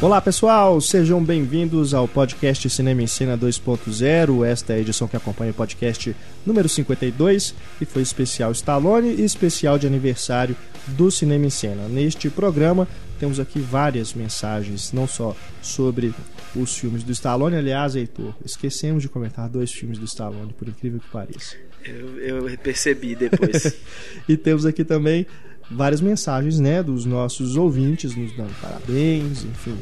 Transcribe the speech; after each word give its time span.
Olá 0.00 0.20
pessoal, 0.20 0.80
sejam 0.80 1.20
bem-vindos 1.20 1.92
ao 1.92 2.06
podcast 2.06 2.70
Cinema 2.70 3.02
em 3.02 3.08
Cena 3.08 3.36
2.0. 3.36 4.46
Esta 4.46 4.72
é 4.72 4.76
a 4.76 4.78
edição 4.78 5.08
que 5.08 5.16
acompanha 5.16 5.50
o 5.50 5.54
podcast 5.54 6.14
número 6.46 6.68
52 6.68 7.52
e 7.80 7.84
foi 7.84 8.02
especial 8.02 8.52
Stallone 8.52 9.08
e 9.08 9.24
especial 9.24 9.76
de 9.76 9.88
aniversário 9.88 10.54
do 10.86 11.10
Cinema 11.10 11.46
em 11.46 11.50
Cena. 11.50 11.88
Neste 11.88 12.30
programa 12.30 12.86
temos 13.18 13.40
aqui 13.40 13.58
várias 13.58 14.14
mensagens, 14.14 14.92
não 14.92 15.08
só 15.08 15.34
sobre 15.60 16.14
os 16.54 16.78
filmes 16.78 17.02
do 17.02 17.10
Stallone, 17.10 17.56
aliás, 17.56 17.96
Heitor, 17.96 18.32
esquecemos 18.44 19.02
de 19.02 19.08
comentar 19.08 19.48
dois 19.48 19.72
filmes 19.72 19.98
do 19.98 20.04
Stallone, 20.04 20.52
por 20.52 20.68
incrível 20.68 21.00
que 21.00 21.10
pareça. 21.10 21.56
Eu, 21.84 22.18
eu 22.20 22.58
percebi 22.58 23.16
depois. 23.16 23.74
e 24.28 24.36
temos 24.36 24.64
aqui 24.64 24.84
também 24.84 25.26
várias 25.70 26.00
mensagens, 26.00 26.58
né, 26.58 26.82
dos 26.82 27.04
nossos 27.04 27.56
ouvintes 27.56 28.14
nos 28.14 28.36
dando 28.36 28.54
parabéns, 28.60 29.44
enfim, 29.44 29.76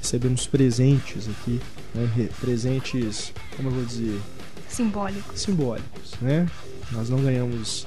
recebemos 0.00 0.46
presentes 0.46 1.28
aqui, 1.28 1.60
né, 1.94 2.28
presentes, 2.40 3.32
como 3.56 3.68
eu 3.68 3.74
vou 3.74 3.84
dizer, 3.84 4.20
simbólicos, 4.68 5.40
simbólicos, 5.40 6.14
né? 6.20 6.46
Nós 6.92 7.08
não 7.08 7.22
ganhamos 7.22 7.86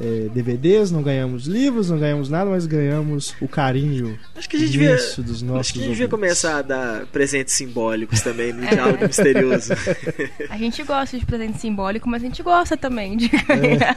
é, 0.00 0.28
DVDs, 0.32 0.90
não 0.90 1.02
ganhamos 1.02 1.46
livros, 1.46 1.90
não 1.90 1.98
ganhamos 1.98 2.28
nada, 2.28 2.50
mas 2.50 2.66
ganhamos 2.66 3.34
o 3.40 3.48
carinho 3.48 4.18
acho 4.36 4.48
que 4.48 4.56
a 4.56 4.60
gente 4.60 4.70
devia, 4.70 4.94
dos 4.94 5.42
nossos 5.42 5.60
Acho 5.60 5.72
que 5.72 5.78
a 5.80 5.82
gente 5.82 5.92
devia 5.92 6.08
começar 6.08 6.58
a 6.58 6.62
dar 6.62 7.06
presentes 7.06 7.54
simbólicos 7.54 8.20
também 8.20 8.52
no 8.52 8.64
é. 8.64 8.68
diálogo 8.68 9.04
misterioso. 9.04 9.72
A 10.48 10.56
gente 10.56 10.82
gosta 10.82 11.18
de 11.18 11.26
presente 11.26 11.58
simbólico, 11.58 12.08
mas 12.08 12.22
a 12.22 12.26
gente 12.26 12.42
gosta 12.42 12.76
também 12.76 13.16
de 13.16 13.28
ganhar. 13.28 13.96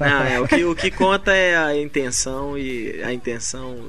Não, 0.00 0.22
é, 0.22 0.40
o, 0.40 0.48
que, 0.48 0.64
o 0.64 0.74
que 0.74 0.90
conta 0.90 1.32
é 1.32 1.56
a 1.56 1.76
intenção 1.76 2.58
e 2.58 3.02
a 3.02 3.12
intenção 3.12 3.88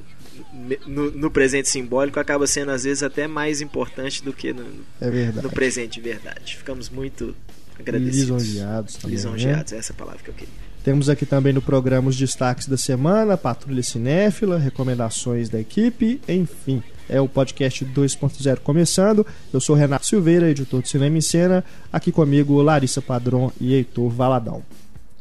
no, 0.85 1.12
no, 1.12 1.32
presente 1.32 1.70
simbólico 1.70 2.20
acaba 2.20 2.48
sendo 2.48 2.71
às 2.71 2.84
vezes 2.84 3.04
até 3.04 3.27
mais 3.27 3.62
importante 3.62 4.23
do 4.23 4.34
que 4.34 4.54
no, 4.54 4.65
é 5.01 5.10
no 5.41 5.49
presente 5.49 5.99
de 5.99 6.01
verdade. 6.01 6.57
Ficamos 6.57 6.89
muito 6.89 7.35
agradecidos. 7.79 8.43
Lisonjeados 8.43 8.95
também. 8.95 9.15
Lisonjeados, 9.15 9.71
né? 9.71 9.79
essa 9.79 9.91
é 9.91 9.93
a 9.93 9.98
palavra 9.98 10.21
que 10.23 10.29
eu 10.29 10.34
queria. 10.34 10.66
Temos 10.88 11.10
aqui 11.10 11.26
também 11.26 11.52
no 11.52 11.62
programa 11.62 12.07
os 12.07 12.16
destaques 12.16 12.66
da 12.66 12.77
semana, 12.77 13.35
Patrulha 13.35 13.84
Cinéfila, 13.84 14.57
recomendações 14.57 15.49
da 15.49 15.60
equipe, 15.60 16.21
enfim. 16.29 16.82
É 17.10 17.20
o 17.20 17.27
podcast 17.27 17.84
2.0 17.84 18.60
começando. 18.60 19.27
Eu 19.52 19.60
sou 19.60 19.76
Renato 19.76 20.05
Silveira, 20.05 20.49
editor 20.49 20.82
de 20.82 20.88
Cinema 20.88 21.18
em 21.18 21.20
Cena. 21.20 21.62
Aqui 21.91 22.10
comigo 22.10 22.62
Larissa 22.62 23.02
Padron 23.02 23.52
e 23.60 23.74
Heitor 23.74 24.07
Valadão. 24.07 24.63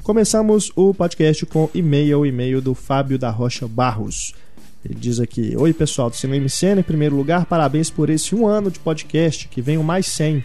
Começamos 0.05 0.71
o 0.77 0.95
podcast 0.95 1.45
com 1.47 1.69
e-mail, 1.75 2.25
e-mail 2.25 2.61
do 2.61 2.73
Fábio 2.73 3.19
da 3.19 3.31
Rocha 3.31 3.67
Barros. 3.67 4.37
Ele 4.85 4.95
diz 4.95 5.19
aqui: 5.19 5.57
Oi 5.57 5.73
pessoal 5.73 6.09
do 6.09 6.15
Cinema 6.15 6.47
em 6.47 6.49
Cena, 6.49 6.79
em 6.79 6.85
primeiro 6.85 7.17
lugar, 7.17 7.45
parabéns 7.45 7.91
por 7.91 8.09
esse 8.09 8.37
um 8.37 8.47
ano 8.47 8.71
de 8.71 8.79
podcast, 8.79 9.49
que 9.49 9.61
venham 9.61 9.83
mais 9.83 10.07
100. 10.07 10.45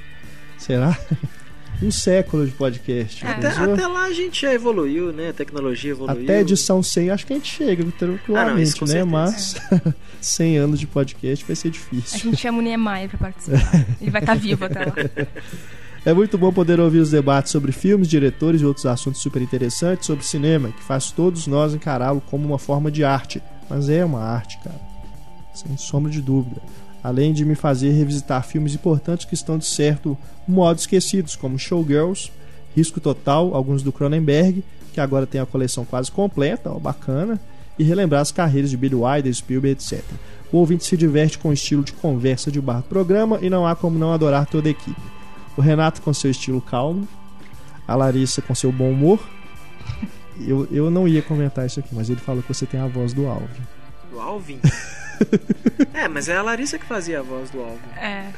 Será? 0.58 0.97
um 1.81 1.91
século 1.91 2.45
de 2.45 2.51
podcast. 2.51 3.25
Até, 3.25 3.47
até, 3.47 3.87
lá 3.87 4.03
a 4.03 4.13
gente 4.13 4.41
já 4.41 4.53
evoluiu, 4.53 5.11
né? 5.11 5.29
A 5.29 5.33
tecnologia 5.33 5.91
evoluiu. 5.91 6.23
Até 6.23 6.41
edição 6.41 6.83
100 6.83 7.09
acho 7.09 7.25
que 7.25 7.33
a 7.33 7.35
gente 7.35 7.53
chega, 7.53 7.83
tranquilamente, 7.97 8.75
ah, 8.81 8.85
não, 8.85 8.93
né? 8.93 9.03
Mas 9.03 9.55
100 10.21 10.57
anos 10.57 10.79
de 10.79 10.88
podcast 10.88 11.43
vai 11.45 11.55
ser 11.55 11.69
difícil. 11.69 12.15
A 12.15 12.23
gente 12.23 12.38
chama 12.38 12.59
o 12.59 12.61
Niemeyer 12.61 13.09
pra 13.09 13.17
participar. 13.17 13.85
Ele 13.99 14.11
vai 14.11 14.21
estar 14.21 14.33
tá 14.33 14.39
vivo 14.39 14.65
até 14.65 14.85
lá. 14.85 14.93
É 16.03 16.15
muito 16.15 16.35
bom 16.35 16.51
poder 16.51 16.79
ouvir 16.79 16.97
os 16.97 17.11
debates 17.11 17.51
sobre 17.51 17.71
filmes, 17.71 18.07
diretores 18.07 18.61
e 18.61 18.66
outros 18.66 18.88
assuntos 18.88 19.21
super 19.21 19.39
interessantes 19.39 20.07
sobre 20.07 20.25
cinema, 20.25 20.71
que 20.71 20.81
faz 20.81 21.11
todos 21.11 21.45
nós 21.45 21.75
encará-lo 21.75 22.19
como 22.21 22.43
uma 22.43 22.57
forma 22.57 22.89
de 22.89 23.03
arte. 23.03 23.39
Mas 23.69 23.88
é 23.88 24.03
uma 24.03 24.19
arte, 24.19 24.57
cara. 24.63 24.81
Sem 25.53 25.77
sombra 25.77 26.11
de 26.11 26.19
dúvida 26.19 26.59
além 27.03 27.33
de 27.33 27.44
me 27.45 27.55
fazer 27.55 27.91
revisitar 27.91 28.44
filmes 28.45 28.75
importantes 28.75 29.25
que 29.25 29.34
estão 29.34 29.57
de 29.57 29.66
certo 29.66 30.17
modo 30.47 30.79
esquecidos, 30.79 31.35
como 31.35 31.57
Showgirls, 31.57 32.31
Risco 32.75 33.00
Total, 33.00 33.53
alguns 33.53 33.84
do 33.84 33.91
Cronenberg, 33.91 34.63
que 34.94 35.01
agora 35.01 35.25
tem 35.25 35.39
a 35.41 35.45
coleção 35.45 35.85
quase 35.85 36.12
completa, 36.12 36.72
ó, 36.72 36.79
bacana, 36.79 37.39
e 37.79 37.84
relembrar 37.84 38.22
as 38.22 38.31
carreiras 38.31 38.69
de 38.69 38.78
Billy 38.78 38.95
Wilder, 38.95 39.34
Spielberg, 39.34 39.72
etc. 39.72 40.03
O 40.51 40.57
ouvinte 40.57 40.84
se 40.85 40.97
diverte 40.97 41.38
com 41.38 41.50
o 41.50 41.53
estilo 41.53 41.84
de 41.84 41.94
conversa 41.94 42.51
de 42.51 42.59
barra 42.62 42.81
programa 42.81 43.39
e 43.41 43.50
não 43.50 43.66
há 43.66 43.75
como 43.75 43.97
não 43.97 44.13
adorar 44.13 44.45
toda 44.45 44.68
a 44.68 44.72
equipe. 44.72 45.01
O 45.57 45.62
Renato 45.62 46.01
com 46.01 46.13
seu 46.13 46.29
estilo 46.29 46.62
calmo, 46.62 47.07
a 47.88 47.95
Larissa 47.95 48.41
com 48.41 48.53
seu 48.53 48.72
bom 48.72 48.91
humor. 48.91 49.19
Eu, 50.39 50.68
eu 50.72 50.89
não 50.89 51.07
ia 51.07 51.22
comentar 51.22 51.66
isso 51.66 51.79
aqui, 51.79 51.94
mas 51.94 52.09
ele 52.09 52.19
falou 52.19 52.41
que 52.41 52.53
você 52.53 52.66
tem 52.66 52.79
a 52.79 52.88
voz 52.88 53.13
do 53.13 53.28
Alvin. 53.28 53.62
Do 54.12 54.19
Alvin? 54.19 54.59
é, 55.93 56.07
mas 56.07 56.27
é 56.29 56.35
a 56.35 56.41
Larissa 56.41 56.77
que 56.77 56.85
fazia 56.85 57.19
a 57.19 57.21
voz 57.21 57.49
do 57.49 57.59
álbum. 57.59 57.77
É. 57.97 58.31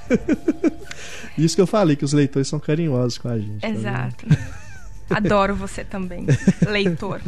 Isso 1.37 1.55
que 1.55 1.61
eu 1.61 1.67
falei, 1.67 1.95
que 1.95 2.05
os 2.05 2.13
leitores 2.13 2.47
são 2.47 2.59
carinhosos 2.59 3.17
com 3.17 3.29
a 3.29 3.37
gente. 3.37 3.61
Tá 3.61 3.69
Exato. 3.69 4.25
Tá 5.07 5.17
Adoro 5.17 5.55
você 5.55 5.83
também, 5.83 6.25
leitor. 6.67 7.21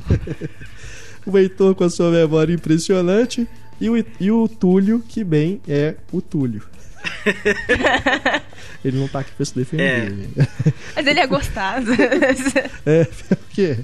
o 1.26 1.38
Heitor 1.38 1.76
com 1.76 1.84
a 1.84 1.90
sua 1.90 2.12
memória 2.12 2.54
impressionante 2.54 3.48
e 3.80 3.90
o, 3.90 4.06
e 4.20 4.32
o 4.32 4.48
Túlio, 4.48 5.04
que 5.08 5.24
bem 5.24 5.62
é 5.68 5.96
o 6.12 6.22
Túlio. 6.22 6.64
ele 8.84 8.98
não 8.98 9.08
tá 9.08 9.20
aqui 9.20 9.32
pra 9.32 9.46
se 9.46 9.54
defender. 9.56 10.30
É. 10.38 10.48
Mas 10.96 11.06
ele 11.06 11.20
é 11.20 11.28
gostado. 11.28 11.92
é, 12.86 13.06
porque 13.28 13.78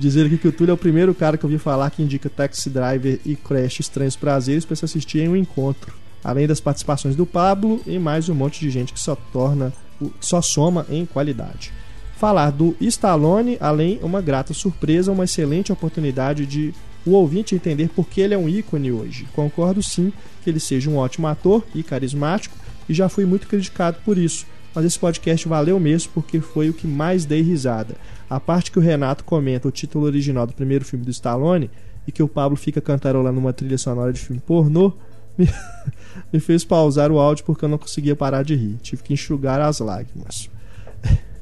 Dizer 0.00 0.24
aqui 0.24 0.38
que 0.38 0.48
o 0.48 0.52
Túlio 0.52 0.70
é 0.70 0.74
o 0.74 0.78
primeiro 0.78 1.14
cara 1.14 1.36
que 1.36 1.44
eu 1.44 1.50
vi 1.50 1.58
falar 1.58 1.90
que 1.90 2.02
indica 2.02 2.30
Taxi 2.30 2.70
Driver 2.70 3.20
e 3.22 3.36
Crash 3.36 3.80
Estranhos 3.80 4.16
Prazeres 4.16 4.64
para 4.64 4.74
se 4.74 4.86
assistir 4.86 5.18
em 5.18 5.28
um 5.28 5.36
encontro. 5.36 5.94
Além 6.24 6.46
das 6.46 6.58
participações 6.58 7.14
do 7.14 7.26
Pablo 7.26 7.82
e 7.86 7.98
mais 7.98 8.26
um 8.30 8.34
monte 8.34 8.60
de 8.60 8.70
gente 8.70 8.94
que 8.94 8.98
só 8.98 9.14
torna, 9.14 9.74
só 10.18 10.40
soma 10.40 10.86
em 10.88 11.04
qualidade. 11.04 11.70
Falar 12.16 12.50
do 12.50 12.74
Stallone, 12.80 13.58
além 13.60 14.00
uma 14.02 14.22
grata 14.22 14.54
surpresa, 14.54 15.12
uma 15.12 15.24
excelente 15.24 15.70
oportunidade 15.70 16.46
de 16.46 16.72
o 17.04 17.10
ouvinte 17.10 17.54
entender 17.54 17.90
por 17.90 18.08
que 18.08 18.22
ele 18.22 18.32
é 18.32 18.38
um 18.38 18.48
ícone 18.48 18.90
hoje. 18.90 19.28
Concordo 19.34 19.82
sim 19.82 20.14
que 20.42 20.48
ele 20.48 20.60
seja 20.60 20.88
um 20.88 20.96
ótimo 20.96 21.26
ator 21.26 21.62
e 21.74 21.82
carismático 21.82 22.56
e 22.88 22.94
já 22.94 23.10
fui 23.10 23.26
muito 23.26 23.46
criticado 23.46 23.98
por 24.02 24.16
isso, 24.16 24.46
mas 24.74 24.86
esse 24.86 24.98
podcast 24.98 25.46
valeu 25.46 25.78
mesmo 25.78 26.10
porque 26.14 26.40
foi 26.40 26.70
o 26.70 26.74
que 26.74 26.86
mais 26.86 27.26
dei 27.26 27.42
risada. 27.42 27.96
A 28.30 28.38
parte 28.38 28.70
que 28.70 28.78
o 28.78 28.82
Renato 28.82 29.24
comenta 29.24 29.66
o 29.66 29.72
título 29.72 30.06
original 30.06 30.46
do 30.46 30.54
primeiro 30.54 30.84
filme 30.84 31.04
do 31.04 31.10
Stallone 31.10 31.68
e 32.06 32.12
que 32.12 32.22
o 32.22 32.28
Pablo 32.28 32.56
fica 32.56 32.80
cantarolando 32.80 33.40
uma 33.40 33.52
trilha 33.52 33.76
sonora 33.76 34.12
de 34.12 34.20
filme 34.20 34.40
pornô 34.40 34.92
me, 35.36 35.48
me 36.32 36.38
fez 36.38 36.64
pausar 36.64 37.10
o 37.10 37.18
áudio 37.18 37.44
porque 37.44 37.64
eu 37.64 37.68
não 37.68 37.76
conseguia 37.76 38.14
parar 38.14 38.44
de 38.44 38.54
rir. 38.54 38.76
Tive 38.82 39.02
que 39.02 39.12
enxugar 39.12 39.60
as 39.60 39.80
lágrimas. 39.80 40.48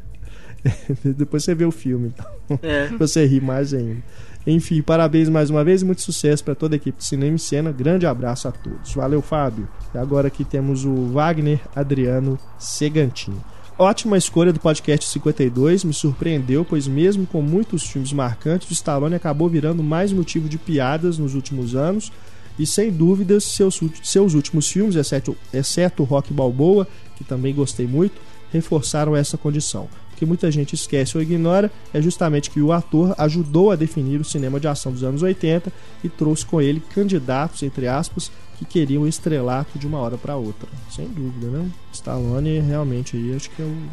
Depois 1.04 1.44
você 1.44 1.54
vê 1.54 1.64
o 1.64 1.70
filme, 1.70 2.12
então. 2.14 2.58
É. 2.62 2.88
você 2.98 3.26
ri 3.26 3.40
mais 3.40 3.74
ainda. 3.74 4.02
Enfim, 4.46 4.80
parabéns 4.80 5.28
mais 5.28 5.50
uma 5.50 5.62
vez 5.62 5.82
e 5.82 5.84
muito 5.84 6.00
sucesso 6.00 6.42
para 6.42 6.54
toda 6.54 6.74
a 6.74 6.78
equipe 6.78 6.96
de 6.96 7.04
Cinema 7.04 7.36
e 7.36 7.38
Cena. 7.38 7.70
Grande 7.70 8.06
abraço 8.06 8.48
a 8.48 8.52
todos. 8.52 8.94
Valeu, 8.94 9.20
Fábio. 9.20 9.68
E 9.94 9.98
agora 9.98 10.28
aqui 10.28 10.42
temos 10.42 10.86
o 10.86 11.12
Wagner 11.12 11.60
Adriano 11.76 12.38
Segantinho. 12.58 13.42
Ótima 13.80 14.18
escolha 14.18 14.52
do 14.52 14.58
podcast 14.58 15.08
52, 15.08 15.84
me 15.84 15.94
surpreendeu, 15.94 16.64
pois 16.64 16.88
mesmo 16.88 17.24
com 17.24 17.40
muitos 17.40 17.84
filmes 17.84 18.12
marcantes, 18.12 18.68
o 18.68 18.72
Stallone 18.72 19.14
acabou 19.14 19.48
virando 19.48 19.84
mais 19.84 20.12
motivo 20.12 20.48
de 20.48 20.58
piadas 20.58 21.16
nos 21.16 21.36
últimos 21.36 21.76
anos 21.76 22.10
e 22.58 22.66
sem 22.66 22.90
dúvidas 22.90 23.44
seus, 23.44 23.80
seus 24.02 24.34
últimos 24.34 24.68
filmes, 24.68 24.96
exceto, 24.96 25.36
exceto 25.54 26.02
Rock 26.02 26.34
Balboa, 26.34 26.88
que 27.14 27.22
também 27.22 27.54
gostei 27.54 27.86
muito, 27.86 28.20
reforçaram 28.52 29.14
essa 29.14 29.38
condição. 29.38 29.88
O 30.12 30.16
que 30.16 30.26
muita 30.26 30.50
gente 30.50 30.74
esquece 30.74 31.16
ou 31.16 31.22
ignora 31.22 31.70
é 31.94 32.02
justamente 32.02 32.50
que 32.50 32.60
o 32.60 32.72
ator 32.72 33.14
ajudou 33.16 33.70
a 33.70 33.76
definir 33.76 34.20
o 34.20 34.24
cinema 34.24 34.58
de 34.58 34.66
ação 34.66 34.90
dos 34.90 35.04
anos 35.04 35.22
80 35.22 35.72
e 36.02 36.08
trouxe 36.08 36.44
com 36.44 36.60
ele 36.60 36.82
candidatos, 36.92 37.62
entre 37.62 37.86
aspas, 37.86 38.32
que 38.58 38.64
queriam 38.64 39.06
estrelato 39.06 39.78
de 39.78 39.86
uma 39.86 39.98
hora 39.98 40.18
para 40.18 40.36
outra. 40.36 40.68
Sem 40.90 41.06
dúvida, 41.08 41.46
né? 41.46 41.70
Stallone 41.92 42.58
realmente 42.58 43.16
aí 43.16 43.34
acho 43.34 43.48
que 43.50 43.62
é 43.62 43.64
o, 43.64 43.88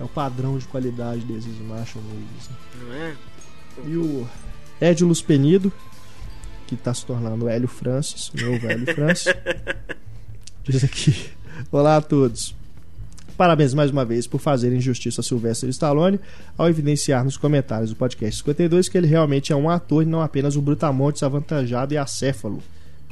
é 0.00 0.04
o 0.04 0.08
padrão 0.08 0.56
de 0.58 0.66
qualidade 0.66 1.20
desses 1.20 1.58
Marshall 1.60 2.02
movies. 2.02 2.48
Né? 2.48 2.56
Não 2.80 2.94
é? 2.94 3.16
E 3.86 3.96
o 3.96 4.26
Edilus 4.80 5.20
Penido, 5.20 5.70
que 6.66 6.74
está 6.74 6.94
se 6.94 7.04
tornando 7.04 7.46
Hélio 7.46 7.68
Francis, 7.68 8.30
meu 8.34 8.58
velho 8.58 8.86
Francis, 8.94 9.34
diz 10.64 10.82
aqui: 10.82 11.30
Olá 11.70 11.98
a 11.98 12.00
todos. 12.00 12.54
Parabéns 13.36 13.74
mais 13.74 13.90
uma 13.90 14.02
vez 14.02 14.26
por 14.26 14.40
fazerem 14.40 14.80
justiça 14.80 15.20
a 15.20 15.24
Sylvester 15.24 15.68
Stallone 15.68 16.18
ao 16.56 16.70
evidenciar 16.70 17.22
nos 17.22 17.36
comentários 17.36 17.90
do 17.90 17.96
podcast 17.96 18.38
52 18.38 18.88
que 18.88 18.96
ele 18.96 19.06
realmente 19.06 19.52
é 19.52 19.56
um 19.56 19.68
ator 19.68 20.02
e 20.02 20.06
não 20.06 20.22
apenas 20.22 20.56
um 20.56 20.62
brutamontes 20.62 21.22
avantajado 21.22 21.92
e 21.92 21.98
acéfalo 21.98 22.62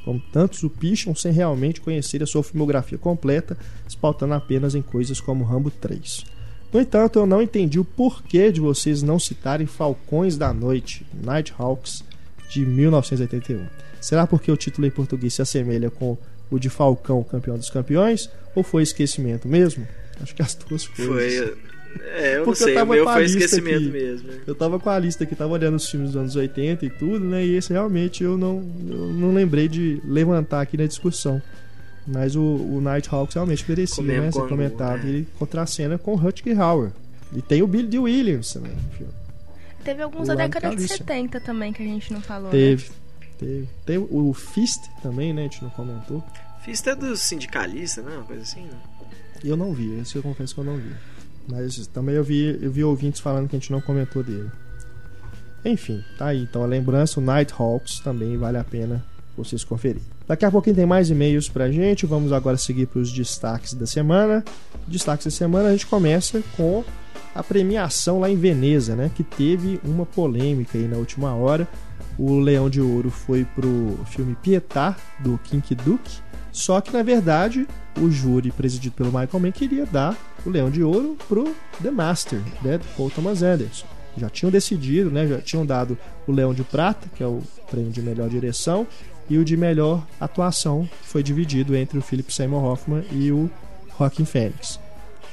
como 0.04 0.22
tantos 0.32 0.62
o 0.62 0.70
picham 0.70 1.14
sem 1.14 1.32
realmente 1.32 1.80
conhecer 1.80 2.22
a 2.22 2.26
sua 2.26 2.42
filmografia 2.42 2.98
completa, 2.98 3.56
espaltando 3.88 4.34
apenas 4.34 4.74
em 4.74 4.82
coisas 4.82 5.20
como 5.20 5.44
Rambo 5.44 5.70
3. 5.70 6.24
No 6.72 6.80
entanto, 6.80 7.18
eu 7.18 7.26
não 7.26 7.40
entendi 7.40 7.78
o 7.78 7.84
porquê 7.84 8.50
de 8.50 8.60
vocês 8.60 9.02
não 9.02 9.18
citarem 9.18 9.66
Falcões 9.66 10.36
da 10.36 10.52
Noite, 10.52 11.06
Nighthawks, 11.14 12.04
de 12.50 12.66
1981. 12.66 13.66
Será 14.00 14.26
porque 14.26 14.50
o 14.50 14.56
título 14.56 14.86
em 14.86 14.90
português 14.90 15.34
se 15.34 15.42
assemelha 15.42 15.90
com 15.90 16.18
o 16.50 16.58
de 16.58 16.68
Falcão, 16.68 17.22
campeão 17.22 17.56
dos 17.56 17.70
campeões, 17.70 18.28
ou 18.54 18.62
foi 18.62 18.82
esquecimento 18.82 19.48
mesmo? 19.48 19.86
Acho 20.20 20.34
que 20.34 20.42
as 20.42 20.54
duas 20.54 20.86
coisas. 20.86 21.14
Foi. 21.38 21.73
É, 22.00 22.38
eu 22.38 22.44
Porque 22.44 22.60
não 22.60 22.66
sei, 22.66 22.82
o 22.82 22.86
meu 22.86 23.04
foi 23.04 23.24
esquecimento 23.24 23.76
aqui, 23.76 23.90
mesmo. 23.90 24.28
Eu 24.46 24.54
tava 24.54 24.78
com 24.78 24.90
a 24.90 24.98
lista 24.98 25.24
aqui, 25.24 25.34
tava 25.34 25.52
olhando 25.52 25.76
os 25.76 25.88
filmes 25.88 26.10
dos 26.10 26.20
anos 26.20 26.36
80 26.36 26.86
e 26.86 26.90
tudo, 26.90 27.24
né? 27.24 27.44
E 27.44 27.56
esse 27.56 27.72
realmente 27.72 28.22
eu 28.22 28.36
não, 28.36 28.64
eu 28.88 29.12
não 29.12 29.32
lembrei 29.32 29.68
de 29.68 30.00
levantar 30.04 30.60
aqui 30.60 30.76
na 30.76 30.86
discussão. 30.86 31.40
Mas 32.06 32.36
o, 32.36 32.42
o 32.42 32.80
Nighthawks 32.80 33.34
realmente 33.34 33.64
merecia, 33.66 34.20
né? 34.20 34.30
Ser 34.30 34.46
comentado. 34.46 35.04
Né? 35.04 35.08
Ele 35.08 35.28
contracena 35.38 35.96
com 35.96 36.12
o 36.12 36.16
Rutger 36.16 36.60
Hauer. 36.60 36.90
E 37.32 37.40
tem 37.40 37.62
o 37.62 37.66
Billy 37.66 37.98
Williams 37.98 38.52
também 38.52 38.72
filme. 38.96 39.12
Teve 39.82 40.02
alguns 40.02 40.28
da 40.28 40.34
década 40.34 40.74
de 40.74 40.88
70 40.88 41.40
também 41.40 41.72
que 41.72 41.82
a 41.82 41.86
gente 41.86 42.12
não 42.12 42.20
falou. 42.20 42.50
Teve, 42.50 42.88
né? 42.88 43.26
teve. 43.38 43.68
Tem 43.84 43.98
o 43.98 44.32
Fist 44.32 44.82
também, 45.02 45.32
né? 45.32 45.42
A 45.42 45.44
gente 45.44 45.62
não 45.62 45.70
comentou. 45.70 46.24
Fist 46.64 46.86
é 46.86 46.94
do 46.94 47.14
sindicalista, 47.16 48.00
né? 48.00 48.16
Uma 48.16 48.24
coisa 48.24 48.42
assim, 48.42 48.62
né? 48.62 48.78
Eu 49.44 49.56
não 49.56 49.74
vi, 49.74 49.98
esse 50.00 50.16
eu 50.16 50.22
confesso 50.22 50.54
que 50.54 50.60
eu 50.60 50.64
não 50.64 50.76
vi. 50.78 50.90
Mas 51.48 51.86
também 51.88 52.14
eu 52.14 52.24
vi, 52.24 52.58
eu 52.60 52.70
vi 52.70 52.82
ouvintes 52.82 53.20
falando 53.20 53.48
que 53.48 53.56
a 53.56 53.58
gente 53.58 53.72
não 53.72 53.80
comentou 53.80 54.22
dele. 54.22 54.50
Enfim, 55.64 56.02
tá 56.18 56.26
aí. 56.26 56.42
Então 56.42 56.62
a 56.62 56.66
lembrança, 56.66 57.20
o 57.20 57.22
Nighthawks 57.22 58.00
também 58.00 58.36
vale 58.36 58.58
a 58.58 58.64
pena 58.64 59.04
vocês 59.36 59.64
conferirem. 59.64 60.02
Daqui 60.26 60.44
a 60.44 60.50
pouquinho 60.50 60.76
tem 60.76 60.86
mais 60.86 61.10
e-mails 61.10 61.48
pra 61.48 61.70
gente. 61.70 62.06
Vamos 62.06 62.32
agora 62.32 62.56
seguir 62.56 62.86
para 62.86 63.00
os 63.00 63.12
destaques 63.12 63.74
da 63.74 63.86
semana. 63.86 64.44
Destaques 64.86 65.26
da 65.26 65.30
semana 65.30 65.68
a 65.68 65.72
gente 65.72 65.86
começa 65.86 66.42
com 66.56 66.84
a 67.34 67.42
premiação 67.42 68.20
lá 68.20 68.30
em 68.30 68.36
Veneza, 68.36 68.94
né? 68.94 69.10
Que 69.14 69.22
teve 69.22 69.80
uma 69.84 70.06
polêmica 70.06 70.78
aí 70.78 70.86
na 70.86 70.96
última 70.96 71.34
hora. 71.34 71.68
O 72.16 72.38
Leão 72.38 72.70
de 72.70 72.80
Ouro 72.80 73.10
foi 73.10 73.44
pro 73.44 73.98
filme 74.06 74.36
Pietà, 74.36 74.96
do 75.18 75.38
Kink 75.44 75.74
Duke. 75.74 76.23
Só 76.54 76.80
que, 76.80 76.92
na 76.92 77.02
verdade, 77.02 77.66
o 78.00 78.08
júri 78.08 78.52
presidido 78.52 78.94
pelo 78.94 79.08
Michael 79.08 79.40
Mann 79.40 79.50
queria 79.50 79.84
dar 79.84 80.16
o 80.46 80.50
Leão 80.50 80.70
de 80.70 80.84
Ouro 80.84 81.18
pro 81.26 81.52
The 81.82 81.90
Master, 81.90 82.40
né, 82.62 82.78
Paul 82.96 83.10
Thomas 83.10 83.42
Anderson. 83.42 83.84
Já 84.16 84.30
tinham 84.30 84.52
decidido, 84.52 85.10
né, 85.10 85.26
já 85.26 85.40
tinham 85.40 85.66
dado 85.66 85.98
o 86.28 86.30
Leão 86.32 86.54
de 86.54 86.62
Prata, 86.62 87.08
que 87.12 87.24
é 87.24 87.26
o 87.26 87.42
prêmio 87.68 87.90
de 87.90 88.00
melhor 88.00 88.28
direção, 88.28 88.86
e 89.28 89.36
o 89.36 89.44
de 89.44 89.56
melhor 89.56 90.06
atuação, 90.20 90.88
que 91.02 91.08
foi 91.08 91.24
dividido 91.24 91.74
entre 91.74 91.98
o 91.98 92.02
Philip 92.02 92.32
Seymour 92.32 92.62
Hoffman 92.62 93.02
e 93.10 93.32
o 93.32 93.50
Joaquin 93.98 94.24
Phoenix. 94.24 94.78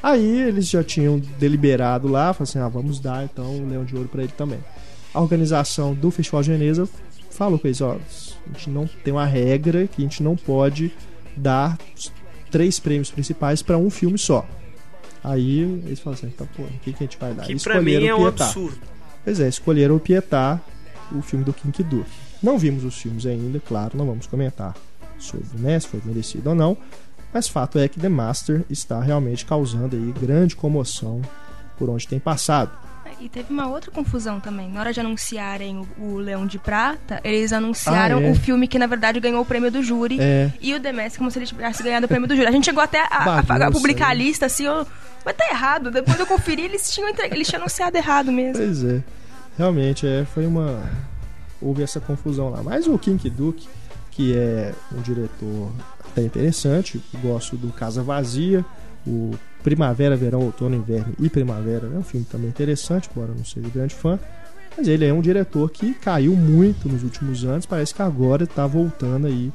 Aí 0.02 0.42
eles 0.42 0.68
já 0.68 0.84
tinham 0.84 1.20
deliberado 1.38 2.08
lá, 2.08 2.34
falaram 2.34 2.44
assim: 2.44 2.60
ah, 2.60 2.68
vamos 2.68 3.00
dar 3.00 3.24
então 3.26 3.60
o 3.60 3.70
Leão 3.70 3.86
de 3.86 3.96
Ouro 3.96 4.10
para 4.10 4.24
ele 4.24 4.34
também. 4.36 4.60
A 5.14 5.22
organização 5.22 5.94
do 5.94 6.10
Festival 6.10 6.42
de 6.42 6.52
falou 7.30 7.60
com 7.60 7.68
eles: 7.68 7.80
ó, 7.82 7.92
a 7.94 8.58
gente 8.58 8.72
não 8.72 8.88
tem 9.04 9.14
uma 9.14 9.26
regra 9.26 9.86
que 9.86 10.02
a 10.02 10.04
gente 10.04 10.24
não 10.24 10.36
pode 10.36 10.92
dar 11.42 11.78
três 12.50 12.80
prêmios 12.80 13.10
principais 13.10 13.62
para 13.62 13.78
um 13.78 13.90
filme 13.90 14.18
só. 14.18 14.48
Aí 15.24 15.60
eles 15.60 16.00
falaram 16.00 16.24
assim: 16.24 16.36
tá, 16.36 16.46
pô, 16.56 16.64
o 16.64 16.80
que, 16.80 16.94
que 16.94 17.04
a 17.04 17.08
gente 17.08 17.18
vai 17.18 17.34
dar? 17.34 17.46
Que 17.46 17.56
pra 17.62 17.82
mim 17.82 18.06
é 18.06 18.16
um 18.16 18.26
absurdo. 18.26 18.80
Pois 19.24 19.40
é, 19.40 19.48
escolheram 19.48 19.96
o 19.96 20.00
Pietá, 20.00 20.60
o 21.12 21.22
filme 21.22 21.46
do 21.46 21.54
King 21.54 21.72
Kidou. 21.72 22.06
Não 22.42 22.58
vimos 22.58 22.84
os 22.84 22.98
filmes 22.98 23.26
ainda, 23.26 23.60
claro, 23.60 23.96
não 23.96 24.06
vamos 24.06 24.26
comentar 24.26 24.76
sobre 25.20 25.46
né, 25.60 25.80
se 25.80 25.88
foi 25.88 26.02
merecido 26.04 26.50
ou 26.50 26.56
não. 26.56 26.76
Mas 27.32 27.48
fato 27.48 27.78
é 27.80 27.88
que 27.88 28.00
The 28.00 28.10
Master 28.10 28.66
está 28.70 29.00
realmente 29.00 29.46
causando 29.46 29.96
aí 29.96 30.12
grande 30.20 30.56
comoção 30.56 31.22
por 31.78 31.90
onde 31.90 32.08
tem 32.08 32.20
passado. 32.20 32.72
E 33.22 33.30
teve 33.30 33.54
uma 33.54 33.68
outra 33.68 33.92
confusão 33.92 34.40
também. 34.40 34.72
Na 34.72 34.80
hora 34.80 34.92
de 34.92 35.00
anunciarem 35.00 35.78
o, 35.78 36.04
o 36.04 36.18
Leão 36.18 36.48
de 36.48 36.58
Prata, 36.58 37.22
eles 37.24 37.54
anunciaram 37.54 38.18
ah, 38.18 38.24
é. 38.24 38.32
o 38.32 38.36
filme 38.36 38.68
que, 38.68 38.80
na 38.80 38.88
verdade, 38.88 39.20
ganhou 39.20 39.44
o 39.44 39.46
prêmio 39.46 39.70
do 39.70 39.84
júri. 39.84 40.18
É. 40.20 40.52
E 40.60 40.74
o 40.74 40.82
Mask 40.94 41.20
como 41.20 41.30
se 41.30 41.38
ele 41.38 41.46
tivesse 41.46 41.84
ganhado 41.84 42.08
o 42.08 42.10
prêmio 42.10 42.28
do 42.28 42.36
júri. 42.36 42.48
A 42.48 42.52
gente 42.52 42.66
chegou 42.66 42.82
até 42.82 43.00
a, 43.00 43.44
a, 43.48 43.68
a 43.68 43.72
publicar 43.72 44.10
a 44.10 44.14
lista, 44.14 44.48
assim, 44.48 44.66
eu, 44.66 44.88
mas 45.24 45.36
tá 45.36 45.46
errado. 45.52 45.92
Depois 45.92 46.20
eu 46.20 46.26
conferi, 46.26 46.64
eles 46.64 46.92
tinham, 46.92 47.14
eles 47.32 47.48
tinham 47.48 47.62
anunciado 47.62 47.96
errado 47.96 48.32
mesmo. 48.32 48.58
Pois 48.58 48.84
é. 48.84 49.04
Realmente, 49.56 50.08
é, 50.08 50.26
foi 50.26 50.48
uma... 50.48 50.82
Houve 51.62 51.84
essa 51.84 52.00
confusão 52.00 52.50
lá. 52.50 52.64
Mas 52.64 52.88
o 52.88 52.98
King 52.98 53.30
Duke, 53.30 53.70
que 54.10 54.36
é 54.36 54.74
um 54.92 55.02
diretor 55.02 55.72
até 56.00 56.24
interessante, 56.24 57.00
gosto 57.22 57.56
do 57.56 57.72
Casa 57.72 58.02
Vazia, 58.02 58.66
o 59.06 59.32
Primavera, 59.64 60.16
Verão, 60.16 60.42
Outono, 60.42 60.76
Inverno 60.76 61.14
e 61.20 61.30
Primavera. 61.30 61.90
É 61.94 61.98
um 61.98 62.04
filme 62.04 62.26
também 62.30 62.50
interessante, 62.50 63.10
embora 63.12 63.34
não 63.34 63.46
seja 63.46 63.68
grande 63.70 63.96
fã. 63.96 64.20
Mas 64.78 64.88
ele 64.88 65.06
é 65.06 65.14
um 65.14 65.22
diretor 65.22 65.70
que 65.70 65.94
caiu 65.94 66.36
muito 66.36 66.88
nos 66.88 67.04
últimos 67.04 67.44
anos, 67.44 67.66
parece 67.66 67.94
que 67.94 68.02
agora 68.02 68.46
está 68.46 68.66
voltando 68.66 69.28
aí 69.28 69.52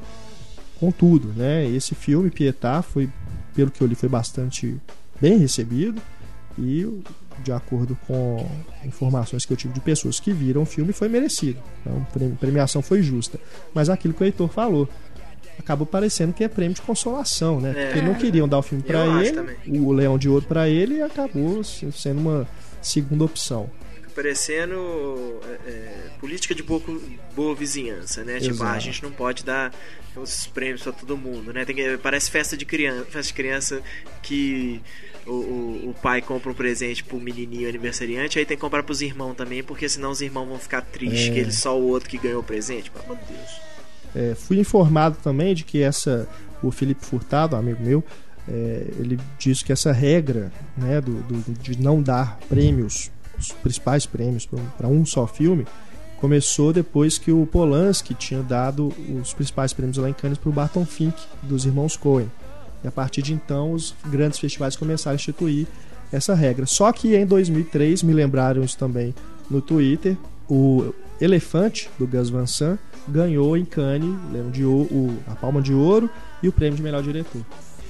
com 0.79 0.91
tudo, 0.91 1.29
né? 1.35 1.67
Esse 1.69 1.95
filme, 1.95 2.31
Pietá, 2.31 2.83
foi, 2.83 3.09
pelo 3.55 3.71
que 3.71 3.81
eu 3.81 3.87
li, 3.87 3.95
foi 3.95 4.11
bastante 4.11 4.77
bem 5.19 5.39
recebido 5.39 6.01
e, 6.59 6.87
de 7.43 7.51
acordo 7.51 7.97
com 8.07 8.47
informações 8.85 9.47
que 9.47 9.53
eu 9.53 9.57
tive 9.57 9.73
de 9.73 9.81
pessoas 9.81 10.21
que 10.21 10.33
viram 10.33 10.63
o 10.63 10.67
filme, 10.67 10.93
foi 10.93 11.09
merecido. 11.09 11.59
Então, 11.81 12.07
a 12.15 12.37
premiação 12.37 12.83
foi 12.83 13.03
justa. 13.03 13.41
Mas 13.75 13.89
aquilo 13.89 14.13
que 14.13 14.23
o 14.23 14.27
Heitor 14.27 14.49
falou, 14.49 14.87
acabou 15.59 15.87
parecendo 15.87 16.33
que 16.33 16.45
é 16.45 16.49
prêmio 16.49 16.75
de 16.75 16.83
consolação, 16.83 17.61
né? 17.61 17.75
É. 17.77 17.87
Porque 17.87 18.01
não 18.03 18.15
queriam 18.15 18.49
dar 18.49 18.59
o 18.59 18.63
filme 18.63 18.83
para 18.83 19.05
ele, 19.23 19.57
o 19.81 19.93
Leão 19.93 20.19
de 20.19 20.29
Ouro 20.29 20.45
para 20.47 20.69
ele 20.69 20.97
e 20.97 21.03
acabou 21.03 21.63
sendo 21.65 22.21
uma 22.21 22.49
segunda 22.81 23.25
opção. 23.25 23.71
Parecendo 24.15 25.41
é, 25.45 25.71
é, 25.71 26.11
política 26.19 26.55
de 26.55 26.63
boa, 26.63 26.81
boa 27.35 27.55
vizinhança, 27.55 28.25
né? 28.25 28.37
Exato. 28.37 28.53
Tipo, 28.53 28.65
ah, 28.65 28.73
a 28.73 28.79
gente 28.79 29.03
não 29.03 29.13
pode 29.13 29.45
dar 29.45 29.71
os 30.17 30.47
prêmios 30.47 30.83
para 30.83 30.93
todo 30.93 31.17
mundo, 31.19 31.53
né? 31.53 31.67
Tem 31.67 31.77
que, 31.77 31.99
parece 31.99 32.31
festa 32.31 32.57
de 32.57 32.65
criança, 32.65 33.05
festa 33.05 33.29
de 33.29 33.35
criança 33.35 33.83
que 34.23 34.81
o, 35.27 35.33
o, 35.33 35.91
o, 35.91 35.95
pai 35.95 36.23
compra 36.23 36.51
um 36.51 36.55
presente 36.55 37.05
pro 37.05 37.21
menininho 37.21 37.69
aniversariante, 37.69 38.39
aí 38.39 38.47
tem 38.47 38.57
que 38.57 38.61
comprar 38.61 38.83
pros 38.83 39.03
irmãos 39.03 39.35
também, 39.35 39.63
porque 39.63 39.87
senão 39.89 40.11
os 40.11 40.23
irmãos 40.23 40.47
vão 40.49 40.59
ficar 40.59 40.81
tristes 40.81 41.29
é. 41.29 41.33
que 41.33 41.39
ele 41.39 41.53
só 41.53 41.79
o 41.79 41.87
outro 41.87 42.09
que 42.09 42.17
ganhou 42.17 42.41
o 42.41 42.45
presente. 42.45 42.91
Pelo 42.91 43.05
amor 43.05 43.19
de 43.19 43.35
Deus. 43.35 43.76
É, 44.17 44.35
fui 44.35 44.59
informado 44.59 45.19
também 45.23 45.55
de 45.55 45.63
que 45.63 45.83
essa 45.83 46.27
o 46.63 46.71
Felipe 46.71 47.05
Furtado, 47.05 47.55
amigo 47.55 47.83
meu, 47.85 48.03
é, 48.49 48.87
ele 48.99 49.19
disse 49.39 49.63
que 49.63 49.73
essa 49.73 49.93
regra 49.93 50.51
né, 50.77 51.01
do, 51.03 51.13
do, 51.23 51.53
de 51.61 51.79
não 51.79 52.01
dar 52.03 52.39
prêmios, 52.49 53.11
os 53.39 53.53
principais 53.53 54.07
prêmios 54.07 54.49
para 54.77 54.89
um 54.89 55.05
só 55.05 55.27
filme, 55.27 55.67
começou 56.19 56.73
depois 56.73 57.19
que 57.19 57.31
o 57.31 57.45
Polanski 57.47 58.15
tinha 58.15 58.43
dado 58.43 58.91
os 59.21 59.35
principais 59.35 59.75
prêmios 59.75 59.99
lá 59.99 60.09
em 60.09 60.15
Cannes 60.15 60.39
para 60.39 60.49
o 60.49 60.53
Barton 60.53 60.87
Fink, 60.87 61.21
dos 61.43 61.67
irmãos 61.67 61.95
Coen. 61.95 62.31
E 62.83 62.89
a 62.89 62.91
partir 62.91 63.21
de 63.21 63.35
então, 63.35 63.73
os 63.73 63.95
grandes 64.07 64.39
festivais 64.39 64.77
começaram 64.77 65.15
a 65.15 65.17
instituir 65.17 65.67
essa 66.11 66.35
regra. 66.35 66.65
Só 66.65 66.91
que 66.91 67.15
em 67.15 67.27
2003, 67.27 68.03
me 68.03 68.15
lembraram 68.15 68.63
isso 68.63 68.79
também 68.79 69.15
no 69.51 69.61
Twitter, 69.61 70.17
o 70.49 70.95
Elefante, 71.21 71.91
do 71.99 72.07
Gus 72.07 72.31
Van 72.31 72.47
Sant, 72.47 72.79
ganhou 73.09 73.57
em 73.57 73.65
Cannes 73.65 74.15
de 74.53 74.65
o, 74.65 75.17
a 75.27 75.35
Palma 75.35 75.61
de 75.63 75.73
Ouro 75.73 76.11
e 76.43 76.49
o 76.49 76.53
prêmio 76.53 76.77
de 76.77 76.83
melhor 76.83 77.03
diretor. 77.03 77.43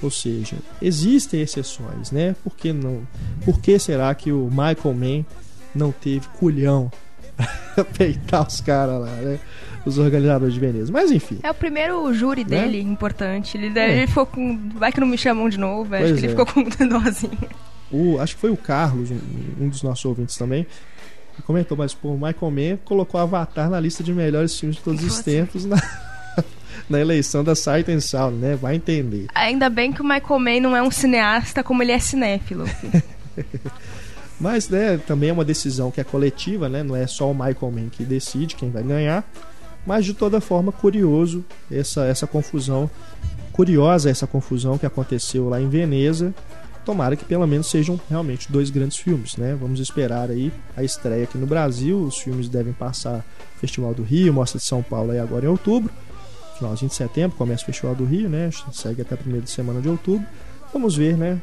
Ou 0.03 0.11
seja, 0.11 0.57
existem 0.81 1.41
exceções, 1.41 2.11
né? 2.11 2.37
Por 2.45 2.55
que 2.55 2.73
não? 2.73 3.07
Por 3.45 3.61
que 3.61 3.79
será 3.79 4.15
que 4.15 4.31
o 4.31 4.49
Michael 4.51 4.95
Mann 4.95 5.25
não 5.75 5.91
teve 5.91 6.29
culhão 6.39 6.91
peitar 7.97 8.47
os 8.47 8.61
caras 8.61 9.01
lá, 9.01 9.13
né? 9.13 9.39
Os 9.87 9.99
organizadores 9.99 10.55
de 10.55 10.61
Veneza. 10.61 10.93
Mas 10.93 11.11
enfim. 11.11 11.39
É 11.43 11.51
o 11.51 11.55
primeiro 11.55 12.13
júri 12.13 12.45
né? 12.45 12.63
dele, 12.63 12.81
importante. 12.81 13.57
Ele, 13.57 13.79
é. 13.79 13.99
ele 13.99 14.07
ficou 14.07 14.27
com. 14.27 14.69
Vai 14.75 14.93
que 14.93 15.01
não 15.01 15.07
me 15.07 15.17
chamam 15.17 15.49
de 15.49 15.59
novo, 15.59 15.95
acho 15.95 16.05
que 16.05 16.21
ele 16.21 16.27
é. 16.27 16.31
ficou 16.31 16.47
com 16.47 16.63
dózinha. 16.89 17.49
O, 17.91 18.19
acho 18.19 18.35
que 18.35 18.41
foi 18.41 18.51
o 18.51 18.57
Carlos, 18.57 19.11
um, 19.11 19.65
um 19.65 19.69
dos 19.69 19.83
nossos 19.83 20.05
ouvintes 20.05 20.37
também, 20.37 20.67
comentou, 21.43 21.77
mas 21.77 21.95
pô, 21.95 22.11
o 22.11 22.15
Michael 22.15 22.51
Mann 22.51 22.79
colocou 22.85 23.21
Avatar 23.21 23.69
na 23.69 23.81
lista 23.81 24.03
de 24.03 24.13
melhores 24.13 24.59
filmes 24.59 24.77
de 24.77 24.83
todos 24.83 25.03
os 25.05 25.21
tempos 25.21 25.65
na, 25.65 25.77
na 26.89 27.01
eleição 27.01 27.43
da 27.43 27.55
Sight 27.55 27.91
and 27.91 28.01
Sound, 28.01 28.37
né? 28.37 28.57
Vai 28.57 28.77
entender. 28.77 29.27
Ainda 29.35 29.69
bem 29.69 29.93
que 29.93 30.01
o 30.01 30.05
Michael 30.05 30.39
Mann 30.39 30.61
não 30.61 30.77
é 30.77 30.83
um 30.83 30.91
cineasta 30.91 31.63
como 31.63 31.83
ele 31.83 31.93
é 31.93 31.99
cinéfilo. 31.99 32.65
mas, 34.41 34.69
né, 34.69 34.99
também 34.99 35.31
é 35.31 35.33
uma 35.33 35.45
decisão 35.45 35.91
que 35.91 36.01
é 36.01 36.05
coletiva, 36.05 36.69
né? 36.69 36.83
Não 36.83 36.97
é 36.97 37.07
só 37.07 37.31
o 37.31 37.35
Michael 37.35 37.73
Mann 37.73 37.89
que 37.91 38.05
decide 38.05 38.57
quem 38.57 38.71
vai 38.71 38.83
ganhar. 38.83 39.25
Mas 39.87 40.05
de 40.05 40.15
toda 40.15 40.41
forma, 40.41 40.73
curioso 40.73 41.45
essa, 41.71 42.05
essa 42.05 42.27
confusão, 42.27 42.91
curiosa 43.53 44.11
essa 44.11 44.27
confusão 44.27 44.77
que 44.77 44.85
aconteceu 44.85 45.49
lá 45.49 45.61
em 45.61 45.69
Veneza 45.69 46.35
tomara 46.87 47.17
que 47.17 47.25
pelo 47.25 47.45
menos 47.47 47.67
sejam 47.69 48.01
realmente 48.09 48.51
dois 48.51 48.71
grandes 48.71 48.97
filmes, 48.97 49.37
né? 49.37 49.57
Vamos 49.61 49.81
esperar 49.81 50.31
aí 50.31 50.53
a 50.77 50.85
estreia 50.85 51.25
aqui 51.25 51.37
no 51.37 51.47
Brasil. 51.47 51.99
Os 51.99 52.19
filmes 52.19 52.49
devem 52.49 52.73
passar 52.73 53.27
Festival 53.61 53.93
do 53.93 54.05
Rio, 54.05 54.33
Mostra 54.33 54.59
de 54.61 54.65
São 54.65 54.83
Paulo 54.85 55.11
aí 55.11 55.19
agora 55.19 55.45
em 55.45 55.49
outubro. 55.49 55.93
Finalzinho 56.57 56.89
de 56.89 56.95
setembro 56.95 57.37
começa 57.37 57.65
o 57.65 57.67
Festival 57.67 57.95
do 57.97 58.05
Rio, 58.05 58.29
né? 58.29 58.49
Segue 58.73 59.03
até 59.03 59.15
a 59.15 59.19
primeira 59.19 59.47
semana 59.49 59.81
de 59.81 59.89
outubro. 59.89 60.25
Vamos 60.73 60.97
ver, 60.97 61.17
né? 61.17 61.41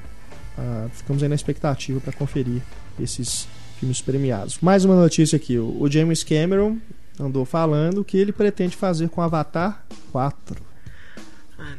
Ah, 0.57 0.87
ficamos 0.93 1.21
aí 1.21 1.27
na 1.27 1.35
expectativa 1.35 1.99
para 1.99 2.13
conferir 2.13 2.61
esses 2.99 3.45
filmes 3.79 4.01
premiados. 4.01 4.59
Mais 4.61 4.85
uma 4.85 4.95
notícia 4.95 5.35
aqui: 5.35 5.59
o 5.59 5.87
James 5.91 6.23
Cameron 6.23 6.77
andou 7.19 7.43
falando 7.43 8.03
que 8.03 8.17
ele 8.17 8.31
pretende 8.31 8.77
fazer 8.77 9.09
com 9.09 9.21
Avatar 9.21 9.83
4. 10.11 10.61
Ah, 11.59 11.75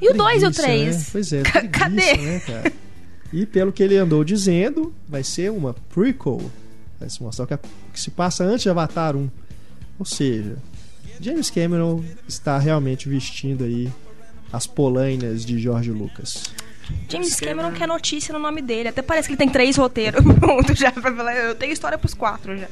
E 0.00 0.08
o 0.10 0.14
2 0.14 0.42
e 0.42 0.46
o 0.46 0.50
3? 0.52 0.96
Né? 0.96 1.04
Pois 1.12 1.32
é, 1.32 1.42
preguiça, 1.42 1.68
cadê? 1.70 2.16
Né, 2.16 2.40
cara? 2.40 2.72
E 3.32 3.44
pelo 3.44 3.72
que 3.72 3.82
ele 3.82 3.96
andou 3.96 4.24
dizendo, 4.24 4.94
vai 5.08 5.22
ser 5.22 5.50
uma 5.50 5.74
prequel. 5.74 6.50
Vai 6.98 7.10
se 7.10 7.22
mostrar 7.22 7.44
o 7.44 7.48
que, 7.48 7.58
que 7.92 8.00
se 8.00 8.10
passa 8.10 8.44
antes 8.44 8.62
de 8.62 8.70
Avatar 8.70 9.16
1. 9.16 9.28
Ou 9.98 10.04
seja, 10.06 10.56
James 11.20 11.50
Cameron 11.50 12.04
está 12.28 12.58
realmente 12.58 13.08
vestindo 13.08 13.64
aí 13.64 13.90
as 14.52 14.66
polainas 14.66 15.44
de 15.44 15.58
George 15.58 15.90
Lucas. 15.90 16.44
James 17.08 17.34
Cameron 17.34 17.72
quer 17.72 17.88
notícia 17.88 18.32
no 18.32 18.38
nome 18.38 18.62
dele. 18.62 18.88
Até 18.88 19.02
parece 19.02 19.28
que 19.28 19.32
ele 19.32 19.38
tem 19.38 19.48
três 19.48 19.76
roteiros 19.76 20.22
pronto 20.38 20.74
já 20.74 20.92
pra 20.92 21.14
falar. 21.14 21.34
Eu 21.36 21.54
tenho 21.54 21.72
história 21.72 21.98
pros 21.98 22.14
quatro 22.14 22.56
já. 22.56 22.68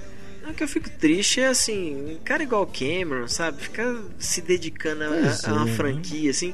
O 0.49 0.53
que 0.53 0.63
eu 0.63 0.69
fico 0.69 0.91
triste 0.91 1.41
é 1.41 1.47
assim, 1.47 2.17
um 2.17 2.19
cara 2.23 2.43
igual 2.43 2.67
Cameron, 2.67 3.27
sabe? 3.27 3.63
Ficar 3.63 3.97
se 4.19 4.43
dedicando 4.43 5.03
a, 5.05 5.07
a, 5.07 5.53
uma 5.55 5.71
é. 5.71 5.73
franquia, 5.73 6.31
assim. 6.31 6.53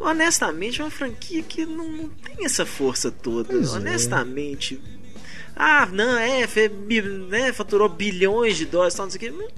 Honestamente, 0.00 0.80
é 0.80 0.84
uma 0.84 0.90
franquia 0.90 1.42
que 1.42 1.64
não, 1.66 1.88
não 1.88 2.08
tem 2.08 2.44
essa 2.44 2.66
força 2.66 3.10
toda. 3.10 3.52
Pois 3.52 3.72
é. 3.72 3.76
honestamente. 3.76 4.80
É. 4.98 5.02
Ah, 5.54 5.86
não, 5.86 6.18
é, 6.18 6.46
fe, 6.46 6.70
né, 7.28 7.52
faturou 7.52 7.88
bilhões 7.88 8.56
de 8.56 8.64
dólares, 8.64 8.94
tal, 8.94 9.06
não 9.06 9.10
sei 9.10 9.30
o 9.30 9.32
que. 9.32 9.48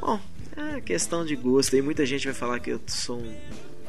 Bom, 0.00 0.20
é 0.56 0.80
questão 0.80 1.24
de 1.24 1.34
gosto. 1.34 1.74
E 1.76 1.82
muita 1.82 2.04
gente 2.04 2.26
vai 2.26 2.34
falar 2.34 2.60
que 2.60 2.70
eu 2.70 2.80
sou 2.86 3.18
um 3.18 3.34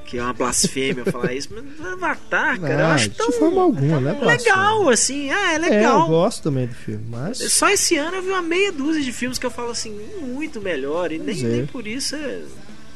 que 0.09 0.17
é 0.17 0.23
uma 0.23 0.33
blasfêmia 0.33 1.05
falar 1.11 1.33
isso, 1.33 1.49
mas 1.53 1.85
Avatar, 1.85 2.59
cara, 2.59 2.77
não, 2.77 2.83
eu 2.83 2.87
acho 2.87 3.11
tão. 3.11 3.29
De 3.29 3.37
forma 3.37 3.61
alguma, 3.61 3.99
né? 3.99 4.19
Legal, 4.19 4.89
assim, 4.89 5.29
ah, 5.29 5.53
é 5.53 5.57
legal. 5.59 6.01
É, 6.01 6.03
eu 6.03 6.07
gosto 6.07 6.41
também 6.41 6.65
do 6.65 6.73
filme, 6.73 7.05
mas. 7.07 7.37
Só 7.37 7.69
esse 7.69 7.95
ano 7.95 8.17
eu 8.17 8.23
vi 8.23 8.29
uma 8.29 8.41
meia 8.41 8.71
dúzia 8.71 9.03
de 9.03 9.11
filmes 9.11 9.37
que 9.37 9.45
eu 9.45 9.51
falo 9.51 9.69
assim, 9.69 9.91
muito 10.19 10.59
melhor, 10.59 11.11
e 11.11 11.19
nem, 11.19 11.39
é. 11.39 11.47
nem 11.47 11.65
por 11.67 11.85
isso 11.85 12.15
é. 12.15 12.41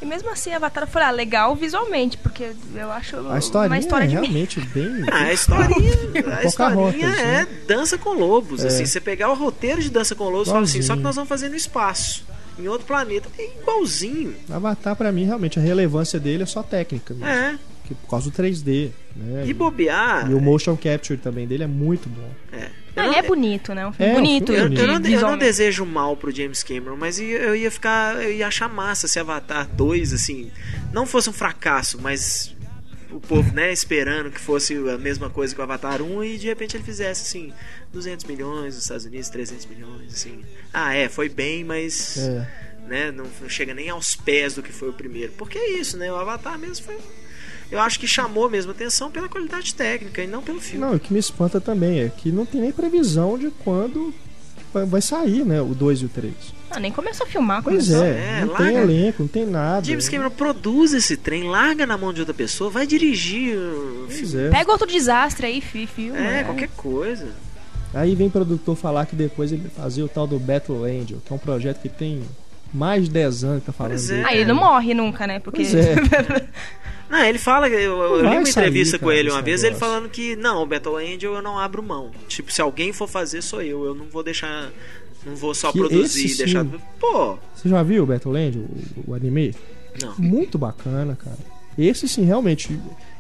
E 0.04 0.06
mesmo 0.06 0.30
assim, 0.30 0.52
Avatar 0.52 0.86
foi 0.86 1.02
ah, 1.02 1.12
legal 1.12 1.56
visualmente, 1.56 2.18
porque 2.18 2.52
eu 2.76 2.92
acho 2.92 3.16
a 3.30 3.40
historinha 3.40 3.70
uma 3.70 3.80
história 3.80 4.04
é 4.04 4.10
realmente 4.10 4.60
bem. 4.60 4.84
Ah, 5.10 5.24
a 5.24 5.34
historinha, 5.34 5.94
a 6.42 6.44
historinha 6.44 7.08
é 7.08 7.26
né? 7.26 7.48
Dança 7.66 7.98
com 7.98 8.10
Lobos. 8.10 8.66
É. 8.66 8.68
Assim, 8.68 8.86
você 8.86 9.00
pegar 9.00 9.32
o 9.32 9.34
roteiro 9.34 9.82
de 9.82 9.90
Dança 9.90 10.14
com 10.14 10.26
Lobos 10.26 10.50
e 10.50 10.52
falar 10.52 10.64
assim, 10.64 10.82
só 10.82 10.98
que 10.98 11.02
nós 11.02 11.16
vamos 11.16 11.30
fazer 11.30 11.48
no 11.48 11.56
espaço 11.56 12.26
em 12.60 12.68
outro 12.68 12.86
planeta. 12.86 13.30
É 13.38 13.46
igualzinho. 13.62 14.36
Avatar, 14.52 14.94
para 14.96 15.10
mim, 15.10 15.24
realmente, 15.24 15.58
a 15.58 15.62
relevância 15.62 16.20
dele 16.20 16.44
é 16.44 16.46
só 16.46 16.62
técnica 16.62 17.14
mesmo. 17.14 17.30
É. 17.30 17.58
Que, 17.84 17.94
por 17.96 18.10
causa 18.10 18.30
do 18.30 18.36
3D. 18.36 18.92
Né? 19.16 19.44
E 19.46 19.54
bobear. 19.54 20.30
E 20.30 20.34
o 20.34 20.40
motion 20.40 20.78
capture 20.78 21.20
também 21.20 21.48
dele 21.48 21.64
é 21.64 21.68
muito 21.68 22.08
bom. 22.08 22.30
É. 22.52 22.70
Ah, 22.96 23.08
ele 23.08 23.16
é 23.16 23.22
bonito, 23.24 23.74
né? 23.74 23.88
Um 23.88 23.92
filme 23.92 24.12
é, 24.12 24.16
bonito. 24.16 24.52
Um 24.52 24.56
filme 24.56 24.76
eu, 24.78 24.84
eu, 24.84 25.00
não, 25.00 25.10
eu, 25.10 25.22
não, 25.22 25.38
desejo 25.38 25.86
mal 25.86 26.16
pro 26.16 26.32
James 26.32 26.62
Cameron, 26.62 26.96
mas 26.96 27.20
eu 27.20 27.56
ia 27.56 27.72
ficar. 27.72 28.22
Eu 28.22 28.32
ia 28.32 28.48
achar 28.48 28.70
massa 28.70 29.08
se 29.08 29.20
Avatar 29.20 29.68
2, 29.68 30.14
assim, 30.14 30.52
não 30.92 31.06
fosse 31.06 31.30
um 31.30 31.34
fracasso, 31.34 32.00
mas 32.00 32.56
o 33.12 33.20
povo, 33.20 33.54
né, 33.54 33.72
esperando 33.72 34.32
que 34.32 34.40
fosse 34.40 34.76
a 34.90 34.98
mesma 34.98 35.30
coisa 35.30 35.54
que 35.54 35.62
o 35.62 35.64
Avatar 35.64 36.02
1 36.02 36.24
e 36.24 36.38
de 36.38 36.48
repente 36.48 36.76
ele 36.76 36.84
fizesse 36.84 37.22
assim, 37.22 37.54
200 37.92 38.26
milhões 38.26 38.76
nos 38.76 38.84
Estados 38.84 39.06
Unidos, 39.06 39.30
300 39.30 39.66
milhões, 39.68 40.14
assim. 40.14 40.44
Ah, 40.74 40.96
é, 40.96 41.08
foi 41.08 41.30
bem, 41.30 41.64
mas 41.64 42.18
é. 42.18 42.48
né, 42.88 43.12
não, 43.12 43.26
não, 43.42 43.50
chega 43.50 43.74
nem 43.74 43.90
aos 43.90 44.16
pés 44.16 44.56
do 44.56 44.64
que 44.64 44.72
foi 44.72 44.90
o 44.90 44.94
primeiro. 44.94 45.32
Porque 45.34 45.58
é 45.58 45.80
isso, 45.80 45.98
né? 45.98 46.12
O 46.12 46.16
Avatar 46.16 46.58
mesmo 46.58 46.86
foi 46.86 46.98
eu 47.74 47.80
acho 47.80 48.00
que 48.00 48.08
chamou 48.08 48.48
mesmo 48.48 48.72
atenção 48.72 49.10
pela 49.10 49.28
qualidade 49.28 49.74
técnica 49.74 50.22
e 50.22 50.28
não 50.28 50.44
pelo 50.44 50.62
filme. 50.62 50.86
Não, 50.86 50.94
o 50.94 51.00
que 51.00 51.12
me 51.12 51.18
espanta 51.18 51.60
também 51.60 52.02
é 52.02 52.10
que 52.10 52.32
não 52.32 52.46
tem 52.46 52.62
nem 52.62 52.72
previsão 52.72 53.36
de 53.36 53.50
quando 53.50 54.14
vai 54.88 55.02
sair, 55.02 55.44
né, 55.44 55.60
o 55.60 55.74
2 55.74 56.02
e 56.02 56.06
o 56.06 56.10
3. 56.10 56.34
Ah, 56.70 56.80
nem 56.80 56.92
começou 56.92 57.26
a 57.26 57.30
filmar. 57.30 57.64
Pois 57.64 57.88
começou. 57.88 58.06
é, 58.06 58.42
é, 58.42 58.46
não 58.46 58.54
larga... 58.54 58.66
tem 58.66 58.76
elenco, 58.78 59.24
não 59.24 59.28
tem 59.28 59.46
nada. 59.48 59.84
James 59.84 60.08
Cameron 60.08 60.30
produz 60.30 60.94
esse 60.94 61.18
trem, 61.18 61.50
larga 61.50 61.88
na 61.88 61.98
mão 61.98 62.14
de 62.14 62.20
outra 62.20 62.34
pessoa, 62.34 62.70
vai 62.70 62.86
dirigir. 62.86 63.58
É. 64.36 64.50
Pega 64.50 64.72
outro 64.72 64.88
desastre 64.88 65.48
aí, 65.48 65.60
filma. 65.60 66.20
É, 66.20 66.42
é, 66.42 66.44
qualquer 66.44 66.70
coisa. 66.78 67.28
Aí 67.92 68.14
vem 68.14 68.28
o 68.28 68.32
produtor 68.32 68.76
falar 68.76 69.08
que 69.08 69.16
depois 69.16 69.52
ele 69.52 69.68
fazia 69.76 70.06
o 70.06 70.08
tal 70.08 70.28
do 70.28 70.38
Battle 70.38 70.84
Angel, 70.84 71.20
que 71.26 71.34
é 71.34 71.36
um 71.36 71.40
projeto 71.40 71.82
que 71.82 71.90
tem 71.90 72.22
mais 72.72 73.06
de 73.06 73.10
10 73.12 73.44
anos 73.44 73.60
que 73.62 73.66
tá 73.66 73.74
falando. 73.74 73.94
Pois 73.94 74.12
é. 74.12 74.24
Aí 74.26 74.38
ele 74.38 74.46
não 74.46 74.56
morre 74.56 74.94
nunca, 74.94 75.26
né? 75.26 75.40
Porque. 75.40 75.64
Pois 75.64 75.74
é. 75.76 75.96
Não, 77.10 77.24
ele 77.24 77.38
fala, 77.38 77.70
eu, 77.70 78.02
eu 78.02 78.22
li 78.22 78.28
uma 78.28 78.50
entrevista 78.50 78.98
sair, 78.98 79.00
com 79.00 79.12
ele 79.12 79.30
uma 79.30 79.42
vez, 79.42 79.62
negócio. 79.62 79.68
ele 79.68 79.92
falando 79.92 80.10
que 80.10 80.36
não, 80.36 80.64
o 80.64 80.66
Battle 80.66 80.98
Angel 80.98 81.36
eu 81.36 81.42
não 81.42 81.60
abro 81.60 81.84
mão. 81.84 82.12
Tipo, 82.28 82.52
se 82.52 82.62
alguém 82.62 82.92
for 82.92 83.08
fazer, 83.08 83.42
sou 83.42 83.62
eu. 83.62 83.86
Eu 83.86 83.94
não 83.94 84.06
vou 84.06 84.24
deixar 84.24 84.72
não 85.26 85.36
vou 85.36 85.54
só 85.54 85.72
que 85.72 85.80
produzir 85.80 86.34
e 86.34 86.38
deixar. 86.38 86.66
Pô! 87.00 87.38
Você 87.56 87.70
já 87.70 87.82
viu 87.82 88.04
o 88.04 88.06
Battleland, 88.06 88.60
o, 88.60 89.12
o 89.12 89.14
anime? 89.14 89.56
Não. 90.02 90.16
Muito 90.18 90.58
bacana, 90.58 91.16
cara. 91.16 91.38
Esse 91.78 92.08
sim, 92.08 92.24
realmente. 92.24 92.78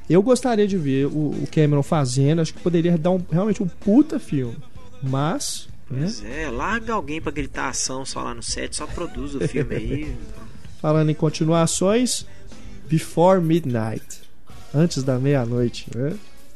Eu 0.10 0.22
gostaria 0.22 0.68
de 0.68 0.78
ver 0.78 1.06
o, 1.06 1.48
Cameron 1.52 1.84
fazendo. 1.84 2.42
Acho 2.42 2.54
que 2.54 2.62
poderia 2.62 2.98
dar 2.98 3.12
um, 3.12 3.22
realmente 3.32 3.64
um 3.64 3.68
puta 3.68 4.20
filme. 4.20 4.58
Mas. 5.02 5.70
Né? 5.90 6.00
Pois 6.02 6.22
né? 6.22 6.44
é, 6.44 6.50
larga 6.50 6.94
alguém 6.94 7.22
pra 7.22 7.32
gritar 7.32 7.70
ação 7.70 8.06
só 8.06 8.22
lá 8.22 8.34
no 8.34 8.44
set, 8.44 8.76
só 8.76 8.86
produz 8.86 9.36
o 9.36 9.48
filme 9.48 9.76
aí. 9.76 10.16
Falando 10.82 11.10
em 11.10 11.16
continuações, 11.16 12.26
Before 12.90 13.42
Midnight. 13.42 14.22
Antes 14.74 15.04
da 15.04 15.20
meia-noite, 15.20 15.88
né? 15.96 16.14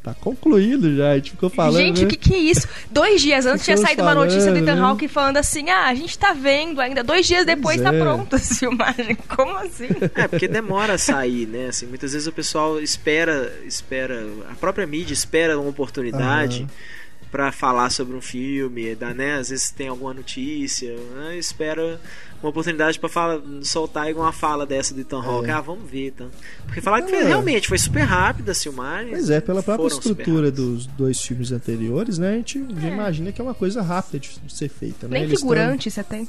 Tá 0.07 0.13
concluído 0.13 0.95
já, 0.95 1.11
a 1.11 1.15
gente 1.15 1.31
ficou 1.31 1.49
falando. 1.49 1.81
Gente, 1.81 1.99
o 1.99 2.03
né? 2.03 2.09
que, 2.09 2.15
que 2.15 2.33
é 2.33 2.37
isso? 2.37 2.65
Dois 2.89 3.21
dias 3.21 3.45
antes 3.45 3.65
tinha 3.65 3.75
saído 3.75 4.03
falando, 4.03 4.19
uma 4.19 4.25
notícia 4.25 4.51
do 4.51 4.57
Ethan 4.57 4.75
né? 4.75 4.81
Hawke 4.81 5.07
falando 5.09 5.35
assim: 5.35 5.69
ah, 5.69 5.87
a 5.87 5.93
gente 5.93 6.17
tá 6.17 6.31
vendo 6.31 6.79
ainda. 6.79 7.03
Dois 7.03 7.27
dias 7.27 7.45
depois 7.45 7.81
tá 7.81 7.93
é. 7.93 7.99
pronta 7.99 8.37
a 8.37 8.39
filmagem. 8.39 9.17
Como 9.35 9.57
assim? 9.57 9.89
É, 10.15 10.27
porque 10.29 10.47
demora 10.47 10.93
a 10.93 10.97
sair, 10.97 11.45
né? 11.45 11.67
Assim, 11.67 11.87
muitas 11.87 12.13
vezes 12.13 12.25
o 12.25 12.31
pessoal 12.31 12.79
espera, 12.79 13.53
espera, 13.65 14.25
a 14.49 14.55
própria 14.55 14.87
mídia 14.87 15.13
espera 15.13 15.59
uma 15.59 15.69
oportunidade. 15.69 16.61
Uhum 16.61 16.96
para 17.31 17.51
falar 17.51 17.89
sobre 17.89 18.15
um 18.15 18.21
filme, 18.21 18.95
dá, 18.95 19.13
né? 19.13 19.35
Às 19.35 19.49
vezes 19.49 19.71
tem 19.71 19.87
alguma 19.87 20.13
notícia, 20.13 20.95
né? 21.15 21.37
espera 21.37 21.99
uma 22.41 22.49
oportunidade 22.49 22.99
para 22.99 23.09
falar, 23.09 23.41
soltar 23.63 24.13
uma 24.13 24.31
fala 24.31 24.65
dessa 24.65 24.93
do 24.93 25.01
Ethan 25.01 25.21
Hawke. 25.21 25.49
É. 25.49 25.53
Ah, 25.53 25.61
vamos 25.61 25.89
ver, 25.89 26.07
então. 26.07 26.29
Porque 26.65 26.81
falar 26.81 27.01
que 27.01 27.09
foi, 27.09 27.19
é. 27.19 27.27
realmente 27.27 27.67
foi 27.67 27.77
super 27.77 28.03
rápida 28.03 28.51
a 28.51 28.55
filmagem. 28.55 29.09
Pois 29.11 29.29
é, 29.29 29.41
pela 29.41 29.63
própria 29.63 29.87
estrutura 29.87 30.51
dos 30.51 30.85
dois 30.85 31.19
filmes 31.19 31.51
anteriores, 31.51 32.17
né? 32.17 32.33
A 32.33 32.35
gente 32.35 32.59
é. 32.59 32.87
imagina 32.87 33.31
que 33.31 33.41
é 33.41 33.43
uma 33.43 33.55
coisa 33.55 33.81
rápida 33.81 34.19
de 34.19 34.53
ser 34.53 34.69
feita, 34.69 35.07
né? 35.07 35.19
Nem 35.19 35.23
Eles 35.23 35.39
figurante 35.39 35.89
você 35.89 36.03
tem. 36.03 36.27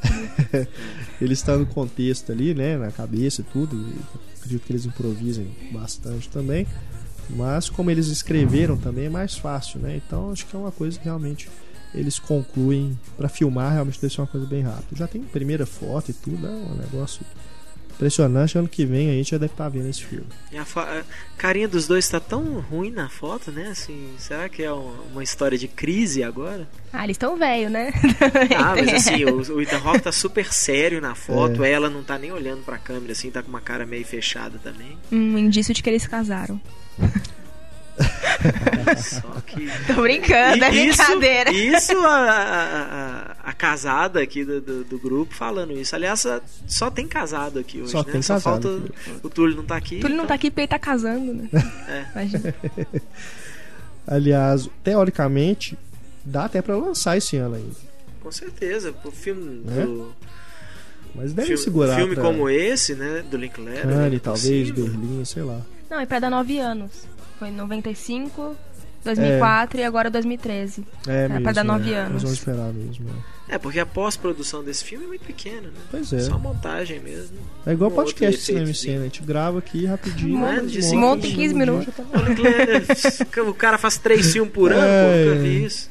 Ele 1.20 1.32
está 1.32 1.56
no 1.56 1.66
contexto 1.66 2.32
ali, 2.32 2.54
né? 2.54 2.78
Na 2.78 2.90
cabeça 2.90 3.42
e 3.42 3.44
tudo. 3.44 3.76
E 3.76 4.38
acredito 4.38 4.64
que 4.64 4.72
eles 4.72 4.86
improvisem 4.86 5.50
bastante 5.72 6.28
também. 6.28 6.66
Mas 7.30 7.68
como 7.68 7.90
eles 7.90 8.08
escreveram 8.08 8.76
também 8.76 9.06
é 9.06 9.10
mais 9.10 9.36
fácil, 9.36 9.80
né? 9.80 9.96
Então 9.96 10.32
acho 10.32 10.46
que 10.46 10.56
é 10.56 10.58
uma 10.58 10.72
coisa 10.72 10.98
que 10.98 11.04
realmente 11.04 11.48
eles 11.94 12.18
concluem 12.18 12.98
para 13.16 13.28
filmar 13.28 13.72
realmente 13.72 14.00
deve 14.00 14.14
ser 14.14 14.20
uma 14.20 14.26
coisa 14.26 14.46
bem 14.46 14.62
rápida. 14.62 14.96
Já 14.96 15.06
tem 15.06 15.22
primeira 15.22 15.66
foto 15.66 16.10
e 16.10 16.14
tudo, 16.14 16.46
é 16.46 16.50
um 16.50 16.74
negócio 16.74 17.22
impressionante. 17.98 18.56
Ano 18.56 18.68
que 18.68 18.84
vem 18.84 19.10
a 19.10 19.12
gente 19.12 19.30
já 19.30 19.38
deve 19.38 19.52
estar 19.52 19.64
tá 19.64 19.70
vendo 19.70 19.88
esse 19.88 20.04
filme. 20.04 20.26
A, 20.54 20.80
a, 20.80 21.04
carinha 21.36 21.66
dos 21.66 21.86
dois 21.86 22.04
está 22.04 22.20
tão 22.20 22.60
ruim 22.60 22.90
na 22.90 23.08
foto, 23.08 23.50
né? 23.50 23.68
Assim, 23.68 24.14
será 24.18 24.48
que 24.48 24.62
é 24.62 24.72
uma 24.72 25.22
história 25.22 25.58
de 25.58 25.66
crise 25.66 26.22
agora? 26.22 26.68
Ah, 26.92 27.04
eles 27.04 27.14
estão 27.14 27.36
velho, 27.36 27.68
né? 27.68 27.90
ah, 28.56 28.74
mas 28.76 28.88
assim, 28.94 29.24
o, 29.24 29.56
o 29.56 29.60
Ethan 29.60 29.80
Hawke 29.82 30.02
tá 30.02 30.12
super 30.12 30.52
sério 30.52 31.00
na 31.00 31.14
foto, 31.14 31.64
é. 31.64 31.72
ela 31.72 31.90
não 31.90 32.04
tá 32.04 32.18
nem 32.18 32.30
olhando 32.30 32.62
pra 32.62 32.78
câmera, 32.78 33.12
assim, 33.12 33.30
tá 33.30 33.42
com 33.42 33.48
uma 33.48 33.60
cara 33.60 33.84
meio 33.84 34.04
fechada 34.04 34.58
também. 34.62 34.96
Um 35.10 35.36
indício 35.36 35.74
de 35.74 35.82
que 35.82 35.90
eles 35.90 36.06
casaram. 36.06 36.60
Só 38.96 39.40
que... 39.46 39.68
Tô 39.86 40.02
brincando, 40.02 40.64
é 40.64 40.70
isso, 40.70 41.02
brincadeira. 41.02 41.50
Isso 41.50 41.96
a, 41.98 43.34
a, 43.44 43.50
a 43.50 43.52
casada 43.52 44.20
aqui 44.20 44.44
do, 44.44 44.60
do, 44.60 44.84
do, 44.84 44.98
grupo 44.98 45.34
falando 45.34 45.72
isso. 45.72 45.94
Aliás, 45.94 46.24
só 46.66 46.90
tem 46.90 47.06
casado 47.06 47.58
aqui 47.58 47.80
hoje, 47.80 47.92
só 47.92 48.02
né? 48.04 48.12
Tem 48.12 48.22
só 48.22 48.40
falta 48.40 48.68
aqui. 48.68 48.92
o 49.22 49.30
Túlio 49.30 49.56
não 49.56 49.64
tá 49.64 49.76
aqui. 49.76 49.96
O 49.96 50.00
Túlio 50.00 50.14
então... 50.14 50.22
não 50.22 50.26
tá 50.26 50.34
aqui 50.34 50.50
porque 50.50 50.60
ele 50.62 50.68
tá 50.68 50.78
casando, 50.78 51.34
né? 51.34 51.48
É. 51.88 52.04
Imagina. 52.12 52.54
Aliás, 54.06 54.70
teoricamente, 54.82 55.76
dá 56.24 56.44
até 56.44 56.62
pra 56.62 56.76
lançar 56.76 57.16
esse 57.16 57.36
ano 57.36 57.56
ainda. 57.56 57.76
Com 58.20 58.32
certeza. 58.32 58.94
O 59.04 59.10
filme 59.10 59.62
é? 59.70 59.84
do. 59.84 60.14
Mas 61.14 61.32
deve 61.32 61.48
filme, 61.48 61.62
segurar. 61.62 61.94
Um 61.94 61.96
filme 61.96 62.14
pra... 62.14 62.24
como 62.24 62.48
esse, 62.48 62.94
né? 62.94 63.24
Do 63.28 63.36
Linklater. 63.36 63.82
Cannes, 63.82 64.14
é 64.14 64.18
talvez, 64.18 64.70
Berlim, 64.70 65.24
sei 65.24 65.42
lá. 65.42 65.60
Não, 65.90 66.00
é 66.00 66.06
pra 66.06 66.18
dar 66.18 66.30
nove 66.30 66.58
anos. 66.58 67.06
Foi 67.38 67.48
em 67.48 67.52
95, 67.52 68.56
2004 69.04 69.78
é. 69.78 69.82
e 69.82 69.84
agora 69.84 70.10
2013. 70.10 70.86
É, 71.06 71.24
é 71.24 71.28
mesmo, 71.28 71.42
pra 71.42 71.52
dar 71.52 71.64
nove 71.64 71.92
é. 71.92 71.98
anos. 71.98 72.12
Nós 72.14 72.22
vamos 72.22 72.38
esperar 72.38 72.72
mesmo. 72.72 73.06
É. 73.48 73.54
é, 73.54 73.58
porque 73.58 73.78
a 73.78 73.86
pós-produção 73.86 74.62
desse 74.62 74.84
filme 74.84 75.04
é 75.04 75.08
muito 75.08 75.24
pequena, 75.24 75.62
né? 75.62 75.80
Pois 75.90 76.12
é. 76.12 76.20
Só 76.20 76.38
montagem 76.38 77.00
mesmo. 77.00 77.38
É 77.64 77.72
igual 77.72 77.90
um 77.90 77.94
podcast 77.94 78.38
de 78.38 78.44
cinema 78.44 78.74
cena. 78.74 79.00
A 79.00 79.04
gente 79.04 79.22
grava 79.22 79.58
aqui 79.58 79.86
rapidinho. 79.86 80.38
Monta, 80.38 80.66
de 80.66 80.96
monta 80.96 81.26
em 81.26 81.34
15 81.34 81.54
minutos. 81.54 81.94
Tá 81.94 83.42
o 83.42 83.54
cara 83.54 83.78
faz 83.78 83.98
três 83.98 84.32
filmes 84.32 84.52
por 84.52 84.72
ano, 84.72 84.82
é, 84.84 85.24
pô, 85.24 85.30
nunca 85.30 85.42
vi 85.42 85.64
isso. 85.64 85.90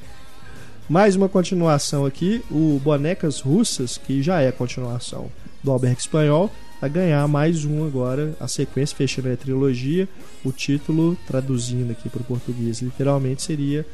Mais 0.89 1.17
uma 1.17 1.27
continuação 1.27 2.05
aqui, 2.05 2.41
o 2.49 2.79
Bonecas 2.81 3.41
Russas, 3.41 3.97
que 3.97 4.23
já 4.23 4.41
é 4.41 4.53
continuação 4.53 5.29
do 5.61 5.69
Albergue 5.69 5.99
Espanhol, 5.99 6.49
a 6.81 6.87
ganhar 6.87 7.27
mais 7.27 7.65
um 7.65 7.85
agora, 7.85 8.35
a 8.39 8.47
sequência 8.47 8.95
fechando 8.95 9.31
a 9.31 9.37
trilogia. 9.37 10.07
O 10.43 10.51
título, 10.51 11.17
traduzindo 11.25 11.91
aqui 11.91 12.09
para 12.09 12.21
o 12.21 12.25
português, 12.25 12.81
literalmente 12.81 13.41
seria 13.41 13.85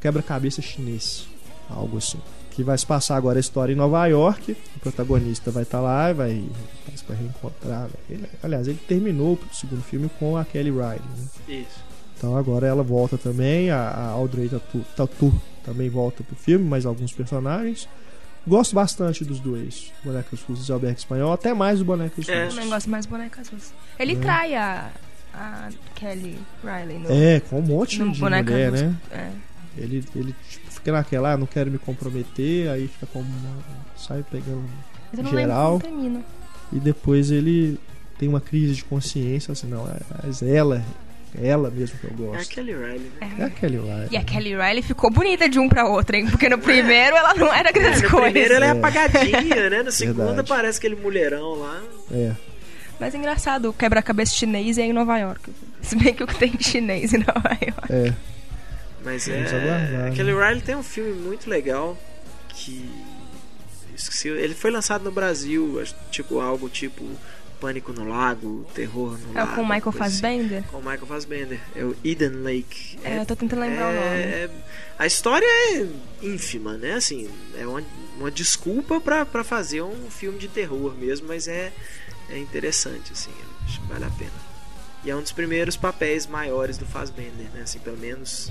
Quebra-cabeça 0.00 0.62
Chinês, 0.62 1.26
algo 1.68 1.98
assim. 1.98 2.18
Que 2.52 2.64
vai 2.64 2.76
se 2.76 2.86
passar 2.86 3.16
agora 3.16 3.38
a 3.38 3.40
história 3.40 3.72
em 3.72 3.76
Nova 3.76 4.06
York. 4.06 4.56
O 4.76 4.80
protagonista 4.80 5.50
vai 5.50 5.62
estar 5.62 5.78
tá 5.78 5.84
lá, 5.84 6.12
vai, 6.12 6.42
vai 7.06 7.16
reencontrar. 7.16 7.88
Ele, 8.08 8.26
aliás, 8.42 8.66
ele 8.66 8.80
terminou 8.88 9.34
o 9.34 9.54
segundo 9.54 9.82
filme 9.82 10.10
com 10.18 10.36
a 10.36 10.44
Kelly 10.44 10.70
Riley. 10.70 11.00
Né? 11.16 11.26
Isso. 11.60 11.90
Então 12.16 12.36
agora 12.36 12.66
ela 12.66 12.82
volta 12.82 13.16
também, 13.16 13.70
a, 13.70 13.78
a 13.78 14.08
Audrey 14.08 14.48
Tatu, 14.48 14.84
Tatu 14.96 15.32
também 15.64 15.88
volta 15.88 16.22
pro 16.22 16.36
filme, 16.36 16.64
mais 16.64 16.84
alguns 16.84 17.12
personagens. 17.12 17.88
Gosto 18.46 18.74
bastante 18.74 19.24
dos 19.24 19.38
dois, 19.38 19.92
Bonecas 20.02 20.40
Russas 20.42 20.68
e 20.68 20.72
Albergue 20.72 20.98
Espanhol, 20.98 21.32
até 21.32 21.52
mais 21.52 21.78
do 21.78 21.84
Bonecas 21.84 22.28
é. 22.28 22.32
Russas. 22.32 22.48
Eu 22.48 22.48
também 22.50 22.68
gosto 22.68 22.90
mais 22.90 23.06
do 23.06 23.10
Bonecas 23.10 23.48
Russas. 23.48 23.72
Ele 23.98 24.12
é. 24.12 24.16
trai 24.16 24.54
a, 24.54 24.90
a 25.34 25.68
Kelly 25.94 26.38
Riley 26.64 26.98
no, 26.98 27.12
É, 27.12 27.40
com 27.40 27.58
um 27.58 27.62
monte 27.62 27.98
de 27.98 28.20
mulher, 28.20 28.72
né? 28.72 28.96
É. 29.12 29.30
Ele, 29.76 30.04
ele 30.16 30.34
tipo, 30.48 30.70
fica 30.70 30.92
naquela, 30.92 31.32
ah, 31.32 31.36
não 31.36 31.46
quero 31.46 31.70
me 31.70 31.78
comprometer, 31.78 32.68
aí 32.70 32.88
fica 32.88 33.06
como. 33.06 33.28
sai 33.96 34.24
pegando 34.30 34.64
geral. 35.30 35.80
E 36.72 36.78
depois 36.78 37.30
ele 37.30 37.78
tem 38.18 38.28
uma 38.28 38.40
crise 38.40 38.74
de 38.74 38.84
consciência, 38.84 39.52
assim, 39.52 39.66
não, 39.66 39.88
mas 40.22 40.42
ela 40.42 40.78
é 40.78 40.84
ela 41.38 41.70
mesmo 41.70 41.98
que 41.98 42.04
eu 42.04 42.10
gosto. 42.10 42.38
É 42.38 42.42
a 42.42 42.44
Kelly 42.44 42.72
Riley, 42.72 43.12
né? 43.20 43.36
É, 43.38 43.42
é 43.42 43.44
a 43.44 43.50
Kelly 43.50 43.78
Riley. 43.78 44.08
E 44.10 44.16
a 44.16 44.24
Kelly 44.24 44.56
Riley 44.56 44.82
ficou 44.82 45.10
bonita 45.10 45.48
de 45.48 45.58
um 45.58 45.68
pra 45.68 45.86
outro, 45.86 46.16
hein? 46.16 46.26
Porque 46.28 46.48
no 46.48 46.58
primeiro 46.58 47.16
ela 47.16 47.34
não 47.34 47.52
era 47.52 47.70
grande 47.70 47.98
é, 47.98 48.08
no 48.08 48.20
primeiro 48.20 48.54
ela 48.54 48.66
é, 48.66 48.68
é 48.68 48.72
apagadinha, 48.72 49.70
né? 49.70 49.82
No 49.82 49.92
segundo 49.92 50.26
Verdade. 50.26 50.48
parece 50.48 50.78
aquele 50.78 50.96
mulherão 50.96 51.54
lá. 51.54 51.82
É. 52.10 52.32
Mas 52.98 53.14
é 53.14 53.18
engraçado, 53.18 53.70
o 53.70 53.72
quebra-cabeça 53.72 54.34
chinês 54.34 54.76
é 54.76 54.82
em 54.82 54.92
Nova 54.92 55.16
York. 55.18 55.50
Se 55.80 55.96
bem 55.96 56.12
que 56.12 56.22
o 56.22 56.26
que 56.26 56.36
tem 56.36 56.50
de 56.50 56.64
chinês 56.64 57.14
em 57.14 57.18
Nova 57.18 57.56
York. 57.60 57.90
É. 57.92 58.14
Mas 59.04 59.28
é. 59.28 59.40
Aguardar, 59.40 60.06
a 60.08 60.10
Kelly 60.10 60.34
né? 60.34 60.48
Riley 60.48 60.62
tem 60.62 60.74
um 60.74 60.82
filme 60.82 61.12
muito 61.12 61.48
legal 61.48 61.96
que. 62.48 62.90
Esqueci, 63.96 64.28
ele 64.28 64.54
foi 64.54 64.70
lançado 64.70 65.02
no 65.04 65.12
Brasil, 65.12 65.82
tipo, 66.10 66.40
algo 66.40 66.68
tipo 66.70 67.04
Pânico 67.60 67.92
no 67.92 68.08
Lago, 68.08 68.66
Terror 68.74 69.18
no 69.18 69.32
é 69.32 69.40
Lago. 69.40 69.52
É 69.52 69.54
com 69.54 69.60
o 69.60 69.64
Michael 69.64 69.88
assim. 69.88 69.98
Fassbender? 69.98 70.58
Assim. 70.58 70.68
Com 70.68 70.78
o 70.78 70.80
Michael 70.80 71.06
Fassbender. 71.06 71.60
É 71.76 71.84
o 71.84 71.96
Eden 72.02 72.42
Lake. 72.42 72.98
É, 73.04 73.16
é 73.16 73.20
eu 73.20 73.26
tô 73.26 73.36
tentando 73.36 73.60
lembrar 73.60 73.92
é, 73.92 73.98
o 73.98 74.04
nome. 74.04 74.22
É, 74.22 74.50
a 74.98 75.06
história 75.06 75.46
é 75.46 75.86
ínfima, 76.22 76.76
né? 76.78 76.94
Assim, 76.94 77.30
é 77.56 77.66
uma, 77.66 77.82
uma 78.18 78.30
desculpa 78.30 79.00
para 79.00 79.44
fazer 79.44 79.82
um 79.82 80.10
filme 80.10 80.38
de 80.38 80.48
terror 80.48 80.94
mesmo, 80.96 81.28
mas 81.28 81.46
é, 81.46 81.72
é 82.30 82.38
interessante, 82.38 83.12
assim. 83.12 83.30
Acho 83.64 83.80
que 83.80 83.86
vale 83.86 84.04
a 84.04 84.10
pena. 84.10 84.50
E 85.04 85.10
é 85.10 85.16
um 85.16 85.22
dos 85.22 85.32
primeiros 85.32 85.76
papéis 85.76 86.26
maiores 86.26 86.76
do 86.76 86.86
Fassbender, 86.86 87.50
né? 87.54 87.62
Assim, 87.62 87.78
pelo 87.78 87.96
menos, 87.96 88.50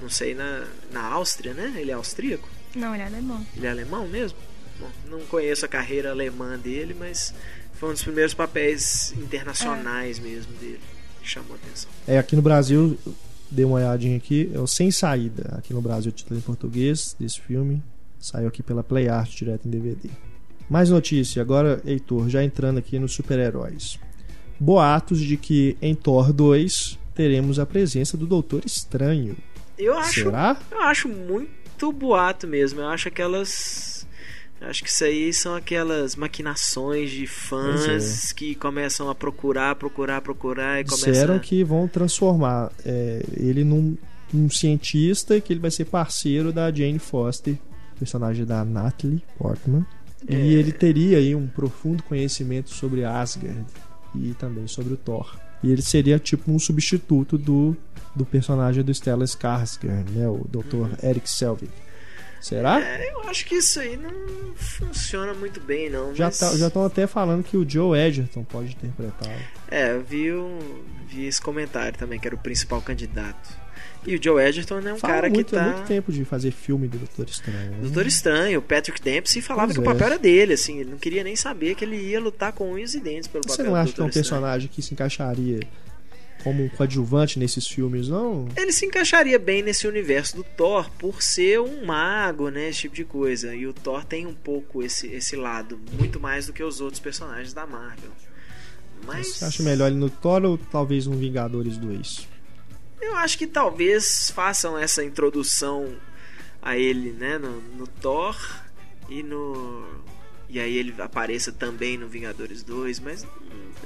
não 0.00 0.08
sei, 0.08 0.34
na, 0.34 0.66
na 0.90 1.02
Áustria, 1.02 1.54
né? 1.54 1.74
Ele 1.76 1.90
é 1.90 1.94
austríaco? 1.94 2.48
Não, 2.74 2.94
ele 2.94 3.02
é 3.02 3.06
alemão. 3.06 3.46
Ele 3.56 3.66
é 3.66 3.70
alemão 3.70 4.06
mesmo? 4.06 4.38
Bom, 4.78 4.90
não 5.06 5.20
conheço 5.26 5.64
a 5.64 5.68
carreira 5.68 6.10
alemã 6.10 6.58
dele, 6.58 6.94
mas 6.98 7.34
foi 7.80 7.88
um 7.88 7.92
dos 7.92 8.02
primeiros 8.02 8.34
papéis 8.34 9.14
internacionais 9.16 10.18
é. 10.18 10.20
mesmo 10.20 10.52
dele. 10.60 10.80
Que 11.22 11.28
chamou 11.28 11.54
a 11.54 11.56
atenção. 11.56 11.90
É, 12.06 12.18
aqui 12.18 12.36
no 12.36 12.42
Brasil, 12.42 12.98
dei 13.50 13.64
uma 13.64 13.76
olhadinha 13.76 14.18
aqui, 14.18 14.50
é 14.54 14.60
o 14.60 14.66
Sem 14.66 14.90
Saída. 14.90 15.54
Aqui 15.56 15.72
no 15.72 15.80
Brasil, 15.80 16.10
o 16.10 16.14
título 16.14 16.38
em 16.38 16.42
português 16.42 17.16
desse 17.18 17.40
filme. 17.40 17.82
Saiu 18.18 18.48
aqui 18.48 18.62
pela 18.62 18.84
Play 18.84 19.08
Art 19.08 19.30
direto 19.30 19.66
em 19.66 19.70
DVD. 19.70 20.10
Mais 20.68 20.90
notícia, 20.90 21.40
agora, 21.40 21.80
Heitor, 21.86 22.28
já 22.28 22.44
entrando 22.44 22.78
aqui 22.78 22.98
nos 22.98 23.14
super-heróis. 23.14 23.98
Boatos 24.58 25.18
de 25.18 25.38
que 25.38 25.74
em 25.80 25.94
Thor 25.94 26.34
2 26.34 26.98
teremos 27.14 27.58
a 27.58 27.64
presença 27.64 28.14
do 28.14 28.26
Doutor 28.26 28.62
Estranho. 28.66 29.38
Eu 29.78 29.96
acho, 29.96 30.24
Será? 30.24 30.60
Eu 30.70 30.82
acho 30.82 31.08
muito 31.08 31.90
boato 31.90 32.46
mesmo. 32.46 32.80
Eu 32.80 32.88
acho 32.88 33.08
aquelas 33.08 33.99
Acho 34.60 34.84
que 34.84 34.90
isso 34.90 35.04
aí 35.04 35.32
são 35.32 35.54
aquelas 35.54 36.14
maquinações 36.14 37.10
de 37.10 37.26
fãs 37.26 38.30
é. 38.30 38.34
que 38.34 38.54
começam 38.54 39.08
a 39.08 39.14
procurar, 39.14 39.74
procurar, 39.74 40.20
procurar 40.20 40.80
e 40.80 40.84
começam. 40.84 41.12
Disseram 41.12 41.38
que 41.38 41.64
vão 41.64 41.88
transformar 41.88 42.70
é, 42.84 43.24
ele 43.36 43.64
num, 43.64 43.96
num, 44.32 44.50
cientista 44.50 45.34
e 45.34 45.40
que 45.40 45.52
ele 45.52 45.60
vai 45.60 45.70
ser 45.70 45.86
parceiro 45.86 46.52
da 46.52 46.70
Jane 46.70 46.98
Foster, 46.98 47.56
personagem 47.98 48.44
da 48.44 48.62
Natalie 48.62 49.22
Portman. 49.38 49.86
É. 50.28 50.34
E 50.34 50.54
ele 50.54 50.72
teria 50.72 51.16
aí 51.16 51.34
um 51.34 51.46
profundo 51.46 52.02
conhecimento 52.02 52.68
sobre 52.68 53.02
Asgard 53.02 53.64
e 54.14 54.34
também 54.34 54.66
sobre 54.66 54.92
o 54.92 54.96
Thor. 54.96 55.38
E 55.62 55.70
ele 55.70 55.82
seria 55.82 56.18
tipo 56.18 56.52
um 56.52 56.58
substituto 56.58 57.38
do, 57.38 57.74
do 58.14 58.26
personagem 58.26 58.84
do 58.84 58.92
Stellan 58.92 59.24
Skarsgård, 59.24 60.10
né, 60.10 60.28
o 60.28 60.46
Dr. 60.48 60.76
Uhum. 60.76 60.90
Eric 61.02 61.30
Selvig. 61.30 61.70
Será? 62.40 62.80
É, 62.80 63.12
eu 63.12 63.28
acho 63.28 63.44
que 63.44 63.56
isso 63.56 63.78
aí 63.78 63.96
não 63.96 64.10
funciona 64.56 65.34
muito 65.34 65.60
bem, 65.60 65.90
não. 65.90 66.14
Já 66.14 66.30
tá, 66.30 66.52
estão 66.54 66.84
até 66.84 67.06
falando 67.06 67.44
que 67.44 67.56
o 67.56 67.68
Joe 67.68 67.98
Edgerton 67.98 68.42
pode 68.44 68.72
interpretar. 68.72 69.36
É, 69.70 69.92
eu 69.92 70.02
vi, 70.02 70.28
vi 71.06 71.26
esse 71.26 71.40
comentário 71.40 71.98
também, 71.98 72.18
que 72.18 72.26
era 72.26 72.34
o 72.34 72.38
principal 72.38 72.80
candidato. 72.80 73.60
E 74.06 74.16
o 74.16 74.22
Joe 74.22 74.42
Edgerton 74.42 74.78
é 74.78 74.94
um 74.94 74.96
Fala 74.96 75.14
cara 75.14 75.28
muito, 75.28 75.46
que 75.46 75.54
tá. 75.54 75.62
É 75.62 75.74
muito 75.74 75.86
tempo 75.86 76.10
de 76.10 76.24
fazer 76.24 76.50
filme 76.50 76.88
do 76.88 76.96
Doutor 76.96 77.28
Estranho. 77.28 77.70
Né? 77.72 77.78
Doutor 77.82 78.06
Estranho, 78.06 78.58
o 78.58 78.62
Patrick 78.62 79.00
Dempsey 79.02 79.42
falava 79.42 79.66
pois 79.68 79.78
que 79.78 79.86
é. 79.86 79.90
o 79.90 79.92
papel 79.92 80.06
era 80.06 80.18
dele, 80.18 80.54
assim, 80.54 80.78
ele 80.78 80.90
não 80.90 80.98
queria 80.98 81.22
nem 81.22 81.36
saber 81.36 81.74
que 81.74 81.84
ele 81.84 81.96
ia 81.96 82.18
lutar 82.18 82.52
com 82.52 82.72
unhas 82.72 82.94
e 82.94 83.00
dentes 83.00 83.28
pelo 83.28 83.44
Você 83.44 83.58
papel 83.58 83.64
Você 83.66 83.70
não 83.70 83.76
acha 83.76 83.92
que 83.92 84.00
é 84.00 84.04
um 84.04 84.10
personagem 84.10 84.70
que 84.72 84.80
se 84.80 84.94
encaixaria 84.94 85.60
como 86.42 86.64
um 86.64 86.68
coadjuvante 86.68 87.38
nesses 87.38 87.66
filmes, 87.66 88.08
não? 88.08 88.48
Ele 88.56 88.72
se 88.72 88.86
encaixaria 88.86 89.38
bem 89.38 89.62
nesse 89.62 89.86
universo 89.86 90.36
do 90.36 90.44
Thor 90.44 90.90
por 90.92 91.22
ser 91.22 91.60
um 91.60 91.84
mago, 91.84 92.48
né? 92.48 92.68
Esse 92.68 92.82
tipo 92.82 92.94
de 92.94 93.04
coisa. 93.04 93.54
E 93.54 93.66
o 93.66 93.72
Thor 93.72 94.04
tem 94.04 94.26
um 94.26 94.34
pouco 94.34 94.82
esse, 94.82 95.06
esse 95.08 95.36
lado, 95.36 95.78
muito 95.98 96.18
mais 96.18 96.46
do 96.46 96.52
que 96.52 96.62
os 96.62 96.80
outros 96.80 97.00
personagens 97.00 97.52
da 97.52 97.66
Marvel. 97.66 98.10
Mas. 99.06 99.28
Você 99.28 99.44
acha 99.44 99.62
melhor 99.62 99.88
ele 99.88 99.96
no 99.96 100.10
Thor 100.10 100.44
ou 100.44 100.58
talvez 100.58 101.06
um 101.06 101.16
Vingadores 101.16 101.76
2? 101.76 102.28
Eu 103.00 103.16
acho 103.16 103.38
que 103.38 103.46
talvez 103.46 104.30
façam 104.34 104.76
essa 104.76 105.02
introdução 105.02 105.94
a 106.60 106.76
ele, 106.76 107.12
né? 107.12 107.38
No, 107.38 107.60
no 107.76 107.86
Thor 107.86 108.36
e 109.08 109.22
no. 109.22 109.86
E 110.48 110.58
aí 110.58 110.76
ele 110.76 110.94
apareça 110.98 111.52
também 111.52 111.96
no 111.96 112.08
Vingadores 112.08 112.62
2, 112.62 113.00
mas 113.00 113.26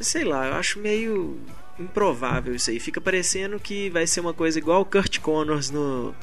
sei 0.00 0.24
lá, 0.24 0.46
eu 0.48 0.54
acho 0.54 0.78
meio 0.78 1.38
improvável 1.78 2.54
isso 2.54 2.70
aí. 2.70 2.80
Fica 2.80 3.00
parecendo 3.00 3.58
que 3.58 3.90
vai 3.90 4.06
ser 4.06 4.20
uma 4.20 4.34
coisa 4.34 4.58
igual 4.58 4.82
o 4.82 4.84
Kurt 4.84 5.18
Connors 5.20 5.70
no, 5.70 6.14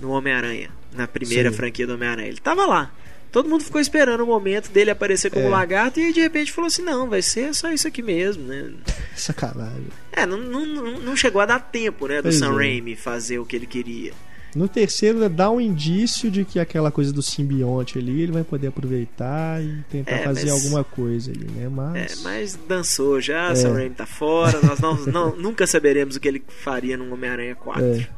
no 0.00 0.10
Homem-Aranha, 0.10 0.70
na 0.92 1.06
primeira 1.06 1.50
Sim. 1.50 1.56
franquia 1.56 1.86
do 1.86 1.94
Homem-Aranha. 1.94 2.28
Ele 2.28 2.40
tava 2.40 2.66
lá. 2.66 2.90
Todo 3.32 3.48
mundo 3.48 3.62
ficou 3.62 3.80
esperando 3.80 4.22
o 4.22 4.26
momento 4.26 4.70
dele 4.70 4.90
aparecer 4.90 5.30
como 5.30 5.46
é. 5.46 5.48
lagarto 5.48 6.00
e 6.00 6.12
de 6.12 6.20
repente 6.20 6.50
falou 6.50 6.66
assim: 6.66 6.82
não, 6.82 7.08
vai 7.08 7.22
ser 7.22 7.54
só 7.54 7.70
isso 7.70 7.86
aqui 7.86 8.02
mesmo, 8.02 8.42
né? 8.42 8.72
Sacanagem. 9.14 9.86
É, 10.10 10.26
não, 10.26 10.36
não, 10.36 10.98
não 10.98 11.16
chegou 11.16 11.40
a 11.40 11.46
dar 11.46 11.60
tempo, 11.60 12.08
né, 12.08 12.16
do 12.16 12.24
pois 12.24 12.36
Sam 12.36 12.52
é. 12.54 12.56
Raimi 12.56 12.96
fazer 12.96 13.38
o 13.38 13.46
que 13.46 13.54
ele 13.54 13.66
queria. 13.66 14.12
No 14.54 14.68
terceiro 14.68 15.28
dá 15.28 15.50
um 15.50 15.60
indício 15.60 16.30
de 16.30 16.44
que 16.44 16.58
aquela 16.58 16.90
coisa 16.90 17.12
do 17.12 17.22
simbionte 17.22 17.98
ali 17.98 18.22
ele 18.22 18.32
vai 18.32 18.42
poder 18.42 18.68
aproveitar 18.68 19.62
e 19.62 19.82
tentar 19.88 20.16
é, 20.16 20.22
fazer 20.24 20.50
mas... 20.50 20.64
alguma 20.64 20.82
coisa 20.82 21.30
ali, 21.30 21.46
né? 21.50 21.68
Mas. 21.68 22.20
É, 22.20 22.24
mas 22.24 22.58
dançou 22.68 23.20
já, 23.20 23.50
é. 23.50 23.54
Sam 23.54 23.74
Raimi 23.74 23.94
tá 23.94 24.06
fora, 24.06 24.60
nós 24.62 24.80
não, 24.80 24.96
não, 25.06 25.36
nunca 25.36 25.66
saberemos 25.66 26.16
o 26.16 26.20
que 26.20 26.26
ele 26.26 26.42
faria 26.48 26.96
no 26.96 27.12
Homem-Aranha 27.12 27.54
4. 27.54 27.84
É. 27.84 28.08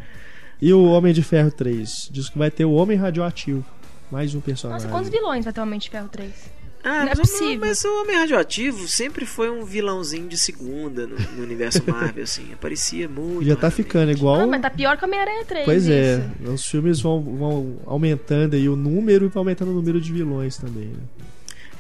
E 0.60 0.72
o 0.72 0.84
Homem 0.84 1.12
de 1.12 1.22
Ferro 1.22 1.50
3? 1.50 2.08
Diz 2.10 2.28
que 2.28 2.38
vai 2.38 2.50
ter 2.50 2.64
o 2.64 2.72
Homem 2.72 2.96
Radioativo. 2.96 3.64
Mais 4.10 4.34
um 4.34 4.40
personagem. 4.40 4.86
Nossa, 4.86 4.94
quantos 4.94 5.10
vilões 5.10 5.44
vai 5.44 5.52
ter 5.52 5.60
o 5.60 5.62
Homem 5.64 5.78
de 5.78 5.90
Ferro 5.90 6.08
3? 6.08 6.30
Ah, 6.84 7.04
não 7.04 7.12
é 7.12 7.14
possível. 7.14 7.58
Mas 7.60 7.84
o 7.84 8.00
Homem 8.02 8.16
Radioativo 8.16 8.88
sempre 8.88 9.24
foi 9.24 9.48
um 9.48 9.64
vilãozinho 9.64 10.28
de 10.28 10.36
segunda 10.36 11.06
no, 11.06 11.16
no 11.16 11.42
universo 11.42 11.82
Marvel, 11.86 12.24
assim. 12.24 12.52
Aparecia 12.52 13.08
muito. 13.08 13.44
Já 13.44 13.54
tá 13.54 13.70
ficando 13.70 14.10
igual. 14.10 14.40
Ah, 14.40 14.46
mas 14.46 14.60
tá 14.60 14.70
pior 14.70 14.96
que 14.96 15.04
o 15.04 15.06
Homem-Aranha 15.06 15.44
3. 15.44 15.64
Pois 15.64 15.88
é, 15.88 16.14
isso. 16.14 16.30
é. 16.44 16.50
Os 16.50 16.66
filmes 16.66 17.00
vão, 17.00 17.22
vão 17.22 17.78
aumentando 17.86 18.56
aí 18.56 18.68
o 18.68 18.74
número 18.74 19.26
e 19.26 19.28
vai 19.28 19.40
aumentando 19.40 19.70
o 19.70 19.74
número 19.74 20.00
de 20.00 20.12
vilões 20.12 20.56
também, 20.56 20.86
né? 20.86 21.02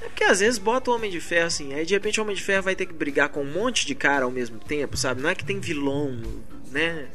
É 0.00 0.08
porque 0.08 0.24
às 0.24 0.40
vezes 0.40 0.58
bota 0.58 0.90
o 0.90 0.94
Homem 0.94 1.10
de 1.10 1.20
Ferro 1.20 1.46
assim, 1.46 1.74
aí 1.74 1.86
de 1.86 1.94
repente 1.94 2.18
o 2.20 2.24
Homem 2.24 2.34
de 2.34 2.42
Ferro 2.42 2.62
vai 2.62 2.74
ter 2.74 2.86
que 2.86 2.92
brigar 2.92 3.28
com 3.28 3.42
um 3.42 3.52
monte 3.52 3.86
de 3.86 3.94
cara 3.94 4.24
ao 4.24 4.30
mesmo 4.30 4.58
tempo, 4.58 4.96
sabe? 4.96 5.22
Não 5.22 5.28
é 5.28 5.34
que 5.34 5.44
tem 5.44 5.60
vilão, 5.60 6.20
né? 6.70 7.06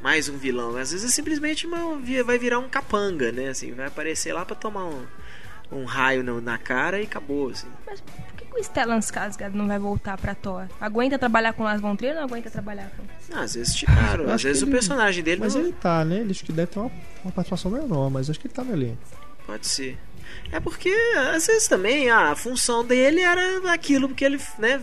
Mais 0.00 0.28
um 0.28 0.38
vilão. 0.38 0.76
Às 0.76 0.92
vezes 0.92 1.10
é 1.10 1.12
simplesmente 1.12 1.66
uma, 1.66 1.98
vai 2.24 2.38
virar 2.38 2.60
um 2.60 2.68
capanga, 2.68 3.32
né? 3.32 3.48
Assim, 3.48 3.72
vai 3.72 3.86
aparecer 3.86 4.32
lá 4.32 4.44
para 4.44 4.54
tomar 4.54 4.84
um 4.86 5.02
um 5.70 5.84
raio 5.84 6.22
no, 6.22 6.40
na 6.40 6.58
cara 6.58 7.00
e 7.00 7.04
acabou, 7.04 7.50
assim. 7.50 7.68
Mas 7.86 8.00
por 8.00 8.34
que, 8.34 8.46
o 8.58 8.62
Stellan 8.62 8.98
Skarsgård 8.98 9.54
não 9.54 9.66
vai 9.66 9.78
voltar 9.78 10.16
pra 10.16 10.34
Thor? 10.34 10.66
Aguenta 10.80 11.18
trabalhar 11.18 11.52
com 11.52 11.62
Lars 11.62 11.80
von 11.80 11.94
Trier 11.96 12.14
ou 12.14 12.20
não 12.20 12.28
aguenta 12.28 12.50
trabalhar 12.50 12.90
com... 12.96 13.02
Ah, 13.32 13.42
às 13.42 13.54
vezes 13.54 13.74
tiraram, 13.74 14.30
às 14.32 14.42
vezes 14.42 14.62
o 14.62 14.66
personagem 14.66 15.22
dele... 15.22 15.40
Mas 15.40 15.54
não... 15.54 15.62
ele 15.62 15.72
tá, 15.72 16.04
né? 16.04 16.18
Ele 16.20 16.30
acho 16.30 16.44
que 16.44 16.52
deve 16.52 16.72
ter 16.72 16.78
uma, 16.78 16.90
uma 17.24 17.32
participação 17.32 17.70
menor, 17.70 18.10
mas 18.10 18.30
acho 18.30 18.40
que 18.40 18.46
ele 18.46 18.54
tá 18.54 18.64
no 18.64 18.72
elenco. 18.72 18.98
Pode 19.46 19.66
ser. 19.66 19.98
É 20.50 20.58
porque, 20.58 20.90
às 21.34 21.46
vezes 21.46 21.68
também, 21.68 22.10
a 22.10 22.34
função 22.34 22.84
dele 22.84 23.20
era 23.20 23.70
aquilo 23.72 24.08
que 24.08 24.24
ele, 24.24 24.40
né, 24.58 24.80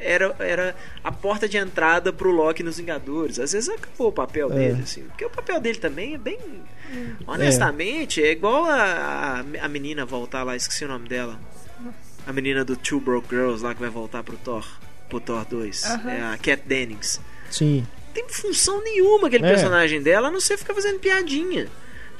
era, 0.00 0.34
era 0.38 0.76
a 1.04 1.12
porta 1.12 1.46
de 1.46 1.58
entrada 1.58 2.12
pro 2.12 2.30
Loki 2.30 2.62
nos 2.62 2.78
Vingadores. 2.78 3.38
Às 3.38 3.52
vezes 3.52 3.68
acabou 3.68 4.08
o 4.08 4.12
papel 4.12 4.50
é. 4.52 4.54
dele, 4.54 4.82
assim. 4.82 5.02
Porque 5.02 5.24
o 5.24 5.30
papel 5.30 5.60
dele 5.60 5.78
também 5.78 6.14
é 6.14 6.18
bem. 6.18 6.38
Honestamente, 7.26 8.22
é, 8.22 8.28
é 8.28 8.32
igual 8.32 8.64
a, 8.64 9.44
a 9.60 9.68
menina 9.68 10.04
voltar 10.06 10.42
lá, 10.44 10.56
esqueci 10.56 10.84
o 10.84 10.88
nome 10.88 11.08
dela. 11.08 11.38
A 12.26 12.32
menina 12.32 12.64
do 12.64 12.76
Two 12.76 13.00
Broke 13.00 13.28
Girls 13.28 13.62
lá 13.62 13.74
que 13.74 13.80
vai 13.80 13.90
voltar 13.90 14.22
pro 14.22 14.36
Thor, 14.36 14.66
pro 15.08 15.20
Thor 15.20 15.44
2. 15.44 15.84
Uhum. 15.84 16.08
É 16.08 16.22
a 16.22 16.38
Cat 16.38 16.62
Dennings. 16.66 17.20
Sim. 17.50 17.86
Tem 18.14 18.26
função 18.28 18.82
nenhuma 18.82 19.28
aquele 19.28 19.44
é. 19.44 19.48
personagem 19.48 20.02
dela, 20.02 20.28
a 20.28 20.30
não 20.30 20.40
ser 20.40 20.56
ficar 20.56 20.74
fazendo 20.74 21.00
piadinha. 21.00 21.68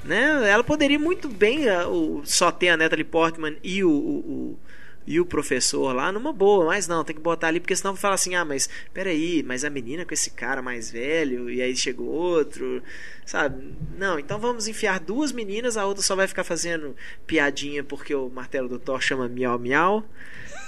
Né? 0.04 0.50
Ela 0.50 0.64
poderia 0.64 0.98
muito 0.98 1.28
bem 1.28 1.66
uh, 1.68 2.22
só 2.24 2.50
ter 2.50 2.70
a 2.70 2.76
Natalie 2.76 3.04
Portman 3.04 3.56
e 3.62 3.84
o, 3.84 3.90
o, 3.90 4.18
o, 4.18 4.58
e 5.06 5.20
o 5.20 5.26
professor 5.26 5.92
lá 5.94 6.10
numa 6.10 6.32
boa, 6.32 6.66
mas 6.66 6.88
não, 6.88 7.04
tem 7.04 7.14
que 7.14 7.22
botar 7.22 7.48
ali, 7.48 7.60
porque 7.60 7.76
senão 7.76 7.94
vai 7.94 8.00
falar 8.00 8.14
assim: 8.14 8.34
ah, 8.34 8.44
mas 8.44 8.68
peraí, 8.92 9.42
mas 9.44 9.64
a 9.64 9.70
menina 9.70 10.04
com 10.04 10.12
esse 10.12 10.30
cara 10.30 10.60
mais 10.60 10.90
velho, 10.90 11.48
e 11.48 11.62
aí 11.62 11.76
chegou 11.76 12.06
outro, 12.06 12.82
sabe? 13.24 13.74
Não, 13.96 14.18
então 14.18 14.38
vamos 14.40 14.66
enfiar 14.66 14.98
duas 14.98 15.30
meninas, 15.30 15.76
a 15.76 15.86
outra 15.86 16.02
só 16.02 16.16
vai 16.16 16.26
ficar 16.26 16.44
fazendo 16.44 16.96
piadinha 17.26 17.84
porque 17.84 18.14
o 18.14 18.28
martelo 18.28 18.68
do 18.68 18.78
Thor 18.78 19.00
chama 19.00 19.28
miau 19.28 19.58
miau, 19.58 20.04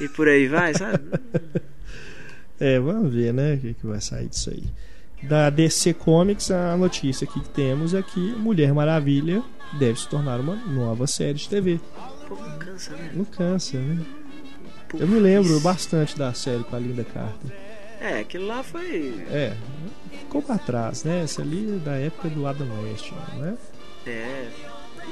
e 0.00 0.08
por 0.08 0.28
aí 0.28 0.46
vai, 0.46 0.74
sabe? 0.74 1.04
é, 2.60 2.78
vamos 2.78 3.12
ver, 3.12 3.34
né, 3.34 3.54
o 3.54 3.58
que, 3.58 3.74
que 3.74 3.86
vai 3.86 4.00
sair 4.00 4.28
disso 4.28 4.50
aí 4.50 4.64
da 5.28 5.50
DC 5.50 5.94
Comics, 5.94 6.50
a 6.50 6.76
notícia 6.76 7.26
que 7.26 7.40
temos 7.50 7.94
é 7.94 8.02
que 8.02 8.20
Mulher 8.20 8.72
Maravilha 8.72 9.42
deve 9.78 9.98
se 9.98 10.08
tornar 10.08 10.40
uma 10.40 10.54
nova 10.54 11.06
série 11.06 11.34
de 11.34 11.48
TV. 11.48 11.80
Pô, 12.28 12.36
não 12.36 12.58
cansa, 12.58 12.90
né? 12.96 13.10
Não 13.14 13.24
cansa, 13.24 13.78
né? 13.78 14.04
Pô, 14.88 14.98
Eu 14.98 15.06
me 15.08 15.18
lembro 15.18 15.52
isso. 15.52 15.60
bastante 15.60 16.16
da 16.18 16.32
série 16.32 16.64
com 16.64 16.76
a 16.76 16.78
Linda 16.78 17.04
Carter. 17.04 17.52
É, 18.00 18.20
aquilo 18.20 18.46
lá 18.46 18.62
foi. 18.62 19.24
É, 19.30 19.54
ficou 20.10 20.42
pra 20.42 20.58
trás, 20.58 21.04
né? 21.04 21.22
Essa 21.22 21.42
ali 21.42 21.74
é 21.76 21.78
da 21.84 21.96
época 21.96 22.28
do 22.28 22.46
Adam 22.46 22.68
West, 22.82 23.10
né? 23.38 23.56
É. 24.06 24.48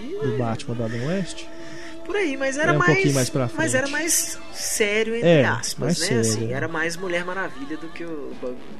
E... 0.02 0.26
Do 0.26 0.38
Batman 0.38 0.74
do 0.74 0.84
Adam 0.84 1.06
West. 1.06 1.44
Por 2.04 2.16
aí, 2.16 2.36
mas 2.36 2.56
era, 2.56 2.70
era 2.70 2.72
um 2.74 2.78
mais, 2.78 3.12
mais. 3.12 3.32
Mas 3.54 3.74
era 3.74 3.88
mais 3.88 4.38
sério, 4.52 5.14
entre 5.14 5.28
é, 5.28 5.44
aspas, 5.44 6.00
né? 6.00 6.06
Sério. 6.06 6.20
Assim, 6.20 6.52
era 6.52 6.68
mais 6.68 6.96
Mulher 6.96 7.24
Maravilha 7.24 7.76
do 7.76 7.88
que 7.88 8.04
o, 8.04 8.32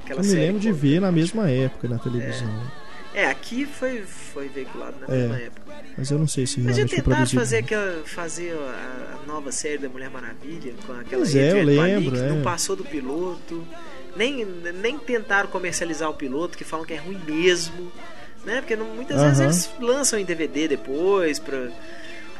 aquela 0.05 0.21
Eu 0.21 0.25
me 0.25 0.35
lembro 0.35 0.61
de 0.61 0.73
ver 0.73 1.01
na 1.01 1.13
mesma 1.13 1.49
época 1.49 1.89
na 1.89 1.99
televisão. 1.99 2.49
É, 3.15 3.23
é 3.23 3.31
aqui 3.31 3.65
foi, 3.65 4.03
foi 4.03 4.49
veiculado 4.49 4.97
na 5.01 5.15
é, 5.15 5.19
mesma 5.19 5.37
época. 5.39 5.73
Mas 5.97 6.11
eu 6.11 6.19
não 6.19 6.27
sei 6.27 6.47
se 6.47 6.61
mas 6.61 6.77
realmente 6.77 6.97
já 6.97 7.03
tentaram 7.03 7.27
fazer, 7.27 7.59
aquela, 7.59 8.03
fazer 8.05 8.53
a, 8.55 9.19
a, 9.23 9.27
nova 9.27 9.53
série 9.53 9.79
da 9.79 9.89
Mulher 9.89 10.11
Maravilha 10.11 10.75
com 10.87 10.93
aquela 10.93 11.23
pois 11.23 11.37
é, 11.37 11.61
eu 11.61 11.65
lembro, 11.65 12.17
que 12.17 12.23
é. 12.23 12.29
não 12.29 12.43
passou 12.43 12.75
do 12.75 12.85
piloto. 12.85 13.67
Nem, 14.15 14.45
nem 14.45 14.99
tentaram 14.99 15.49
comercializar 15.49 16.11
o 16.11 16.15
piloto, 16.15 16.59
que 16.59 16.65
falam 16.65 16.85
que 16.85 16.93
é 16.93 16.99
ruim 16.99 17.19
mesmo. 17.27 17.91
Né? 18.45 18.61
Porque 18.61 18.77
não, 18.77 18.87
muitas 18.87 19.19
uh 19.19 19.25
-huh. 19.25 19.29
vezes 19.29 19.41
eles 19.41 19.71
lançam 19.81 20.19
em 20.19 20.25
DVD 20.25 20.69
depois 20.69 21.39
pra 21.39 21.71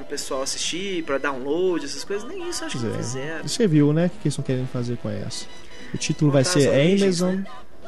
pro 0.03 0.11
pessoal 0.11 0.43
assistir, 0.43 1.05
para 1.05 1.19
download, 1.19 1.85
essas 1.85 2.05
coisas. 2.05 2.29
Nem 2.29 2.49
isso 2.49 2.65
acho 2.65 2.79
que 2.79 2.87
é. 2.87 2.97
fizeram. 2.97 3.49
Você 3.49 3.67
viu, 3.67 3.93
né? 3.93 4.07
O 4.07 4.11
que 4.11 4.17
eles 4.25 4.33
estão 4.33 4.45
querendo 4.45 4.69
fazer 4.69 4.97
com 4.99 5.09
essa? 5.09 5.47
O 5.95 5.99
título 5.99 6.31
vai 6.31 6.45
ser 6.45 6.69
origens, 6.69 7.23
Amazon. 7.23 7.41
Né? 7.41 7.47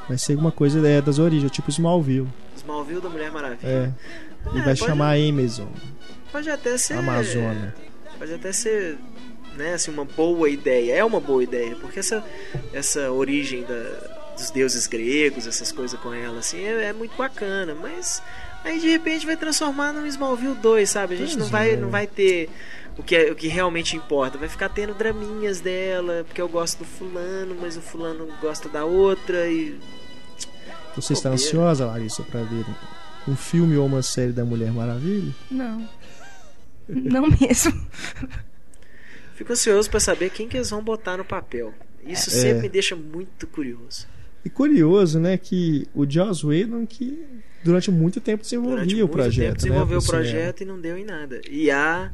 Vai 0.08 0.18
ser 0.18 0.32
alguma 0.32 0.52
coisa 0.52 0.86
é, 0.86 1.00
das 1.00 1.18
origens, 1.18 1.50
tipo 1.50 1.70
Smallville. 1.70 2.28
Smallville 2.56 3.00
da 3.00 3.08
Mulher 3.08 3.32
Maravilha. 3.32 3.94
É. 4.46 4.54
E 4.54 4.58
é, 4.58 4.62
vai 4.62 4.76
chamar 4.76 5.16
Amazon. 5.16 5.68
Pode 6.30 6.50
até 6.50 6.76
ser. 6.76 6.94
Amazônia. 6.94 7.74
Pode 8.18 8.34
até 8.34 8.52
ser 8.52 8.98
né, 9.56 9.74
assim, 9.74 9.90
uma 9.90 10.04
boa 10.04 10.48
ideia. 10.48 10.94
É 10.94 11.04
uma 11.04 11.20
boa 11.20 11.42
ideia, 11.42 11.76
porque 11.76 12.00
essa, 12.00 12.24
essa 12.72 13.10
origem 13.10 13.62
da, 13.62 14.34
dos 14.36 14.50
deuses 14.50 14.86
gregos, 14.86 15.46
essas 15.46 15.72
coisas 15.72 15.98
com 16.00 16.12
ela, 16.12 16.38
assim, 16.38 16.62
é, 16.62 16.86
é 16.86 16.92
muito 16.92 17.16
bacana, 17.16 17.74
mas 17.74 18.22
Aí 18.64 18.80
de 18.80 18.88
repente 18.88 19.26
vai 19.26 19.36
transformar 19.36 19.92
no 19.92 20.06
Smallville 20.06 20.54
2, 20.54 20.88
sabe? 20.88 21.14
A 21.14 21.18
gente 21.18 21.36
não 21.36 21.46
vai, 21.46 21.72
é. 21.72 21.76
não 21.76 21.90
vai 21.90 22.06
ter 22.06 22.48
o 22.96 23.02
que, 23.02 23.14
é, 23.14 23.30
o 23.30 23.34
que 23.34 23.46
realmente 23.46 23.94
importa. 23.94 24.38
Vai 24.38 24.48
ficar 24.48 24.70
tendo 24.70 24.94
draminhas 24.94 25.60
dela, 25.60 26.24
porque 26.24 26.40
eu 26.40 26.48
gosto 26.48 26.78
do 26.78 26.84
fulano, 26.84 27.54
mas 27.60 27.76
o 27.76 27.82
fulano 27.82 28.26
gosta 28.40 28.68
da 28.68 28.84
outra 28.84 29.46
e. 29.48 29.78
Você 30.96 31.12
está 31.12 31.28
ansiosa, 31.28 31.86
Larissa, 31.86 32.22
para 32.22 32.42
ver 32.42 32.64
um 33.28 33.36
filme 33.36 33.76
ou 33.76 33.84
uma 33.84 34.02
série 34.02 34.32
da 34.32 34.44
Mulher 34.44 34.72
Maravilha? 34.72 35.34
Não. 35.50 35.88
Não 36.88 37.26
mesmo. 37.28 37.72
Fico 39.34 39.52
ansioso 39.52 39.90
para 39.90 40.00
saber 40.00 40.30
quem 40.30 40.48
que 40.48 40.56
eles 40.56 40.70
vão 40.70 40.82
botar 40.82 41.16
no 41.16 41.24
papel. 41.24 41.74
Isso 42.06 42.30
é. 42.30 42.32
sempre 42.32 42.62
me 42.62 42.68
deixa 42.68 42.94
muito 42.94 43.46
curioso. 43.46 44.06
E 44.44 44.50
curioso, 44.50 45.18
né, 45.18 45.36
que 45.36 45.88
o 45.94 46.08
Joss 46.08 46.46
Whedon 46.46 46.86
que 46.86 47.24
durante 47.64 47.90
muito 47.90 48.20
tempo 48.20 48.42
desenvolvia 48.42 48.84
durante 48.84 49.02
o 49.02 49.08
projeto. 49.08 49.46
Tempo 49.46 49.56
desenvolveu 49.56 49.98
né, 49.98 50.04
o 50.04 50.06
projeto 50.06 50.60
e 50.60 50.64
não 50.64 50.80
deu 50.80 50.98
em 50.98 51.04
nada. 51.04 51.40
E 51.50 51.70
a, 51.70 52.10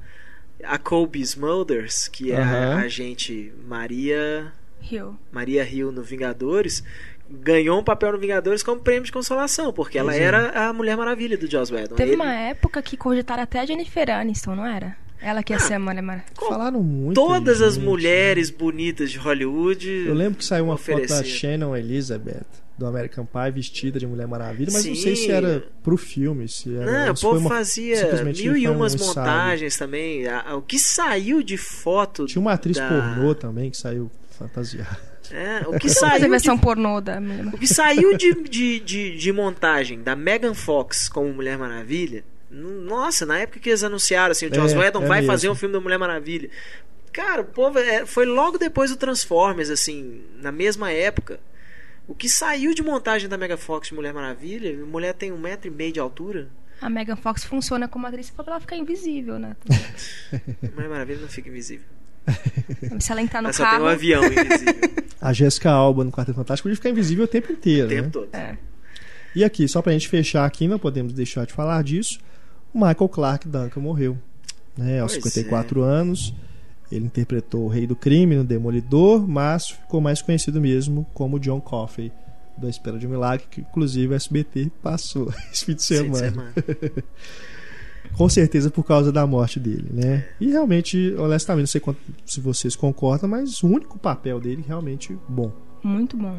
a 0.62 0.78
Colby 0.78 1.20
Smulders, 1.20 2.08
que 2.08 2.30
é 2.30 2.38
uh 2.38 2.44
-huh. 2.44 2.76
a 2.76 2.76
agente 2.82 3.52
Maria 3.66 4.52
Hill. 4.80 5.16
Maria 5.32 5.68
Hill 5.68 5.90
no 5.90 6.02
Vingadores, 6.02 6.84
ganhou 7.28 7.80
um 7.80 7.84
papel 7.84 8.12
no 8.12 8.18
Vingadores 8.18 8.62
como 8.62 8.80
prêmio 8.80 9.04
de 9.04 9.12
consolação, 9.12 9.72
porque 9.72 9.98
ela 9.98 10.16
Exato. 10.16 10.24
era 10.24 10.68
a 10.68 10.72
Mulher 10.72 10.96
Maravilha 10.96 11.36
do 11.36 11.50
Joss 11.50 11.72
Whedon. 11.72 11.96
Teve 11.96 12.10
Ele... 12.12 12.16
uma 12.16 12.32
época 12.32 12.80
que 12.80 12.96
cogitaram 12.96 13.42
até 13.42 13.60
a 13.60 13.66
Jennifer 13.66 14.08
Aniston, 14.10 14.54
não 14.54 14.66
era? 14.66 14.96
Ela 15.20 15.42
que 15.42 15.52
ia 15.52 15.58
ah, 15.58 15.60
ser 15.60 15.74
a 15.74 15.78
Mulher 15.78 16.02
Maravilha. 16.02 16.32
Falaram 16.34 16.82
muito. 16.82 17.14
Todas 17.14 17.58
gente, 17.58 17.66
as 17.66 17.76
mulheres 17.76 18.50
né? 18.50 18.56
bonitas 18.56 19.10
de 19.10 19.18
Hollywood. 19.18 20.06
Eu 20.06 20.14
lembro 20.14 20.38
que 20.38 20.44
saiu 20.44 20.64
uma 20.64 20.78
foto 20.78 21.06
da 21.06 21.22
Shannon 21.22 21.76
Elizabeth 21.76 22.46
do 22.80 22.86
American 22.86 23.26
Pie 23.26 23.50
vestida 23.52 23.98
de 23.98 24.06
Mulher 24.06 24.26
Maravilha, 24.26 24.70
mas 24.72 24.82
Sim. 24.82 24.88
não 24.90 24.96
sei 24.96 25.14
se 25.14 25.30
era 25.30 25.62
pro 25.82 25.98
filme, 25.98 26.48
se 26.48 26.74
era. 26.74 27.06
Não, 27.06 27.12
o 27.12 27.20
povo 27.20 27.38
uma, 27.38 27.48
fazia 27.50 28.24
mil 28.24 28.56
e 28.56 28.66
umas 28.66 28.94
um 28.94 29.06
montagens 29.06 29.76
também. 29.76 30.24
O 30.56 30.62
que 30.62 30.78
saiu 30.78 31.42
de 31.42 31.58
foto. 31.58 32.24
Tinha 32.24 32.40
uma 32.40 32.54
atriz 32.54 32.78
da... 32.78 32.88
pornô 32.88 33.34
também 33.34 33.70
que 33.70 33.76
saiu 33.76 34.10
fantasiada. 34.30 34.98
É, 35.30 35.68
o 35.68 35.76
que 35.78 35.90
saiu. 35.90 36.30
versão 36.30 36.56
de, 36.56 36.62
pornô 36.62 37.02
da 37.02 37.20
O 37.52 37.58
que 37.58 37.66
saiu 37.66 38.16
de, 38.16 38.34
de, 38.48 38.80
de, 38.80 39.16
de 39.16 39.32
montagem 39.32 40.02
da 40.02 40.16
Megan 40.16 40.54
Fox 40.54 41.08
como 41.08 41.30
Mulher 41.32 41.58
Maravilha. 41.58 42.24
Nossa, 42.50 43.26
na 43.26 43.38
época 43.38 43.60
que 43.60 43.68
eles 43.68 43.84
anunciaram 43.84 44.32
assim, 44.32 44.46
o 44.46 44.54
Joss 44.54 44.74
é, 44.74 44.78
Whedon 44.78 45.04
é 45.04 45.06
vai 45.06 45.20
mesmo. 45.20 45.32
fazer 45.32 45.50
um 45.50 45.54
filme 45.54 45.74
da 45.74 45.80
Mulher 45.80 45.98
Maravilha. 45.98 46.48
Cara, 47.12 47.42
o 47.42 47.44
povo 47.44 47.78
é, 47.78 48.06
foi 48.06 48.24
logo 48.24 48.56
depois 48.56 48.90
do 48.90 48.96
Transformers, 48.96 49.68
assim, 49.68 50.22
na 50.40 50.50
mesma 50.50 50.90
época. 50.90 51.38
O 52.11 52.14
que 52.14 52.29
saiu 52.29 52.75
de 52.75 52.83
montagem 52.83 53.29
da 53.29 53.38
Mega 53.38 53.57
Fox 53.57 53.87
de 53.87 53.94
Mulher 53.94 54.12
Maravilha, 54.12 54.85
mulher 54.85 55.14
tem 55.14 55.31
um 55.31 55.38
metro 55.38 55.68
e 55.68 55.70
meio 55.70 55.92
de 55.92 56.01
altura. 56.01 56.49
A 56.81 56.90
Megan 56.90 57.14
Fox 57.14 57.44
funciona 57.44 57.87
como 57.87 58.05
atriz 58.05 58.31
pra 58.31 58.44
ela 58.49 58.59
ficar 58.59 58.75
invisível, 58.75 59.38
né? 59.38 59.55
Mulher 60.75 60.88
Maravilha 60.88 61.20
não 61.20 61.29
fica 61.29 61.49
invisível. 61.49 61.87
Se 62.99 63.12
ela 63.12 63.23
entrar 63.23 63.40
no 63.40 63.51
ela 63.51 63.57
carro... 63.57 63.70
só 63.70 63.77
tem 63.77 63.85
um 63.85 63.88
avião 63.88 64.25
invisível. 64.25 64.90
a 65.23 65.33
Jéssica 65.33 65.70
Alba 65.70 66.03
no 66.03 66.11
Quarteto 66.11 66.35
Fantástico 66.35 66.64
podia 66.64 66.75
ficar 66.75 66.90
invisível 66.90 67.27
o 67.27 67.29
tempo 67.29 67.53
inteiro, 67.53 67.87
O 67.87 67.90
tempo 67.90 68.03
né? 68.03 68.11
todo. 68.11 68.29
É. 68.35 68.59
E 69.37 69.44
aqui, 69.44 69.68
só 69.68 69.81
pra 69.81 69.92
gente 69.92 70.09
fechar 70.09 70.44
aqui, 70.44 70.66
não 70.66 70.81
podemos 70.81 71.12
deixar 71.12 71.46
de 71.46 71.53
falar 71.53 71.81
disso, 71.85 72.18
o 72.75 72.79
Michael 72.79 73.09
Clark 73.09 73.46
Duncan 73.46 73.81
morreu. 73.81 74.18
Né, 74.77 74.99
aos 74.99 75.12
Pois 75.12 75.33
54 75.33 75.81
anos. 75.81 76.35
Ele 76.90 77.05
interpretou 77.07 77.64
o 77.64 77.68
Rei 77.68 77.87
do 77.87 77.94
Crime 77.94 78.35
no 78.37 78.44
Demolidor, 78.44 79.26
mas 79.29 79.68
ficou 79.70 80.00
mais 80.00 80.20
conhecido 80.20 80.61
mesmo 80.61 81.07
como 81.14 81.38
John 81.38 81.61
Coffey, 81.61 82.11
da 82.59 82.68
Espera 82.68 82.98
de 82.98 83.07
um 83.07 83.11
Milagre, 83.11 83.46
que 83.50 83.61
inclusive 83.61 84.12
o 84.12 84.16
SBT 84.16 84.70
passou 84.83 85.33
esse 85.53 85.64
fim 85.64 85.74
de 85.74 85.83
Fim 85.85 86.11
de 86.11 86.18
semana. 86.18 86.53
Com 88.16 88.29
certeza 88.29 88.70
por 88.70 88.83
causa 88.83 89.12
da 89.12 89.26
morte 89.26 89.61
dele, 89.61 89.87
né? 89.92 90.26
E 90.40 90.50
realmente, 90.50 91.14
honestamente, 91.16 91.62
não 91.62 91.66
sei 91.68 91.81
quanto- 91.81 92.00
se 92.26 92.40
vocês 92.40 92.74
concordam, 92.74 93.29
mas 93.29 93.62
o 93.62 93.68
único 93.68 93.98
papel 93.98 94.40
dele 94.40 94.64
realmente 94.66 95.16
bom. 95.29 95.53
Muito 95.83 96.16
bom. 96.16 96.37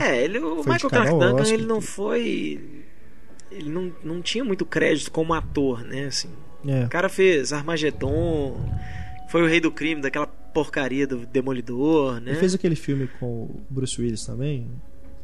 É, 0.00 0.24
ele, 0.24 0.38
o 0.38 0.62
Foi 0.62 0.72
Michael 0.72 0.90
Clark 0.90 1.10
Duncan, 1.10 1.34
Oscar, 1.34 1.52
ele 1.54 1.66
não 1.66 1.80
foi. 1.80 2.84
Ele 3.50 3.68
não, 3.70 3.92
não 4.02 4.22
tinha 4.22 4.44
muito 4.44 4.64
crédito 4.64 5.10
como 5.12 5.34
ator, 5.34 5.84
né? 5.84 6.06
Assim, 6.06 6.28
É. 6.66 6.84
o 6.84 6.88
cara 6.88 7.08
fez 7.08 7.52
Armagedon, 7.52 8.56
foi 9.34 9.42
o 9.42 9.46
rei 9.48 9.58
do 9.60 9.72
crime, 9.72 10.00
daquela 10.00 10.28
porcaria 10.28 11.08
do 11.08 11.26
Demolidor, 11.26 12.20
né? 12.20 12.30
Ele 12.30 12.38
fez 12.38 12.54
aquele 12.54 12.76
filme 12.76 13.08
com 13.18 13.26
o 13.26 13.60
Bruce 13.68 14.00
Willis 14.00 14.24
também, 14.24 14.70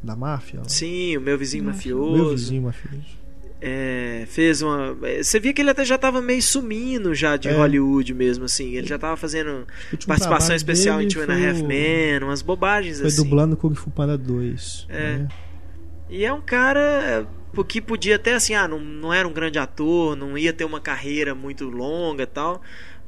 da 0.03 0.17
máfia. 0.17 0.59
Sim, 0.67 1.15
o 1.15 1.21
meu 1.21 1.37
vizinho 1.37 1.63
Mafioso. 1.63 2.01
mafioso. 2.03 2.23
Meu 2.25 2.35
vizinho 2.35 2.61
mafioso. 2.63 3.21
É, 3.61 4.25
fez 4.27 4.61
uma. 4.61 4.97
é, 5.03 5.23
Você 5.23 5.39
via 5.39 5.53
que 5.53 5.61
ele 5.61 5.69
até 5.69 5.85
já 5.85 5.97
tava 5.97 6.21
meio 6.21 6.41
sumindo 6.41 7.15
já 7.15 7.37
de 7.37 7.47
É. 7.47 7.53
Hollywood 7.53 8.13
mesmo, 8.13 8.43
assim. 8.43 8.73
Ele 8.75 8.85
já 8.87 8.97
tava 8.99 9.15
fazendo 9.15 9.65
participação 10.05 10.55
especial 10.55 11.01
em 11.01 11.07
Two 11.07 11.21
and 11.21 11.25
a 11.25 11.27
foi 11.37 11.47
Half 11.47 11.61
o- 11.61 11.67
Men, 11.67 12.23
umas 12.23 12.41
bobagens 12.41 12.97
Foi 12.99 13.07
assim. 13.07 13.23
dublando 13.23 13.55
Kung 13.55 13.73
Fu 13.75 13.89
Panda 13.91 14.17
2. 14.17 14.87
É. 14.89 15.17
né? 15.19 15.27
E 16.09 16.25
é 16.25 16.33
um 16.33 16.41
cara 16.41 16.81
é, 16.81 17.63
que 17.67 17.79
podia 17.79 18.17
até 18.17 18.33
assim, 18.33 18.53
ah, 18.55 18.67
não, 18.67 18.79
não 18.79 19.13
era 19.13 19.25
um 19.25 19.31
grande 19.31 19.57
ator, 19.57 20.13
não 20.17 20.37
ia 20.37 20.51
ter 20.51 20.65
uma 20.65 20.81
carreira 20.81 21.33
muito 21.33 21.69
longa 21.69 22.23
e 22.23 22.27
tal. 22.27 22.61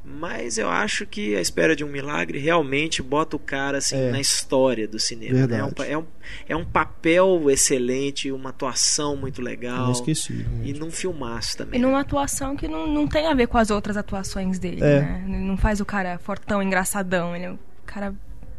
Mas 0.04 0.58
eu 0.58 0.68
acho 0.68 1.06
que 1.06 1.34
A 1.34 1.40
Espera 1.40 1.74
de 1.74 1.82
um 1.82 1.88
Milagre 1.88 2.38
realmente 2.38 3.02
bota 3.02 3.36
o 3.36 3.38
cara 3.38 3.78
assim, 3.78 3.96
é. 3.96 4.10
na 4.10 4.20
história 4.20 4.86
do 4.86 4.98
cinema. 4.98 5.46
Né? 5.46 5.58
É, 5.58 5.64
um, 5.64 5.70
é, 5.82 5.98
um, 5.98 6.04
é, 6.50 6.56
um, 6.56 6.64
papel 6.64 7.50
excelente, 7.50 8.30
uma 8.30 8.50
atuação 8.50 9.16
muito 9.16 9.40
legal. 9.40 9.90
esqueci. 9.90 10.46
E 10.62 10.74
num 10.74 10.90
filmaço 10.90 11.56
também. 11.56 11.80
E 11.80 11.82
numa 11.82 12.00
atuação 12.00 12.54
que 12.54 12.68
não, 12.68 12.86
não 12.86 13.08
tem 13.08 13.26
a 13.26 13.34
ver 13.34 13.46
com 13.46 13.56
as 13.56 13.70
outras 13.70 13.96
atuações 13.96 14.58
dele. 14.58 14.84
É. 14.84 15.00
Né? 15.00 15.24
Não 15.26 15.56
faz 15.56 15.80
o 15.80 15.86
cara 15.86 16.18
fortão, 16.18 16.62
engraçadão. 16.62 17.34
Ele 17.34 17.46
é 17.46 17.50
um 17.52 17.58
cara. 17.86 18.14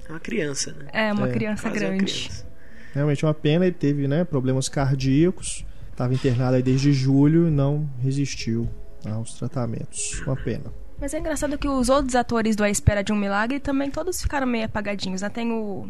É 0.07 0.11
uma 0.11 0.19
criança, 0.19 0.71
né? 0.71 0.87
É, 0.91 1.13
uma 1.13 1.29
é. 1.29 1.31
criança 1.31 1.69
grande. 1.69 1.85
Uma 1.85 2.05
criança. 2.05 2.47
Realmente 2.95 3.25
uma 3.25 3.33
pena, 3.33 3.65
ele 3.65 3.75
teve 3.75 4.07
né, 4.07 4.23
problemas 4.23 4.67
cardíacos. 4.67 5.63
Estava 5.91 6.13
internado 6.13 6.55
aí 6.55 6.63
desde 6.63 6.91
julho 6.91 7.47
e 7.47 7.51
não 7.51 7.87
resistiu 8.01 8.67
aos 9.05 9.35
tratamentos. 9.35 10.21
Uma 10.25 10.35
pena. 10.35 10.84
Mas 10.99 11.13
é 11.13 11.19
engraçado 11.19 11.57
que 11.57 11.67
os 11.67 11.89
outros 11.89 12.15
atores 12.15 12.55
do 12.55 12.63
A 12.63 12.69
Espera 12.69 13.03
de 13.03 13.11
um 13.11 13.17
Milagre 13.17 13.59
também 13.59 13.91
todos 13.91 14.21
ficaram 14.21 14.47
meio 14.47 14.65
apagadinhos. 14.65 15.21
Né? 15.21 15.29
Tem 15.29 15.51
o. 15.51 15.89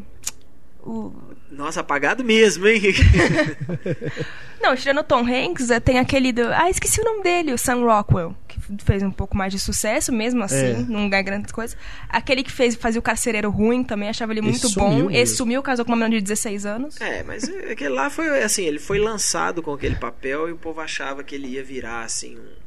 o... 0.83 1.13
Nossa, 1.51 1.81
apagado 1.81 2.23
mesmo, 2.23 2.67
hein? 2.67 2.81
Não, 4.59 4.75
tirando 4.75 5.01
o 5.01 5.03
Tom 5.03 5.19
Hanks, 5.19 5.69
é, 5.69 5.79
tem 5.79 5.99
aquele 5.99 6.31
do. 6.31 6.47
Ah, 6.51 6.71
esqueci 6.71 6.99
o 6.99 7.03
nome 7.03 7.21
dele, 7.21 7.53
o 7.53 7.57
Sam 7.57 7.83
Rockwell, 7.83 8.35
que 8.47 8.59
fez 8.83 9.03
um 9.03 9.11
pouco 9.11 9.37
mais 9.37 9.53
de 9.53 9.59
sucesso, 9.59 10.11
mesmo 10.11 10.43
assim, 10.43 10.71
é. 10.71 10.85
não 10.89 11.07
ganha 11.07 11.21
grandes 11.21 11.51
coisas. 11.51 11.77
Aquele 12.09 12.41
que 12.41 12.51
fez 12.51 12.73
fazia 12.73 12.99
o 12.99 13.03
carcereiro 13.03 13.51
ruim 13.51 13.83
também, 13.83 14.09
achava 14.09 14.33
ele 14.33 14.41
muito 14.41 14.65
Esse 14.65 14.75
bom. 14.75 14.89
Sumiu 14.89 15.11
Esse 15.11 15.35
sumiu, 15.35 15.61
casou 15.61 15.85
com 15.85 15.91
uma 15.91 15.97
menina 15.97 16.19
de 16.19 16.23
16 16.23 16.65
anos. 16.65 16.99
É, 16.99 17.21
mas 17.21 17.43
aquele 17.43 17.89
lá 17.89 18.09
foi 18.09 18.41
assim, 18.41 18.63
ele 18.63 18.79
foi 18.79 18.97
lançado 18.97 19.61
com 19.61 19.71
aquele 19.71 19.97
papel 19.97 20.49
e 20.49 20.51
o 20.51 20.57
povo 20.57 20.81
achava 20.81 21.23
que 21.23 21.35
ele 21.35 21.49
ia 21.49 21.63
virar 21.63 22.01
assim 22.01 22.35
um 22.35 22.64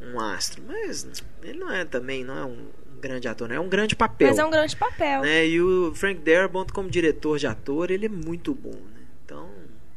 um 0.00 0.20
astro, 0.20 0.62
mas 0.66 1.06
ele 1.42 1.58
não 1.58 1.72
é 1.72 1.84
também, 1.84 2.24
não 2.24 2.38
é 2.38 2.44
um 2.44 2.66
grande 3.00 3.28
ator, 3.28 3.48
né? 3.48 3.56
é 3.56 3.60
um 3.60 3.68
grande 3.68 3.94
papel. 3.94 4.28
Mas 4.28 4.38
é 4.38 4.44
um 4.44 4.50
grande 4.50 4.76
papel. 4.76 5.22
Né? 5.22 5.46
E 5.46 5.60
o 5.60 5.94
Frank 5.94 6.20
Darabont 6.20 6.72
como 6.72 6.90
diretor 6.90 7.38
de 7.38 7.46
ator, 7.46 7.90
ele 7.90 8.06
é 8.06 8.08
muito 8.08 8.54
bom, 8.54 8.70
né? 8.70 9.02
Então... 9.24 9.48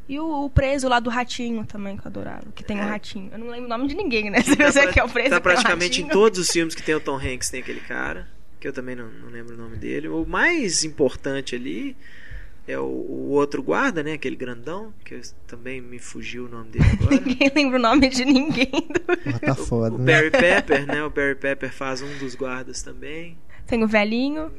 E 0.08 0.20
o, 0.20 0.46
o, 0.46 0.50
preso 0.50 0.90
lá 0.90 1.00
do 1.00 1.10
Ratinho 1.10 1.66
também, 1.66 1.96
que 1.96 2.06
eu 2.06 2.10
adorava, 2.10 2.46
que 2.54 2.64
tem 2.64 2.78
é. 2.78 2.84
um 2.84 2.90
ratinho. 2.90 3.30
Eu 3.32 3.40
não 3.40 3.48
lembro 3.48 3.66
o 3.66 3.70
nome 3.70 3.88
de 3.88 3.96
ninguém, 3.96 4.30
né? 4.30 4.42
Se 4.44 4.56
você 4.56 4.86
tá, 4.86 4.92
que 4.92 5.00
é 5.00 5.04
o 5.04 5.10
preso 5.10 5.30
Tá 5.30 5.40
praticamente 5.40 6.02
em 6.02 6.08
todos 6.08 6.38
os 6.38 6.50
filmes 6.50 6.76
que 6.76 6.84
tem 6.84 6.96
o 6.96 7.00
Tom 7.00 7.16
Hanks, 7.16 7.50
tem 7.50 7.62
aquele 7.62 7.80
cara, 7.80 8.28
que 8.60 8.68
eu 8.68 8.74
também 8.74 8.96
não, 8.96 9.08
não 9.10 9.30
lembro 9.30 9.56
o 9.56 9.58
nome 9.58 9.78
dele. 9.78 10.10
O 10.10 10.26
mais 10.26 10.84
importante 10.84 11.56
ali 11.56 11.96
é 12.72 12.80
o, 12.80 12.84
o, 12.84 13.30
outro 13.32 13.62
guarda, 13.62 14.02
né? 14.02 14.14
Aquele 14.14 14.36
grandão, 14.36 14.94
que 15.04 15.16
eu, 15.16 15.22
também 15.48 15.82
me 15.82 16.00
fugiu 16.00 16.46
o 16.46 16.50
nome 16.50 16.72
dele 16.72 16.86
agora. 17.00 17.16
ninguém 17.16 17.52
lembra 17.56 17.78
o 17.78 17.82
nome 17.82 18.10
de 18.10 18.26
ninguém. 18.26 18.72
Do... 18.72 19.02
Ah, 19.36 19.40
tá 19.40 19.56
foda, 19.56 19.96
o, 19.96 20.02
o 20.02 20.04
Barry 20.04 20.32
Pepper, 20.32 20.86
né? 20.86 21.04
O 21.04 21.10
Barry 21.10 21.36
Pepper 21.36 21.72
faz 21.72 22.02
um 22.02 22.18
dos 22.18 22.36
guardas 22.36 22.82
também. 22.82 23.38
Tem 23.68 23.84
o 23.84 23.88
velhinho. 23.88 24.52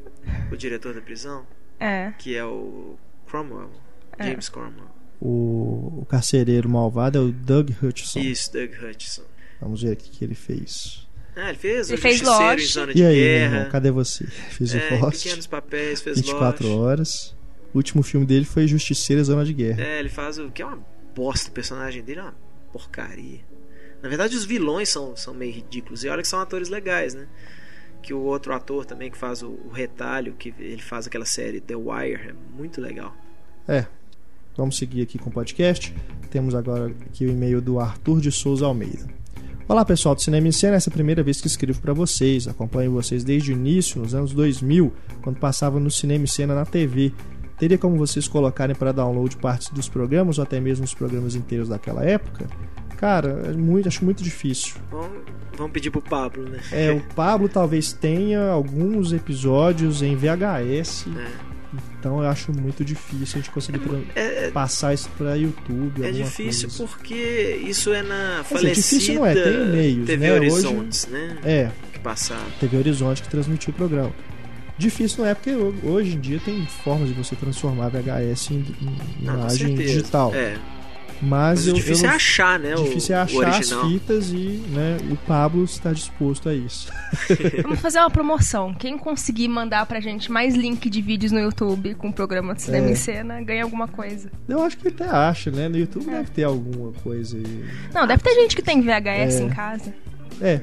O 0.51 0.57
diretor 0.57 0.95
da 0.95 1.01
prisão. 1.01 1.47
É. 1.81 2.13
Que 2.19 2.37
é 2.37 2.45
o 2.45 2.97
Cromwell. 3.27 3.71
É. 4.19 4.29
James 4.29 4.49
Cromwell. 4.49 4.91
O, 5.21 6.01
o 6.03 6.07
carcereiro 6.09 6.69
malvado 6.69 7.19
é 7.19 7.21
o 7.21 7.33
Doug 7.33 7.71
Hutchison. 7.83 8.21
Isso, 8.21 8.53
Doug 8.53 8.71
Hutchison. 8.83 9.25
Vamos 9.61 9.83
ver 9.83 9.93
o 9.93 9.97
que 9.97 10.25
ele 10.25 10.35
fez. 10.35 11.07
Ah, 11.35 11.49
ele 11.49 11.59
fez 11.59 11.89
ele 11.89 11.99
o 11.99 12.03
fez 12.03 12.19
Justiceiro 12.19 12.61
em 12.61 12.67
Zona 12.67 12.95
de 12.95 13.01
e 13.01 13.07
aí, 13.07 13.15
Guerra. 13.15 13.57
Irmão, 13.57 13.71
cadê 13.71 13.91
você? 13.91 14.27
Fiz 14.27 14.75
é, 14.75 14.95
o 14.95 15.01
Lost. 15.01 15.23
pequenos 15.23 15.47
papéis, 15.47 16.01
fez 16.03 16.19
24 16.19 16.69
Lost. 16.69 16.79
horas. 16.79 17.37
O 17.73 17.79
último 17.79 18.03
filme 18.03 18.27
dele 18.27 18.45
foi 18.45 18.67
Justiceira 18.67 19.25
Zona 19.25 19.45
de 19.45 19.53
Guerra. 19.53 19.83
É, 19.83 19.99
ele 19.99 20.09
faz 20.09 20.39
o 20.39 20.51
que 20.51 20.61
é 20.61 20.67
uma 20.67 20.79
bosta. 21.15 21.49
O 21.49 21.53
personagem 21.53 22.03
dele 22.03 22.21
é 22.21 22.23
uma 22.25 22.35
porcaria. 22.73 23.41
Na 24.03 24.09
verdade, 24.09 24.37
os 24.37 24.45
vilões 24.45 24.89
são, 24.89 25.17
são 25.17 25.33
meio 25.33 25.53
ridículos. 25.53 26.05
E 26.05 26.09
olha 26.09 26.23
que 26.23 26.29
são 26.29 26.41
atores 26.41 26.69
legais, 26.69 27.15
né? 27.15 27.27
Que 28.03 28.13
o 28.13 28.21
outro 28.21 28.53
ator 28.53 28.85
também 28.85 29.11
que 29.11 29.17
faz 29.17 29.43
o, 29.43 29.49
o 29.49 29.71
retalho, 29.71 30.35
que 30.35 30.53
ele 30.59 30.83
faz 30.83 31.07
aquela 31.07 31.25
série 31.25 31.61
The 31.61 31.77
Wire, 31.77 32.31
é 32.31 32.35
muito 32.57 32.81
legal. 32.81 33.17
É. 33.67 33.87
Vamos 34.57 34.77
seguir 34.77 35.03
aqui 35.03 35.19
com 35.19 35.31
o 35.31 35.33
podcast. 35.33 35.95
Temos 36.31 36.55
agora 36.55 36.89
aqui 37.07 37.25
o 37.25 37.31
e-mail 37.31 37.63
do 37.63 37.79
Arthur 37.79 38.21
de 38.21 38.31
Souza 38.31 38.67
Almeida. 38.67 39.07
Olá 39.67 39.85
pessoal 39.85 40.15
do 40.15 40.21
Cinema 40.21 40.49
em 40.49 40.53
Cena, 40.53 40.77
essa 40.77 40.91
é 40.91 40.93
a 40.93 40.93
primeira 40.93 41.23
vez 41.23 41.41
que 41.41 41.47
escrevo 41.47 41.81
para 41.81 41.95
vocês. 41.95 42.49
Acompanho 42.49 42.91
vocês 42.91 43.25
desde 43.25 43.53
o 43.53 43.55
início, 43.55 44.03
nos 44.03 44.15
anos 44.15 44.35
2000, 44.35 44.93
quando 45.23 45.39
passava 45.39 45.81
no 45.81 45.91
Cinema 45.91 46.25
em 46.25 46.27
Cena 46.27 46.55
na 46.55 46.67
TV. 46.67 47.15
Teria 47.63 47.79
como 47.79 47.97
vocês 47.97 48.27
colocarem 48.27 48.75
para 48.75 48.91
download 48.91 49.37
partes 49.37 49.69
dos 49.69 49.89
programas 49.89 50.37
ou 50.37 50.43
até 50.43 50.59
mesmo 50.59 50.85
os 50.85 50.93
programas 50.93 51.37
inteiros 51.37 51.69
daquela 51.69 52.05
época? 52.05 52.49
Cara, 52.97 53.45
é 53.47 53.53
muito, 53.53 53.87
acho 53.87 54.05
muito 54.05 54.21
difícil. 54.21 54.75
Vamos, 54.91 55.23
vamos 55.57 55.71
pedir 55.71 55.93
pro 55.93 56.03
Pablo, 56.03 56.43
né? 56.43 56.59
É, 56.73 56.91
o 56.91 57.01
Pablo 57.15 57.49
talvez 57.49 57.93
tenha 57.93 58.51
alguns 58.51 59.13
episódios 59.13 60.03
em 60.03 60.17
VHS. 60.17 61.07
É. 61.17 61.31
Então 62.01 62.21
eu 62.21 62.29
acho 62.29 62.53
muito 62.53 62.85
difícil 62.85 63.39
a 63.39 63.41
gente 63.41 63.51
conseguir 63.53 63.81
é, 64.17 64.47
é, 64.47 64.51
passar 64.51 64.93
isso 64.93 65.09
para 65.17 65.37
YouTube. 65.37 66.05
É 66.05 66.11
difícil 66.11 66.69
coisa. 66.69 66.85
porque 66.89 67.61
isso 67.65 67.93
é 67.93 68.03
na 68.03 68.43
falecida 68.43 68.73
é 68.73 68.75
difícil 68.75 69.15
não 69.15 69.25
é, 69.25 69.35
tem 69.35 69.55
e-mails, 69.55 70.07
TV 70.07 70.17
né? 70.17 70.35
Horizontes, 70.35 71.05
Hoje, 71.05 71.13
né? 71.13 71.39
É. 71.45 71.71
Que 71.93 72.01
passaram. 72.01 72.43
TV 72.59 72.77
Horizonte 72.77 73.23
que 73.23 73.29
transmitiu 73.29 73.73
o 73.73 73.77
programa. 73.77 74.13
Difícil 74.79 75.23
não 75.23 75.31
é 75.31 75.35
porque 75.35 75.55
hoje 75.55 76.17
em 76.17 76.21
dia 76.21 76.41
tem 76.41 76.67
formas 76.67 77.09
de 77.09 77.15
você 77.15 77.37
transformar 77.37 77.89
VHS 77.89 78.51
em, 78.51 78.55
em 78.55 79.25
não, 79.25 79.35
imagem 79.35 79.75
digital. 79.75 80.35
É. 80.35 80.57
Mas, 81.23 81.61
Mas 81.61 81.67
eu, 81.69 81.75
difícil 81.75 82.07
eu, 82.07 82.11
é 82.11 82.15
achar, 82.17 82.59
né? 82.59 82.75
Difícil 82.75 83.15
o, 83.15 83.19
é 83.19 83.23
achar 83.23 83.59
as 83.61 83.73
fitas 83.73 84.33
e 84.33 84.61
né, 84.71 84.97
o 85.09 85.17
Pablo 85.17 85.63
está 85.63 85.93
disposto 85.93 86.49
a 86.49 86.55
isso. 86.55 86.93
Vamos 87.63 87.79
fazer 87.79 88.01
uma 88.01 88.11
promoção. 88.11 88.75
Quem 88.75 88.99
conseguir 88.99 89.47
mandar 89.47 89.87
pra 89.87 90.01
gente 90.01 90.33
mais 90.33 90.57
link 90.57 90.91
de 90.91 91.01
vídeos 91.01 91.31
no 91.31 91.39
YouTube 91.39 91.95
com 91.95 92.09
o 92.09 92.13
programa 92.13 92.57
de 92.57 92.63
cinema 92.63 92.89
é. 92.89 92.91
em 92.91 92.95
cena, 92.97 93.41
ganha 93.41 93.63
alguma 93.63 93.87
coisa. 93.87 94.33
Eu 94.49 94.63
acho 94.65 94.77
que 94.77 94.89
até 94.89 95.05
acha, 95.05 95.53
né? 95.53 95.69
No 95.69 95.79
YouTube 95.79 96.09
é. 96.09 96.15
deve 96.15 96.31
ter 96.33 96.43
alguma 96.43 96.93
coisa 97.05 97.37
aí. 97.37 97.65
Não, 97.95 98.05
deve 98.05 98.21
ter 98.21 98.35
gente 98.35 98.57
que 98.57 98.63
tem 98.63 98.83
VHS 98.83 99.37
é. 99.37 99.43
em 99.43 99.49
casa. 99.49 99.95
É. 100.41 100.61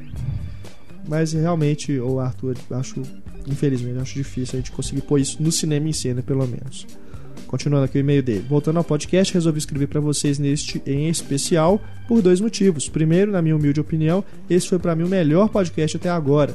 Mas 1.07 1.31
realmente, 1.31 1.97
o 1.97 2.19
Arthur, 2.19 2.57
acho 2.71 3.01
Infelizmente, 3.49 3.99
acho 3.99 4.13
difícil 4.13 4.57
a 4.57 4.61
gente 4.61 4.71
conseguir 4.71 5.01
pôr 5.01 5.19
isso 5.19 5.41
no 5.41 5.51
cinema 5.51 5.87
em 5.87 5.93
cena, 5.93 6.21
pelo 6.21 6.45
menos. 6.47 6.85
Continuando 7.47 7.85
aqui 7.85 7.97
o 7.97 8.01
e-mail 8.01 8.21
dele. 8.21 8.45
Voltando 8.47 8.77
ao 8.77 8.83
podcast, 8.83 9.33
resolvi 9.33 9.57
escrever 9.57 9.87
para 9.87 9.99
vocês 9.99 10.37
neste 10.37 10.81
em 10.85 11.09
especial 11.09 11.81
por 12.07 12.21
dois 12.21 12.39
motivos. 12.39 12.87
Primeiro, 12.87 13.31
na 13.31 13.41
minha 13.41 13.55
humilde 13.55 13.79
opinião, 13.79 14.23
esse 14.47 14.67
foi 14.67 14.77
para 14.77 14.95
mim 14.95 15.03
o 15.03 15.07
melhor 15.07 15.49
podcast 15.49 15.97
até 15.97 16.09
agora. 16.09 16.53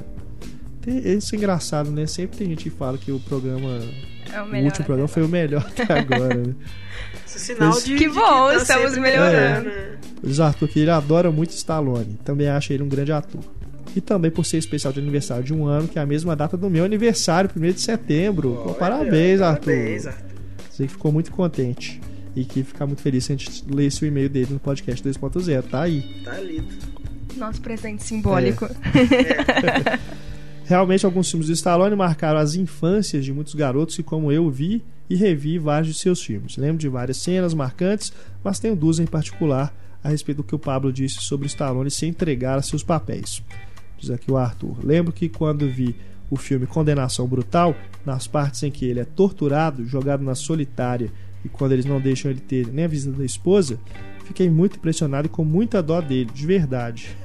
Isso 0.86 1.34
é 1.34 1.38
engraçado, 1.38 1.90
né? 1.90 2.06
Sempre 2.06 2.36
tem 2.36 2.48
gente 2.48 2.64
que 2.64 2.70
fala 2.70 2.96
que 2.96 3.10
o 3.10 3.18
programa. 3.18 3.80
É 4.32 4.40
o, 4.40 4.46
melhor, 4.46 4.62
o 4.62 4.66
último 4.66 4.86
programa 4.86 5.08
foi 5.08 5.22
o 5.22 5.28
melhor 5.28 5.66
até 5.66 5.98
agora, 5.98 6.34
né? 6.34 6.54
Esse 7.26 7.38
sinal 7.40 7.72
de, 7.80 7.96
que 7.96 8.08
bom, 8.08 8.50
que 8.50 8.56
tá 8.56 8.62
estamos 8.62 8.98
melhorando. 8.98 9.68
É, 9.68 9.96
diz 10.22 10.38
Arthur 10.38 10.68
que 10.68 10.78
ele 10.78 10.90
adora 10.90 11.30
muito 11.30 11.50
Stallone. 11.50 12.18
Também 12.24 12.48
acha 12.48 12.72
ele 12.72 12.82
um 12.82 12.88
grande 12.88 13.10
ator 13.10 13.42
e 13.94 14.00
também 14.00 14.30
por 14.30 14.44
ser 14.44 14.58
especial 14.58 14.92
de 14.92 15.00
aniversário 15.00 15.44
de 15.44 15.54
um 15.54 15.66
ano, 15.66 15.88
que 15.88 15.98
é 15.98 16.02
a 16.02 16.06
mesma 16.06 16.34
data 16.34 16.56
do 16.56 16.68
meu 16.68 16.84
aniversário, 16.84 17.50
1 17.54 17.60
de 17.72 17.80
setembro. 17.80 18.60
Pô, 18.64 18.74
parabéns, 18.74 19.40
Arthur. 19.40 19.72
Parabéns, 19.72 20.06
Arthur. 20.06 20.34
Você 20.70 20.82
que 20.84 20.92
ficou 20.92 21.12
muito 21.12 21.30
contente 21.30 22.00
e 22.34 22.44
que 22.44 22.64
ficar 22.64 22.86
muito 22.86 23.00
feliz 23.00 23.24
se 23.24 23.32
a 23.32 23.36
gente 23.36 23.64
lesse 23.72 24.02
o 24.02 24.06
e-mail 24.06 24.28
dele 24.28 24.48
no 24.50 24.58
podcast 24.58 25.08
2.0. 25.08 25.62
Tá 25.70 25.82
aí. 25.82 26.02
Tá 26.24 26.40
lido. 26.40 26.66
Nosso 27.36 27.60
presente 27.60 28.02
simbólico. 28.02 28.64
É. 28.64 29.98
Realmente, 30.66 31.04
alguns 31.04 31.30
filmes 31.30 31.46
do 31.46 31.52
Stallone 31.52 31.94
marcaram 31.94 32.38
as 32.38 32.54
infâncias 32.54 33.24
de 33.24 33.32
muitos 33.32 33.54
garotos 33.54 33.94
que, 33.94 34.02
como 34.02 34.32
eu, 34.32 34.50
vi 34.50 34.82
e 35.08 35.14
revi 35.14 35.58
vários 35.58 35.94
de 35.94 36.00
seus 36.00 36.22
filmes. 36.22 36.56
Lembro 36.56 36.78
de 36.78 36.88
várias 36.88 37.18
cenas 37.18 37.54
marcantes, 37.54 38.12
mas 38.42 38.58
tenho 38.58 38.74
duas 38.74 38.98
em 38.98 39.06
particular 39.06 39.72
a 40.02 40.08
respeito 40.08 40.38
do 40.38 40.44
que 40.44 40.54
o 40.54 40.58
Pablo 40.58 40.92
disse 40.92 41.20
sobre 41.20 41.46
Stallone 41.46 41.90
se 41.90 42.06
entregar 42.06 42.58
a 42.58 42.62
seus 42.62 42.82
papéis 42.82 43.42
diz 43.98 44.10
aqui 44.10 44.30
o 44.30 44.36
Arthur. 44.36 44.76
Lembro 44.82 45.12
que 45.12 45.28
quando 45.28 45.68
vi 45.68 45.94
o 46.30 46.36
filme 46.36 46.66
Condenação 46.66 47.26
Brutal, 47.26 47.76
nas 48.04 48.26
partes 48.26 48.62
em 48.62 48.70
que 48.70 48.84
ele 48.84 49.00
é 49.00 49.04
torturado, 49.04 49.86
jogado 49.86 50.22
na 50.22 50.34
solitária 50.34 51.10
e 51.44 51.48
quando 51.48 51.72
eles 51.72 51.84
não 51.84 52.00
deixam 52.00 52.30
ele 52.30 52.40
ter 52.40 52.66
nem 52.68 52.84
a 52.84 52.88
visita 52.88 53.16
da 53.16 53.24
esposa, 53.24 53.78
fiquei 54.24 54.48
muito 54.48 54.76
impressionado 54.76 55.26
e 55.26 55.30
com 55.30 55.44
muita 55.44 55.82
dó 55.82 56.00
dele, 56.00 56.30
de 56.32 56.46
verdade. 56.46 57.16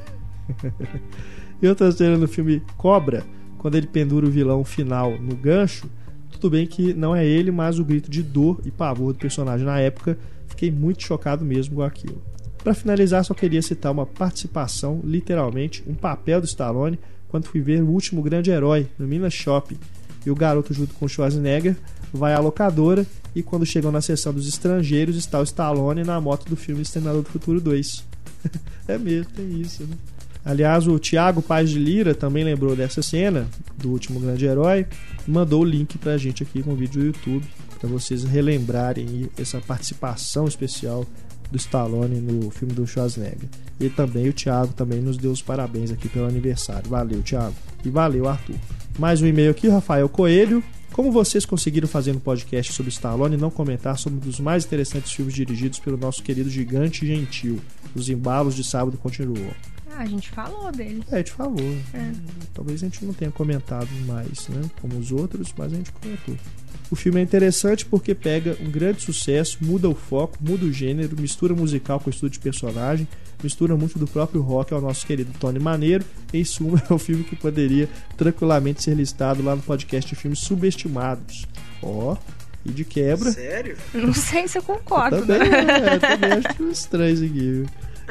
e 1.62 1.68
outra 1.68 1.92
cena 1.92 2.18
no 2.18 2.28
filme 2.28 2.62
Cobra, 2.78 3.24
quando 3.58 3.76
ele 3.76 3.88
pendura 3.88 4.26
o 4.26 4.30
vilão 4.30 4.64
final 4.64 5.18
no 5.18 5.36
gancho, 5.36 5.90
tudo 6.30 6.50
bem 6.50 6.68
que 6.68 6.94
não 6.94 7.16
é 7.16 7.26
ele, 7.26 7.52
mas 7.52 7.80
o 7.80 7.86
grito 7.86 8.10
de 8.10 8.22
dor 8.22 8.62
e 8.66 8.72
pavor 8.72 9.14
do 9.14 9.20
personagem 9.20 9.66
na 9.66 9.80
época, 9.80 10.18
fiquei 10.48 10.72
muito 10.72 11.04
chocado 11.04 11.44
mesmo 11.44 11.78
com 11.78 11.82
aquilo. 11.82 12.22
Para 12.64 12.74
finalizar, 12.74 13.24
só 13.24 13.34
queria 13.34 13.62
citar 13.62 13.92
uma 13.92 14.06
participação, 14.06 15.00
literalmente, 15.04 15.84
um 15.88 15.94
papel 15.94 16.42
do 16.42 16.46
Stallone 16.46 17.00
quando 17.30 17.46
fui 17.46 17.62
ver 17.62 17.82
o 17.82 17.88
último 17.88 18.22
grande 18.22 18.52
herói 18.52 18.88
no 18.98 19.08
Minas 19.08 19.34
Shopping. 19.34 19.78
E 20.26 20.30
o 20.30 20.36
garoto, 20.36 20.74
junto 20.74 20.94
com 20.96 21.06
o 21.06 21.10
Schwarzenegger, 21.10 21.78
vai 22.14 22.34
à 22.34 22.40
locadora 22.40 23.06
e 23.36 23.42
quando 23.42 23.66
chegam 23.66 23.92
na 23.92 24.02
sessão 24.02 24.34
dos 24.34 24.48
estrangeiros 24.48 25.16
está 25.16 25.40
o 25.40 25.44
Stallone 25.44 26.04
na 26.04 26.20
moto 26.20 26.50
do 26.50 26.56
filme 26.56 26.82
Exterminador 26.82 27.22
do 27.22 27.30
Futuro 27.30 27.62
2. 27.62 28.04
é 28.88 28.98
mesmo, 28.98 29.32
tem 29.32 29.62
isso, 29.62 29.84
né? 29.84 29.96
Aliás, 30.44 30.88
o 30.88 30.98
Thiago 30.98 31.42
Paz 31.42 31.70
de 31.70 31.78
Lira 31.78 32.16
também 32.16 32.44
lembrou 32.44 32.76
dessa 32.76 33.02
cena 33.02 33.48
do 33.78 33.90
último 33.90 34.20
grande 34.20 34.46
herói, 34.46 34.88
mandou 35.28 35.62
o 35.62 35.66
link 35.66 35.98
pra 35.98 36.18
gente 36.18 36.44
aqui 36.44 36.64
com 36.64 36.72
o 36.72 36.76
vídeo 36.76 37.02
do 37.02 37.08
YouTube 37.08 37.46
para 37.78 37.90
vocês 37.90 38.24
relembrarem 38.24 39.30
essa 39.38 39.60
participação 39.62 40.48
especial 40.48 41.06
do 41.52 41.58
Stallone 41.58 42.20
no 42.20 42.50
filme 42.52 42.74
do 42.74 42.86
Schwarzenegger. 42.86 43.50
E 43.80 43.90
também 43.90 44.28
o 44.28 44.34
Thiago 44.34 44.74
também 44.74 45.02
nos 45.02 45.18
deu 45.18 45.32
os 45.32 45.42
parabéns 45.42 45.92
aqui 45.92 46.08
pelo 46.10 46.28
aniversário. 46.28 46.90
Valeu, 46.90 47.22
Thiago. 47.22 47.56
E 47.84 47.90
valeu, 47.90 48.28
Arthur. 48.28 48.56
Mais 48.98 49.22
um 49.22 49.28
e-mail 49.28 49.52
aqui, 49.52 49.68
Rafael 49.68 50.08
Coelho. 50.10 50.64
Como 50.92 51.12
vocês 51.12 51.46
conseguiram 51.46 51.88
fazer 51.88 52.12
um 52.12 52.20
podcast 52.20 52.74
sobre 52.74 52.90
Stallone 52.90 53.36
e 53.36 53.40
não 53.40 53.50
comentar 53.50 53.98
sobre 53.98 54.18
um 54.20 54.22
dos 54.22 54.40
mais 54.40 54.66
interessantes 54.66 55.12
filmes 55.12 55.34
dirigidos 55.34 55.80
pelo 55.80 55.96
nosso 55.96 56.22
querido 56.22 56.50
gigante 56.50 57.08
gentil? 57.08 57.60
Os 57.96 58.10
embalos 58.10 58.56
de 58.56 58.64
sábado 58.64 58.98
continuam. 58.98 59.52
Ah, 59.92 60.02
a 60.02 60.06
gente 60.06 60.30
falou 60.30 60.72
dele. 60.72 61.04
É, 61.12 61.16
a 61.16 61.18
gente 61.18 61.32
falou. 61.32 61.78
É. 61.94 62.12
Talvez 62.54 62.82
a 62.82 62.86
gente 62.86 63.04
não 63.06 63.14
tenha 63.14 63.32
comentado 63.32 63.90
mais, 64.06 64.48
né? 64.48 64.62
Como 64.82 64.98
os 64.98 65.12
outros, 65.12 65.54
mas 65.58 65.74
a 65.74 65.76
gente 65.76 65.92
comentou. 65.92 66.36
O 66.92 66.96
filme 66.96 67.20
é 67.20 67.24
interessante 67.24 67.86
porque 67.86 68.16
pega 68.16 68.58
um 68.62 68.72
grande 68.72 69.02
sucesso, 69.02 69.60
muda 69.62 69.88
o 69.88 69.94
foco, 69.94 70.38
muda 70.42 70.66
o 70.66 70.74
gênero, 70.74 71.20
mistura 71.20 71.54
musical 71.54 72.00
com 72.00 72.10
estudo 72.10 72.32
de 72.32 72.40
personagem, 72.40 73.08
mistura 73.44 73.78
muito 73.78 74.00
do 74.00 74.08
próprio 74.08 74.42
rock 74.42 74.74
ao 74.74 74.82
nosso 74.82 75.06
querido 75.06 75.32
Tony 75.40 75.60
Maneiro. 75.60 76.04
Em 76.34 76.44
suma, 76.44 76.82
é 76.90 76.94
um 76.94 76.98
filme 76.98 77.24
que 77.24 77.36
poderia 77.36 77.88
tranquilamente 78.18 78.82
ser 78.82 78.96
listado 78.96 79.44
lá 79.44 79.56
no 79.56 79.62
podcast 79.62 80.10
de 80.10 80.20
filmes 80.20 80.40
subestimados. 80.40 81.46
Ó, 81.82 82.14
oh, 82.14 82.18
e 82.66 82.72
de 82.72 82.84
quebra. 82.84 83.32
Sério? 83.32 83.78
Não 83.94 84.14
sei 84.14 84.48
se 84.48 84.58
eu 84.58 84.64
concordo. 84.64 85.18
Eu 85.18 85.26
também, 85.26 85.50
né? 85.50 85.96
é, 85.96 86.00
também 86.00 86.32
acho 86.34 86.64
estranho 86.70 87.14
isso 87.14 87.24
aqui. 87.24 87.66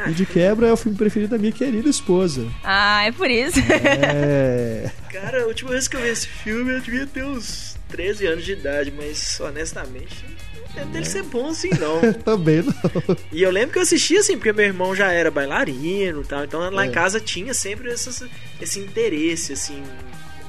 E 0.06 0.12
de 0.12 0.24
quebra 0.24 0.68
é 0.68 0.72
o 0.72 0.76
filme 0.76 0.96
preferido 0.96 1.32
da 1.32 1.38
minha 1.38 1.52
querida 1.52 1.88
esposa. 1.88 2.46
Ah, 2.62 3.04
é 3.04 3.12
por 3.12 3.30
isso. 3.30 3.58
É. 3.58 4.90
Cara, 5.10 5.42
a 5.42 5.46
última 5.46 5.70
vez 5.70 5.88
que 5.88 5.96
eu 5.96 6.00
vi 6.00 6.08
esse 6.08 6.28
filme 6.28 6.74
eu 6.74 6.80
devia 6.80 7.06
ter 7.06 7.24
uns 7.24 7.76
13 7.88 8.26
anos 8.26 8.44
de 8.44 8.52
idade, 8.52 8.92
mas 8.96 9.40
honestamente 9.40 10.38
não 10.84 10.92
deve 10.92 11.06
ser 11.06 11.22
bom 11.24 11.48
assim 11.48 11.70
não. 11.78 12.12
Também 12.22 12.62
não. 12.62 13.16
E 13.32 13.42
eu 13.42 13.50
lembro 13.50 13.72
que 13.72 13.78
eu 13.78 13.82
assistia 13.82 14.20
assim, 14.20 14.36
porque 14.36 14.52
meu 14.52 14.64
irmão 14.64 14.94
já 14.94 15.10
era 15.10 15.30
bailarino 15.30 16.22
e 16.22 16.24
tal, 16.24 16.44
então 16.44 16.70
lá 16.70 16.84
é. 16.84 16.88
em 16.88 16.92
casa 16.92 17.20
tinha 17.20 17.54
sempre 17.54 17.90
esse, 17.90 18.28
esse 18.60 18.80
interesse, 18.80 19.52
assim, 19.52 19.82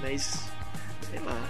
mas 0.01 0.43
sei 1.09 1.19
lá. 1.25 1.49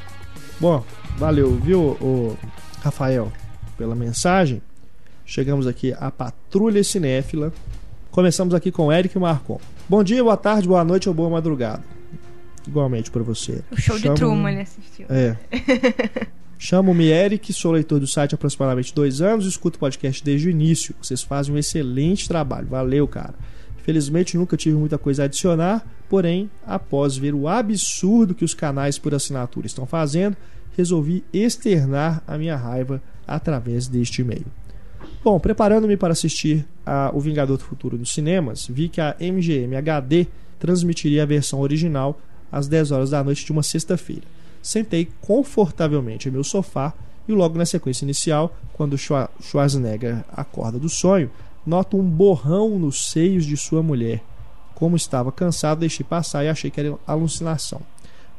Bom, 0.59 0.85
valeu, 1.17 1.55
viu, 1.55 1.79
o 1.79 2.37
Rafael, 2.81 3.31
pela 3.77 3.95
mensagem. 3.95 4.61
Chegamos 5.25 5.67
aqui 5.67 5.93
à 5.99 6.09
Patrulha 6.09 6.83
Cinéfila. 6.83 7.53
Começamos 8.11 8.55
aqui 8.55 8.71
com 8.71 8.91
Eric 8.91 9.17
Marcon. 9.19 9.61
Bom 9.87 10.03
dia, 10.03 10.23
boa 10.23 10.35
tarde, 10.35 10.67
boa 10.67 10.83
noite 10.83 11.07
ou 11.07 11.13
boa 11.13 11.29
madrugada. 11.29 11.83
Igualmente 12.67 13.11
para 13.11 13.21
você. 13.21 13.61
O 13.71 13.79
show 13.79 13.97
Chamo... 13.99 14.15
de 14.15 14.19
Truman 14.19 14.51
ele 14.51 14.61
assistiu. 14.61 15.05
É. 15.09 15.37
Chamo-me 16.57 17.05
Eric, 17.05 17.53
sou 17.53 17.71
leitor 17.71 17.99
do 17.99 18.07
site 18.07 18.33
há 18.33 18.35
aproximadamente 18.35 18.93
dois 18.93 19.21
anos 19.21 19.45
e 19.45 19.49
escuto 19.49 19.77
o 19.77 19.79
podcast 19.79 20.23
desde 20.23 20.47
o 20.47 20.51
início. 20.51 20.95
Vocês 20.99 21.21
fazem 21.21 21.53
um 21.53 21.57
excelente 21.57 22.27
trabalho. 22.27 22.67
Valeu, 22.67 23.07
cara. 23.07 23.35
Infelizmente 23.79 24.37
nunca 24.37 24.57
tive 24.57 24.75
muita 24.75 24.97
coisa 24.97 25.21
a 25.21 25.25
adicionar, 25.25 25.85
porém, 26.09 26.49
após 26.65 27.15
ver 27.15 27.35
o 27.35 27.47
absurdo 27.47 28.35
que 28.35 28.43
os 28.43 28.55
canais 28.55 28.97
por 28.97 29.13
assinatura 29.13 29.67
estão 29.67 29.85
fazendo, 29.85 30.35
resolvi 30.75 31.23
externar 31.31 32.23
a 32.27 32.37
minha 32.37 32.55
raiva 32.55 33.01
através 33.27 33.87
deste 33.87 34.21
e-mail. 34.21 34.45
Bom, 35.21 35.37
preparando-me 35.37 35.97
para 35.97 36.13
assistir 36.13 36.65
a 36.85 37.11
O 37.13 37.19
Vingador 37.19 37.57
do 37.57 37.63
Futuro 37.63 37.97
nos 37.97 38.13
cinemas, 38.13 38.67
vi 38.67 38.87
que 38.87 39.01
a 39.01 39.17
MGM 39.19 39.75
HD 39.75 40.27
transmitiria 40.57 41.23
a 41.23 41.25
versão 41.25 41.59
original 41.59 42.17
às 42.49 42.69
10 42.69 42.91
horas 42.91 43.09
da 43.09 43.21
noite 43.21 43.43
de 43.43 43.51
uma 43.51 43.61
sexta-feira. 43.61 44.23
Sentei 44.61 45.09
confortavelmente 45.19 46.29
em 46.29 46.31
meu 46.31 46.43
sofá 46.43 46.93
e 47.27 47.33
logo 47.33 47.57
na 47.57 47.65
sequência 47.65 48.05
inicial, 48.05 48.55
quando 48.73 48.97
Schwarzenegger 48.97 50.23
acorda 50.31 50.79
do 50.79 50.87
sonho, 50.87 51.29
noto 51.65 51.97
um 51.97 52.03
borrão 52.03 52.79
nos 52.79 53.11
seios 53.11 53.45
de 53.45 53.57
sua 53.57 53.83
mulher. 53.83 54.23
Como 54.73 54.95
estava 54.95 55.33
cansado, 55.33 55.81
deixei 55.81 56.05
passar 56.05 56.45
e 56.45 56.47
achei 56.47 56.71
que 56.71 56.79
era 56.79 56.97
alucinação. 57.05 57.81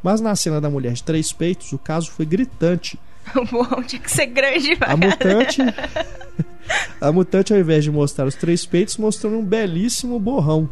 Mas 0.02 0.22
na 0.22 0.34
cena 0.34 0.60
da 0.60 0.70
mulher 0.70 0.94
de 0.94 1.02
três 1.02 1.30
peitos, 1.30 1.72
o 1.74 1.78
caso 1.78 2.10
foi 2.10 2.24
gritante. 2.24 2.98
O 3.36 3.44
borrão 3.44 3.82
tinha 3.82 4.00
que 4.00 4.10
ser 4.10 4.26
grande, 4.26 4.76
A 4.80 4.96
mutante 4.96 5.62
A 7.00 7.12
mutante, 7.12 7.52
ao 7.52 7.58
invés 7.58 7.84
de 7.84 7.90
mostrar 7.90 8.26
os 8.26 8.34
três 8.34 8.64
peitos, 8.64 8.96
mostrou 8.96 9.32
um 9.32 9.44
belíssimo 9.44 10.18
borrão. 10.18 10.68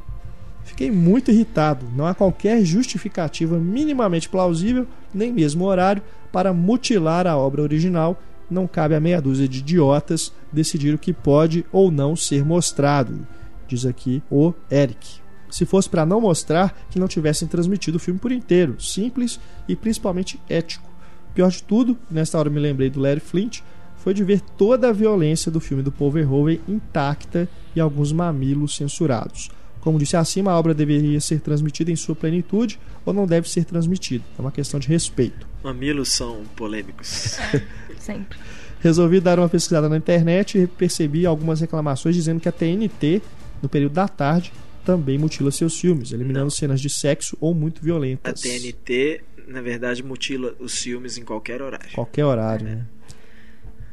Fiquei 0.65 0.91
muito 0.91 1.31
irritado. 1.31 1.87
Não 1.97 2.07
há 2.07 2.15
qualquer 2.15 2.65
justificativa 2.65 3.59
minimamente 3.59 4.29
plausível, 4.29 4.87
nem 5.13 5.33
mesmo 5.33 5.65
horário, 5.65 6.03
para 6.31 6.53
mutilar 6.53 7.27
a 7.27 7.37
obra 7.37 7.63
original. 7.63 8.21
Não 8.51 8.67
cabe 8.67 8.95
a 8.95 9.01
meia 9.01 9.21
dúzia 9.21 9.49
de 9.49 9.59
idiotas 9.59 10.33
decidir 10.53 10.95
o 10.95 10.99
que 10.99 11.13
pode 11.13 11.65
ou 11.73 11.91
não 11.91 12.15
ser 12.15 12.45
mostrado, 12.45 13.27
diz 13.67 13.85
aqui 13.85 14.23
o 14.31 14.55
Eric. 14.71 15.21
Se 15.51 15.65
fosse 15.65 15.89
para 15.89 16.07
não 16.07 16.21
mostrar, 16.21 16.75
que 16.91 16.99
não 16.99 17.09
tivessem 17.09 17.49
transmitido 17.49 17.97
o 17.97 18.01
filme 18.01 18.21
por 18.21 18.33
inteiro, 18.33 18.81
simples 18.81 19.41
e 19.67 19.75
principalmente 19.75 20.41
ético. 20.49 20.88
Pior 21.35 21.51
de 21.51 21.63
tudo, 21.63 21.97
nesta 22.11 22.39
hora 22.39 22.51
me 22.51 22.59
lembrei 22.59 22.91
do 22.91 23.01
Larry 23.01 23.21
Flint, 23.21 23.61
foi 23.97 24.15
de 24.15 24.25
ver 24.25 24.41
toda 24.41 24.89
a 24.89 24.93
violência 24.93 25.51
do 25.51 25.61
filme 25.61 25.83
do 25.83 25.93
Paul 25.93 26.11
Verhoeven 26.11 26.61
intacta 26.69 27.49
e 27.75 27.81
alguns 27.81 28.13
mamilos 28.13 28.77
censurados. 28.77 29.51
Como 29.81 29.99
disse 29.99 30.17
acima, 30.17 30.51
a 30.51 30.59
obra 30.59 30.75
deveria 30.75 31.21
ser 31.21 31.41
transmitida 31.41 31.91
em 31.91 31.97
sua 31.97 32.15
plenitude 32.15 32.79
ou 33.05 33.13
não 33.13 33.27
deve 33.27 33.49
ser 33.49 33.65
transmitida. 33.65 34.25
É 34.39 34.41
uma 34.41 34.51
questão 34.51 34.79
de 34.81 34.89
respeito. 34.89 35.47
Mamilos 35.63 36.11
são 36.11 36.43
polêmicos. 36.57 37.39
Sempre. 37.99 38.39
Resolvi 38.81 39.21
dar 39.21 39.39
uma 39.39 39.49
pesquisada 39.49 39.89
na 39.89 39.97
internet 39.97 40.59
e 40.59 40.67
percebi 40.67 41.27
algumas 41.27 41.61
reclamações 41.61 42.15
dizendo 42.15 42.41
que 42.41 42.49
a 42.49 42.53
TNT, 42.53 43.23
no 43.63 43.69
período 43.69 43.95
da 43.95 44.07
tarde, 44.07 44.53
também 44.85 45.19
mutila 45.19 45.51
seus 45.51 45.79
filmes, 45.79 46.13
eliminando 46.13 46.45
não. 46.45 46.51
cenas 46.51 46.81
de 46.81 46.89
sexo 46.89 47.37
ou 47.41 47.55
muito 47.55 47.83
violentas. 47.83 48.41
A 48.41 48.43
TNT, 48.43 49.23
na 49.49 49.63
verdade, 49.63 50.03
mutila 50.03 50.55
os 50.59 50.79
filmes 50.79 51.17
em 51.17 51.25
qualquer 51.25 51.63
horário. 51.63 51.91
Qualquer 51.95 52.25
horário, 52.25 52.67
é. 52.67 52.71
né? 52.77 52.87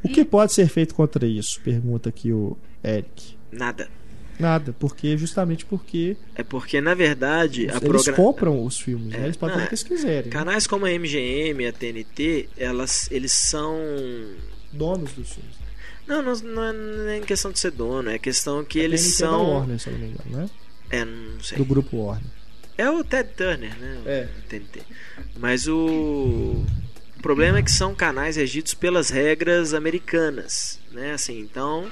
O 0.03 0.09
que 0.09 0.23
pode 0.23 0.53
ser 0.53 0.67
feito 0.67 0.93
contra 0.93 1.25
isso? 1.25 1.59
Pergunta 1.61 2.09
aqui 2.09 2.31
o 2.31 2.55
Eric. 2.83 3.35
Nada. 3.51 3.89
Nada, 4.37 4.75
porque 4.77 5.17
justamente 5.17 5.65
porque. 5.65 6.17
É 6.35 6.43
porque, 6.43 6.81
na 6.81 6.93
verdade. 6.93 7.63
Eles, 7.63 7.81
eles 7.81 8.09
compram 8.09 8.63
os 8.63 8.77
filmes, 8.79 9.07
né? 9.07 9.15
é, 9.15 9.19
né? 9.21 9.25
eles 9.27 9.37
podem 9.37 9.55
fazer 9.55 9.65
o 9.65 9.69
que 9.69 9.73
eles 9.73 9.83
quiserem. 9.83 10.29
Canais 10.29 10.65
né? 10.65 10.69
como 10.69 10.85
a 10.85 10.89
MGM, 10.89 11.65
a 11.65 11.71
TNT, 11.71 12.49
elas, 12.57 13.09
eles 13.11 13.31
são. 13.31 13.79
Donos 14.73 15.13
dos 15.13 15.31
filmes. 15.31 15.55
Não, 16.05 16.21
não, 16.21 16.35
não 16.35 16.63
é 16.63 16.73
nem 17.13 17.21
questão 17.23 17.49
de 17.49 17.59
ser 17.59 17.71
dono, 17.71 18.09
é 18.09 18.19
questão 18.19 18.63
que 18.63 18.81
a 18.81 18.83
eles 18.83 19.01
TNT 19.01 19.15
são. 19.15 19.41
É 19.41 19.45
da 19.45 19.51
Warner, 19.53 19.79
se 19.79 19.87
eu 19.87 19.93
não 19.93 19.99
me 19.99 20.07
engano, 20.07 20.37
né? 20.37 20.49
É, 20.91 21.05
não 21.05 21.39
sei. 21.39 21.57
Do 21.57 21.65
grupo 21.65 21.97
Warner. 21.97 22.34
É 22.77 22.89
o 22.89 23.03
Ted 23.03 23.29
Turner, 23.35 23.77
né? 23.77 24.01
É. 24.05 24.27
O 24.39 24.49
TNT. 24.49 24.81
Mas 25.37 25.67
o 25.67 26.63
problema 27.21 27.57
é 27.57 27.63
que 27.63 27.71
são 27.71 27.95
canais 27.95 28.35
regidos 28.35 28.73
pelas 28.73 29.09
regras 29.09 29.73
americanas, 29.73 30.79
né? 30.91 31.13
Assim, 31.13 31.39
então, 31.39 31.89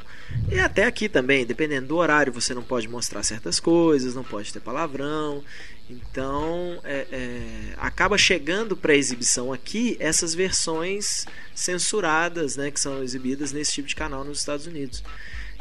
e 0.52 0.60
até 0.60 0.86
aqui 0.86 1.10
também, 1.10 1.46
dependendo 1.46 1.88
do 1.88 1.98
horário, 1.98 2.32
você 2.32 2.54
não 2.54 2.62
pode 2.62 2.88
mostrar 2.88 3.24
certas 3.24 3.60
coisas, 3.60 4.14
não 4.14 4.24
pode 4.24 4.52
ter 4.52 4.60
palavrão. 4.60 5.44
Então, 5.90 6.80
é, 6.84 7.08
é, 7.12 7.74
acaba 7.78 8.18
chegando 8.18 8.76
para 8.76 8.96
exibição 8.96 9.52
aqui 9.52 9.98
essas 10.00 10.36
versões 10.36 11.26
censuradas, 11.56 12.56
né, 12.56 12.72
que 12.72 12.80
são 12.80 13.04
exibidas 13.04 13.52
nesse 13.52 13.74
tipo 13.74 13.88
de 13.88 13.96
canal 13.96 14.24
nos 14.24 14.40
Estados 14.40 14.68
Unidos. 14.68 15.04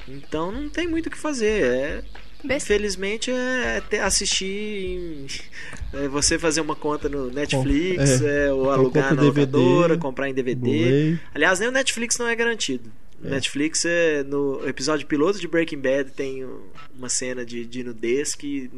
Então, 0.07 0.53
não 0.53 0.69
tem 0.69 0.87
muito 0.87 1.07
o 1.07 1.11
que 1.11 1.19
fazer. 1.19 1.65
É. 1.65 2.05
Infelizmente 2.45 3.31
é 3.31 3.83
assistir 4.01 5.27
é 5.93 6.09
você 6.09 6.39
fazer 6.39 6.61
uma 6.61 6.75
conta 6.75 7.09
no 7.09 7.31
Netflix, 7.31 8.21
é, 8.23 8.47
é 8.47 8.53
ou 8.53 8.71
alugar 8.71 9.15
na 9.15 9.23
DVD, 9.23 9.57
locadora, 9.57 9.99
comprar 9.99 10.29
em 10.29 10.35
DVD. 10.35 11.19
Aliás, 11.35 11.61
nem 11.61 11.69
o 11.69 11.73
Netflix 11.73 12.19
não 12.19 12.27
é 12.27 12.35
garantido. 12.35 12.91
É. 13.25 13.31
Netflix 13.31 13.85
é 13.85 14.25
no 14.25 14.67
episódio 14.67 15.07
piloto 15.07 15.39
de 15.39 15.47
Breaking 15.47 15.79
Bad 15.79 16.11
tem 16.11 16.45
uma 16.97 17.09
cena 17.09 17.45
de, 17.45 17.65
de 17.65 17.85
nudez 17.85 18.35
que 18.35 18.69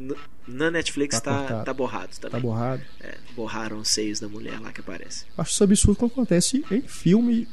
na 0.47 0.69
Netflix 0.69 1.19
tá, 1.19 1.43
tá, 1.43 1.63
tá 1.63 1.73
borrado 1.73 2.11
também. 2.19 2.39
Tá 2.39 2.39
borrado. 2.39 2.83
É, 3.01 3.15
borraram 3.35 3.79
os 3.79 3.89
seios 3.89 4.19
da 4.19 4.27
mulher 4.27 4.59
lá 4.59 4.71
que 4.71 4.81
aparece. 4.81 5.25
Acho 5.35 5.51
isso 5.51 5.63
absurdo 5.63 5.97
quando 5.97 6.11
acontece 6.11 6.63
em 6.69 6.81
filme 6.81 7.47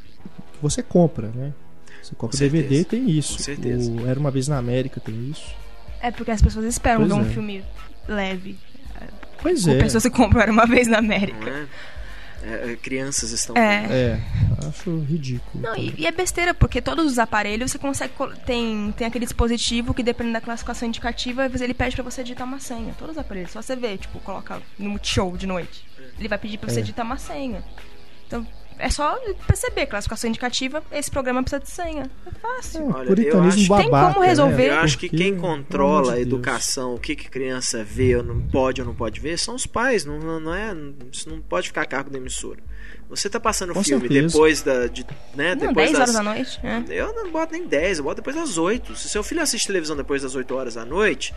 que 0.52 0.60
você 0.60 0.82
compra, 0.82 1.28
né? 1.28 1.54
Você 2.02 2.14
compra 2.14 2.36
DVD 2.36 2.84
tem 2.84 3.08
isso. 3.10 3.38
Com 3.38 3.42
certeza. 3.42 3.90
O 3.90 4.06
Era 4.06 4.20
uma 4.20 4.30
vez 4.30 4.48
na 4.48 4.58
América 4.58 5.00
tem 5.00 5.30
isso. 5.30 5.61
É 6.03 6.11
porque 6.11 6.32
as 6.32 6.42
pessoas 6.42 6.66
esperam 6.66 7.07
ver 7.07 7.14
um 7.14 7.22
é. 7.22 7.32
filme 7.32 7.64
leve. 8.09 8.59
Pois 9.40 9.64
Com 9.64 9.70
é. 9.70 9.78
pessoas 9.78 10.03
que 10.03 10.11
compraram 10.11 10.53
uma 10.53 10.66
vez 10.66 10.86
na 10.88 10.98
América. 10.98 11.48
É? 11.48 11.66
é, 12.72 12.76
crianças 12.76 13.30
estão 13.30 13.57
é. 13.57 13.86
é, 13.90 14.20
acho 14.68 14.98
ridículo. 15.00 15.62
Não, 15.62 15.76
e, 15.76 15.94
e, 15.98 16.07
é 16.07 16.12
besteira, 16.12 16.53
porque 16.53 16.82
todos 16.82 17.07
os 17.07 17.18
aparelhos 17.18 17.70
você 17.70 17.78
consegue. 17.78 18.12
Tem, 18.44 18.92
tem 18.96 19.07
aquele 19.07 19.24
dispositivo 19.24 19.94
que, 19.94 20.03
dependendo 20.03 20.34
da 20.34 20.40
classificação 20.40 20.88
indicativa, 20.88 21.46
ele 21.61 21.74
pede 21.74 21.94
pra 21.94 22.05
você 22.05 22.22
digitar 22.22 22.46
uma 22.46 22.59
senha. 22.59 22.94
Todos 22.98 23.16
os 23.16 23.20
aparelhos. 23.20 23.53
Só 23.53 23.62
você 23.62 23.76
vê, 23.76 23.96
tipo, 23.96 24.18
coloca 24.20 24.61
no 24.78 24.90
Multishow 24.90 25.36
de 25.36 25.46
noite. 25.46 25.84
Ele 26.18 26.28
vai 26.28 26.38
pedir 26.38 26.59
pra 26.59 26.68
você 26.68 26.80
é. 26.80 26.82
digitar 26.82 27.05
uma 27.05 27.18
senha. 27.18 27.62
Então, 28.26 28.46
é 28.78 28.90
só 28.90 29.18
perceber, 29.46 29.86
classificação 29.86 30.28
indicativa, 30.28 30.82
esse 30.90 31.10
programa 31.10 31.42
precisa 31.42 31.60
de 31.60 31.70
senha. 31.70 32.10
É 32.26 32.30
fácil. 32.38 32.90
É, 32.90 32.94
Olha, 32.94 33.06
puritanismo 33.06 33.68
babaca, 33.68 34.06
tem 34.06 34.14
como 34.14 34.26
resolver. 34.26 34.68
Né? 34.68 34.76
Eu 34.76 34.80
acho 34.80 34.98
que 34.98 35.08
quem 35.08 35.36
controla 35.36 36.14
a 36.14 36.20
educação, 36.20 36.94
o 36.94 36.98
que, 36.98 37.14
que 37.14 37.28
criança 37.28 37.84
vê, 37.84 38.16
ou 38.16 38.22
não 38.22 38.40
pode 38.40 38.80
ou 38.80 38.86
não 38.86 38.94
pode 38.94 39.20
ver, 39.20 39.38
são 39.38 39.54
os 39.54 39.66
pais. 39.66 40.04
Não, 40.04 40.18
não, 40.18 40.54
é, 40.54 40.74
isso 41.10 41.28
não 41.28 41.40
pode 41.40 41.68
ficar 41.68 41.82
a 41.82 41.86
cargo 41.86 42.10
da 42.10 42.18
emissora. 42.18 42.60
Você 43.08 43.28
tá 43.28 43.38
passando 43.38 43.70
o 43.70 43.84
filme 43.84 44.08
certeza. 44.08 44.28
depois 44.28 44.62
da. 44.62 44.86
De, 44.86 45.06
né, 45.34 45.54
não, 45.54 45.68
depois 45.68 45.90
10 45.90 45.92
das... 45.92 46.00
horas 46.00 46.14
da 46.14 46.22
noite. 46.22 46.60
É. 46.62 46.82
Eu 46.88 47.12
não 47.12 47.30
boto 47.30 47.52
nem 47.52 47.66
10, 47.66 47.98
eu 47.98 48.04
boto 48.04 48.16
depois 48.16 48.34
das 48.34 48.56
8. 48.56 48.96
Se 48.96 49.08
seu 49.08 49.22
filho 49.22 49.42
assiste 49.42 49.66
televisão 49.66 49.94
depois 49.94 50.22
das 50.22 50.34
8 50.34 50.54
horas 50.54 50.74
da 50.74 50.84
noite, 50.84 51.34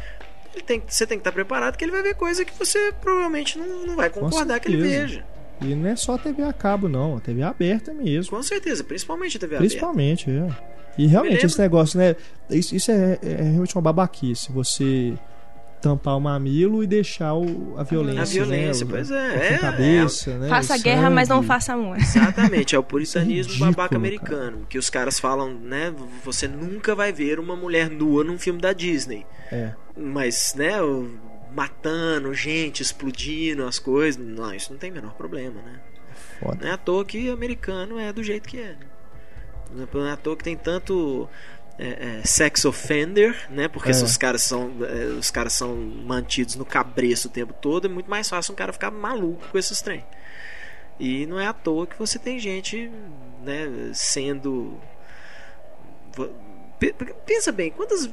ele 0.53 0.63
tem, 0.63 0.81
você 0.87 1.05
tem 1.05 1.17
que 1.17 1.21
estar 1.21 1.33
preparado 1.33 1.75
que 1.75 1.83
ele 1.83 1.91
vai 1.91 2.01
ver 2.01 2.15
coisa 2.15 2.45
que 2.45 2.57
você 2.57 2.93
provavelmente 3.01 3.57
não, 3.57 3.85
não 3.85 3.95
vai 3.95 4.09
concordar 4.09 4.59
que 4.61 4.69
ele 4.69 4.77
veja. 4.77 5.25
E 5.61 5.73
não 5.73 5.89
é 5.89 5.95
só 5.95 6.15
a 6.15 6.17
TV 6.17 6.43
a 6.43 6.53
cabo, 6.53 6.89
não. 6.89 7.17
A 7.17 7.19
TV 7.19 7.41
aberta 7.43 7.93
mesmo. 7.93 8.35
Com 8.35 8.43
certeza, 8.43 8.83
principalmente 8.83 9.37
a 9.37 9.39
TV 9.39 9.57
principalmente, 9.57 10.29
aberta. 10.29 10.51
Principalmente, 10.53 10.71
é. 10.71 10.75
E 10.97 11.07
realmente 11.07 11.45
esse 11.45 11.59
negócio, 11.59 11.99
né? 11.99 12.15
Isso, 12.49 12.75
isso 12.75 12.91
é, 12.91 13.19
é, 13.21 13.41
realmente 13.43 13.75
uma 13.75 13.81
babaquice. 13.81 14.51
Você 14.51 15.13
tampar 15.81 16.17
o 16.17 16.21
mamilo 16.21 16.83
e 16.83 16.87
deixar 16.87 17.35
o, 17.35 17.75
a 17.77 17.83
violência. 17.83 18.21
A 18.21 18.45
violência, 18.45 18.85
né? 18.85 18.91
pois 18.91 19.11
é. 19.11 19.53
é 19.53 19.57
cabeça, 19.57 20.31
é. 20.31 20.37
né? 20.37 20.49
Faça 20.49 20.77
guerra, 20.77 21.03
sangue. 21.03 21.15
mas 21.15 21.29
não 21.29 21.43
faça 21.43 21.73
amor. 21.73 21.97
Exatamente, 21.97 22.75
é 22.75 22.79
o 22.79 22.83
puritanismo 22.83 23.53
é 23.53 23.69
babaca 23.69 23.95
americano. 23.95 24.57
Cara. 24.57 24.65
Que 24.69 24.77
os 24.77 24.89
caras 24.89 25.19
falam, 25.19 25.53
né? 25.53 25.93
Você 26.23 26.47
nunca 26.47 26.95
vai 26.95 27.11
ver 27.11 27.39
uma 27.39 27.55
mulher 27.55 27.89
nua 27.89 28.23
num 28.23 28.39
filme 28.39 28.59
da 28.59 28.73
Disney. 28.73 29.25
É. 29.51 29.71
Mas, 29.95 30.53
né? 30.55 30.81
O 30.81 31.09
matando 31.55 32.33
gente, 32.33 32.81
explodindo 32.81 33.65
as 33.65 33.79
coisas. 33.79 34.23
Não, 34.23 34.53
isso 34.53 34.71
não 34.71 34.77
tem 34.77 34.91
o 34.91 34.93
menor 34.93 35.13
problema, 35.13 35.61
né? 35.61 35.79
Foda. 36.39 36.57
Não 36.61 36.67
é 36.67 36.71
à 36.73 36.77
toa 36.77 37.05
que 37.05 37.29
americano 37.29 37.97
é 37.97 38.11
do 38.11 38.21
jeito 38.21 38.47
que 38.47 38.59
é. 38.59 38.75
Não 39.71 40.05
é 40.05 40.11
à 40.11 40.17
toa 40.17 40.35
que 40.35 40.43
tem 40.43 40.57
tanto 40.57 41.29
é, 41.79 42.19
é, 42.19 42.21
sex 42.25 42.65
offender, 42.65 43.47
né? 43.49 43.69
Porque 43.69 43.89
é. 43.89 43.93
os 43.93 44.17
caras 44.17 44.43
são 44.43 44.71
é, 44.81 45.05
os 45.17 45.31
caras 45.31 45.53
são 45.53 45.75
mantidos 45.75 46.55
no 46.55 46.65
cabreço 46.65 47.29
o 47.29 47.31
tempo 47.31 47.53
todo, 47.53 47.85
é 47.85 47.89
muito 47.89 48.09
mais 48.09 48.27
fácil 48.27 48.51
um 48.51 48.55
cara 48.55 48.73
ficar 48.73 48.91
maluco 48.91 49.47
com 49.49 49.57
esses 49.57 49.81
trem. 49.81 50.05
E 50.99 51.25
não 51.25 51.39
é 51.39 51.47
à 51.47 51.53
toa 51.53 51.87
que 51.87 51.97
você 51.97 52.19
tem 52.19 52.39
gente, 52.39 52.89
né, 53.43 53.91
sendo 53.93 54.79
Pensa 57.25 57.51
bem, 57.51 57.71
quantas, 57.71 58.09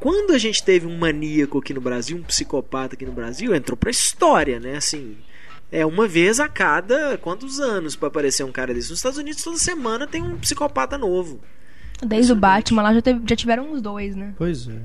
quando 0.00 0.32
a 0.32 0.38
gente 0.38 0.62
teve 0.62 0.86
um 0.86 0.96
maníaco 0.96 1.58
aqui 1.58 1.74
no 1.74 1.80
Brasil, 1.80 2.16
um 2.16 2.22
psicopata 2.22 2.94
aqui 2.94 3.04
no 3.04 3.12
Brasil, 3.12 3.54
entrou 3.54 3.76
pra 3.76 3.90
história, 3.90 4.58
né? 4.58 4.76
Assim, 4.76 5.16
é 5.70 5.84
uma 5.84 6.08
vez 6.08 6.40
a 6.40 6.48
cada 6.48 7.18
quantos 7.18 7.60
anos 7.60 7.94
para 7.94 8.08
aparecer 8.08 8.44
um 8.44 8.52
cara 8.52 8.72
desse. 8.72 8.90
Nos 8.90 8.98
Estados 8.98 9.18
Unidos, 9.18 9.42
toda 9.42 9.58
semana 9.58 10.06
tem 10.06 10.22
um 10.22 10.38
psicopata 10.38 10.96
novo. 10.96 11.40
Desde 12.04 12.32
o 12.32 12.36
Batman 12.36 12.82
lá 12.82 12.94
já, 12.94 13.02
teve, 13.02 13.20
já 13.28 13.36
tiveram 13.36 13.70
uns 13.70 13.82
dois, 13.82 14.16
né? 14.16 14.34
Pois 14.38 14.68
é. 14.68 14.80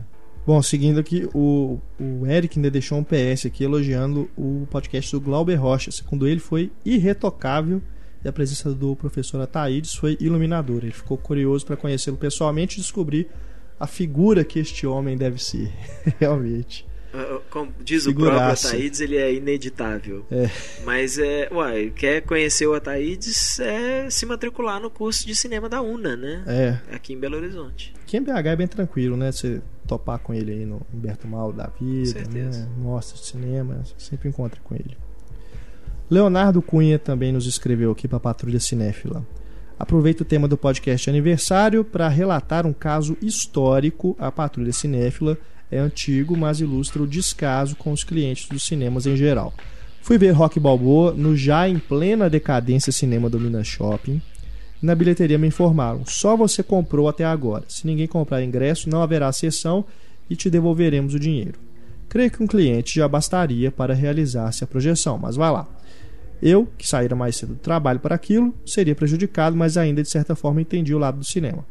Bom, 0.45 0.61
seguindo 0.61 0.99
aqui, 0.99 1.29
o, 1.34 1.79
o 1.97 2.27
Eric 2.27 2.57
ainda 2.57 2.69
deixou 2.69 2.97
um 2.97 3.03
PS 3.03 3.45
aqui 3.45 3.63
elogiando 3.63 4.29
o 4.36 4.67
podcast 4.69 5.09
do 5.11 5.21
Glauber 5.21 5.55
Rocha. 5.55 5.89
Segundo 5.89 6.27
ele, 6.27 6.41
foi 6.41 6.69
irretocável 6.84 7.81
e 8.24 8.28
a 8.28 8.34
presença 8.34 8.74
do 8.74 8.95
professor 8.95 9.41
Ataídes 9.41 9.95
foi 9.95 10.17
iluminadora. 10.19 10.86
Ele 10.86 10.93
ficou 10.93 11.17
curioso 11.17 11.65
para 11.65 11.76
conhecê-lo 11.76 12.17
pessoalmente 12.17 12.78
e 12.78 12.82
descobrir 12.82 13.28
a 13.80 13.88
figura 13.88 14.43
que 14.43 14.59
este 14.59 14.88
homem 14.88 15.17
deve 15.17 15.43
ser, 15.43 15.71
realmente. 16.19 16.86
Ah, 17.13 17.36
ah, 17.36 17.41
como 17.49 17.71
diz 17.84 18.05
Figuraça. 18.05 18.36
o 18.36 18.39
próprio 18.39 18.69
Ataídes, 18.69 18.99
ele 19.01 19.17
é 19.17 19.34
ineditável. 19.34 20.26
É. 20.32 20.49
Mas, 20.84 21.19
é, 21.19 21.47
uai, 21.51 21.93
quer 21.95 22.21
conhecer 22.21 22.65
o 22.65 22.74
Ataídes, 22.74 23.59
é 23.59 24.09
se 24.09 24.26
matricular 24.26 24.82
no 24.82 24.89
curso 24.89 25.26
de 25.28 25.36
cinema 25.36 25.69
da 25.69 25.82
UNA, 25.82 26.15
né? 26.15 26.43
É. 26.47 26.95
Aqui 26.95 27.13
em 27.13 27.19
Belo 27.19 27.38
Horizonte. 27.38 27.93
Aqui 28.01 28.17
em 28.17 28.24
BH 28.24 28.47
é 28.47 28.55
bem 28.55 28.67
tranquilo, 28.67 29.15
né? 29.15 29.32
Você 29.32 29.61
topar 29.88 30.17
com 30.19 30.34
ele 30.34 30.51
aí 30.51 30.65
no 30.65 30.82
Humberto 30.91 31.28
Mal 31.28 31.53
da 31.53 31.67
vida, 31.67 32.21
né? 32.32 32.67
Mostra 32.78 33.19
de 33.19 33.26
cinema, 33.26 33.84
sempre 33.97 34.30
encontra 34.30 34.59
com 34.63 34.74
ele. 34.74 34.97
Leonardo 36.10 36.62
Cunha 36.62 36.99
também 36.99 37.32
nos 37.32 37.47
escreveu 37.47 37.91
aqui 37.91 38.08
para 38.08 38.18
a 38.18 38.22
Patrulha 38.22 38.60
Cinéfila. 38.60 39.26
Aproveito 39.80 40.22
o 40.22 40.26
tema 40.26 40.47
do 40.47 40.58
podcast 40.58 41.10
aniversário 41.10 41.84
para 41.84 42.08
relatar 42.08 42.66
um 42.68 42.74
caso 42.74 43.18
histórico. 43.22 44.16
A 44.20 44.32
Patrulha 44.32 44.72
Cinéfila 44.72 45.38
é 45.72 45.80
antigo, 45.80 46.38
mas 46.38 46.60
ilustra 46.60 47.01
o 47.01 47.08
descaso 47.08 47.76
com 47.76 47.91
os 47.91 48.04
clientes 48.04 48.47
dos 48.47 48.64
cinemas 48.64 49.06
em 49.06 49.16
geral. 49.16 49.54
Fui 50.01 50.18
ver 50.18 50.32
Rock 50.32 50.60
Balboa 50.60 51.14
no 51.14 51.36
já 51.36 51.68
em 51.68 51.80
plena 51.80 52.30
decadência 52.30 52.91
cinema 52.91 53.30
do 53.30 53.39
Minas 53.39 53.68
Shopping. 53.68 54.22
Na 54.82 54.93
bilheteria 54.93 55.38
me 55.38 55.47
informaram: 55.47 56.04
só 56.06 56.36
você 56.36 56.62
comprou 56.62 57.08
até 57.08 57.24
agora. 57.24 57.64
Se 57.70 57.88
ninguém 57.88 58.06
comprar 58.06 58.43
ingresso, 58.43 58.89
não 58.89 59.01
haverá 59.01 59.32
sessão 59.32 59.86
e 60.30 60.36
te 60.36 60.49
devolveremos 60.49 61.14
o 61.14 61.20
dinheiro. 61.20 61.58
Creio 62.10 62.30
que 62.30 62.43
um 62.43 62.47
cliente 62.47 62.99
já 62.99 63.08
bastaria 63.08 63.72
para 63.72 63.93
realizar-se 63.93 64.64
a 64.64 64.68
projeção, 64.68 65.18
mas 65.18 65.36
vai 65.36 65.51
lá. 65.51 65.68
Eu, 66.45 66.67
que 66.77 66.85
saíra 66.85 67.15
mais 67.15 67.37
cedo 67.37 67.53
do 67.53 67.59
trabalho 67.59 68.01
para 68.01 68.15
aquilo, 68.15 68.53
seria 68.65 68.93
prejudicado, 68.93 69.55
mas 69.55 69.77
ainda 69.77 70.03
de 70.03 70.09
certa 70.09 70.35
forma 70.35 70.59
entendi 70.59 70.93
o 70.93 70.99
lado 70.99 71.19
do 71.19 71.23
cinema. 71.23 71.65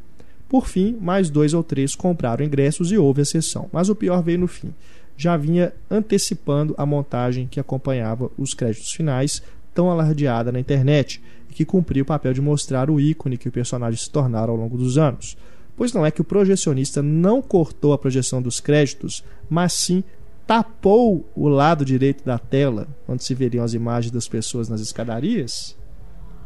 Por 0.48 0.66
fim, 0.66 0.96
mais 0.98 1.28
dois 1.28 1.52
ou 1.52 1.62
três 1.62 1.94
compraram 1.94 2.42
ingressos 2.42 2.90
e 2.90 2.96
houve 2.96 3.20
a 3.20 3.24
sessão. 3.26 3.68
Mas 3.70 3.90
o 3.90 3.94
pior 3.94 4.22
veio 4.22 4.38
no 4.38 4.48
fim. 4.48 4.72
Já 5.14 5.36
vinha 5.36 5.74
antecipando 5.90 6.74
a 6.78 6.86
montagem 6.86 7.46
que 7.46 7.60
acompanhava 7.60 8.30
os 8.38 8.54
créditos 8.54 8.92
finais, 8.92 9.42
tão 9.74 9.90
alardeada 9.90 10.50
na 10.50 10.58
internet, 10.58 11.22
e 11.50 11.52
que 11.52 11.66
cumpria 11.66 12.02
o 12.02 12.06
papel 12.06 12.32
de 12.32 12.40
mostrar 12.40 12.88
o 12.88 12.98
ícone 12.98 13.36
que 13.36 13.50
o 13.50 13.52
personagem 13.52 14.00
se 14.00 14.08
tornara 14.08 14.50
ao 14.50 14.56
longo 14.56 14.78
dos 14.78 14.96
anos. 14.96 15.36
Pois 15.76 15.92
não 15.92 16.06
é 16.06 16.10
que 16.10 16.22
o 16.22 16.24
projecionista 16.24 17.02
não 17.02 17.42
cortou 17.42 17.92
a 17.92 17.98
projeção 17.98 18.40
dos 18.40 18.58
créditos, 18.58 19.22
mas 19.50 19.74
sim 19.74 20.02
tapou 20.46 21.30
o 21.34 21.48
lado 21.48 21.84
direito 21.84 22.24
da 22.24 22.38
tela, 22.38 22.88
onde 23.08 23.24
se 23.24 23.34
veriam 23.34 23.64
as 23.64 23.74
imagens 23.74 24.10
das 24.10 24.28
pessoas 24.28 24.68
nas 24.68 24.80
escadarias, 24.80 25.76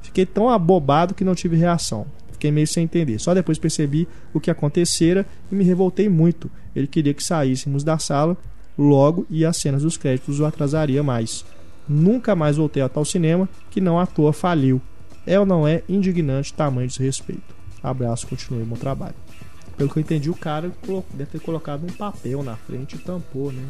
fiquei 0.02 0.26
tão 0.26 0.48
abobado 0.48 1.14
que 1.14 1.24
não 1.24 1.34
tive 1.34 1.56
reação. 1.56 2.06
Fiquei 2.32 2.50
meio 2.50 2.66
sem 2.66 2.84
entender. 2.84 3.18
Só 3.18 3.32
depois 3.32 3.58
percebi 3.58 4.06
o 4.34 4.40
que 4.40 4.50
acontecera 4.50 5.26
e 5.50 5.54
me 5.54 5.64
revoltei 5.64 6.08
muito. 6.08 6.50
Ele 6.74 6.86
queria 6.86 7.14
que 7.14 7.24
saíssemos 7.24 7.82
da 7.82 7.98
sala 7.98 8.36
logo 8.76 9.26
e 9.30 9.44
as 9.44 9.56
cenas 9.56 9.82
dos 9.82 9.96
créditos 9.96 10.38
o 10.38 10.44
atrasaria 10.44 11.02
mais. 11.02 11.46
Nunca 11.88 12.36
mais 12.36 12.58
voltei 12.58 12.82
a 12.82 12.88
tal 12.88 13.04
cinema 13.04 13.48
que 13.70 13.80
não 13.80 13.98
à 13.98 14.06
toa 14.06 14.34
faliu. 14.34 14.82
É 15.26 15.40
ou 15.40 15.46
não 15.46 15.66
é 15.66 15.82
indignante 15.88 16.52
tamanho 16.52 16.88
desrespeito. 16.88 17.54
Abraço, 17.82 18.26
continue 18.26 18.62
o 18.62 18.66
meu 18.66 18.76
trabalho. 18.76 19.14
Pelo 19.76 19.90
que 19.90 19.98
eu 19.98 20.00
entendi, 20.00 20.30
o 20.30 20.34
cara 20.34 20.72
deve 21.12 21.30
ter 21.30 21.40
colocado 21.40 21.84
um 21.84 21.92
papel 21.92 22.42
na 22.42 22.56
frente 22.56 22.96
e 22.96 22.98
tampou, 22.98 23.52
né? 23.52 23.62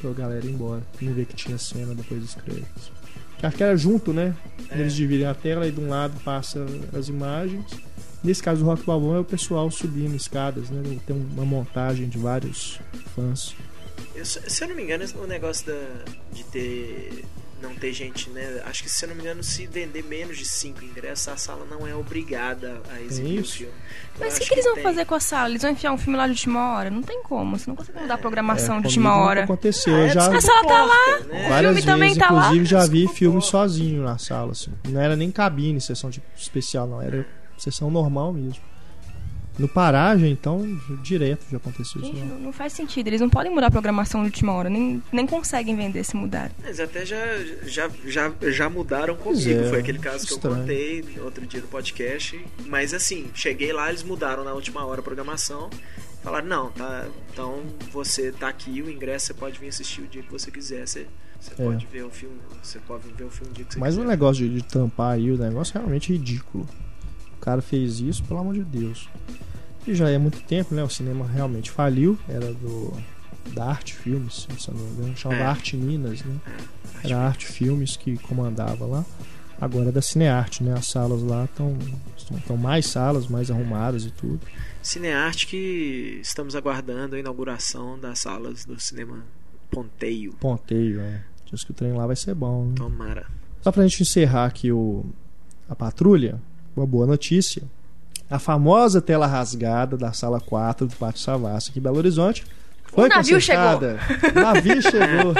Pra 0.00 0.10
galera 0.12 0.44
ir 0.44 0.50
embora. 0.50 0.82
Não 1.00 1.14
ver 1.14 1.24
que 1.24 1.34
tinha 1.34 1.56
cena 1.56 1.94
depois 1.94 2.20
dos 2.20 2.34
créditos. 2.34 2.92
Acho 3.42 3.56
que 3.56 3.62
era 3.62 3.76
junto, 3.76 4.12
né? 4.12 4.34
É. 4.70 4.80
Eles 4.80 4.94
dividem 4.94 5.26
a 5.26 5.34
tela 5.34 5.66
e 5.66 5.72
de 5.72 5.80
um 5.80 5.88
lado 5.88 6.18
passa 6.20 6.64
as 6.96 7.08
imagens. 7.08 7.64
Nesse 8.22 8.42
caso 8.42 8.60
do 8.60 8.66
Rock 8.66 8.84
Balboa 8.84 9.16
é 9.16 9.20
o 9.20 9.24
pessoal 9.24 9.70
subindo 9.70 10.14
escadas, 10.14 10.68
né? 10.70 10.98
Tem 11.06 11.16
uma 11.16 11.44
montagem 11.44 12.08
de 12.08 12.18
vários 12.18 12.80
fãs. 13.14 13.54
Eu, 14.14 14.24
se 14.24 14.64
eu 14.64 14.68
não 14.68 14.74
me 14.74 14.82
engano, 14.82 15.04
o 15.22 15.26
negócio 15.26 15.66
da, 15.66 16.04
de 16.32 16.44
ter 16.44 17.24
não 17.60 17.74
ter 17.74 17.92
gente, 17.92 18.28
né? 18.30 18.62
Acho 18.64 18.82
que 18.82 18.90
se 18.90 19.04
eu 19.04 19.08
não 19.08 19.16
me 19.16 19.22
engano, 19.22 19.42
se 19.42 19.66
vender 19.66 20.02
menos 20.04 20.36
de 20.36 20.44
5 20.44 20.84
ingressos, 20.84 21.28
a 21.28 21.36
sala 21.36 21.66
não 21.70 21.86
é 21.86 21.94
obrigada 21.94 22.80
a 22.90 23.00
exibir 23.00 23.40
o 23.40 23.44
filme. 23.44 23.72
Mas 24.18 24.36
o 24.36 24.40
que, 24.40 24.46
que, 24.46 24.54
eles 24.54 24.64
vão 24.64 24.74
tem. 24.74 24.82
fazer 24.82 25.04
com 25.04 25.14
a 25.14 25.20
sala? 25.20 25.50
Eles 25.50 25.62
vão 25.62 25.70
enfiar 25.70 25.92
um 25.92 25.98
filme 25.98 26.16
lá 26.16 26.26
de 26.26 26.32
última 26.32 26.74
hora? 26.74 26.90
Não 26.90 27.02
tem 27.02 27.22
como, 27.22 27.58
você 27.58 27.68
não 27.68 27.76
consegue 27.76 28.00
mudar 28.00 28.14
a 28.14 28.18
programação 28.18 28.76
é, 28.76 28.80
de 28.80 28.86
última 28.86 29.16
hora. 29.16 29.44
Aconteceu, 29.44 29.94
ah, 29.94 30.08
já... 30.08 30.36
A 30.36 30.40
sala 30.40 30.66
tá 30.66 30.84
lá, 30.84 31.20
né? 31.20 31.48
o 31.48 31.62
filme 31.62 31.82
também 31.82 32.08
vezes, 32.08 32.22
tá 32.22 32.30
lá. 32.30 32.46
Inclusive 32.46 32.64
já 32.66 32.86
vi 32.86 33.08
filme 33.08 33.42
sozinho 33.42 34.02
na 34.02 34.18
sala, 34.18 34.52
assim. 34.52 34.72
Não 34.88 35.00
era 35.00 35.16
nem 35.16 35.30
cabine, 35.30 35.80
sessão 35.80 36.10
tipo, 36.10 36.26
especial, 36.36 36.86
não. 36.86 37.00
Era 37.00 37.26
sessão 37.56 37.90
normal 37.90 38.32
mesmo. 38.32 38.62
No 39.58 39.66
Paragem, 39.66 40.30
então, 40.32 40.78
direto 41.02 41.44
já 41.50 41.56
aconteceu 41.56 42.02
Gente, 42.02 42.16
isso. 42.16 42.24
Não, 42.26 42.38
não, 42.38 42.52
faz 42.52 42.72
sentido. 42.74 43.06
Eles 43.06 43.20
não 43.20 43.30
podem 43.30 43.50
mudar 43.52 43.68
a 43.68 43.70
programação 43.70 44.20
de 44.20 44.26
última 44.26 44.52
hora. 44.52 44.68
Nem, 44.68 45.02
nem 45.10 45.26
conseguem 45.26 45.74
vender 45.74 46.04
se 46.04 46.14
mudar. 46.14 46.50
Eles 46.62 46.78
até 46.78 47.06
já, 47.06 47.16
já, 47.64 47.90
já, 48.04 48.32
já 48.42 48.68
mudaram 48.68 49.16
comigo. 49.16 49.48
É, 49.60 49.68
Foi 49.70 49.80
aquele 49.80 49.98
caso 49.98 50.26
que 50.26 50.32
estranho. 50.34 50.56
eu 50.56 50.60
contei 50.60 51.04
outro 51.22 51.46
dia 51.46 51.60
no 51.60 51.68
podcast. 51.68 52.38
Mas 52.66 52.92
assim, 52.92 53.26
cheguei 53.34 53.72
lá, 53.72 53.88
eles 53.88 54.02
mudaram 54.02 54.44
na 54.44 54.52
última 54.52 54.84
hora 54.84 55.00
a 55.00 55.02
programação. 55.02 55.70
Falaram, 56.22 56.46
não, 56.46 56.70
tá. 56.72 57.06
Então 57.32 57.62
você 57.92 58.32
tá 58.32 58.48
aqui, 58.48 58.82
o 58.82 58.90
ingresso 58.90 59.26
você 59.26 59.34
pode 59.34 59.58
vir 59.58 59.68
assistir 59.68 60.02
o 60.02 60.06
dia 60.06 60.22
que 60.22 60.30
você 60.30 60.50
quiser. 60.50 60.86
Você 60.86 61.06
Você 61.40 61.52
é. 61.52 61.64
pode 61.64 61.86
ver 61.86 62.02
o 62.04 62.10
filme, 62.10 62.36
você 62.62 62.78
pode 62.80 63.08
ver 63.12 63.24
o 63.24 63.30
filme 63.30 63.52
dia 63.54 63.64
que 63.64 63.74
você 63.74 63.78
Mas 63.80 63.94
quiser. 63.94 64.04
o 64.04 64.08
negócio 64.08 64.48
de, 64.48 64.54
de 64.56 64.62
tampar 64.64 65.12
aí, 65.14 65.30
o 65.30 65.38
negócio 65.38 65.76
é 65.76 65.80
realmente 65.80 66.12
ridículo. 66.12 66.68
Cara 67.46 67.62
fez 67.62 68.00
isso, 68.00 68.24
pelo 68.24 68.40
amor 68.40 68.54
de 68.54 68.64
Deus. 68.64 69.08
E 69.86 69.94
já 69.94 70.10
é 70.10 70.18
muito 70.18 70.42
tempo, 70.42 70.74
né? 70.74 70.82
O 70.82 70.90
cinema 70.90 71.24
realmente 71.24 71.70
faliu. 71.70 72.18
Era 72.28 72.52
do. 72.52 72.92
Da 73.54 73.66
Arte 73.66 73.94
Filmes, 73.94 74.48
se 74.58 74.70
não 74.72 74.76
me 74.80 74.90
engano. 74.90 75.16
Chamava 75.16 75.42
É. 75.42 75.46
Arte 75.46 75.76
Minas, 75.76 76.24
né? 76.24 76.40
Era 77.04 77.18
a 77.18 77.26
Arte 77.28 77.46
Filmes 77.46 77.96
que 77.96 78.18
comandava 78.18 78.84
lá. 78.84 79.04
Agora 79.60 79.90
é 79.90 79.92
da 79.92 80.02
Cinearte, 80.02 80.64
né? 80.64 80.74
As 80.76 80.88
salas 80.88 81.22
lá 81.22 81.44
estão 81.44 81.78
estão 82.36 82.56
mais 82.56 82.86
salas, 82.86 83.28
mais 83.28 83.48
arrumadas 83.48 84.04
e 84.04 84.10
tudo. 84.10 84.40
Cinearte 84.82 85.46
que 85.46 86.18
estamos 86.20 86.56
aguardando 86.56 87.14
a 87.14 87.20
inauguração 87.20 87.96
das 87.96 88.18
salas 88.18 88.64
do 88.64 88.78
cinema 88.80 89.24
Ponteio. 89.70 90.32
Ponteio, 90.40 91.00
é. 91.00 91.22
Diz 91.48 91.62
que 91.62 91.70
o 91.70 91.74
trem 91.74 91.92
lá 91.92 92.08
vai 92.08 92.16
ser 92.16 92.34
bom. 92.34 92.66
Né? 92.66 92.74
Tomara. 92.74 93.26
Só 93.62 93.70
pra 93.70 93.84
gente 93.86 94.02
encerrar 94.02 94.46
aqui 94.46 94.72
o, 94.72 95.06
a 95.68 95.76
patrulha, 95.76 96.40
uma 96.76 96.86
boa 96.86 97.06
notícia. 97.06 97.62
A 98.28 98.38
famosa 98.38 99.00
tela 99.00 99.26
rasgada 99.26 99.96
da 99.96 100.12
sala 100.12 100.40
4 100.40 100.86
do 100.86 100.96
Pátio 100.96 101.22
Savassi 101.22 101.70
aqui 101.70 101.78
em 101.78 101.82
Belo 101.82 101.98
Horizonte 101.98 102.44
foi 102.92 103.06
O 103.06 103.08
navio 103.08 103.34
consertada. 103.36 103.98
O 104.34 104.40
navio 104.40 104.82
chegou. 104.82 105.34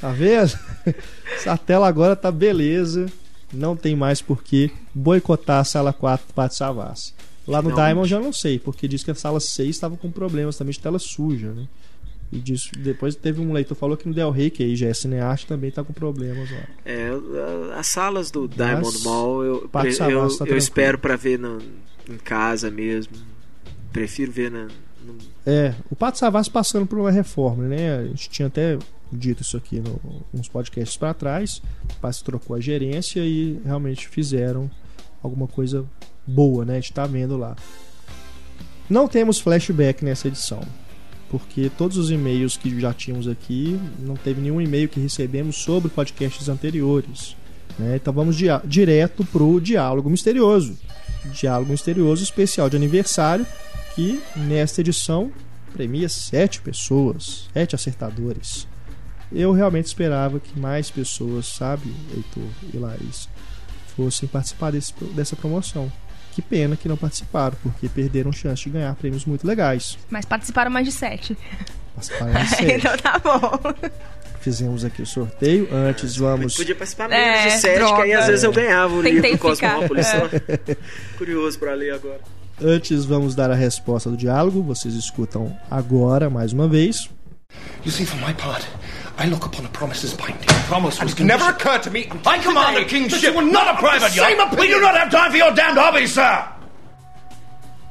Tá 0.00 0.10
vendo? 0.10 0.56
Essa 1.34 1.56
tela 1.56 1.88
agora 1.88 2.14
tá 2.14 2.30
beleza. 2.30 3.06
Não 3.52 3.76
tem 3.76 3.96
mais 3.96 4.20
por 4.20 4.42
que 4.42 4.70
boicotar 4.94 5.60
a 5.60 5.64
sala 5.64 5.92
4 5.92 6.26
do 6.28 6.34
Pátio 6.34 6.58
Savassi. 6.58 7.14
Lá 7.46 7.62
no 7.62 7.70
Finalmente. 7.70 7.94
Diamond 7.94 8.08
já 8.08 8.20
não 8.20 8.32
sei, 8.32 8.58
porque 8.58 8.86
diz 8.86 9.02
que 9.02 9.10
a 9.10 9.14
sala 9.14 9.40
6 9.40 9.70
estava 9.70 9.96
com 9.96 10.10
problemas 10.10 10.56
também 10.56 10.72
de 10.72 10.80
tela 10.80 10.98
suja, 10.98 11.50
né? 11.52 11.66
E 12.30 12.38
disso, 12.38 12.70
depois 12.76 13.14
teve 13.16 13.40
um 13.40 13.52
leitor 13.52 13.74
falou 13.74 13.96
que 13.96 14.06
no 14.06 14.12
Del 14.14 14.30
Rey, 14.30 14.50
que 14.50 14.62
aí 14.62 14.76
já 14.76 14.88
é 14.88 14.92
cinearte, 14.94 15.46
também 15.46 15.70
tá 15.70 15.82
com 15.82 15.92
problemas 15.94 16.50
lá. 16.50 16.60
É, 16.84 17.08
as 17.74 17.86
salas 17.86 18.30
do 18.30 18.46
Diamond 18.46 19.02
Mall 19.02 19.44
eu, 19.44 19.68
Savassi 19.72 20.34
eu, 20.34 20.38
tá 20.38 20.44
eu 20.46 20.56
espero 20.58 20.98
pra 20.98 21.16
ver 21.16 21.40
em 22.08 22.16
casa 22.18 22.70
mesmo. 22.70 23.14
Prefiro 23.92 24.30
ver 24.30 24.50
na, 24.50 24.64
no- 25.04 25.16
É, 25.46 25.74
o 25.90 25.96
Pato 25.96 26.18
Savassi 26.18 26.50
passando 26.50 26.86
por 26.86 26.98
uma 26.98 27.10
reforma, 27.10 27.64
né? 27.64 27.96
A 27.96 28.04
gente 28.04 28.28
tinha 28.28 28.48
até 28.48 28.78
dito 29.10 29.40
isso 29.42 29.56
aqui 29.56 29.80
no, 29.80 29.98
uns 30.34 30.48
podcasts 30.48 30.98
para 30.98 31.14
trás. 31.14 31.62
O 31.90 32.00
Pato 32.00 32.22
trocou 32.24 32.54
a 32.56 32.60
gerência 32.60 33.20
e 33.20 33.58
realmente 33.64 34.06
fizeram 34.06 34.70
alguma 35.22 35.46
coisa 35.48 35.86
boa, 36.26 36.66
né? 36.66 36.74
A 36.74 36.80
gente 36.80 36.92
tá 36.92 37.06
vendo 37.06 37.38
lá. 37.38 37.56
Não 38.88 39.08
temos 39.08 39.38
flashback 39.40 40.04
nessa 40.04 40.28
edição, 40.28 40.60
porque 41.30 41.70
todos 41.76 41.96
os 41.96 42.10
e-mails 42.10 42.56
que 42.56 42.80
já 42.80 42.92
tínhamos 42.94 43.28
aqui, 43.28 43.78
não 44.00 44.14
teve 44.16 44.40
nenhum 44.40 44.60
e-mail 44.60 44.88
que 44.88 44.98
recebemos 45.00 45.56
sobre 45.56 45.90
podcasts 45.90 46.48
anteriores. 46.48 47.36
né? 47.78 47.96
Então 47.96 48.12
vamos 48.12 48.36
direto 48.64 49.24
pro 49.24 49.60
Diálogo 49.60 50.08
Misterioso. 50.10 50.76
Diálogo 51.32 51.70
Misterioso 51.70 52.22
especial 52.22 52.70
de 52.70 52.76
aniversário, 52.76 53.46
que 53.94 54.20
nesta 54.36 54.80
edição 54.80 55.30
premia 55.72 56.08
sete 56.08 56.60
pessoas, 56.60 57.48
sete 57.52 57.74
acertadores. 57.74 58.66
Eu 59.30 59.52
realmente 59.52 59.86
esperava 59.86 60.40
que 60.40 60.58
mais 60.58 60.90
pessoas, 60.90 61.46
sabe, 61.46 61.92
Heitor 62.16 62.48
e 62.72 62.78
Laís, 62.78 63.28
fossem 63.94 64.26
participar 64.28 64.70
desse- 64.72 64.94
dessa 65.14 65.36
promoção. 65.36 65.92
Que 66.38 66.42
pena 66.42 66.76
que 66.76 66.86
não 66.86 66.96
participaram, 66.96 67.56
porque 67.64 67.88
perderam 67.88 68.30
chance 68.30 68.62
de 68.62 68.70
ganhar 68.70 68.94
prêmios 68.94 69.24
muito 69.24 69.44
legais. 69.44 69.98
Mas 70.08 70.24
participaram 70.24 70.70
mais 70.70 70.86
de 70.86 70.92
sete. 70.92 71.36
Participaram 71.96 72.32
de 72.44 72.46
sete. 72.54 72.72
então 72.74 72.96
tá 72.96 73.18
bom. 73.18 73.74
Fizemos 74.40 74.84
aqui 74.84 75.02
o 75.02 75.06
sorteio. 75.06 75.68
Antes 75.72 76.14
vamos. 76.14 76.56
Podia 76.56 76.76
participar 76.76 77.10
É, 77.10 77.38
menos 77.40 77.54
de 77.54 77.58
sete, 77.60 77.74
que 77.78 77.82
aí 77.82 77.88
droga. 77.88 78.18
às 78.20 78.26
vezes 78.28 78.44
eu 78.44 78.52
ganhava 78.52 78.94
o 78.94 79.02
Tentei 79.02 79.32
livro 79.32 79.52
ficar, 79.56 79.74
Cosmópolis. 79.74 80.06
é. 80.06 80.76
Curioso 81.18 81.58
pra 81.58 81.74
ler 81.74 81.92
agora. 81.94 82.20
Antes 82.62 83.04
vamos 83.04 83.34
dar 83.34 83.50
a 83.50 83.54
resposta 83.56 84.08
do 84.08 84.16
diálogo. 84.16 84.62
Vocês 84.62 84.94
escutam 84.94 85.58
agora 85.68 86.30
mais 86.30 86.52
uma 86.52 86.68
vez. 86.68 87.10
You 87.84 87.90
see, 87.90 88.06
for 88.06 88.16
my 88.24 88.32
part, 88.34 88.64
I 89.20 89.26
look 89.28 89.44
upon 89.46 89.66
a 89.66 89.68
promise 89.70 90.04
as 90.04 90.14
binding. 90.14 90.46
Promise 90.68 91.02
was 91.02 91.18
never 91.18 91.50
occurred 91.50 91.82
to 91.82 91.90
me. 91.90 92.08
I 92.24 92.38
command 92.38 92.76
the 92.76 92.84
king's 92.84 93.12
ship, 93.18 93.34
not 93.34 93.74
a 93.74 93.76
private 93.78 94.14
yacht. 94.14 94.56
We 94.56 94.68
do 94.68 94.80
not 94.80 94.94
have 94.96 95.10
time 95.10 95.30
for 95.30 95.36
your 95.36 95.52
damned 95.52 95.76
hobbies, 95.78 96.12
sir. 96.12 96.44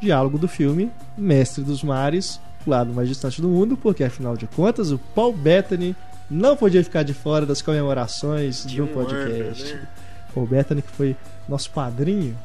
Diálogo 0.02 0.38
do 0.38 0.48
filme 0.48 0.92
Mestre 1.18 1.64
dos 1.64 1.84
Mares, 1.84 2.40
o 2.66 2.70
lado 2.70 2.94
mais 2.94 3.10
distante 3.10 3.42
do 3.42 3.48
mundo, 3.50 3.76
porque 3.76 4.04
afinal 4.04 4.38
de 4.38 4.46
contas 4.48 4.92
o 4.92 4.98
Paul 5.16 5.34
Bettany 5.34 5.96
não 6.30 6.56
podia 6.56 6.84
ficar 6.84 7.04
de 7.04 7.14
fora 7.14 7.46
das 7.46 7.62
comemorações 7.62 8.64
De 8.66 8.78
do 8.78 8.84
um 8.84 8.88
podcast. 8.88 9.64
ano, 9.72 9.82
né? 9.82 9.88
Paul 10.34 10.46
Bettany 10.46 10.82
que 10.84 10.92
foi 10.92 11.16
nosso 11.50 11.72
padrinho 11.72 12.38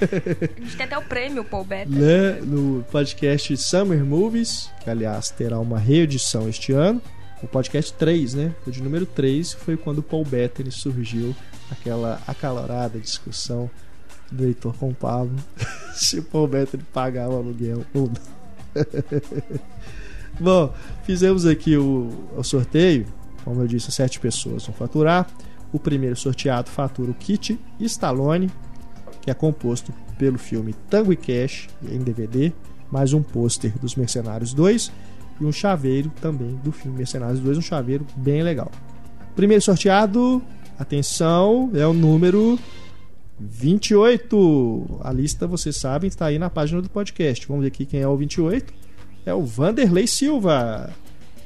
A 0.00 0.60
gente 0.60 0.76
tem 0.76 0.86
até 0.86 0.96
o 0.96 1.02
prêmio, 1.02 1.44
Paul 1.44 1.64
Better. 1.64 1.88
né, 1.88 2.38
no 2.42 2.84
podcast 2.90 3.56
Summer 3.56 4.04
Movies, 4.04 4.70
que 4.82 4.88
aliás 4.88 5.28
terá 5.30 5.58
uma 5.58 5.78
reedição 5.78 6.48
este 6.48 6.72
ano. 6.72 7.02
O 7.42 7.46
podcast 7.46 7.92
3, 7.92 8.34
né? 8.34 8.54
O 8.66 8.70
de 8.70 8.82
número 8.82 9.06
3 9.06 9.52
foi 9.52 9.76
quando 9.76 9.98
o 9.98 10.02
Paul 10.02 10.24
Bettany 10.24 10.72
surgiu 10.72 11.34
aquela 11.70 12.20
acalorada 12.26 12.98
discussão 12.98 13.70
do 14.30 14.44
Heitor 14.44 14.74
com 14.74 14.90
o 14.90 14.94
Pablo 14.94 15.36
se 15.94 16.18
o 16.18 16.22
Paul 16.22 16.48
Bettany 16.48 16.82
pagava 16.92 17.34
o 17.34 17.36
aluguel 17.36 17.84
ou 17.94 18.08
não. 18.08 18.38
Bom, 20.40 20.74
fizemos 21.04 21.46
aqui 21.46 21.76
o, 21.76 22.10
o 22.36 22.42
sorteio. 22.42 23.06
Como 23.44 23.62
eu 23.62 23.66
disse, 23.66 23.90
sete 23.92 24.18
pessoas 24.18 24.66
vão 24.66 24.74
faturar. 24.74 25.30
O 25.72 25.78
primeiro 25.78 26.16
sorteado 26.16 26.70
fatura 26.70 27.10
o 27.10 27.14
kit 27.14 27.58
Stallone, 27.78 28.50
que 29.22 29.30
é 29.30 29.34
composto 29.34 29.92
pelo 30.18 30.38
filme 30.38 30.74
Tango 30.90 31.12
e 31.12 31.16
Cash 31.16 31.68
em 31.82 31.98
DVD, 31.98 32.52
mais 32.90 33.12
um 33.12 33.22
pôster 33.22 33.78
dos 33.78 33.94
Mercenários 33.94 34.52
2 34.52 34.90
e 35.40 35.44
um 35.44 35.52
chaveiro 35.52 36.10
também 36.20 36.58
do 36.62 36.72
filme 36.72 36.98
Mercenários 36.98 37.40
2, 37.40 37.58
um 37.58 37.62
chaveiro 37.62 38.06
bem 38.16 38.42
legal. 38.42 38.70
Primeiro 39.36 39.62
sorteado, 39.62 40.42
atenção, 40.78 41.70
é 41.74 41.86
o 41.86 41.92
número 41.92 42.58
28. 43.40 45.00
A 45.02 45.12
lista, 45.12 45.46
vocês 45.46 45.76
sabem, 45.76 46.08
está 46.08 46.26
aí 46.26 46.38
na 46.38 46.50
página 46.50 46.82
do 46.82 46.88
podcast. 46.88 47.46
Vamos 47.46 47.62
ver 47.62 47.68
aqui 47.68 47.84
quem 47.86 48.00
é 48.00 48.08
o 48.08 48.16
28. 48.16 48.72
É 49.24 49.34
o 49.34 49.44
Vanderlei 49.44 50.06
Silva. 50.06 50.90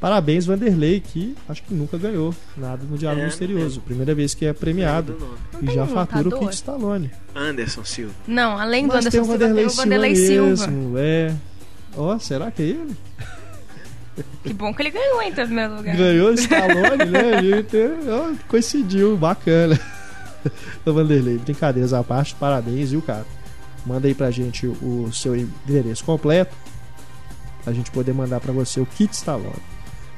Parabéns, 0.00 0.46
Vanderlei, 0.46 0.98
que 1.00 1.36
acho 1.48 1.62
que 1.62 1.72
nunca 1.72 1.96
ganhou 1.96 2.34
nada 2.56 2.82
no 2.88 2.98
Diálogo 2.98 3.22
É, 3.22 3.26
Misterioso. 3.26 3.80
Primeira 3.82 4.14
vez 4.14 4.34
que 4.34 4.44
é 4.44 4.52
premiado. 4.52 5.16
E 5.60 5.66
tem 5.66 5.74
já 5.74 5.84
um 5.84 5.88
fatura 5.88 6.22
o 6.22 6.24
lutador? 6.24 6.48
kit 6.48 6.54
Stallone. 6.54 7.10
Anderson 7.36 7.84
Silva. 7.84 8.14
Não, 8.26 8.58
além 8.58 8.86
do 8.88 8.94
Mas 8.94 9.04
tem 9.06 9.20
Anderson 9.20 9.20
o 9.20 9.24
Silva, 9.24 9.38
Vanderlei, 9.38 9.64
tem 9.66 9.72
o 9.72 9.76
Vanderlei 9.76 10.16
Silva, 10.16 10.56
Silva. 10.56 10.72
mesmo, 10.72 10.98
é. 10.98 11.34
Ó, 11.96 12.18
será 12.18 12.50
que 12.50 12.62
é 12.62 12.66
ele? 12.66 12.96
Que 14.42 14.52
bom 14.52 14.74
que 14.74 14.82
ele 14.82 14.90
ganhou 14.90 15.22
então, 15.22 15.44
em 15.44 15.46
primeiro 15.46 15.76
lugar. 15.76 15.96
Ganhou 15.96 16.30
o 16.30 16.34
Stallone, 16.34 17.04
né? 17.10 17.64
Ó, 18.10 18.34
coincidiu, 18.48 19.16
bacana. 19.16 19.78
Ô 20.84 20.92
Vanderlei, 20.92 21.38
brincadeiras 21.38 21.92
à 21.92 22.02
parte, 22.02 22.34
parabéns, 22.34 22.90
viu, 22.90 23.00
cara? 23.00 23.24
Manda 23.86 24.06
aí 24.08 24.14
pra 24.14 24.30
gente 24.30 24.66
o 24.66 25.10
seu 25.12 25.34
endereço 25.36 26.04
completo 26.04 26.54
pra 27.64 27.72
gente 27.72 27.90
poder 27.90 28.12
mandar 28.12 28.40
pra 28.40 28.52
você 28.52 28.80
o 28.80 28.86
kit 28.86 29.12
Stallone. 29.14 29.54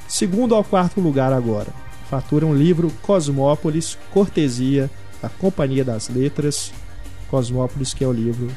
Segundo 0.09 0.55
ao 0.55 0.65
quarto 0.65 1.01
lugar 1.01 1.33
agora, 1.33 1.69
fatura 2.11 2.45
um 2.47 2.55
livro 2.55 2.91
Cosmópolis, 3.03 3.97
cortesia 4.13 4.91
da 5.23 5.29
Companhia 5.29 5.85
das 5.85 6.09
Letras. 6.09 6.73
Cosmópolis, 7.31 7.93
que 7.95 8.03
é 8.05 8.07
o 8.09 8.13
livro 8.13 8.49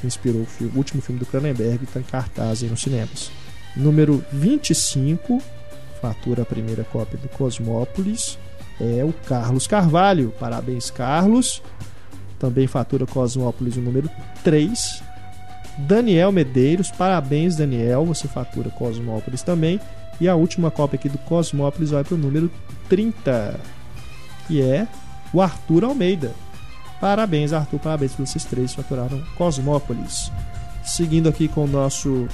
que 0.00 0.06
inspirou 0.06 0.42
o, 0.42 0.46
filme- 0.46 0.72
o 0.74 0.78
último 0.78 1.02
filme 1.02 1.18
do 1.18 1.26
Cronenberg, 1.26 1.84
está 1.84 2.00
em 2.00 2.04
cartaz 2.04 2.62
aí 2.62 2.68
nos 2.68 2.80
cinemas. 2.82 3.30
Número 3.76 4.24
25, 4.32 5.40
fatura 6.00 6.42
a 6.42 6.46
primeira 6.46 6.84
cópia 6.84 7.18
do 7.18 7.28
Cosmópolis, 7.28 8.38
é 8.80 9.04
o 9.04 9.12
Carlos 9.12 9.66
Carvalho. 9.66 10.34
Parabéns, 10.38 10.90
Carlos. 10.90 11.62
Também 12.38 12.66
fatura 12.66 13.06
Cosmópolis 13.06 13.76
o 13.76 13.80
número 13.80 14.10
3. 14.42 15.02
Daniel 15.78 16.32
Medeiros, 16.32 16.90
parabéns, 16.90 17.56
Daniel. 17.56 18.04
Você 18.04 18.26
fatura 18.26 18.70
Cosmópolis 18.70 19.42
também. 19.42 19.80
E 20.20 20.28
a 20.28 20.34
última 20.34 20.70
cópia 20.70 20.98
aqui 20.98 21.08
do 21.08 21.18
Cosmópolis 21.18 21.90
vai 21.90 22.04
para 22.04 22.14
o 22.14 22.18
número 22.18 22.50
30, 22.88 23.58
que 24.46 24.60
é 24.60 24.86
o 25.32 25.40
Arthur 25.40 25.84
Almeida. 25.84 26.32
Parabéns, 27.00 27.52
Arthur. 27.52 27.78
Parabéns 27.78 28.12
por 28.12 28.26
vocês 28.26 28.44
três 28.44 28.74
faturaram 28.74 29.22
Cosmópolis. 29.36 30.30
Seguindo 30.84 31.28
aqui 31.28 31.46
com 31.48 31.64
o 31.64 31.68
nosso 31.68 32.28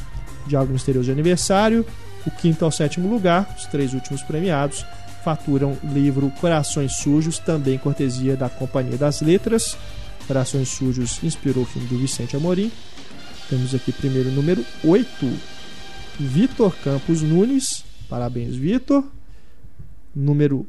Diálogo 0.49 0.73
Misterioso 0.73 1.07
de 1.07 1.13
aniversário, 1.13 1.87
o 2.27 2.31
quinto 2.31 2.65
ao 2.65 2.73
sétimo 2.73 3.09
lugar, 3.09 3.55
os 3.57 3.67
três 3.67 3.95
últimos 3.95 4.23
premiados, 4.23 4.85
faturam 5.23 5.77
livro 5.85 6.31
Corações 6.41 6.97
Sujos, 6.97 7.39
também 7.39 7.79
cortesia 7.79 8.37
da 8.37 8.49
Companhia 8.49 8.97
das 8.97 9.21
Letras. 9.21 9.77
Corações 10.27 10.69
Sujos 10.69 11.23
inspirou 11.23 11.65
o 11.65 11.67
filme 11.67 11.89
do 11.89 11.99
Vicente 11.99 12.37
Amorim. 12.37 12.71
Temos 13.49 13.75
aqui 13.75 13.93
primeiro 13.93 14.31
número 14.31 14.65
8, 14.85 15.09
Vitor 16.19 16.75
Campos 16.85 17.23
Nunes. 17.23 17.85
Parabéns, 18.09 18.57
Vitor. 18.57 19.05
Número 20.15 20.67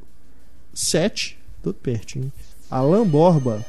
7, 0.73 1.37
tudo 1.63 1.75
pertinho. 1.75 2.31
Alan 2.69 3.05
Borba. 3.05 3.65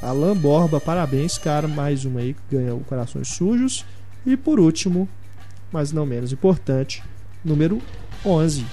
Alan 0.00 0.36
Borba, 0.36 0.80
parabéns, 0.80 1.38
cara. 1.38 1.68
Mais 1.68 2.04
uma 2.04 2.20
aí 2.20 2.34
que 2.34 2.56
ganhou 2.56 2.80
Corações 2.80 3.28
Sujos. 3.28 3.84
E 4.28 4.36
por 4.36 4.60
último, 4.60 5.08
mas 5.72 5.90
não 5.90 6.04
menos 6.04 6.34
importante, 6.34 7.02
número 7.42 7.80
11. 8.22 8.66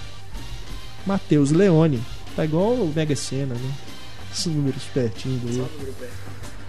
Matheus 1.06 1.51
Leone. 1.51 2.01
Tá 2.36 2.43
igual 2.43 2.74
o 2.74 2.91
Mega 2.93 3.16
Sena, 3.16 3.56
né? 3.56 3.72
Esses 4.34 4.47
números 4.47 4.84
pertinho 4.93 5.39
do 5.39 5.70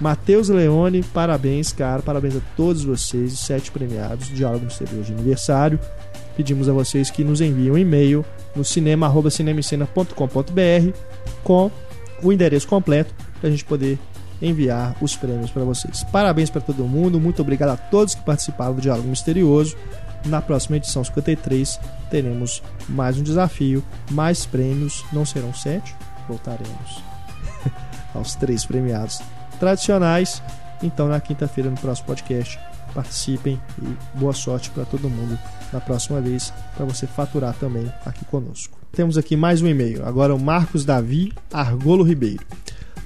Matheus 0.00 0.48
Leone, 0.48 1.02
parabéns, 1.02 1.72
cara. 1.72 2.00
Parabéns 2.00 2.36
a 2.36 2.40
todos 2.56 2.84
vocês, 2.84 3.32
os 3.32 3.40
sete 3.40 3.72
premiados, 3.72 4.28
Diálogo 4.28 4.66
Misterioso 4.66 5.06
de 5.06 5.14
aniversário. 5.14 5.80
Pedimos 6.36 6.68
a 6.68 6.72
vocês 6.72 7.10
que 7.10 7.24
nos 7.24 7.40
enviem 7.40 7.72
um 7.72 7.78
e-mail 7.78 8.24
no 8.54 8.62
cinema.cinemicena.com.br 8.62 10.96
com 11.42 11.72
o 12.22 12.32
endereço 12.32 12.68
completo 12.68 13.12
para 13.40 13.48
a 13.48 13.50
gente 13.50 13.64
poder 13.64 13.98
enviar 14.40 14.94
os 15.00 15.16
prêmios 15.16 15.50
para 15.50 15.64
vocês. 15.64 16.04
Parabéns 16.04 16.50
para 16.50 16.60
todo 16.60 16.84
mundo, 16.84 17.20
muito 17.20 17.42
obrigado 17.42 17.70
a 17.70 17.76
todos 17.76 18.14
que 18.14 18.22
participaram 18.22 18.74
do 18.74 18.80
Diálogo 18.80 19.08
Misterioso. 19.08 19.76
Na 20.26 20.42
próxima 20.42 20.76
edição 20.76 21.04
53 21.04 21.78
teremos 22.10 22.62
mais 22.88 23.18
um 23.18 23.22
desafio, 23.22 23.82
mais 24.10 24.44
prêmios, 24.44 25.04
não 25.12 25.24
serão 25.24 25.54
sete, 25.54 25.94
voltaremos 26.28 27.02
aos 28.14 28.34
três 28.34 28.64
premiados 28.64 29.20
tradicionais. 29.58 30.42
Então, 30.82 31.08
na 31.08 31.20
quinta-feira, 31.20 31.70
no 31.70 31.76
próximo 31.76 32.08
podcast, 32.08 32.58
participem 32.94 33.60
e 33.80 34.18
boa 34.18 34.32
sorte 34.32 34.70
para 34.70 34.84
todo 34.84 35.08
mundo 35.08 35.38
na 35.72 35.80
próxima 35.80 36.20
vez, 36.20 36.52
para 36.76 36.84
você 36.86 37.06
faturar 37.06 37.54
também 37.54 37.90
aqui 38.04 38.24
conosco. 38.24 38.78
Temos 38.92 39.18
aqui 39.18 39.36
mais 39.36 39.60
um 39.60 39.66
e-mail, 39.66 40.06
agora 40.06 40.34
o 40.34 40.40
Marcos 40.40 40.84
Davi 40.84 41.32
Argolo 41.52 42.02
Ribeiro. 42.02 42.44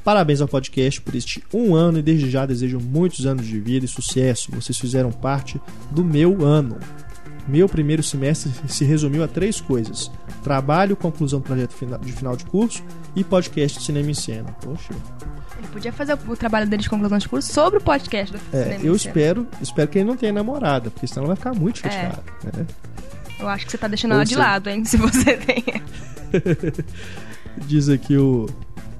Parabéns 0.05 0.41
ao 0.41 0.49
podcast 0.49 1.01
por 1.01 1.15
este 1.15 1.43
um 1.53 1.75
ano 1.75 1.99
e 1.99 2.03
desde 2.03 2.31
já 2.31 2.47
desejo 2.47 2.81
muitos 2.81 3.27
anos 3.27 3.47
de 3.47 3.61
vida 3.61 3.85
e 3.85 3.89
sucesso. 3.89 4.51
Vocês 4.53 4.79
fizeram 4.79 5.13
parte 5.13 5.61
do 5.91 6.03
meu 6.03 6.45
ano. 6.45 6.79
Meu 7.47 7.69
primeiro 7.69 8.03
semestre 8.03 8.51
se 8.69 8.85
resumiu 8.85 9.23
a 9.23 9.29
três 9.29 9.61
coisas: 9.61 10.11
trabalho, 10.43 10.97
conclusão 10.97 11.41
do 11.41 11.45
projeto 11.45 11.75
de 12.01 12.13
final 12.13 12.37
de 12.37 12.45
curso 12.45 12.83
e 13.15 13.23
podcast 13.23 13.79
de 13.79 13.85
cinema 13.85 14.11
em 14.11 14.15
cena. 14.15 14.53
Poxa. 14.61 14.95
Ele 15.59 15.69
podia 15.69 15.93
fazer 15.93 16.19
o 16.27 16.37
trabalho 16.37 16.67
dele 16.67 16.83
de 16.83 16.89
conclusão 16.89 17.19
de 17.19 17.29
curso 17.29 17.53
sobre 17.53 17.79
o 17.79 17.83
podcast 17.83 18.33
do 18.33 18.41
é, 18.57 18.63
cinema 18.63 18.85
Eu 18.85 18.95
espero, 18.95 19.47
espero 19.61 19.89
que 19.89 19.99
ele 19.99 20.09
não 20.09 20.17
tenha 20.17 20.33
namorada, 20.33 20.91
porque 20.91 21.07
senão 21.07 21.25
ela 21.25 21.35
vai 21.35 21.37
ficar 21.37 21.53
muito 21.53 21.87
é. 21.87 21.91
chateada. 21.91 22.23
É. 22.45 22.57
Né? 22.57 22.67
Eu 23.39 23.49
acho 23.49 23.67
que 23.67 23.73
você 23.73 23.79
tá 23.79 23.89
deixando 23.89 24.13
Ou 24.13 24.17
ela 24.17 24.25
de 24.25 24.37
lado, 24.37 24.71
hein? 24.71 24.85
Se 24.85 24.97
você 24.97 25.37
tem. 25.37 25.65
Diz 27.67 27.89
aqui 27.89 28.17
o 28.17 28.47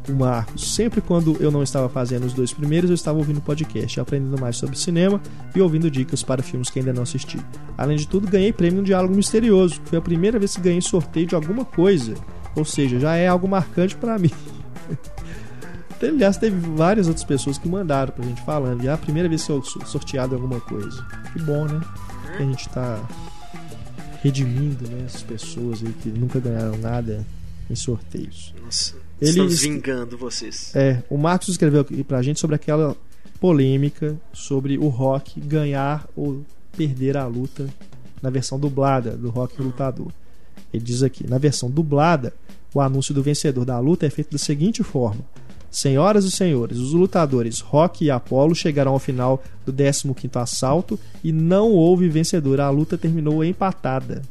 o 0.09 0.13
Marcos. 0.13 0.75
Sempre 0.75 1.01
quando 1.01 1.37
eu 1.41 1.51
não 1.51 1.63
estava 1.63 1.89
fazendo 1.89 2.25
os 2.25 2.33
dois 2.33 2.53
primeiros, 2.53 2.91
eu 2.91 2.95
estava 2.95 3.19
ouvindo 3.19 3.41
podcast, 3.41 4.01
aprendendo 4.01 4.41
mais 4.41 4.57
sobre 4.57 4.79
cinema 4.79 5.21
e 5.55 5.61
ouvindo 5.61 5.91
dicas 5.91 6.23
para 6.23 6.43
filmes 6.43 6.71
que 6.71 6.79
ainda 6.79 6.93
não 6.93 7.03
assisti. 7.03 7.39
Além 7.77 7.97
de 7.97 8.07
tudo, 8.07 8.29
ganhei 8.29 8.53
prêmio 8.53 8.81
no 8.81 8.85
Diálogo 8.85 9.15
Misterioso. 9.15 9.81
Foi 9.85 9.99
a 9.99 10.03
primeira 10.03 10.39
vez 10.39 10.57
que 10.57 10.63
ganhei 10.63 10.81
sorteio 10.81 11.27
de 11.27 11.35
alguma 11.35 11.65
coisa. 11.65 12.15
Ou 12.57 12.65
seja, 12.65 12.99
já 12.99 13.17
é 13.17 13.29
algo 13.29 13.49
marcante 13.49 13.97
para 13.97 14.19
mim. 14.19 14.31
Aliás, 16.03 16.39
teve 16.39 16.57
várias 16.75 17.09
outras 17.09 17.25
pessoas 17.25 17.59
que 17.59 17.69
mandaram 17.69 18.13
pra 18.13 18.25
gente 18.25 18.43
falando. 18.43 18.83
E 18.83 18.89
é 18.89 18.93
a 18.93 18.97
primeira 18.97 19.29
vez 19.29 19.45
que 19.45 19.53
eu 19.53 19.63
sou 19.63 19.85
sorteado 19.85 20.35
alguma 20.35 20.61
coisa. 20.61 21.07
Que 21.33 21.43
bom, 21.43 21.67
né? 21.67 21.81
Que 22.37 22.43
a 22.43 22.47
gente 22.47 22.69
tá 22.71 23.07
redimindo 24.23 24.89
né, 24.89 25.05
essas 25.07 25.23
pessoas 25.23 25.83
aí 25.83 25.93
que 25.93 26.09
nunca 26.09 26.41
ganharam 26.41 26.77
nada 26.79 27.27
em 27.69 27.75
sorteios. 27.75 28.55
Nossa. 28.63 29.10
Ele 29.21 29.31
Estamos 29.31 29.61
vingando 29.61 30.17
vocês. 30.17 30.75
É, 30.75 31.03
o 31.11 31.19
Marcos 31.19 31.49
escreveu 31.49 31.83
aqui 31.83 32.03
pra 32.03 32.23
gente 32.23 32.41
sobre 32.41 32.57
aquela 32.57 32.97
polêmica 33.41 34.21
sobre 34.33 34.77
o 34.77 34.89
Rock 34.89 35.41
ganhar 35.41 36.07
ou 36.15 36.45
perder 36.77 37.17
a 37.17 37.27
luta 37.27 37.69
na 38.23 38.29
versão 38.29 38.61
dublada 38.61 39.17
do 39.17 39.31
Rock 39.31 39.61
Lutador. 39.61 40.13
Ele 40.73 40.85
diz 40.85 41.03
aqui: 41.03 41.29
na 41.29 41.39
versão 41.39 41.71
dublada, 41.71 42.35
o 42.75 42.81
anúncio 42.81 43.15
do 43.15 43.23
vencedor 43.23 43.65
da 43.65 43.79
luta 43.79 44.07
é 44.07 44.11
feito 44.11 44.33
da 44.33 44.39
seguinte 44.39 44.83
forma: 44.83 45.25
Senhoras 45.71 46.25
e 46.25 46.31
senhores, 46.31 46.79
os 46.79 46.93
lutadores 46.93 47.61
Rock 47.61 48.05
e 48.05 48.11
Apollo 48.11 48.55
chegaram 48.55 48.93
ao 48.93 48.99
final 48.99 49.43
do 49.65 49.73
15º 49.73 50.41
assalto 50.41 50.99
e 51.25 51.33
não 51.33 51.71
houve 51.71 52.09
vencedor. 52.09 52.61
A 52.61 52.71
luta 52.71 52.99
terminou 52.99 53.45
empatada. 53.45 54.23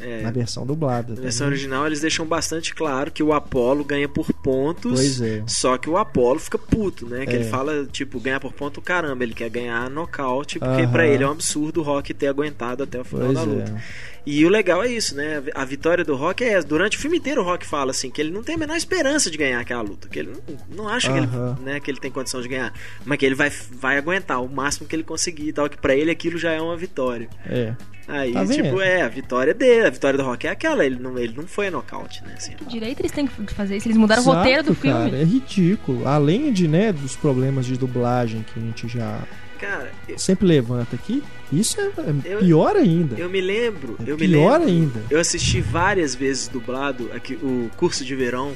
É, 0.00 0.22
na 0.22 0.30
versão 0.30 0.66
dublada. 0.66 1.14
Na 1.14 1.22
versão 1.22 1.46
original 1.46 1.86
eles 1.86 2.00
deixam 2.00 2.26
bastante 2.26 2.74
claro 2.74 3.10
que 3.10 3.22
o 3.22 3.32
Apollo 3.32 3.84
ganha 3.84 4.08
por 4.08 4.32
pontos. 4.32 5.20
É. 5.20 5.42
Só 5.46 5.76
que 5.76 5.88
o 5.88 5.96
Apollo 5.96 6.38
fica 6.38 6.58
puto, 6.58 7.06
né? 7.06 7.26
Que 7.26 7.32
é. 7.32 7.36
ele 7.36 7.44
fala, 7.44 7.86
tipo, 7.86 8.18
ganhar 8.20 8.40
por 8.40 8.52
ponto, 8.52 8.80
caramba, 8.80 9.24
ele 9.24 9.34
quer 9.34 9.50
ganhar 9.50 9.88
nocaute, 9.90 10.58
porque 10.58 10.82
uh 10.82 10.86
-huh. 10.86 10.92
para 10.92 11.06
ele 11.06 11.24
é 11.24 11.26
um 11.26 11.32
absurdo 11.32 11.80
o 11.80 11.82
Rock 11.82 12.12
ter 12.14 12.28
aguentado 12.28 12.82
até 12.82 13.00
o 13.00 13.04
final 13.04 13.26
pois 13.26 13.38
da 13.38 13.44
luta. 13.44 13.72
É. 13.72 14.19
E 14.26 14.44
o 14.44 14.48
legal 14.48 14.82
é 14.82 14.88
isso, 14.88 15.14
né? 15.14 15.42
A 15.54 15.64
vitória 15.64 16.04
do 16.04 16.14
Rock 16.14 16.44
é 16.44 16.52
essa. 16.54 16.66
Durante 16.66 16.96
o 16.96 17.00
filme 17.00 17.18
inteiro 17.18 17.40
o 17.40 17.44
Rock 17.44 17.66
fala 17.66 17.90
assim 17.90 18.10
que 18.10 18.20
ele 18.20 18.30
não 18.30 18.42
tem 18.42 18.54
a 18.54 18.58
menor 18.58 18.76
esperança 18.76 19.30
de 19.30 19.38
ganhar 19.38 19.60
aquela 19.60 19.82
luta, 19.82 20.08
que 20.08 20.18
ele 20.18 20.32
não, 20.32 20.76
não 20.76 20.88
acha 20.88 21.10
uh 21.10 21.14
-huh. 21.14 21.28
que, 21.28 21.60
ele, 21.60 21.64
né, 21.64 21.80
que 21.80 21.90
ele 21.90 21.98
tem 21.98 22.10
condição 22.10 22.40
de 22.40 22.48
ganhar, 22.48 22.72
mas 23.04 23.18
que 23.18 23.26
ele 23.26 23.34
vai, 23.34 23.50
vai 23.72 23.96
aguentar 23.96 24.42
o 24.42 24.48
máximo 24.48 24.86
que 24.86 24.94
ele 24.94 25.02
conseguir 25.02 25.48
e 25.48 25.52
tal, 25.52 25.68
que 25.68 25.78
para 25.78 25.94
ele 25.94 26.10
aquilo 26.10 26.38
já 26.38 26.52
é 26.52 26.60
uma 26.60 26.76
vitória. 26.76 27.28
É. 27.46 27.74
Aí, 28.10 28.32
tá 28.32 28.44
tipo, 28.44 28.80
é, 28.80 29.02
a 29.02 29.08
vitória 29.08 29.54
dele, 29.54 29.86
a 29.86 29.90
vitória 29.90 30.18
do 30.18 30.24
Rock 30.24 30.44
é 30.46 30.50
aquela, 30.50 30.84
ele 30.84 30.98
não, 30.98 31.16
ele 31.16 31.32
não 31.36 31.46
foi 31.46 31.70
nocaute, 31.70 32.24
né? 32.24 32.34
Assim. 32.36 32.54
Que 32.54 32.64
direito 32.64 33.00
eles 33.00 33.12
têm 33.12 33.26
que 33.26 33.54
fazer 33.54 33.76
isso? 33.76 33.86
Eles 33.86 33.96
mudaram 33.96 34.22
Exato, 34.22 34.36
o 34.36 34.38
roteiro 34.40 34.62
do 34.64 34.74
filme. 34.74 35.10
Cara, 35.10 35.16
é 35.16 35.24
ridículo. 35.24 36.08
Além 36.08 36.52
de, 36.52 36.66
né, 36.66 36.92
dos 36.92 37.14
problemas 37.14 37.66
de 37.66 37.76
dublagem 37.76 38.44
que 38.52 38.58
a 38.58 38.62
gente 38.62 38.88
já 38.88 39.22
Cara, 39.60 39.92
eu... 40.08 40.18
sempre 40.18 40.46
levanta 40.46 40.96
aqui, 40.96 41.22
isso 41.52 41.78
é, 41.78 41.84
é 41.84 42.34
eu, 42.34 42.38
pior 42.38 42.76
ainda. 42.76 43.16
Eu 43.16 43.28
me 43.28 43.42
lembro, 43.42 43.96
é 43.98 44.10
eu 44.10 44.16
me 44.16 44.26
pior 44.26 44.58
lembro, 44.58 44.68
ainda. 44.68 45.04
Eu 45.10 45.20
assisti 45.20 45.60
várias 45.60 46.14
vezes 46.14 46.48
dublado 46.48 47.10
aqui 47.12 47.34
o 47.34 47.70
curso 47.76 48.02
de 48.02 48.16
verão, 48.16 48.54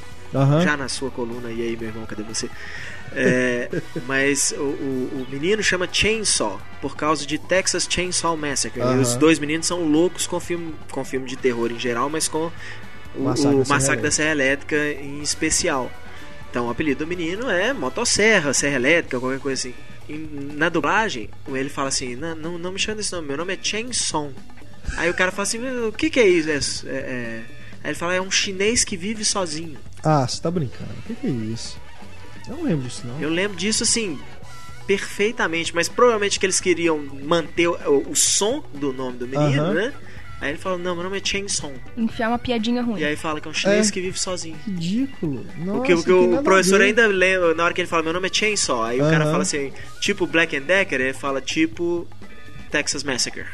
já 0.63 0.77
na 0.77 0.89
sua 0.89 1.11
coluna 1.11 1.51
e 1.51 1.63
aí, 1.63 1.77
meu 1.77 1.91
irmão, 1.91 2.07
cadê 2.07 2.23
você? 2.23 2.49
É, 3.13 3.69
mas 4.09 4.53
o, 4.57 4.63
o, 4.63 5.27
o, 5.27 5.27
menino 5.31 5.63
chama 5.63 5.89
Chainsaw 5.91 6.61
por 6.81 6.97
causa 6.97 7.27
de 7.27 7.39
Texas 7.39 7.87
Chainsaw 7.89 8.37
Massacre. 8.37 8.81
E 8.81 8.99
os 8.99 9.15
dois 9.15 9.39
meninos 9.39 9.67
são 9.67 9.85
loucos 9.85 10.27
com 10.27 10.41
filme, 10.41 10.75
com 10.91 11.05
filme 11.05 11.27
de 11.27 11.37
terror 11.37 11.71
em 11.71 11.79
geral, 11.79 12.09
mas 12.09 12.29
com 12.29 12.51
o 13.15 13.23
Massacre, 13.23 13.57
o 13.57 13.69
Massacre 13.69 14.03
da 14.03 14.11
Serra 14.11 14.33
Elétrica 14.33 14.77
em 14.77 15.21
especial. 15.21 15.91
Então 16.51 16.67
o 16.67 16.71
apelido 16.71 17.05
do 17.05 17.07
menino 17.07 17.49
é 17.51 17.73
Motosserra, 17.73 18.53
Serra 18.53 18.77
Elétrica, 18.77 19.21
qualquer 19.21 19.41
coisa 19.41 19.69
assim. 19.69 19.75
Na 20.09 20.69
dublagem, 20.69 21.31
ele 21.49 21.69
fala 21.69 21.89
assim: 21.89 22.15
não, 22.17 22.35
não, 22.35 22.59
não 22.59 22.73
me 22.73 22.79
chama 22.79 22.97
desse 22.97 23.13
nome, 23.13 23.29
meu 23.29 23.37
nome 23.37 23.55
é 23.55 23.59
Chainsaw. 23.61 24.33
Aí 24.97 25.09
o 25.09 25.15
cara 25.15 25.31
fala 25.31 25.45
assim: 25.45 25.59
o 25.87 25.93
que, 25.93 26.11
que 26.11 26.21
é 26.21 26.29
isso? 26.29 26.87
É, 26.89 26.93
é... 26.93 27.43
Aí 27.83 27.91
ele 27.91 27.99
fala: 27.99 28.15
é 28.15 28.21
um 28.21 28.31
chinês 28.31 28.85
que 28.85 28.97
vive 28.97 29.25
sozinho. 29.25 29.79
Ah, 30.03 30.27
você 30.27 30.41
tá 30.41 30.51
brincando. 30.51 30.91
O 30.99 31.03
que, 31.03 31.15
que 31.15 31.27
é 31.27 31.31
isso? 31.31 31.79
Eu 32.47 32.57
não 32.57 32.65
lembro 32.65 32.87
disso, 32.87 33.07
não. 33.07 33.21
Eu 33.21 33.31
lembro 33.31 33.57
disso, 33.57 33.83
assim, 33.83 34.21
perfeitamente, 34.87 35.75
mas 35.75 35.89
provavelmente 35.89 36.39
que 36.39 36.45
eles 36.45 36.61
queriam 36.61 36.99
manter 36.99 37.69
o, 37.69 38.11
o 38.11 38.15
som 38.15 38.63
do 38.75 38.93
nome 38.93 39.19
do 39.19 39.27
menino, 39.27 39.73
né? 39.73 39.93
Aí 40.45 40.51
ele 40.51 40.59
fala, 40.59 40.77
não, 40.77 40.95
meu 40.95 41.05
nome 41.05 41.17
é 41.17 41.25
Chainsaw. 41.25 41.73
Enfiar 41.97 42.29
uma 42.29 42.39
piadinha 42.39 42.83
ruim. 42.83 43.01
E 43.01 43.05
aí 43.07 43.17
fala 43.17 43.41
que 43.41 43.49
é 43.49 43.51
um 43.51 43.55
chinês 43.55 43.89
é. 43.89 43.91
que 43.91 43.99
vive 43.99 44.19
sozinho. 44.21 44.59
Ridículo. 44.67 45.47
Nossa, 45.57 45.79
porque, 45.79 45.95
porque 45.95 46.13
o 46.13 46.43
professor 46.43 46.83
ainda 46.83 47.07
lembra, 47.07 47.55
na 47.55 47.65
hora 47.65 47.73
que 47.73 47.81
ele 47.81 47.89
fala, 47.89 48.03
meu 48.03 48.13
nome 48.13 48.29
é 48.29 48.31
Chainsaw, 48.31 48.83
aí 48.83 49.01
o 49.01 49.09
cara 49.09 49.25
fala 49.25 49.41
assim, 49.41 49.73
tipo 50.01 50.27
Black 50.27 50.55
and 50.55 50.65
Decker, 50.65 51.01
ele 51.01 51.15
fala 51.15 51.41
tipo 51.41 52.07
Texas 52.71 53.03
Massacre. 53.03 53.47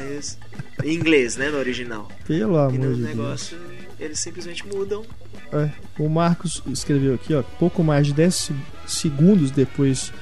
É 0.00 0.16
isso. 0.16 0.38
Em 0.84 0.94
inglês, 0.94 1.36
né, 1.36 1.50
no 1.50 1.58
original. 1.58 2.08
Pelo 2.24 2.56
amor 2.56 2.70
de 2.70 2.78
Deus. 2.78 2.96
E 2.96 3.00
no 3.00 3.08
negócio, 3.08 3.58
eles 3.98 4.20
simplesmente 4.20 4.64
mudam 4.68 5.04
é, 5.52 5.70
o 5.98 6.08
Marcos 6.08 6.62
escreveu 6.68 7.14
aqui, 7.14 7.34
ó, 7.34 7.42
pouco 7.42 7.82
mais 7.82 8.06
de 8.06 8.14
10 8.14 8.52
segundos 8.86 9.50
depois 9.50 10.12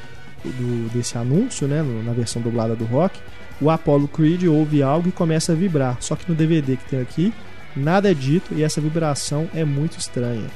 do, 0.43 0.89
desse 0.89 1.19
anúncio, 1.19 1.69
né, 1.69 1.83
na 1.83 2.14
versão 2.14 2.41
dublada 2.41 2.75
do 2.75 2.87
rock, 2.87 3.21
o 3.61 3.70
Apollo 3.70 4.09
Creed 4.09 4.44
ouve 4.44 4.82
algo 4.82 5.09
e 5.09 5.12
começa 5.12 5.52
a 5.52 5.54
vibrar. 5.54 5.96
Só 6.00 6.14
que 6.14 6.28
no 6.28 6.34
DVD 6.34 6.76
que 6.76 6.88
tem 6.88 7.00
aqui, 7.00 7.32
nada 7.74 8.11
é 8.11 8.14
dito 8.14 8.54
e 8.54 8.62
essa 8.62 8.80
vibração 8.80 9.48
é 9.54 9.64
muito 9.64 9.98
estranha. 9.98 10.48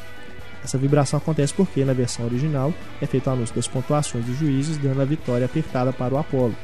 Essa 0.64 0.78
vibração 0.78 1.18
acontece 1.18 1.52
porque, 1.52 1.84
na 1.84 1.92
versão 1.92 2.24
original, 2.24 2.72
é 3.00 3.06
feito 3.06 3.26
o 3.26 3.30
anúncio 3.30 3.54
das 3.54 3.66
pontuações 3.66 4.24
dos 4.24 4.38
juízes, 4.38 4.78
dando 4.78 5.02
a 5.02 5.04
vitória 5.04 5.44
apertada 5.44 5.92
para 5.92 6.14
o 6.14 6.18
Apollo. 6.18 6.54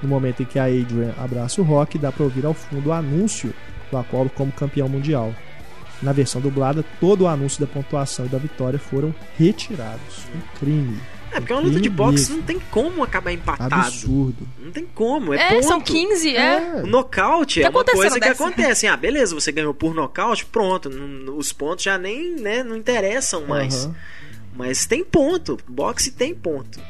No 0.00 0.08
momento 0.08 0.42
em 0.42 0.46
que 0.46 0.60
a 0.60 0.66
Adrian 0.66 1.12
abraça 1.18 1.60
o 1.60 1.64
Rock, 1.64 1.98
dá 1.98 2.12
para 2.12 2.22
ouvir 2.22 2.46
ao 2.46 2.54
fundo 2.54 2.90
o 2.90 2.92
anúncio 2.92 3.52
do 3.90 3.96
Apollo 3.96 4.30
como 4.30 4.52
campeão 4.52 4.88
mundial. 4.88 5.34
Na 6.00 6.12
versão 6.12 6.40
dublada, 6.40 6.84
todo 7.00 7.22
o 7.22 7.26
anúncio 7.26 7.60
da 7.60 7.66
pontuação 7.66 8.26
e 8.26 8.28
da 8.28 8.38
vitória 8.38 8.78
foram 8.78 9.12
retirados. 9.36 10.26
Um 10.32 10.58
crime. 10.58 10.96
É, 11.30 11.40
porque 11.40 11.52
uma 11.52 11.62
luta 11.62 11.80
de 11.80 11.88
boxe 11.90 12.32
não 12.32 12.42
tem 12.42 12.58
como 12.70 13.02
acabar 13.02 13.32
empatado. 13.32 13.74
Absurdo. 13.74 14.48
Não 14.58 14.70
tem 14.70 14.86
como, 14.94 15.34
é, 15.34 15.40
É, 15.40 15.48
ponto. 15.54 15.66
são 15.66 15.80
15, 15.80 16.34
é. 16.36 16.82
O 16.82 16.86
nocaute 16.86 17.60
é 17.62 17.64
uma 17.68 17.70
acontecendo 17.70 18.00
coisa 18.00 18.14
que 18.20 18.28
dessa? 18.28 18.44
acontece. 18.44 18.86
Ah, 18.86 18.96
beleza, 18.96 19.34
você 19.34 19.52
ganhou 19.52 19.74
por 19.74 19.94
nocaute, 19.94 20.46
pronto. 20.46 20.88
Os 21.36 21.52
pontos 21.52 21.84
já 21.84 21.98
nem 21.98 22.34
né, 22.36 22.62
não 22.62 22.76
interessam 22.76 23.46
mais. 23.46 23.84
Aham. 23.84 23.94
Mas 24.56 24.86
tem 24.86 25.04
ponto. 25.04 25.58
Boxe 25.68 26.10
tem 26.10 26.34
ponto. 26.34 26.80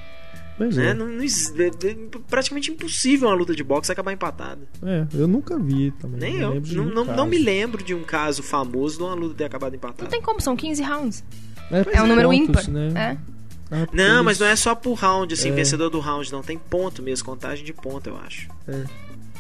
Pois 0.56 0.76
Né? 0.76 0.90
é. 0.90 0.94
Não- 0.94 1.06
não 1.06 1.22
é- 1.22 1.26
é 1.26 1.96
praticamente 2.28 2.70
impossível 2.70 3.28
uma 3.28 3.34
luta 3.34 3.54
de 3.54 3.62
boxe 3.62 3.92
acabar 3.92 4.12
empatada. 4.12 4.60
É, 4.82 5.06
eu 5.14 5.28
nunca 5.28 5.56
vi 5.58 5.92
também. 6.00 6.18
Nem 6.18 6.38
não 6.40 6.54
eu. 6.54 6.62
Não, 6.64 6.84
não, 6.86 7.04
não 7.16 7.26
me 7.26 7.38
lembro 7.38 7.82
de 7.84 7.94
um 7.94 8.02
caso 8.02 8.42
famoso 8.42 8.96
de 8.98 9.02
uma 9.04 9.14
luta 9.14 9.34
ter 9.36 9.44
acabado 9.44 9.74
empatada. 9.76 10.02
Não 10.04 10.10
tem 10.10 10.20
como, 10.22 10.40
são 10.40 10.56
15 10.56 10.82
rounds. 10.82 11.22
É, 11.70 11.98
É 11.98 12.02
um 12.02 12.06
número 12.08 12.28
pontos, 12.30 12.66
ímpar. 12.66 12.70
Né? 12.70 12.92
É. 12.96 13.37
Ah, 13.70 13.86
Não, 13.92 14.14
eles- 14.16 14.24
mas 14.24 14.38
não 14.38 14.46
é 14.46 14.56
só 14.56 14.74
por 14.74 14.94
round, 14.94 15.34
assim, 15.34 15.50
É. 15.50 15.52
vencedor 15.52 15.90
do 15.90 15.98
round, 16.00 16.30
não. 16.32 16.42
Tem 16.42 16.56
ponto 16.58 17.02
mesmo, 17.02 17.24
contagem 17.26 17.64
de 17.64 17.72
ponto, 17.72 18.08
eu 18.08 18.16
acho. 18.16 18.48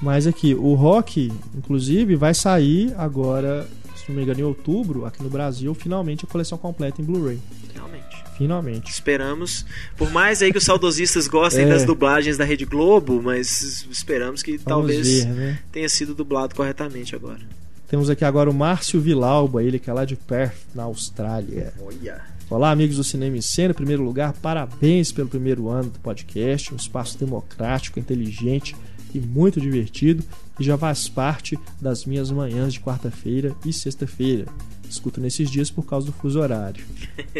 Mas 0.02 0.26
aqui, 0.26 0.54
o 0.54 0.74
Rock, 0.74 1.32
inclusive, 1.56 2.14
vai 2.14 2.32
sair 2.34 2.94
agora, 2.96 3.66
se 3.96 4.04
não 4.08 4.16
me 4.16 4.22
engano, 4.22 4.40
em 4.40 4.44
outubro, 4.44 5.04
aqui 5.06 5.22
no 5.22 5.28
Brasil, 5.30 5.74
finalmente 5.74 6.24
a 6.24 6.28
coleção 6.28 6.56
completa 6.58 7.00
em 7.02 7.04
Blu-ray. 7.04 7.38
Realmente. 7.74 8.08
Finalmente. 8.36 8.90
Esperamos. 8.92 9.66
Por 9.96 10.10
mais 10.12 10.40
aí 10.40 10.52
que 10.52 10.58
os 10.58 10.64
saudosistas 10.64 11.26
gostem 11.26 11.64
É. 11.64 11.68
das 11.68 11.84
dublagens 11.84 12.36
da 12.36 12.44
Rede 12.44 12.64
Globo, 12.64 13.20
mas 13.20 13.84
esperamos 13.90 14.42
que 14.44 14.52
Vamos 14.52 14.64
talvez 14.64 15.24
ver, 15.24 15.26
né? 15.26 15.58
tenha 15.72 15.88
sido 15.88 16.14
dublado 16.14 16.54
corretamente 16.54 17.16
agora. 17.16 17.40
Temos 17.88 18.08
aqui 18.08 18.24
agora 18.24 18.48
o 18.48 18.54
Márcio 18.54 19.00
Vilauba, 19.00 19.64
ele 19.64 19.78
que 19.80 19.90
é 19.90 19.92
lá 19.92 20.04
de 20.04 20.14
Perth, 20.14 20.54
na 20.74 20.84
Austrália. 20.84 21.72
Olha. 21.80 22.22
Olá, 22.50 22.70
amigos 22.70 22.96
do 22.96 23.04
Cinema 23.04 23.36
em 23.36 23.42
Cena. 23.42 23.72
Em 23.72 23.74
primeiro 23.74 24.02
lugar, 24.02 24.32
parabéns 24.32 25.12
pelo 25.12 25.28
primeiro 25.28 25.68
ano 25.68 25.90
do 25.90 26.00
podcast. 26.00 26.72
Um 26.72 26.78
espaço 26.78 27.18
democrático, 27.18 27.98
inteligente 27.98 28.74
e 29.14 29.20
muito 29.20 29.60
divertido. 29.60 30.24
E 30.58 30.64
já 30.64 30.78
faz 30.78 31.10
parte 31.10 31.58
das 31.78 32.06
minhas 32.06 32.30
manhãs 32.30 32.72
de 32.72 32.80
quarta-feira 32.80 33.54
e 33.66 33.72
sexta-feira. 33.72 34.46
Escuto 34.88 35.20
nesses 35.20 35.50
dias 35.50 35.70
por 35.70 35.84
causa 35.84 36.06
do 36.06 36.12
fuso 36.14 36.40
horário. 36.40 36.82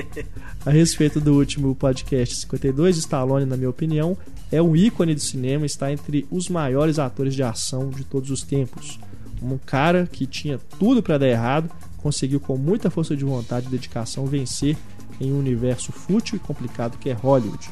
A 0.66 0.70
respeito 0.70 1.18
do 1.22 1.38
último 1.38 1.74
podcast 1.74 2.36
52, 2.36 2.98
Stallone, 2.98 3.46
na 3.46 3.56
minha 3.56 3.70
opinião, 3.70 4.14
é 4.52 4.60
um 4.60 4.76
ícone 4.76 5.14
do 5.14 5.20
cinema 5.22 5.64
e 5.64 5.66
está 5.66 5.90
entre 5.90 6.26
os 6.30 6.50
maiores 6.50 6.98
atores 6.98 7.34
de 7.34 7.42
ação 7.42 7.88
de 7.88 8.04
todos 8.04 8.30
os 8.30 8.42
tempos. 8.42 9.00
Um 9.42 9.56
cara 9.56 10.06
que 10.06 10.26
tinha 10.26 10.58
tudo 10.78 11.02
para 11.02 11.16
dar 11.16 11.28
errado, 11.28 11.70
conseguiu 11.96 12.40
com 12.40 12.58
muita 12.58 12.90
força 12.90 13.16
de 13.16 13.24
vontade 13.24 13.68
e 13.68 13.70
dedicação 13.70 14.26
vencer 14.26 14.76
em 15.20 15.32
um 15.32 15.38
universo 15.38 15.92
fútil 15.92 16.36
e 16.36 16.38
complicado 16.38 16.98
que 16.98 17.10
é 17.10 17.12
Hollywood. 17.12 17.70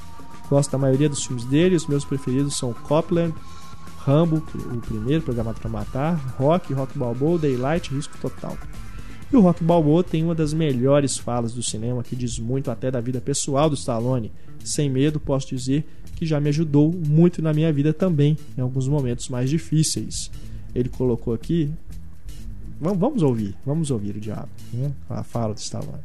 Gosto 0.49 0.71
da 0.71 0.79
maioria 0.79 1.09
dos 1.09 1.25
filmes 1.25 1.45
dele, 1.45 1.77
os 1.77 1.87
meus 1.87 2.05
preferidos 2.05 2.57
são 2.57 2.73
Copland, 2.73 3.35
Rambo, 3.99 4.37
o 4.37 4.81
primeiro, 4.81 5.25
Programado 5.25 5.61
para 5.61 5.69
Matar, 5.69 6.15
Rock, 6.39 6.73
Rock 6.73 6.97
Balboa, 6.97 7.39
Daylight, 7.39 7.93
Risco 7.93 8.17
Total. 8.19 8.57
E 9.33 9.37
o 9.37 9.41
Rock 9.41 9.65
Balboa 9.65 10.05
tem 10.05 10.23
uma 10.23 10.35
das 10.35 10.53
melhores 10.53 11.19
falas 11.19 11.53
do 11.53 11.63
cinema 11.63 12.05
que 12.05 12.15
diz 12.15 12.39
muito 12.39 12.71
até 12.71 12.91
da 12.91 13.01
vida 13.01 13.21
pessoal 13.21 13.69
do 13.69 13.75
Stallone. 13.75 14.31
Sem 14.65 14.89
medo, 14.89 15.19
posso 15.19 15.49
dizer 15.49 15.85
que 16.15 16.25
já 16.25 16.41
me 16.41 16.49
ajudou 16.49 16.93
muito 16.93 17.43
na 17.43 17.53
minha 17.53 17.73
vida 17.73 17.93
também, 17.93 18.39
em 18.57 18.61
alguns 18.61 18.87
momentos 18.87 19.29
mais 19.29 19.51
difíceis. 19.51 20.31
Ele 20.73 20.89
colocou 20.89 21.35
aqui. 21.35 21.71
Vamos, 22.81 23.23
ouvir, 23.23 23.57
vamos 23.65 23.91
ouvir 23.91 24.17
o 24.17 24.21
diabo, 24.21 24.51
né? 24.73 24.93
a 25.09 25.25
fala 25.25 25.55
do 25.55 25.59
Stallone. 25.59 26.05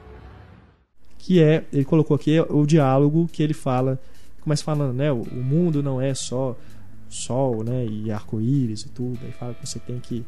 Que 1.21 1.41
é, 1.41 1.63
ele 1.71 1.85
colocou 1.85 2.15
aqui 2.15 2.39
o 2.49 2.65
diálogo 2.65 3.29
que 3.31 3.43
ele 3.43 3.53
fala, 3.53 3.99
começa 4.41 4.63
falando, 4.63 4.93
né, 4.93 5.11
o, 5.11 5.21
o 5.21 5.35
mundo 5.35 5.83
não 5.83 6.01
é 6.01 6.15
só 6.15 6.57
sol, 7.07 7.63
né, 7.63 7.85
e 7.85 8.11
arco-íris 8.11 8.81
e 8.81 8.89
tudo, 8.89 9.19
aí 9.23 9.31
fala 9.31 9.53
que 9.53 9.67
você 9.67 9.77
tem 9.77 9.99
que 9.99 10.25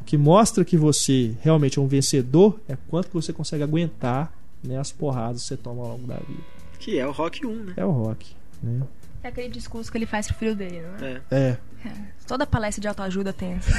o 0.00 0.04
que 0.04 0.16
mostra 0.16 0.64
que 0.64 0.76
você 0.76 1.34
realmente 1.42 1.78
é 1.80 1.82
um 1.82 1.88
vencedor 1.88 2.58
é 2.68 2.76
quanto 2.88 3.08
que 3.08 3.14
você 3.14 3.32
consegue 3.32 3.64
aguentar, 3.64 4.32
né, 4.62 4.78
as 4.78 4.92
porradas 4.92 5.42
que 5.42 5.48
você 5.48 5.56
toma 5.56 5.82
ao 5.82 5.88
longo 5.90 6.06
da 6.06 6.16
vida. 6.16 6.42
Que 6.78 6.98
é 6.98 7.06
o 7.06 7.10
Rock 7.10 7.44
1, 7.44 7.64
né? 7.64 7.72
É 7.76 7.84
o 7.84 7.90
rock, 7.90 8.32
né? 8.62 8.82
É 9.24 9.28
aquele 9.28 9.48
discurso 9.48 9.90
que 9.90 9.98
ele 9.98 10.06
faz 10.06 10.28
pro 10.28 10.36
filho 10.36 10.54
dele, 10.54 10.82
não 10.82 11.06
é? 11.06 11.22
É. 11.32 11.58
É. 11.84 11.92
Toda 12.28 12.46
palestra 12.46 12.80
de 12.80 12.86
autoajuda 12.86 13.32
tem 13.32 13.54
esse, 13.54 13.72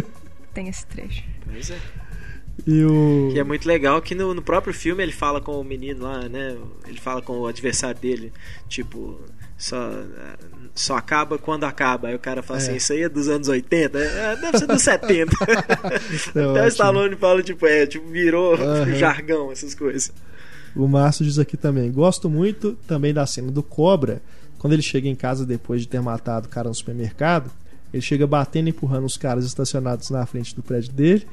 tem 0.54 0.68
esse 0.68 0.86
trecho. 0.86 1.22
Pois 1.44 1.70
é. 1.70 1.78
E 2.66 2.84
o 2.84 3.30
Que 3.32 3.38
é 3.40 3.44
muito 3.44 3.66
legal 3.66 4.00
que 4.00 4.14
no, 4.14 4.32
no 4.32 4.42
próprio 4.42 4.72
filme 4.72 5.02
ele 5.02 5.12
fala 5.12 5.40
com 5.40 5.60
o 5.60 5.64
menino 5.64 6.04
lá, 6.04 6.28
né? 6.28 6.56
Ele 6.86 6.98
fala 7.00 7.20
com 7.20 7.38
o 7.40 7.46
adversário 7.46 8.00
dele, 8.00 8.32
tipo, 8.68 9.20
só, 9.58 9.90
só 10.74 10.96
acaba 10.96 11.38
quando 11.38 11.64
acaba. 11.64 12.08
Aí 12.08 12.14
o 12.14 12.18
cara 12.18 12.42
fala 12.42 12.58
É. 12.58 12.62
assim, 12.62 12.76
isso 12.76 12.92
aí 12.92 13.02
é 13.02 13.08
dos 13.08 13.28
anos 13.28 13.48
80? 13.48 13.98
É, 13.98 14.36
deve 14.36 14.58
ser 14.58 14.66
dos 14.66 14.82
70. 14.82 15.32
Até 16.30 16.64
o. 16.64 16.66
Stallone 16.68 17.16
fala, 17.16 17.42
tipo, 17.42 17.66
é, 17.66 17.86
tipo, 17.86 18.06
virou 18.08 18.54
Aham. 18.54 18.92
jargão, 18.96 19.52
essas 19.52 19.74
coisas. 19.74 20.12
O 20.74 20.86
Márcio 20.88 21.24
diz 21.24 21.38
aqui 21.38 21.56
também. 21.56 21.90
Gosto 21.90 22.28
muito 22.28 22.72
também 22.86 23.12
da 23.12 23.26
cena 23.26 23.50
do 23.50 23.62
Cobra, 23.62 24.20
quando 24.58 24.72
ele 24.72 24.82
chega 24.82 25.08
em 25.08 25.14
casa 25.14 25.44
depois 25.46 25.82
de 25.82 25.88
ter 25.88 26.00
matado 26.00 26.46
o 26.46 26.50
cara 26.50 26.68
no 26.68 26.74
supermercado. 26.74 27.50
Ele 27.92 28.02
chega 28.02 28.26
batendo 28.26 28.66
e 28.66 28.70
empurrando 28.70 29.04
os 29.04 29.16
caras 29.16 29.44
estacionados 29.46 30.10
na 30.10 30.24
frente 30.26 30.54
do 30.54 30.62
prédio 30.62 30.92
dele. 30.92 31.26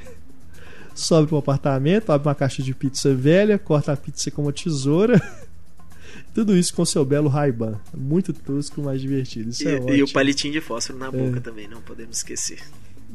Sobe 0.95 1.27
pro 1.27 1.37
apartamento, 1.37 2.11
abre 2.11 2.27
uma 2.27 2.35
caixa 2.35 2.61
de 2.61 2.73
pizza 2.73 3.13
velha, 3.15 3.57
corta 3.57 3.93
a 3.93 3.97
pizza 3.97 4.29
com 4.31 4.43
uma 4.43 4.53
tesoura. 4.53 5.21
Tudo 6.33 6.55
isso 6.57 6.73
com 6.73 6.83
seu 6.85 7.03
belo 7.05 7.29
Ray-Ban. 7.29 7.75
Muito 7.95 8.33
tosco, 8.33 8.81
mas 8.81 9.01
divertido. 9.01 9.49
Isso 9.51 9.63
E, 9.63 9.67
é 9.67 9.73
e 9.75 9.79
ótimo. 9.79 10.05
o 10.05 10.11
palitinho 10.13 10.53
de 10.53 10.61
fósforo 10.61 10.97
na 10.99 11.11
boca 11.11 11.37
É. 11.37 11.39
também, 11.41 11.67
não 11.67 11.81
podemos 11.81 12.17
esquecer. 12.17 12.59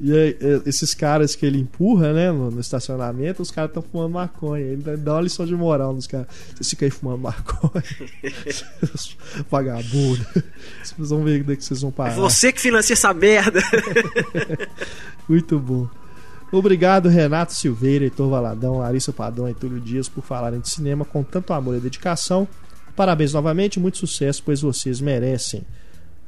E 0.00 0.12
aí, 0.16 0.36
é, 0.40 0.60
esses 0.64 0.94
caras 0.94 1.34
que 1.34 1.44
ele 1.44 1.58
empurra, 1.58 2.12
né, 2.12 2.30
no, 2.30 2.52
no 2.52 2.60
estacionamento, 2.60 3.42
os 3.42 3.50
caras 3.50 3.70
estão 3.70 3.82
fumando 3.82 4.12
maconha. 4.12 4.62
Ele 4.64 4.82
dá- 4.96 5.14
uma 5.14 5.20
lição 5.22 5.44
de 5.44 5.54
moral 5.56 5.92
nos 5.92 6.06
caras. 6.06 6.28
Vocês 6.54 6.70
ficam 6.70 6.86
aí 6.86 6.90
fumando 6.90 7.18
maconha. 7.18 7.82
Vagabundo. 9.50 10.24
Vocês 10.84 11.08
vão 11.10 11.24
ver 11.24 11.42
daqui 11.42 11.56
que 11.58 11.64
vocês 11.64 11.80
vão 11.80 11.90
É 11.90 11.92
parar. 11.92 12.14
você 12.14 12.52
que 12.52 12.60
financia 12.60 12.94
essa 12.94 13.12
merda! 13.12 13.60
Muito 15.28 15.58
bom. 15.58 15.88
Obrigado, 16.50 17.08
Renato 17.08 17.52
Silveira, 17.52 18.04
Heitor 18.04 18.30
Valadão, 18.30 18.78
Larissa 18.78 19.12
Padrão 19.12 19.48
e 19.48 19.54
Túlio 19.54 19.80
Dias 19.80 20.08
por 20.08 20.24
falarem 20.24 20.60
de 20.60 20.70
cinema 20.70 21.04
com 21.04 21.22
tanto 21.22 21.52
amor 21.52 21.76
e 21.76 21.80
dedicação. 21.80 22.48
Parabéns 22.96 23.32
novamente, 23.32 23.78
muito 23.78 23.98
sucesso, 23.98 24.42
pois 24.44 24.62
vocês 24.62 25.00
merecem. 25.00 25.62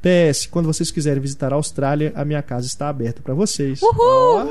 PS, 0.01 0.45
quando 0.45 0.65
vocês 0.67 0.89
quiserem 0.91 1.21
visitar 1.21 1.51
a 1.51 1.55
Austrália, 1.55 2.11
a 2.15 2.23
minha 2.23 2.41
casa 2.41 2.65
está 2.65 2.89
aberta 2.89 3.21
para 3.21 3.33
vocês. 3.33 3.81
Uhul! 3.81 3.97
Ó, 3.99 4.45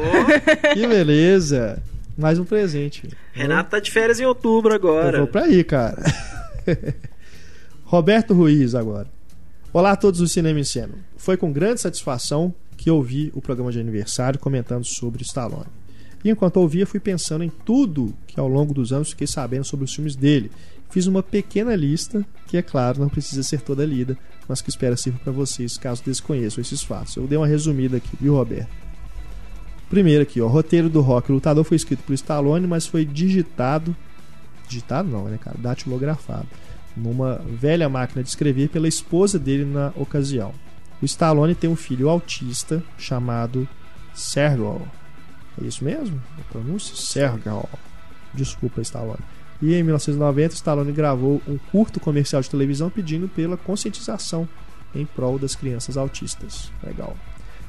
que 0.74 0.86
beleza! 0.86 1.82
Mais 2.16 2.38
um 2.38 2.44
presente. 2.44 3.08
Renato 3.32 3.70
tá 3.70 3.80
de 3.80 3.90
férias 3.90 4.20
em 4.20 4.26
outubro 4.26 4.74
agora. 4.74 5.16
Eu 5.18 5.22
vou 5.22 5.28
pra 5.28 5.44
aí, 5.44 5.64
cara. 5.64 6.02
Roberto 7.84 8.34
Ruiz 8.34 8.74
agora. 8.74 9.08
Olá 9.72 9.92
a 9.92 9.96
todos 9.96 10.20
do 10.20 10.28
Cinema 10.28 10.60
em 10.60 10.64
Cena. 10.64 10.94
Foi 11.16 11.36
com 11.36 11.52
grande 11.52 11.80
satisfação 11.80 12.54
que 12.80 12.90
ouvi 12.90 13.30
o 13.34 13.42
programa 13.42 13.70
de 13.70 13.78
aniversário 13.78 14.40
comentando 14.40 14.86
sobre 14.86 15.22
Stallone. 15.22 15.68
E 16.24 16.30
enquanto 16.30 16.56
ouvia, 16.56 16.86
fui 16.86 16.98
pensando 16.98 17.44
em 17.44 17.50
tudo 17.50 18.14
que 18.26 18.40
ao 18.40 18.48
longo 18.48 18.72
dos 18.72 18.90
anos 18.90 19.10
fiquei 19.10 19.26
sabendo 19.26 19.64
sobre 19.64 19.84
os 19.84 19.94
filmes 19.94 20.16
dele. 20.16 20.50
Fiz 20.88 21.06
uma 21.06 21.22
pequena 21.22 21.76
lista, 21.76 22.24
que 22.46 22.56
é 22.56 22.62
claro, 22.62 22.98
não 22.98 23.10
precisa 23.10 23.42
ser 23.42 23.60
toda 23.60 23.84
lida, 23.84 24.16
mas 24.48 24.62
que 24.62 24.70
espero 24.70 24.96
sirva 24.96 25.18
para 25.22 25.30
vocês 25.30 25.76
caso 25.76 26.02
desconheçam 26.02 26.62
esses 26.62 26.82
fatos. 26.82 27.14
Eu 27.16 27.26
dei 27.26 27.36
uma 27.36 27.46
resumida 27.46 27.98
aqui, 27.98 28.16
viu, 28.18 28.34
Roberto? 28.34 28.70
Primeiro 29.90 30.22
aqui, 30.22 30.40
ó, 30.40 30.46
o 30.46 30.48
roteiro 30.48 30.88
do 30.88 31.02
Rock 31.02 31.30
Lutador 31.30 31.64
foi 31.64 31.76
escrito 31.76 32.02
por 32.02 32.14
Stallone, 32.14 32.66
mas 32.66 32.86
foi 32.86 33.04
digitado, 33.04 33.94
digitado 34.66 35.06
não, 35.06 35.24
né, 35.24 35.38
cara, 35.38 35.58
datilografado, 35.58 36.48
numa 36.96 37.42
velha 37.46 37.90
máquina 37.90 38.22
de 38.22 38.30
escrever 38.30 38.70
pela 38.70 38.88
esposa 38.88 39.38
dele 39.38 39.66
na 39.66 39.92
ocasião. 39.96 40.54
O 41.00 41.04
Stallone 41.04 41.54
tem 41.54 41.70
um 41.70 41.76
filho 41.76 42.08
autista 42.08 42.82
chamado 42.98 43.66
Sergio. 44.14 44.82
É 45.60 45.66
isso 45.66 45.84
mesmo? 45.84 46.20
A 46.38 46.52
pronúncia? 46.52 46.94
Sergio. 46.94 47.68
Desculpa, 48.34 48.80
Stallone. 48.82 49.22
E 49.62 49.74
em 49.74 49.82
1990, 49.82 50.54
Stallone 50.54 50.92
gravou 50.92 51.42
um 51.46 51.58
curto 51.70 52.00
comercial 52.00 52.40
de 52.40 52.50
televisão 52.50 52.90
pedindo 52.90 53.28
pela 53.28 53.56
conscientização 53.56 54.48
em 54.94 55.04
prol 55.04 55.38
das 55.38 55.54
crianças 55.54 55.96
autistas. 55.96 56.70
Legal. 56.82 57.16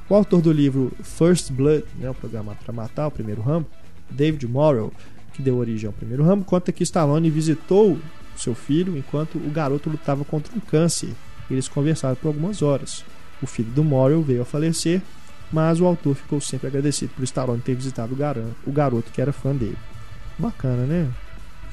O 0.09 0.15
autor 0.15 0.41
do 0.41 0.51
livro 0.51 0.91
First 1.03 1.51
Blood, 1.51 1.85
né, 1.95 2.09
o 2.09 2.13
programa 2.13 2.55
para 2.55 2.73
matar 2.73 3.07
o 3.07 3.11
primeiro 3.11 3.41
Rambo, 3.41 3.67
David 4.09 4.45
Morrow, 4.47 4.91
que 5.33 5.41
deu 5.41 5.57
origem 5.57 5.87
ao 5.87 5.93
primeiro 5.93 6.23
Rambo, 6.23 6.43
conta 6.43 6.71
que 6.71 6.83
Stallone 6.83 7.29
visitou 7.29 7.97
seu 8.35 8.53
filho 8.53 8.97
enquanto 8.97 9.35
o 9.37 9.49
garoto 9.49 9.89
lutava 9.89 10.25
contra 10.25 10.53
um 10.55 10.59
câncer. 10.59 11.13
Eles 11.49 11.67
conversaram 11.67 12.15
por 12.15 12.29
algumas 12.29 12.61
horas. 12.61 13.05
O 13.41 13.47
filho 13.47 13.71
do 13.71 13.83
Morrow 13.83 14.21
veio 14.21 14.41
a 14.41 14.45
falecer, 14.45 15.01
mas 15.51 15.81
o 15.81 15.85
autor 15.85 16.15
ficou 16.15 16.39
sempre 16.39 16.67
agradecido 16.67 17.11
por 17.15 17.23
Stallone 17.23 17.61
ter 17.61 17.75
visitado 17.75 18.15
o 18.65 18.71
garoto 18.71 19.11
que 19.11 19.21
era 19.21 19.33
fã 19.33 19.55
dele. 19.55 19.77
Bacana, 20.37 20.85
né? 20.85 21.09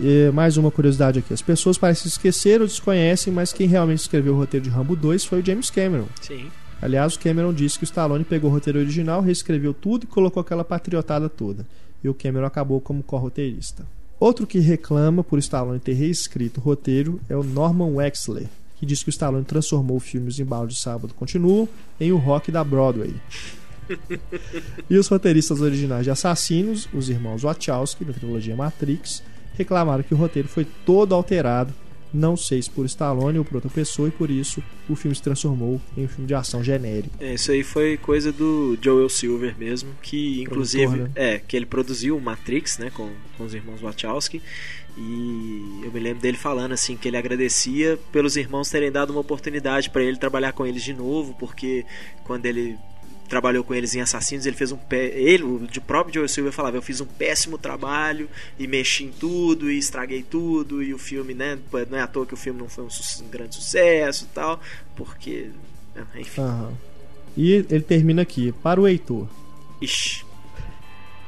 E 0.00 0.30
mais 0.32 0.56
uma 0.56 0.70
curiosidade 0.70 1.18
aqui: 1.18 1.34
as 1.34 1.42
pessoas 1.42 1.76
parecem 1.76 2.08
esquecer 2.08 2.60
ou 2.60 2.66
desconhecem, 2.66 3.32
mas 3.32 3.52
quem 3.52 3.68
realmente 3.68 4.00
escreveu 4.00 4.34
o 4.34 4.36
roteiro 4.36 4.64
de 4.64 4.70
Rambo 4.70 4.94
2 4.94 5.24
foi 5.24 5.40
o 5.40 5.44
James 5.44 5.70
Cameron. 5.70 6.06
Sim. 6.20 6.50
Aliás, 6.80 7.16
o 7.16 7.18
Cameron 7.18 7.52
disse 7.52 7.76
que 7.76 7.82
o 7.82 7.86
Stallone 7.86 8.24
pegou 8.24 8.50
o 8.50 8.54
roteiro 8.54 8.78
original, 8.78 9.20
reescreveu 9.20 9.74
tudo 9.74 10.04
e 10.04 10.06
colocou 10.06 10.40
aquela 10.40 10.64
patriotada 10.64 11.28
toda. 11.28 11.66
E 12.02 12.08
o 12.08 12.14
Cameron 12.14 12.46
acabou 12.46 12.80
como 12.80 13.02
co-roteirista. 13.02 13.84
Outro 14.20 14.46
que 14.46 14.60
reclama 14.60 15.24
por 15.24 15.38
Stallone 15.40 15.80
ter 15.80 15.94
reescrito 15.94 16.60
o 16.60 16.62
roteiro 16.62 17.20
é 17.28 17.36
o 17.36 17.42
Norman 17.42 17.94
Wexler, 17.94 18.46
que 18.78 18.86
diz 18.86 19.02
que 19.02 19.08
o 19.08 19.10
Stallone 19.10 19.44
transformou 19.44 19.96
o 19.96 20.00
filme 20.00 20.28
Os 20.28 20.38
Embalos 20.38 20.74
de 20.74 20.80
Sábado 20.80 21.12
Continuam 21.14 21.68
em 22.00 22.12
o 22.12 22.16
rock 22.16 22.52
da 22.52 22.62
Broadway. 22.62 23.14
e 24.88 24.96
os 24.96 25.08
roteiristas 25.08 25.60
originais 25.60 26.04
de 26.04 26.10
Assassinos, 26.10 26.88
os 26.92 27.08
irmãos 27.08 27.42
Wachowski, 27.42 28.04
da 28.04 28.12
trilogia 28.12 28.54
Matrix, 28.54 29.22
reclamaram 29.54 30.02
que 30.02 30.14
o 30.14 30.16
roteiro 30.16 30.46
foi 30.46 30.66
todo 30.84 31.14
alterado, 31.14 31.74
não 32.12 32.36
sei 32.36 32.62
se 32.62 32.70
por 32.70 32.86
Stallone 32.86 33.38
ou 33.38 33.44
por 33.44 33.56
outra 33.56 33.70
pessoa, 33.70 34.08
e 34.08 34.10
por 34.10 34.30
isso 34.30 34.62
o 34.88 34.94
filme 34.94 35.14
se 35.14 35.22
transformou 35.22 35.80
em 35.96 36.04
um 36.04 36.08
filme 36.08 36.26
de 36.26 36.34
ação 36.34 36.62
genérico. 36.62 37.14
É, 37.20 37.34
isso 37.34 37.50
aí 37.50 37.62
foi 37.62 37.96
coisa 37.96 38.32
do 38.32 38.78
Joel 38.80 39.08
Silver 39.08 39.54
mesmo, 39.58 39.90
que 40.00 40.42
inclusive 40.42 40.86
Produtor, 40.86 41.08
né? 41.08 41.12
é 41.14 41.38
que 41.38 41.56
ele 41.56 41.66
produziu 41.66 42.16
o 42.16 42.20
Matrix, 42.20 42.78
né, 42.78 42.90
com, 42.94 43.10
com 43.36 43.44
os 43.44 43.54
irmãos 43.54 43.80
Wachowski. 43.80 44.40
E 45.00 45.80
eu 45.84 45.92
me 45.92 46.00
lembro 46.00 46.20
dele 46.20 46.36
falando 46.36 46.72
assim 46.72 46.96
que 46.96 47.06
ele 47.06 47.16
agradecia 47.16 47.96
pelos 48.10 48.36
irmãos 48.36 48.68
terem 48.68 48.90
dado 48.90 49.10
uma 49.10 49.20
oportunidade 49.20 49.90
para 49.90 50.02
ele 50.02 50.16
trabalhar 50.16 50.52
com 50.52 50.66
eles 50.66 50.82
de 50.82 50.92
novo, 50.92 51.36
porque 51.38 51.86
quando 52.24 52.46
ele 52.46 52.76
trabalhou 53.28 53.62
com 53.62 53.74
eles 53.74 53.94
em 53.94 54.00
Assassinos, 54.00 54.44
ele 54.44 54.56
fez 54.56 54.72
um 54.72 54.76
pé. 54.76 55.06
Ele, 55.06 55.44
o 55.44 55.68
de 55.70 55.80
próprio 55.80 56.14
Joe 56.14 56.28
Silver 56.28 56.52
falava, 56.52 56.76
eu 56.76 56.82
fiz 56.82 57.00
um 57.00 57.06
péssimo 57.06 57.56
trabalho 57.56 58.28
e 58.58 58.66
mexi 58.66 59.04
em 59.04 59.12
tudo 59.12 59.70
e 59.70 59.78
estraguei 59.78 60.22
tudo, 60.22 60.82
e 60.82 60.92
o 60.92 60.98
filme, 60.98 61.32
né? 61.32 61.56
Não 61.88 61.98
é 61.98 62.00
à 62.00 62.06
toa 62.06 62.26
que 62.26 62.34
o 62.34 62.36
filme 62.36 62.58
não 62.58 62.68
foi 62.68 62.84
um, 62.84 62.90
su 62.90 63.22
um 63.22 63.28
grande 63.28 63.54
sucesso 63.54 64.24
e 64.24 64.34
tal, 64.34 64.60
porque. 64.96 65.50
Né, 65.94 66.04
enfim. 66.16 66.42
E 67.36 67.52
ele 67.52 67.82
termina 67.82 68.22
aqui, 68.22 68.50
para 68.50 68.80
o 68.80 68.88
Heitor. 68.88 69.28
Ixi. 69.80 70.27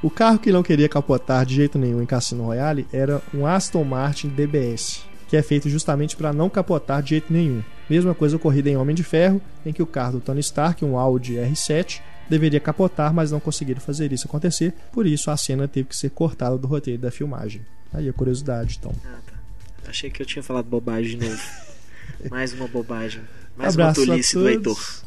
O 0.03 0.09
carro 0.09 0.39
que 0.39 0.51
não 0.51 0.63
queria 0.63 0.89
capotar 0.89 1.45
de 1.45 1.55
jeito 1.55 1.79
nenhum 1.79 2.03
em 2.03 2.07
Cassino 2.07 2.45
Royale 2.45 2.87
era 2.91 3.21
um 3.35 3.45
Aston 3.45 3.85
Martin 3.85 4.29
DBS, 4.29 5.03
que 5.29 5.37
é 5.37 5.43
feito 5.43 5.69
justamente 5.69 6.17
para 6.17 6.33
não 6.33 6.49
capotar 6.49 7.03
de 7.03 7.11
jeito 7.11 7.31
nenhum. 7.31 7.63
Mesma 7.89 8.15
coisa 8.15 8.37
ocorrida 8.37 8.71
em 8.71 8.79
Homem 8.79 8.97
de 8.97 9.05
Ferro, 9.05 9.43
em 9.65 9.75
que 9.75 9.83
o 9.83 9.87
carro 9.87 10.13
do 10.13 10.21
Tony 10.21 10.41
Stark, 10.41 10.83
um 10.83 10.97
Audi 10.97 11.35
R7, 11.35 12.01
deveria 12.31 12.61
capotar, 12.61 13.13
mas 13.13 13.31
não 13.31 13.41
conseguiram 13.41 13.81
fazer 13.81 14.11
isso 14.11 14.27
acontecer, 14.27 14.73
por 14.91 15.07
isso 15.07 15.31
a 15.31 15.37
cena 15.37 15.69
teve 15.69 15.89
que 15.89 15.97
ser 15.97 16.09
cortada 16.11 16.57
do 16.57 16.67
roteiro 16.67 17.03
da 17.03 17.11
filmagem. 17.11 17.61
Aí 17.93 18.09
a 18.09 18.13
curiosidade, 18.13 18.79
então. 18.81 18.93
Ah, 19.05 19.19
tá. 19.27 19.91
Achei 19.91 20.09
que 20.09 20.23
eu 20.23 20.27
tinha 20.27 20.43
falado 20.43 20.65
bobagem 20.65 21.19
de 21.19 21.29
novo. 21.29 21.43
Mais 22.31 22.55
uma 22.55 22.69
bobagem. 22.69 23.21
Mais 23.55 23.75
Abraço 23.75 24.01
uma 24.01 24.07
tolice 24.07 24.35
do 24.35 24.49
Heitor. 24.49 25.03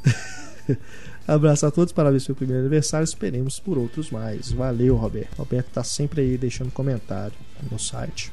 Abraço 1.28 1.65
a 1.65 1.71
todos, 1.71 1.93
parabéns 1.93 2.26
pelo 2.26 2.36
primeiro 2.36 2.61
aniversário. 2.61 3.05
Esperemos 3.05 3.59
por 3.59 3.78
outros 3.78 4.11
mais. 4.11 4.51
Valeu, 4.51 4.95
Roberto. 4.95 5.38
Roberto 5.38 5.67
tá 5.67 5.84
sempre 5.84 6.21
aí 6.21 6.38
deixando 6.38 6.71
comentário 6.71 7.36
no 7.71 7.80
site. 7.80 8.32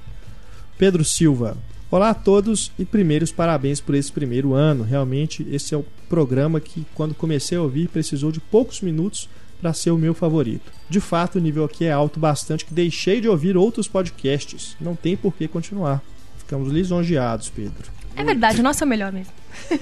Pedro 0.76 1.04
Silva. 1.04 1.56
Olá 1.88 2.10
a 2.10 2.14
todos 2.14 2.72
e 2.78 2.84
primeiros 2.84 3.30
parabéns 3.30 3.80
por 3.80 3.94
esse 3.94 4.10
primeiro 4.10 4.54
ano. 4.54 4.82
Realmente, 4.82 5.46
esse 5.50 5.74
é 5.74 5.76
o 5.76 5.84
programa 6.08 6.60
que, 6.60 6.84
quando 6.94 7.14
comecei 7.14 7.58
a 7.58 7.62
ouvir, 7.62 7.88
precisou 7.88 8.32
de 8.32 8.40
poucos 8.40 8.80
minutos 8.80 9.28
para 9.60 9.72
ser 9.72 9.90
o 9.90 9.98
meu 9.98 10.14
favorito. 10.14 10.72
De 10.88 11.00
fato, 11.00 11.36
o 11.36 11.40
nível 11.40 11.64
aqui 11.64 11.84
é 11.84 11.92
alto 11.92 12.18
bastante 12.18 12.64
que 12.64 12.74
deixei 12.74 13.20
de 13.20 13.28
ouvir 13.28 13.56
outros 13.56 13.86
podcasts. 13.86 14.76
Não 14.80 14.96
tem 14.96 15.16
por 15.16 15.34
que 15.34 15.46
continuar. 15.46 16.02
Ficamos 16.38 16.72
lisonjeados, 16.72 17.50
Pedro. 17.50 17.90
É 18.16 18.24
verdade, 18.24 18.60
o 18.60 18.64
nosso 18.64 18.82
é 18.82 18.86
o 18.86 18.88
melhor 18.88 19.12
mesmo. 19.12 19.32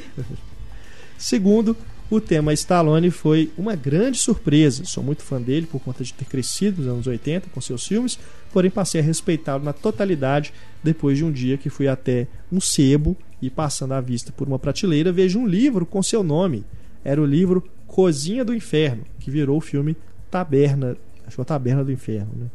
Segundo, 1.16 1.76
o 2.10 2.20
tema 2.20 2.54
Stallone 2.54 3.10
foi 3.10 3.50
uma 3.56 3.74
grande 3.74 4.18
surpresa. 4.18 4.84
Sou 4.84 5.02
muito 5.02 5.22
fã 5.22 5.40
dele 5.40 5.66
por 5.66 5.80
conta 5.80 6.02
de 6.02 6.14
ter 6.14 6.24
crescido 6.24 6.80
nos 6.80 6.90
anos 6.90 7.06
80 7.06 7.50
com 7.50 7.60
seus 7.60 7.86
filmes, 7.86 8.18
porém 8.50 8.70
passei 8.70 9.00
a 9.00 9.04
respeitá-lo 9.04 9.62
na 9.62 9.74
totalidade 9.74 10.52
depois 10.82 11.18
de 11.18 11.24
um 11.24 11.30
dia 11.30 11.58
que 11.58 11.68
fui 11.68 11.86
até 11.86 12.26
um 12.50 12.60
sebo 12.60 13.16
e 13.42 13.50
passando 13.50 13.92
a 13.92 14.00
vista 14.00 14.32
por 14.32 14.48
uma 14.48 14.58
prateleira 14.58 15.12
vejo 15.12 15.38
um 15.38 15.46
livro 15.46 15.84
com 15.84 16.02
seu 16.02 16.22
nome. 16.22 16.64
Era 17.04 17.20
o 17.20 17.26
livro 17.26 17.62
Cozinha 17.86 18.44
do 18.44 18.54
Inferno, 18.54 19.04
que 19.20 19.30
virou 19.30 19.58
o 19.58 19.60
filme 19.60 19.96
Taberna, 20.30 20.96
acho 21.26 21.36
que 21.36 21.42
é 21.42 21.44
Taberna 21.44 21.84
do 21.84 21.92
Inferno, 21.92 22.32
né? 22.34 22.46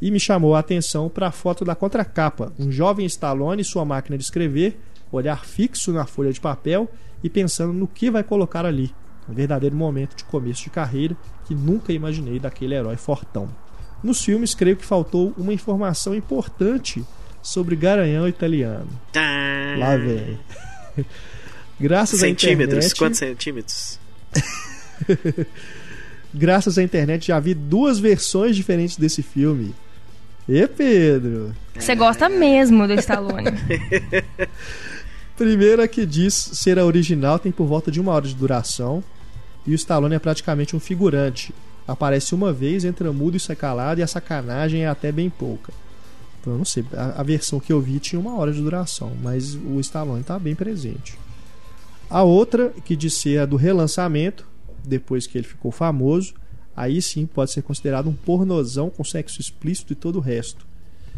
E 0.00 0.10
me 0.10 0.20
chamou 0.20 0.54
a 0.54 0.58
atenção 0.58 1.08
para 1.08 1.28
a 1.28 1.32
foto 1.32 1.64
da 1.64 1.74
contracapa, 1.74 2.52
um 2.58 2.70
jovem 2.70 3.06
Stallone 3.06 3.62
e 3.62 3.64
sua 3.64 3.84
máquina 3.84 4.18
de 4.18 4.24
escrever, 4.24 4.78
olhar 5.10 5.46
fixo 5.46 5.92
na 5.92 6.04
folha 6.04 6.32
de 6.32 6.40
papel 6.40 6.90
e 7.26 7.28
pensando 7.28 7.72
no 7.72 7.88
que 7.88 8.08
vai 8.08 8.22
colocar 8.22 8.64
ali. 8.64 8.94
Um 9.28 9.34
verdadeiro 9.34 9.74
momento 9.74 10.16
de 10.16 10.22
começo 10.22 10.62
de 10.62 10.70
carreira 10.70 11.16
que 11.44 11.56
nunca 11.56 11.92
imaginei 11.92 12.38
daquele 12.38 12.76
herói 12.76 12.96
fortão. 12.96 13.48
Nos 14.00 14.24
filmes, 14.24 14.54
creio 14.54 14.76
que 14.76 14.86
faltou 14.86 15.34
uma 15.36 15.52
informação 15.52 16.14
importante 16.14 17.04
sobre 17.42 17.74
Garanhão 17.74 18.28
italiano. 18.28 18.88
Tá. 19.12 19.20
Lá 19.76 19.96
vem. 19.96 20.38
Graças 21.80 22.20
centímetros, 22.20 22.74
à 22.74 22.78
internet. 22.78 22.94
Quantos 22.96 23.18
centímetros? 23.18 23.98
Graças 26.32 26.78
à 26.78 26.82
internet 26.82 27.26
já 27.26 27.40
vi 27.40 27.54
duas 27.54 27.98
versões 27.98 28.54
diferentes 28.54 28.96
desse 28.96 29.20
filme. 29.20 29.74
E 30.48 30.64
Pedro? 30.68 31.52
Você 31.74 31.96
gosta 31.96 32.28
mesmo 32.28 32.86
do 32.86 32.94
Stallone. 32.94 33.50
Primeira 35.36 35.86
que 35.86 36.06
diz 36.06 36.34
ser 36.34 36.78
a 36.78 36.84
original 36.84 37.38
tem 37.38 37.52
por 37.52 37.66
volta 37.66 37.90
de 37.90 38.00
uma 38.00 38.12
hora 38.12 38.26
de 38.26 38.34
duração. 38.34 39.04
E 39.66 39.72
o 39.72 39.74
Stallone 39.74 40.14
é 40.14 40.18
praticamente 40.18 40.74
um 40.74 40.80
figurante. 40.80 41.54
Aparece 41.86 42.34
uma 42.34 42.52
vez, 42.52 42.84
entra 42.84 43.12
mudo 43.12 43.36
e 43.36 43.40
sai 43.40 43.54
calado, 43.54 44.00
e 44.00 44.02
a 44.02 44.06
sacanagem 44.06 44.84
é 44.84 44.88
até 44.88 45.12
bem 45.12 45.28
pouca. 45.28 45.72
Então 46.40 46.54
eu 46.54 46.58
não 46.58 46.64
sei. 46.64 46.84
A, 46.94 47.20
a 47.20 47.22
versão 47.22 47.60
que 47.60 47.72
eu 47.72 47.80
vi 47.80 47.98
tinha 47.98 48.18
uma 48.18 48.34
hora 48.36 48.52
de 48.52 48.62
duração, 48.62 49.12
mas 49.22 49.54
o 49.54 49.78
Stallone 49.80 50.22
está 50.22 50.38
bem 50.38 50.54
presente. 50.54 51.18
A 52.08 52.22
outra, 52.22 52.72
que 52.84 52.96
diz 52.96 53.14
ser 53.14 53.40
a 53.40 53.46
do 53.46 53.56
relançamento, 53.56 54.46
depois 54.84 55.26
que 55.26 55.36
ele 55.36 55.46
ficou 55.46 55.70
famoso, 55.70 56.34
aí 56.74 57.02
sim 57.02 57.26
pode 57.26 57.50
ser 57.50 57.62
considerado 57.62 58.08
um 58.08 58.14
pornozão 58.14 58.88
com 58.88 59.04
sexo 59.04 59.40
explícito 59.40 59.92
e 59.92 59.96
todo 59.96 60.16
o 60.16 60.20
resto. 60.20 60.66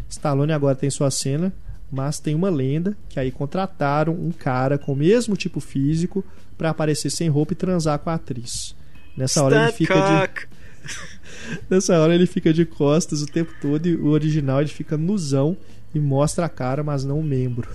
Stallone 0.09 0.51
agora 0.51 0.75
tem 0.75 0.89
sua 0.89 1.09
cena 1.09 1.53
mas 1.91 2.19
tem 2.19 2.35
uma 2.35 2.49
lenda 2.49 2.95
que 3.09 3.19
aí 3.19 3.31
contrataram 3.31 4.13
um 4.13 4.31
cara 4.31 4.77
com 4.77 4.93
o 4.93 4.95
mesmo 4.95 5.35
tipo 5.35 5.59
físico 5.59 6.23
para 6.57 6.69
aparecer 6.69 7.09
sem 7.09 7.29
roupa 7.29 7.53
e 7.53 7.55
transar 7.55 7.97
com 7.99 8.09
a 8.09 8.15
atriz. 8.15 8.75
Nessa 9.17 9.43
hora 9.43 9.63
ele 9.63 9.71
fica 9.71 9.95
de 9.95 10.47
Nessa 11.69 11.97
hora 11.99 12.13
ele 12.13 12.27
fica 12.27 12.53
de 12.53 12.65
costas 12.65 13.21
o 13.21 13.25
tempo 13.25 13.51
todo 13.61 13.87
e 13.87 13.95
o 13.95 14.07
original 14.07 14.61
ele 14.61 14.69
fica 14.69 14.97
nuzão 14.97 15.57
e 15.93 15.99
mostra 15.99 16.45
a 16.45 16.49
cara, 16.49 16.83
mas 16.83 17.03
não 17.03 17.19
o 17.19 17.23
membro. 17.23 17.67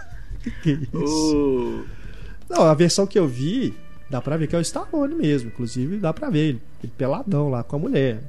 que 0.62 0.70
isso? 0.70 1.36
Uh. 1.36 1.84
Não, 2.48 2.62
a 2.64 2.74
versão 2.74 3.06
que 3.06 3.18
eu 3.18 3.26
vi, 3.26 3.74
dá 4.10 4.20
pra 4.20 4.36
ver 4.36 4.46
que 4.46 4.54
é 4.54 4.58
o 4.58 4.62
Stallone 4.62 5.14
mesmo. 5.14 5.48
Inclusive, 5.48 5.96
dá 5.96 6.12
pra 6.12 6.28
ver 6.28 6.38
ele, 6.40 6.62
ele 6.82 6.92
peladão 6.96 7.48
lá 7.48 7.62
com 7.62 7.76
a 7.76 7.78
mulher. 7.78 8.22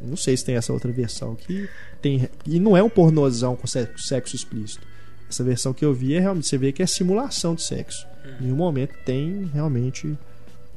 Não 0.00 0.16
sei 0.16 0.36
se 0.36 0.44
tem 0.44 0.56
essa 0.56 0.72
outra 0.72 0.90
versão 0.92 1.34
que 1.34 1.68
tem. 2.00 2.28
E 2.46 2.58
não 2.60 2.76
é 2.76 2.82
um 2.82 2.88
pornozão 2.88 3.56
com 3.56 3.66
sexo 3.66 4.36
explícito. 4.36 4.86
Essa 5.28 5.42
versão 5.42 5.72
que 5.72 5.84
eu 5.84 5.92
vi 5.92 6.14
é 6.14 6.20
realmente. 6.20 6.46
Você 6.46 6.58
vê 6.58 6.72
que 6.72 6.82
é 6.82 6.86
simulação 6.86 7.54
de 7.54 7.62
sexo. 7.62 8.06
Em 8.40 8.44
nenhum 8.44 8.56
momento 8.56 8.94
tem 9.04 9.50
realmente. 9.52 10.16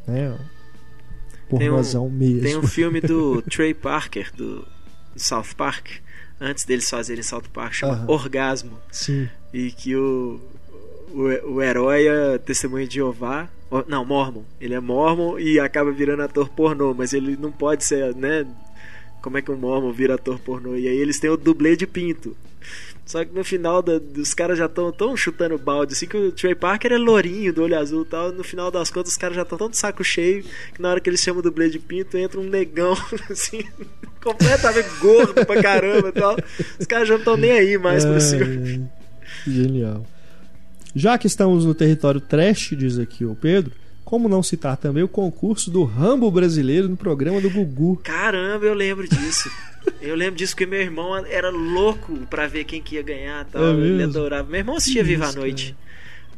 Né, 0.07 0.35
pornozão 1.49 2.07
tem 2.07 2.15
um, 2.15 2.17
mesmo. 2.17 2.41
Tem 2.41 2.57
um 2.57 2.67
filme 2.67 3.01
do 3.01 3.41
Trey 3.49 3.73
Parker, 3.73 4.31
do 4.35 4.65
South 5.15 5.55
Park, 5.57 5.87
antes 6.39 6.65
deles 6.65 6.89
fazerem 6.89 7.23
South 7.23 7.43
Park, 7.53 7.73
chama 7.73 7.93
Aham. 7.93 8.05
Orgasmo. 8.07 8.79
Sim. 8.91 9.29
E 9.53 9.71
que 9.71 9.95
o, 9.95 10.39
o, 11.11 11.53
o 11.53 11.61
herói 11.61 12.07
é 12.07 12.37
testemunho 12.37 12.87
de 12.87 12.95
Jeová. 12.95 13.49
Não, 13.87 14.03
Mormon. 14.03 14.43
Ele 14.59 14.73
é 14.73 14.79
Mormon 14.79 15.37
e 15.37 15.59
acaba 15.59 15.91
virando 15.91 16.23
ator 16.23 16.49
pornô, 16.49 16.93
mas 16.93 17.13
ele 17.13 17.37
não 17.37 17.51
pode 17.51 17.83
ser, 17.83 18.15
né? 18.15 18.45
Como 19.21 19.37
é 19.37 19.41
que 19.41 19.51
um 19.51 19.57
mormon 19.57 19.91
vira 19.91 20.15
ator 20.15 20.39
pornô. 20.39 20.75
E 20.75 20.87
aí 20.87 20.97
eles 20.97 21.19
têm 21.19 21.29
o 21.29 21.37
dublê 21.37 21.75
de 21.75 21.85
pinto. 21.87 22.35
Só 23.05 23.25
que 23.25 23.33
no 23.33 23.43
final 23.43 23.81
da, 23.81 23.97
dos 23.97 24.35
caras 24.35 24.59
já 24.59 24.67
estão 24.67 24.91
tão 24.91 25.17
chutando 25.17 25.57
balde, 25.57 25.93
assim 25.93 26.05
que 26.05 26.15
o 26.15 26.31
Trey 26.31 26.53
Parker 26.53 26.91
é 26.91 26.97
lourinho, 26.97 27.51
do 27.51 27.63
olho 27.63 27.75
azul 27.75 28.03
e 28.03 28.05
tal. 28.05 28.31
No 28.31 28.43
final 28.43 28.69
das 28.69 28.91
contas, 28.91 29.13
os 29.13 29.17
caras 29.17 29.35
já 29.35 29.41
estão 29.41 29.57
tão 29.57 29.67
de 29.67 29.77
saco 29.77 30.03
cheio 30.03 30.43
que 30.73 30.79
na 30.79 30.91
hora 30.91 30.99
que 30.99 31.09
eles 31.09 31.19
chamam 31.19 31.39
o 31.39 31.41
dublê 31.41 31.71
de 31.71 31.79
pinto, 31.79 32.15
entra 32.17 32.39
um 32.39 32.43
negão, 32.43 32.95
assim, 33.27 33.63
completamente 34.21 34.89
gordo 34.99 35.33
pra 35.43 35.59
caramba 35.59 36.09
e 36.09 36.11
tal. 36.11 36.37
Os 36.79 36.85
caras 36.85 37.07
já 37.07 37.15
não 37.15 37.21
estão 37.21 37.35
nem 37.35 37.51
aí 37.51 37.79
mais 37.79 38.05
pro 38.05 38.21
filme. 38.21 38.87
Genial. 39.47 40.05
Já 40.93 41.17
que 41.17 41.25
estamos 41.25 41.65
no 41.65 41.73
território 41.73 42.21
trash, 42.21 42.75
diz 42.77 42.99
aqui 42.99 43.25
o 43.25 43.35
Pedro, 43.35 43.71
como 44.09 44.27
não 44.27 44.41
citar 44.41 44.75
também 44.75 45.03
o 45.03 45.07
concurso 45.07 45.69
do 45.69 45.83
Rambo 45.83 46.31
brasileiro 46.31 46.89
no 46.89 46.97
programa 46.97 47.39
do 47.39 47.47
Gugu? 47.47 47.97
Caramba, 47.97 48.65
eu 48.65 48.73
lembro 48.73 49.07
disso. 49.07 49.51
Eu 50.01 50.15
lembro 50.15 50.35
disso 50.35 50.55
que 50.55 50.65
meu 50.65 50.81
irmão 50.81 51.15
era 51.15 51.51
louco 51.51 52.17
pra 52.25 52.47
ver 52.47 52.63
quem 52.63 52.81
que 52.81 52.95
ia 52.95 53.03
ganhar 53.03 53.45
tal. 53.45 53.63
É 53.63 53.69
ele 53.69 54.01
adorava. 54.01 54.49
Meu 54.49 54.61
irmão 54.61 54.77
assistia 54.77 55.03
Viva 55.03 55.27
a 55.27 55.31
Noite. 55.31 55.77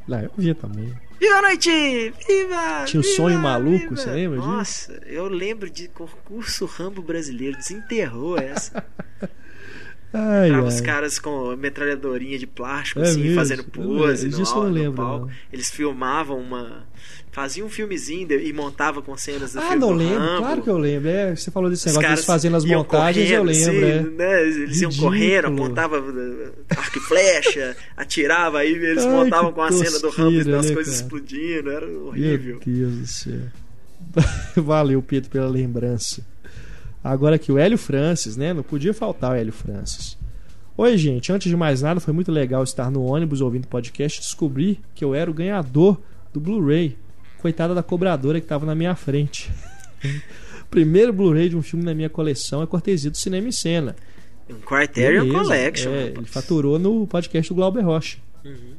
Lá, 0.05 0.21
eu 0.21 0.31
via 0.37 0.53
também. 0.53 0.93
Viva 1.17 1.35
a 1.35 1.41
noite! 1.43 2.13
Viva! 2.27 2.83
Tinha 2.87 2.99
o 2.99 3.05
um 3.05 3.07
sonho 3.07 3.39
maluco, 3.39 3.77
viva. 3.77 3.95
você 3.95 4.11
lembra 4.11 4.39
disso? 4.39 4.49
Nossa, 4.49 5.01
eu 5.05 5.29
lembro 5.29 5.69
de 5.69 5.87
concurso 5.87 6.65
Rambo 6.65 7.01
brasileiro. 7.01 7.55
Desenterrou 7.55 8.37
essa. 8.37 8.83
Ai, 10.13 10.51
ai. 10.51 10.59
os 10.59 10.81
caras 10.81 11.17
com 11.17 11.55
metralhadorinha 11.55 12.37
de 12.37 12.45
plástico, 12.45 12.99
é 12.99 13.03
assim, 13.03 13.21
mesmo? 13.21 13.35
fazendo 13.35 13.63
pose. 13.63 14.27
No, 14.27 14.37
disso 14.37 14.57
eu 14.57 14.63
não 14.63 14.69
lembro. 14.69 15.01
Não. 15.01 15.29
Eles 15.53 15.71
filmavam 15.71 16.37
uma 16.37 16.85
fazia 17.31 17.65
um 17.65 17.69
filmezinho 17.69 18.29
e 18.31 18.51
montava 18.51 19.01
com 19.01 19.15
cenas 19.15 19.53
do 19.53 19.59
ah, 19.59 19.61
filme. 19.61 19.75
Ah, 19.75 19.79
não 19.79 19.91
lembro, 19.91 20.19
Rambo. 20.19 20.37
claro 20.39 20.61
que 20.61 20.69
eu 20.69 20.77
lembro. 20.77 21.09
É, 21.09 21.35
você 21.35 21.49
falou 21.49 21.69
desse 21.69 21.87
negócio 21.87 22.09
eles 22.09 22.25
fazendo 22.25 22.57
as 22.57 22.65
montagens, 22.65 23.31
eu 23.31 23.43
lembro. 23.43 23.71
Assim, 23.71 23.85
é. 23.85 24.01
né? 24.01 24.41
Eles 24.41 24.81
iam 24.81 24.91
correndo, 24.91 25.47
apontavam 25.47 25.99
uh, 25.99 26.51
arco 26.77 26.97
e 26.97 27.01
flecha, 27.01 27.75
atirava, 27.95 28.59
aí 28.59 28.73
eles 28.73 29.05
Ai, 29.05 29.11
montavam 29.11 29.53
com 29.53 29.61
a 29.61 29.71
cena 29.71 29.99
do 29.99 30.09
Rambo 30.09 30.41
e 30.41 30.43
das 30.43 30.67
né, 30.67 30.73
coisas 30.73 30.93
cara? 30.93 31.05
explodindo, 31.05 31.71
era 31.71 31.87
horrível. 31.87 32.59
Meu 32.65 32.75
Deus 32.75 32.95
do 32.97 33.07
céu. 33.07 33.41
Valeu, 34.61 35.01
Pedro, 35.01 35.29
pela 35.29 35.47
lembrança. 35.47 36.25
Agora 37.03 37.37
aqui 37.37 37.51
o 37.51 37.57
Hélio 37.57 37.77
Francis, 37.77 38.35
né? 38.35 38.53
Não 38.53 38.61
podia 38.61 38.93
faltar 38.93 39.31
o 39.31 39.35
Hélio 39.35 39.53
Francis. 39.53 40.17
Oi, 40.77 40.97
gente. 40.97 41.31
Antes 41.31 41.49
de 41.49 41.55
mais 41.55 41.81
nada, 41.81 41.99
foi 41.99 42.13
muito 42.13 42.31
legal 42.31 42.63
estar 42.63 42.91
no 42.91 43.03
ônibus 43.03 43.39
ouvindo 43.41 43.67
podcast 43.67 44.19
e 44.19 44.21
descobrir 44.21 44.79
que 44.93 45.03
eu 45.03 45.15
era 45.15 45.31
o 45.31 45.33
ganhador 45.33 45.99
do 46.33 46.39
Blu-ray 46.39 46.97
Coitada 47.41 47.73
da 47.73 47.81
cobradora 47.81 48.39
que 48.39 48.45
estava 48.45 48.65
na 48.65 48.75
minha 48.75 48.95
frente. 48.95 49.51
Primeiro 50.69 51.11
Blu-ray 51.11 51.49
de 51.49 51.57
um 51.57 51.61
filme 51.61 51.83
na 51.83 51.93
minha 51.93 52.09
coleção 52.09 52.61
é 52.61 52.67
cortesia 52.67 53.09
do 53.09 53.17
Cinema 53.17 53.47
em 53.47 53.51
Cena. 53.51 53.95
Um 54.49 54.55
Criterion 54.55 55.23
Beleza. 55.23 55.43
Collection. 55.43 55.91
É, 55.91 56.03
ele 56.07 56.25
faturou 56.25 56.77
no 56.77 57.07
podcast 57.07 57.51
do 57.51 57.55
Glauber 57.55 57.83
Rocha. 57.83 58.17
Uhum. 58.45 58.73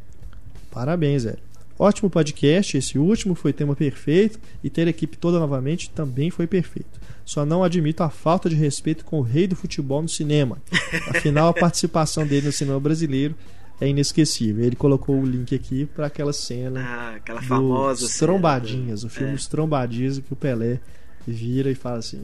Parabéns, 0.71 1.25
velho. 1.25 1.39
Ótimo 1.79 2.09
podcast, 2.09 2.77
esse 2.77 2.99
último 2.99 3.35
foi 3.35 3.53
tema 3.53 3.75
perfeito 3.75 4.39
e 4.63 4.71
ter 4.71 4.87
a 4.87 4.91
equipe 4.91 5.17
toda 5.17 5.41
novamente 5.41 5.91
também 5.91 6.31
foi 6.31 6.47
perfeito. 6.47 7.01
Só 7.25 7.45
não 7.45 7.65
admito 7.65 8.03
a 8.03 8.11
falta 8.11 8.49
de 8.49 8.55
respeito 8.55 9.05
com 9.05 9.19
o 9.19 9.23
rei 9.23 9.47
do 9.47 9.57
futebol 9.57 10.01
no 10.01 10.09
cinema. 10.09 10.63
Afinal, 11.09 11.49
a 11.49 11.55
participação 11.55 12.27
dele 12.27 12.47
no 12.47 12.53
cinema 12.53 12.79
brasileiro 12.79 13.35
é 13.83 13.89
inesquecível. 13.89 14.64
Ele 14.64 14.76
colocou 14.76 15.20
o 15.20 15.26
link 15.26 15.53
aqui 15.55 15.87
para 15.87 16.07
aquela 16.07 16.33
cena. 16.33 16.80
Ah, 16.80 17.16
aquela 17.16 17.43
famosa 17.43 18.07
cena. 18.07 18.18
Trombadinhas, 18.33 19.03
o 19.03 19.09
filme 19.09 19.33
é. 19.33 19.35
Os 19.35 19.49
Trombadinhas, 19.49 20.18
que 20.20 20.33
o 20.33 20.37
Pelé 20.37 20.78
vira 21.26 21.68
e 21.68 21.74
fala 21.74 21.99
assim: 21.99 22.22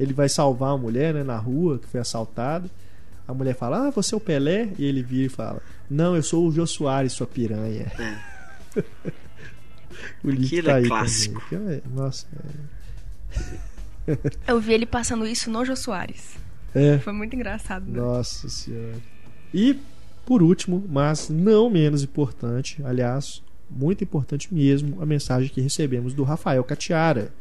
ele 0.00 0.12
vai 0.12 0.28
salvar 0.28 0.70
uma 0.70 0.78
mulher 0.78 1.14
né, 1.14 1.22
na 1.22 1.36
rua 1.36 1.78
que 1.78 1.86
foi 1.86 2.00
assaltada. 2.00 2.68
A 3.28 3.32
mulher 3.32 3.54
fala: 3.54 3.86
Ah, 3.86 3.90
você 3.90 4.14
é 4.14 4.18
o 4.18 4.20
Pelé? 4.20 4.68
E 4.76 4.84
ele 4.84 5.00
vira 5.00 5.26
e 5.26 5.28
fala: 5.28 5.62
Não, 5.88 6.16
eu 6.16 6.24
sou 6.24 6.48
o 6.48 6.50
Jô 6.50 6.66
Soares, 6.66 7.12
sua 7.12 7.26
piranha. 7.26 7.92
É. 7.96 8.80
o 10.24 10.30
link 10.30 10.46
Aquilo 10.46 10.66
tá 10.66 10.72
é 10.72 10.74
aí 10.74 10.88
clássico. 10.88 11.42
É, 11.54 11.80
nossa. 11.94 12.26
É... 14.08 14.18
eu 14.48 14.60
vi 14.60 14.72
ele 14.72 14.86
passando 14.86 15.24
isso 15.24 15.48
no 15.52 15.64
Jô 15.64 15.76
Soares. 15.76 16.36
É. 16.74 16.98
Foi 16.98 17.12
muito 17.12 17.36
engraçado. 17.36 17.86
Né? 17.86 18.00
Nossa 18.00 18.48
senhora. 18.48 18.96
E 19.54 19.78
por 20.24 20.42
último, 20.42 20.84
mas 20.88 21.28
não 21.28 21.70
menos 21.70 22.02
importante, 22.02 22.82
aliás, 22.84 23.42
muito 23.70 24.02
importante 24.04 24.52
mesmo, 24.52 25.00
a 25.00 25.06
mensagem 25.06 25.48
que 25.48 25.60
recebemos 25.60 26.14
do 26.14 26.22
Rafael 26.22 26.64
Catiara. 26.64 27.32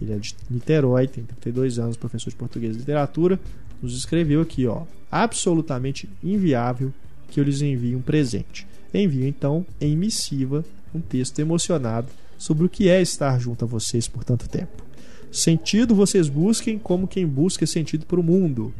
Ele 0.00 0.12
é 0.12 0.18
de 0.18 0.34
Niterói, 0.50 1.06
tem 1.06 1.24
32 1.24 1.78
anos, 1.78 1.96
professor 1.96 2.30
de 2.30 2.36
português 2.36 2.76
e 2.76 2.78
literatura. 2.80 3.38
Nos 3.80 3.96
escreveu 3.96 4.40
aqui, 4.40 4.66
ó, 4.66 4.82
absolutamente 5.10 6.08
inviável 6.22 6.92
que 7.28 7.40
eu 7.40 7.44
lhes 7.44 7.62
envie 7.62 7.96
um 7.96 8.02
presente. 8.02 8.66
Envio 8.92 9.26
então 9.26 9.66
em 9.80 9.96
missiva 9.96 10.64
um 10.94 11.00
texto 11.00 11.38
emocionado 11.38 12.08
sobre 12.38 12.66
o 12.66 12.68
que 12.68 12.88
é 12.88 13.00
estar 13.00 13.38
junto 13.40 13.64
a 13.64 13.68
vocês 13.68 14.06
por 14.06 14.24
tanto 14.24 14.48
tempo. 14.48 14.84
Sentido 15.30 15.94
vocês 15.94 16.28
busquem 16.28 16.78
como 16.78 17.08
quem 17.08 17.26
busca 17.26 17.66
sentido 17.66 18.06
para 18.06 18.20
o 18.20 18.22
mundo. 18.22 18.72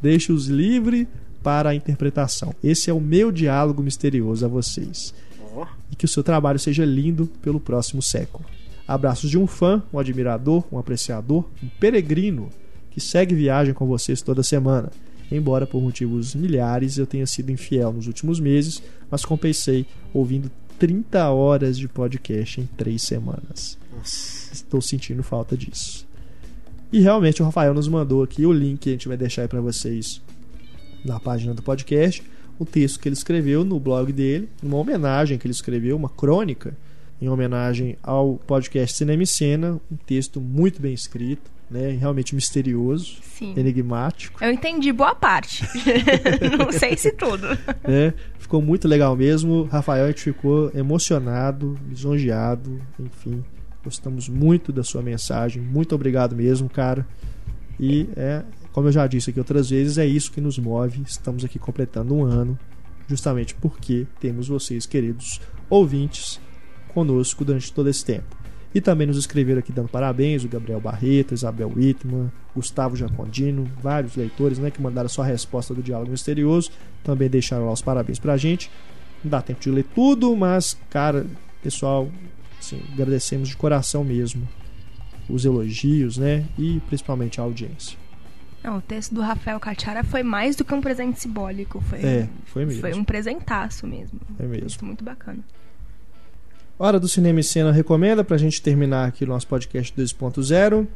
Deixe-os 0.00 0.46
livre 0.46 1.06
para 1.48 1.70
a 1.70 1.74
interpretação. 1.74 2.54
Esse 2.62 2.90
é 2.90 2.92
o 2.92 3.00
meu 3.00 3.32
diálogo 3.32 3.82
misterioso 3.82 4.44
a 4.44 4.48
vocês. 4.48 5.14
E 5.90 5.96
que 5.96 6.04
o 6.04 6.08
seu 6.08 6.22
trabalho 6.22 6.58
seja 6.58 6.84
lindo 6.84 7.26
pelo 7.40 7.58
próximo 7.58 8.02
século. 8.02 8.44
Abraços 8.86 9.30
de 9.30 9.38
um 9.38 9.46
fã, 9.46 9.82
um 9.90 9.98
admirador, 9.98 10.62
um 10.70 10.78
apreciador, 10.78 11.46
um 11.62 11.68
peregrino 11.80 12.50
que 12.90 13.00
segue 13.00 13.34
viagem 13.34 13.72
com 13.72 13.86
vocês 13.86 14.20
toda 14.20 14.42
semana. 14.42 14.92
Embora 15.32 15.66
por 15.66 15.80
motivos 15.80 16.34
milhares 16.34 16.98
eu 16.98 17.06
tenha 17.06 17.26
sido 17.26 17.50
infiel 17.50 17.94
nos 17.94 18.06
últimos 18.06 18.38
meses, 18.38 18.82
mas 19.10 19.24
compensei 19.24 19.86
ouvindo 20.12 20.50
30 20.78 21.30
horas 21.30 21.78
de 21.78 21.88
podcast 21.88 22.60
em 22.60 22.66
3 22.76 23.00
semanas. 23.00 23.78
Nossa. 23.96 24.52
Estou 24.52 24.82
sentindo 24.82 25.22
falta 25.22 25.56
disso. 25.56 26.06
E 26.92 27.00
realmente 27.00 27.40
o 27.40 27.46
Rafael 27.46 27.72
nos 27.72 27.88
mandou 27.88 28.22
aqui 28.22 28.44
o 28.44 28.52
link 28.52 28.86
a 28.86 28.92
gente 28.92 29.08
vai 29.08 29.16
deixar 29.16 29.42
aí 29.42 29.48
para 29.48 29.62
vocês 29.62 30.20
na 31.08 31.18
página 31.18 31.54
do 31.54 31.62
podcast 31.62 32.22
o 32.58 32.64
texto 32.64 32.98
que 32.98 33.08
ele 33.08 33.14
escreveu 33.14 33.64
no 33.64 33.78
blog 33.78 34.12
dele, 34.12 34.48
uma 34.62 34.76
homenagem 34.76 35.38
que 35.38 35.46
ele 35.46 35.54
escreveu, 35.54 35.96
uma 35.96 36.08
crônica 36.08 36.76
em 37.20 37.28
homenagem 37.28 37.96
ao 38.02 38.34
podcast 38.46 38.96
Cinema 38.96 39.22
e 39.22 39.26
Cena, 39.26 39.80
um 39.90 39.96
texto 39.96 40.40
muito 40.40 40.80
bem 40.80 40.92
escrito, 40.92 41.50
né, 41.70 41.90
realmente 41.90 42.34
misterioso, 42.34 43.18
Sim. 43.22 43.54
enigmático. 43.56 44.42
Eu 44.42 44.50
entendi 44.50 44.92
boa 44.92 45.14
parte, 45.14 45.64
não 46.58 46.72
sei 46.72 46.96
se 46.96 47.12
tudo. 47.12 47.46
É, 47.84 48.12
ficou 48.38 48.60
muito 48.60 48.86
legal 48.86 49.16
mesmo. 49.16 49.64
Rafael, 49.64 50.04
a 50.04 50.08
gente 50.08 50.22
ficou 50.22 50.70
emocionado, 50.74 51.78
lisonjeado, 51.88 52.80
enfim, 52.98 53.44
gostamos 53.84 54.28
muito 54.28 54.72
da 54.72 54.82
sua 54.82 55.02
mensagem. 55.02 55.62
Muito 55.62 55.94
obrigado 55.94 56.34
mesmo, 56.36 56.68
cara. 56.68 57.06
E 57.80 58.08
é 58.16 58.42
como 58.78 58.86
eu 58.86 58.92
já 58.92 59.08
disse 59.08 59.30
aqui 59.30 59.40
outras 59.40 59.70
vezes, 59.70 59.98
é 59.98 60.06
isso 60.06 60.30
que 60.30 60.40
nos 60.40 60.56
move. 60.56 61.02
Estamos 61.04 61.44
aqui 61.44 61.58
completando 61.58 62.14
um 62.14 62.22
ano, 62.22 62.56
justamente 63.08 63.52
porque 63.52 64.06
temos 64.20 64.46
vocês, 64.46 64.86
queridos 64.86 65.40
ouvintes, 65.68 66.40
conosco 66.94 67.44
durante 67.44 67.72
todo 67.72 67.88
esse 67.88 68.04
tempo. 68.04 68.36
E 68.72 68.80
também 68.80 69.08
nos 69.08 69.16
escreveram 69.16 69.58
aqui 69.58 69.72
dando 69.72 69.88
parabéns 69.88 70.44
o 70.44 70.48
Gabriel 70.48 70.80
Barreto, 70.80 71.34
Isabel 71.34 71.72
Whitman, 71.74 72.30
Gustavo 72.54 72.94
Jacondino, 72.94 73.68
vários 73.82 74.14
leitores 74.14 74.60
né, 74.60 74.70
que 74.70 74.80
mandaram 74.80 75.08
sua 75.08 75.24
resposta 75.24 75.74
do 75.74 75.82
Diálogo 75.82 76.12
Misterioso. 76.12 76.70
Também 77.02 77.28
deixaram 77.28 77.66
lá 77.66 77.72
os 77.72 77.82
parabéns 77.82 78.20
pra 78.20 78.36
gente. 78.36 78.70
Não 79.24 79.30
dá 79.32 79.42
tempo 79.42 79.60
de 79.60 79.72
ler 79.72 79.86
tudo, 79.92 80.36
mas, 80.36 80.78
cara, 80.88 81.26
pessoal, 81.60 82.08
assim, 82.56 82.80
agradecemos 82.92 83.48
de 83.48 83.56
coração 83.56 84.04
mesmo 84.04 84.46
os 85.28 85.44
elogios, 85.44 86.16
né? 86.16 86.46
E 86.56 86.78
principalmente 86.86 87.40
a 87.40 87.42
audiência. 87.42 87.98
Não, 88.68 88.76
o 88.76 88.82
texto 88.82 89.14
do 89.14 89.22
Rafael 89.22 89.58
Cachara 89.58 90.04
foi 90.04 90.22
mais 90.22 90.54
do 90.54 90.62
que 90.62 90.74
um 90.74 90.80
presente 90.82 91.18
simbólico. 91.18 91.80
Foi, 91.80 92.00
é, 92.00 92.28
foi 92.44 92.66
mesmo. 92.66 92.82
Foi 92.82 92.92
um 92.92 93.02
presentaço 93.02 93.86
mesmo. 93.86 94.20
É 94.38 94.44
mesmo. 94.44 94.86
muito 94.86 95.02
bacana. 95.02 95.38
Hora 96.78 97.00
do 97.00 97.08
Cinema 97.08 97.40
e 97.40 97.42
Cena 97.42 97.72
recomenda 97.72 98.22
pra 98.22 98.36
gente 98.36 98.60
terminar 98.60 99.08
aqui 99.08 99.24
o 99.24 99.26
nosso 99.26 99.46
podcast 99.46 99.94
2.0. 99.96 100.86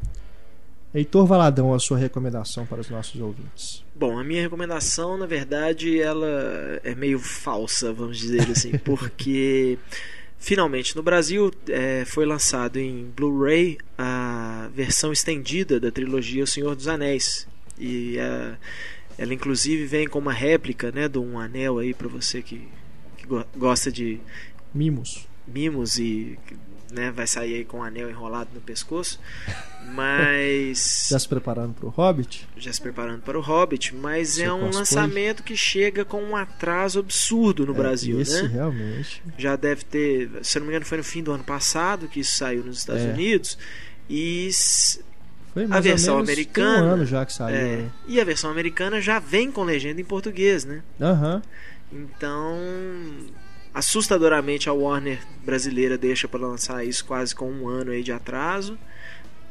Heitor 0.94 1.24
Valadão, 1.24 1.72
a 1.72 1.78
sua 1.78 1.96
recomendação 1.96 2.66
para 2.66 2.82
os 2.82 2.90
nossos 2.90 3.18
ouvintes. 3.18 3.82
Bom, 3.94 4.18
a 4.18 4.22
minha 4.22 4.42
recomendação, 4.42 5.16
na 5.16 5.24
verdade, 5.24 5.98
ela 5.98 6.28
é 6.84 6.94
meio 6.94 7.18
falsa, 7.18 7.90
vamos 7.90 8.18
dizer 8.18 8.50
assim, 8.50 8.76
porque 8.84 9.78
finalmente 10.38 10.94
no 10.94 11.02
Brasil 11.02 11.50
é, 11.70 12.04
foi 12.04 12.26
lançado 12.26 12.78
em 12.78 13.10
Blu-ray 13.16 13.78
a 13.96 14.68
versão 14.74 15.10
estendida 15.10 15.80
da 15.80 15.90
trilogia 15.90 16.44
O 16.44 16.46
Senhor 16.46 16.76
dos 16.76 16.86
Anéis, 16.86 17.46
e 17.78 18.18
a, 18.18 18.56
ela 19.18 19.34
inclusive 19.34 19.84
vem 19.84 20.06
com 20.06 20.18
uma 20.18 20.32
réplica 20.32 20.90
né, 20.90 21.08
de 21.08 21.18
um 21.18 21.38
anel 21.38 21.78
aí 21.78 21.94
para 21.94 22.08
você 22.08 22.42
que, 22.42 22.68
que 23.16 23.26
go 23.26 23.44
gosta 23.56 23.90
de 23.90 24.20
mimos. 24.74 25.26
Mimos 25.46 25.98
e 25.98 26.38
né, 26.92 27.10
vai 27.10 27.26
sair 27.26 27.54
aí 27.54 27.64
com 27.64 27.78
um 27.78 27.82
anel 27.82 28.10
enrolado 28.10 28.50
no 28.54 28.60
pescoço. 28.60 29.18
Mas. 29.94 31.08
já 31.10 31.18
se 31.18 31.28
preparando 31.28 31.74
para 31.74 31.86
o 31.86 31.88
Hobbit? 31.88 32.48
Já 32.56 32.72
se 32.72 32.80
preparando 32.80 33.22
para 33.22 33.38
o 33.38 33.40
Hobbit, 33.40 33.94
mas 33.94 34.30
Seu 34.30 34.44
é 34.44 34.52
um 34.52 34.60
cosplay. 34.60 34.78
lançamento 34.78 35.42
que 35.42 35.56
chega 35.56 36.04
com 36.04 36.22
um 36.22 36.36
atraso 36.36 37.00
absurdo 37.00 37.66
no 37.66 37.72
é, 37.72 37.76
Brasil, 37.76 38.20
esse 38.20 38.42
né? 38.42 38.48
realmente. 38.48 39.22
Já 39.36 39.56
deve 39.56 39.84
ter. 39.84 40.30
Se 40.42 40.58
eu 40.58 40.60
não 40.60 40.66
me 40.66 40.72
engano, 40.72 40.86
foi 40.86 40.98
no 40.98 41.04
fim 41.04 41.22
do 41.22 41.32
ano 41.32 41.44
passado 41.44 42.08
que 42.08 42.20
isso 42.20 42.36
saiu 42.36 42.62
nos 42.62 42.78
Estados 42.78 43.02
é. 43.02 43.12
Unidos. 43.12 43.58
E 44.08 44.50
foi 45.52 45.66
mais 45.66 45.78
a 45.78 45.80
versão 45.80 46.18
americana. 46.18 46.86
Um 46.86 46.90
ano 46.90 47.06
já 47.06 47.26
que 47.26 47.32
saiu. 47.32 47.56
É, 47.56 47.76
né? 47.76 47.90
E 48.06 48.20
a 48.20 48.24
versão 48.24 48.50
americana 48.50 49.00
já 49.00 49.18
vem 49.18 49.50
com 49.50 49.62
legenda 49.62 50.00
em 50.00 50.04
português, 50.04 50.64
né? 50.64 50.82
Aham. 51.00 51.42
Uhum. 51.90 52.06
Então, 52.16 52.56
assustadoramente 53.74 54.68
a 54.68 54.72
Warner 54.72 55.20
brasileira 55.44 55.98
deixa 55.98 56.26
para 56.26 56.40
lançar 56.40 56.86
isso 56.86 57.04
quase 57.04 57.34
com 57.34 57.50
um 57.50 57.68
ano 57.68 57.90
aí 57.90 58.02
de 58.02 58.12
atraso, 58.12 58.78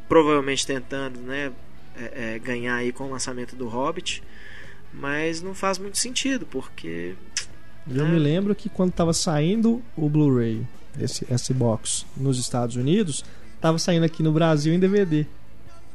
provavelmente 0.10 0.66
tentando, 0.66 1.20
né, 1.20 1.52
é, 1.96 2.34
é, 2.36 2.40
ganhar 2.40 2.76
aí 2.76 2.92
com 2.92 3.04
o 3.04 3.12
lançamento 3.12 3.56
do 3.56 3.68
Hobbit, 3.68 4.24
mas 4.92 5.40
não 5.42 5.54
faz 5.54 5.78
muito 5.78 6.00
sentido 6.00 6.48
porque 6.48 7.14
eu 7.90 8.08
me 8.08 8.20
lembro 8.20 8.54
que 8.54 8.70
quando 8.70 8.92
estava 8.92 9.14
saindo 9.14 9.82
o 9.96 10.08
Blu-ray, 10.08 10.66
esse, 11.00 11.26
esse 11.32 11.54
box 11.54 12.06
nos 12.16 12.38
Estados 12.38 12.76
Unidos, 12.76 13.24
estava 13.56 13.80
saindo 13.80 14.06
aqui 14.06 14.22
no 14.22 14.32
Brasil 14.32 14.74
em 14.74 14.80
DVD 14.80 15.26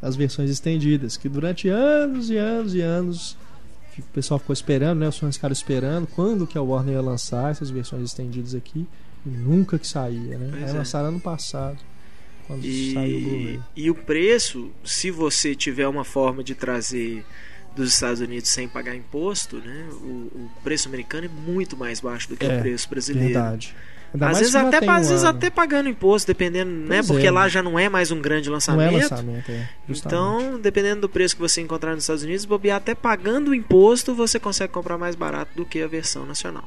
as 0.01 0.17
versões 0.17 0.51
estendidas, 0.51 1.17
que 1.17 1.29
durante 1.29 1.69
anos 1.69 2.31
e 2.31 2.37
anos 2.37 2.75
e 2.75 2.81
anos 2.81 3.37
o 3.99 4.03
pessoal 4.13 4.39
ficou 4.39 4.53
esperando, 4.53 4.99
né? 5.01 5.09
Os 5.09 5.19
fãs 5.19 5.37
ficaram 5.37 5.53
esperando 5.53 6.07
quando 6.07 6.47
que 6.47 6.59
a 6.59 6.63
Warner 6.63 6.95
ia 6.95 7.01
lançar 7.01 7.51
essas 7.51 7.71
versões 7.71 8.05
estendidas 8.05 8.55
aqui 8.55 8.87
e 9.25 9.29
nunca 9.29 9.79
que 9.79 9.87
saía, 9.87 10.39
né? 10.39 10.49
Pois 10.51 10.65
Aí 10.65 10.71
é. 10.71 10.73
lançaram 10.73 11.09
ano 11.09 11.21
passado. 11.21 11.79
Quando 12.47 12.65
e, 12.65 12.93
saiu 12.93 13.19
o 13.19 13.21
Blu-ray. 13.23 13.61
E 13.75 13.91
o 13.91 13.95
preço, 13.95 14.71
se 14.85 15.11
você 15.11 15.55
tiver 15.55 15.89
uma 15.89 16.05
forma 16.05 16.45
de 16.45 16.55
trazer 16.55 17.25
dos 17.75 17.93
Estados 17.93 18.21
Unidos 18.21 18.51
sem 18.51 18.69
pagar 18.69 18.95
imposto, 18.95 19.57
né? 19.59 19.89
O, 19.93 20.31
o 20.35 20.51
preço 20.63 20.89
americano 20.89 21.27
é 21.27 21.29
muito 21.29 21.77
mais 21.77 22.01
baixo 22.01 22.29
do 22.29 22.37
que 22.37 22.47
é, 22.47 22.57
o 22.57 22.61
preço 22.61 22.89
brasileiro. 22.89 23.33
Verdade. 23.33 23.75
Ainda 24.17 24.31
às 24.31 24.39
vezes 24.39 24.55
até 24.55 24.81
um 24.81 24.91
às 24.91 25.09
vezes 25.09 25.25
até 25.25 25.51
pagando 25.51 25.89
imposto, 25.89 26.27
dependendo, 26.27 26.71
né? 26.71 27.03
Porque 27.03 27.27
é. 27.27 27.31
lá 27.31 27.49
já 27.49 27.63
não 27.63 27.79
é 27.79 27.89
mais 27.89 28.11
um 28.11 28.21
grande 28.21 28.49
lançamento. 28.49 28.93
Não 28.93 28.99
é 28.99 29.03
lançamento, 29.03 29.51
é, 29.51 29.69
então, 29.89 30.59
dependendo 30.59 31.03
do 31.03 31.09
preço 31.09 31.37
que 31.37 31.43
você 31.43 31.61
encontrar 31.61 31.95
nos 31.95 32.05
Estados 32.05 32.23
Unidos, 32.23 32.45
bobear 32.45 32.79
até 32.79 32.95
pagando 32.95 33.51
o 33.51 33.55
imposto, 33.55 34.15
você 34.15 34.39
consegue 34.39 34.73
comprar 34.73 34.97
mais 34.97 35.15
barato 35.15 35.53
do 35.55 35.65
que 35.65 35.83
a 35.83 35.87
versão 35.87 36.25
nacional. 36.25 36.65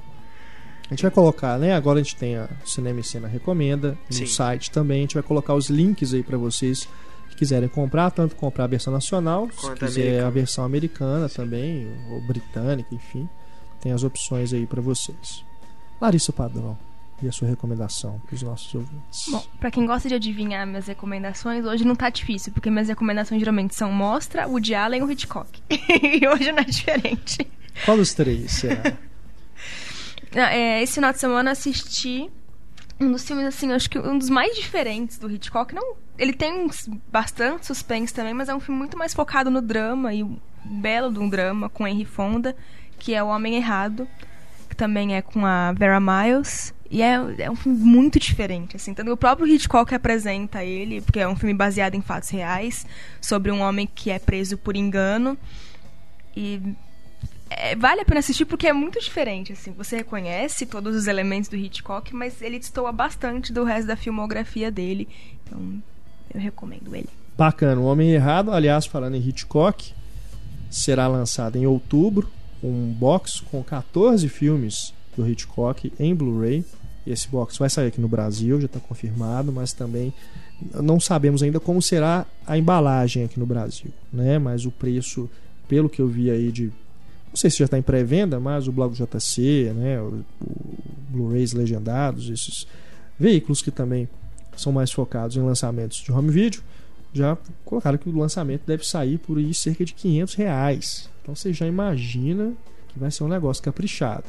A 0.85 0.93
gente 0.93 1.03
vai 1.03 1.11
colocar, 1.11 1.59
né? 1.59 1.75
Agora 1.75 1.99
a 1.99 2.03
gente 2.03 2.15
tem 2.15 2.35
a 2.35 2.49
Cinema 2.65 2.99
e 2.99 3.03
Cena 3.03 3.27
Recomenda 3.27 3.97
no 4.09 4.15
Sim. 4.15 4.25
site 4.25 4.71
também. 4.71 4.99
A 4.99 5.01
gente 5.01 5.13
vai 5.13 5.23
colocar 5.23 5.53
os 5.53 5.69
links 5.69 6.15
aí 6.15 6.23
para 6.23 6.35
vocês 6.35 6.87
que 7.29 7.35
quiserem 7.35 7.69
comprar, 7.69 8.09
tanto 8.09 8.35
comprar 8.35 8.63
a 8.63 8.67
versão 8.67 8.91
nacional, 8.91 9.47
Quanto 9.55 9.77
se 9.77 9.85
quiser 9.85 10.23
a 10.23 10.29
versão 10.31 10.65
americana 10.65 11.29
Sim. 11.29 11.35
também, 11.35 11.87
ou 12.09 12.19
britânica, 12.21 12.93
enfim. 12.93 13.29
Tem 13.79 13.91
as 13.91 14.03
opções 14.03 14.51
aí 14.51 14.65
para 14.65 14.81
vocês. 14.81 15.45
Larissa 16.01 16.33
Padrão 16.33 16.75
e 17.21 17.27
a 17.27 17.31
sua 17.31 17.47
recomendação 17.47 18.19
para 18.25 18.35
os 18.35 18.41
nossos 18.41 18.73
ouvintes? 18.73 19.25
Bom, 19.29 19.45
para 19.59 19.71
quem 19.71 19.85
gosta 19.85 20.07
de 20.07 20.15
adivinhar 20.15 20.65
minhas 20.65 20.87
recomendações, 20.87 21.65
hoje 21.65 21.85
não 21.85 21.95
tá 21.95 22.09
difícil, 22.09 22.51
porque 22.53 22.69
minhas 22.69 22.87
recomendações 22.87 23.39
geralmente 23.39 23.75
são 23.75 23.91
Mostra, 23.91 24.47
o 24.47 24.57
Allen 24.75 25.01
e 25.01 25.03
o 25.03 25.11
Hitchcock. 25.11 25.61
e 25.69 26.27
hoje 26.27 26.51
não 26.51 26.59
é 26.59 26.65
diferente. 26.65 27.47
Qual 27.85 27.97
dos 27.97 28.13
três 28.13 28.51
será? 28.51 28.97
é, 30.33 30.81
esse 30.81 30.95
final 30.95 31.11
de 31.11 31.19
semana 31.19 31.51
assisti 31.51 32.29
um 32.99 33.11
dos 33.11 33.25
filmes, 33.25 33.45
assim, 33.45 33.71
acho 33.71 33.89
que 33.89 33.97
um 33.97 34.17
dos 34.17 34.29
mais 34.29 34.55
diferentes 34.55 35.17
do 35.17 35.31
Hitchcock. 35.31 35.73
Não, 35.73 35.95
ele 36.17 36.33
tem 36.33 36.69
bastante 37.09 37.65
suspense 37.65 38.13
também, 38.13 38.33
mas 38.33 38.49
é 38.49 38.55
um 38.55 38.59
filme 38.59 38.77
muito 38.77 38.97
mais 38.97 39.13
focado 39.13 39.49
no 39.49 39.61
drama 39.61 40.13
e 40.13 40.23
um 40.23 40.37
belo 40.65 41.11
de 41.11 41.19
um 41.19 41.29
drama 41.29 41.69
com 41.69 41.87
Henry 41.87 42.05
Fonda, 42.05 42.55
que 42.97 43.13
é 43.13 43.23
O 43.23 43.27
Homem 43.27 43.55
Errado, 43.55 44.07
que 44.69 44.75
também 44.75 45.15
é 45.15 45.21
com 45.21 45.45
a 45.45 45.71
Vera 45.71 45.99
Miles. 45.99 46.73
E 46.91 47.01
é, 47.01 47.19
é 47.37 47.51
um 47.51 47.55
filme 47.55 47.77
muito 47.77 48.19
diferente, 48.19 48.75
assim. 48.75 48.93
Tanto 48.93 49.11
o 49.11 49.17
próprio 49.17 49.47
Hitchcock 49.47 49.93
apresenta 49.93 50.63
ele, 50.63 51.01
porque 51.01 51.19
é 51.19 51.27
um 51.27 51.35
filme 51.35 51.53
baseado 51.53 51.95
em 51.95 52.01
fatos 52.01 52.29
reais, 52.29 52.85
sobre 53.21 53.51
um 53.51 53.61
homem 53.61 53.87
que 53.93 54.09
é 54.09 54.17
preso 54.17 54.57
por 54.57 54.75
engano. 54.75 55.37
E 56.35 56.61
é, 57.49 57.75
vale 57.75 58.01
a 58.01 58.05
pena 58.05 58.19
assistir 58.19 58.45
porque 58.45 58.67
é 58.67 58.73
muito 58.73 58.99
diferente, 58.99 59.53
assim. 59.53 59.71
Você 59.73 59.97
reconhece 59.97 60.65
todos 60.65 60.95
os 60.95 61.07
elementos 61.07 61.49
do 61.49 61.55
Hitchcock, 61.55 62.13
mas 62.15 62.41
ele 62.41 62.57
destoa 62.57 62.91
bastante 62.91 63.53
do 63.53 63.63
resto 63.63 63.87
da 63.87 63.95
filmografia 63.95 64.71
dele. 64.71 65.07
Então, 65.43 65.81
eu 66.33 66.39
recomendo 66.39 66.95
ele. 66.95 67.09
Bacana. 67.37 67.79
O 67.79 67.85
Homem 67.85 68.11
Errado, 68.11 68.51
aliás, 68.51 68.85
falando 68.85 69.15
em 69.15 69.27
Hitchcock, 69.27 69.93
será 70.69 71.07
lançado 71.07 71.55
em 71.55 71.65
outubro 71.65 72.29
um 72.61 72.91
box 72.91 73.39
com 73.39 73.63
14 73.63 74.27
filmes 74.27 74.93
do 75.15 75.27
Hitchcock 75.27 75.91
em 75.99 76.13
Blu-ray. 76.13 76.65
Esse 77.11 77.27
box 77.27 77.57
vai 77.57 77.69
sair 77.69 77.87
aqui 77.87 77.99
no 77.99 78.07
Brasil, 78.07 78.59
já 78.61 78.67
está 78.67 78.79
confirmado, 78.79 79.51
mas 79.51 79.73
também 79.73 80.13
não 80.75 80.99
sabemos 80.99 81.41
ainda 81.41 81.59
como 81.59 81.81
será 81.81 82.25
a 82.45 82.57
embalagem 82.57 83.23
aqui 83.23 83.39
no 83.39 83.45
Brasil, 83.45 83.91
né? 84.13 84.37
Mas 84.37 84.65
o 84.65 84.71
preço, 84.71 85.29
pelo 85.67 85.89
que 85.89 86.01
eu 86.01 86.07
vi 86.07 86.29
aí 86.29 86.51
de 86.51 86.71
não 87.29 87.35
sei 87.35 87.49
se 87.49 87.59
já 87.59 87.65
está 87.65 87.77
em 87.77 87.81
pré-venda, 87.81 88.39
mas 88.39 88.67
o 88.67 88.71
blog 88.71 88.93
JC, 88.93 89.71
né, 89.75 90.01
o, 90.01 90.23
Blu-rays 91.09 91.53
legendados, 91.53 92.29
esses 92.29 92.67
veículos 93.19 93.61
que 93.61 93.71
também 93.71 94.07
são 94.55 94.71
mais 94.71 94.91
focados 94.91 95.37
em 95.37 95.41
lançamentos 95.41 95.97
de 95.97 96.11
home 96.11 96.31
video, 96.31 96.61
já 97.13 97.37
colocaram 97.65 97.97
que 97.97 98.09
o 98.09 98.17
lançamento 98.17 98.63
deve 98.65 98.85
sair 98.85 99.17
por 99.17 99.37
aí 99.37 99.53
cerca 99.53 99.83
de 99.83 99.93
500 99.93 100.33
reais. 100.35 101.09
Então 101.21 101.35
você 101.35 101.51
já 101.53 101.65
imagina 101.65 102.53
que 102.89 102.99
vai 102.99 103.11
ser 103.11 103.23
um 103.23 103.27
negócio 103.27 103.63
caprichado. 103.63 104.25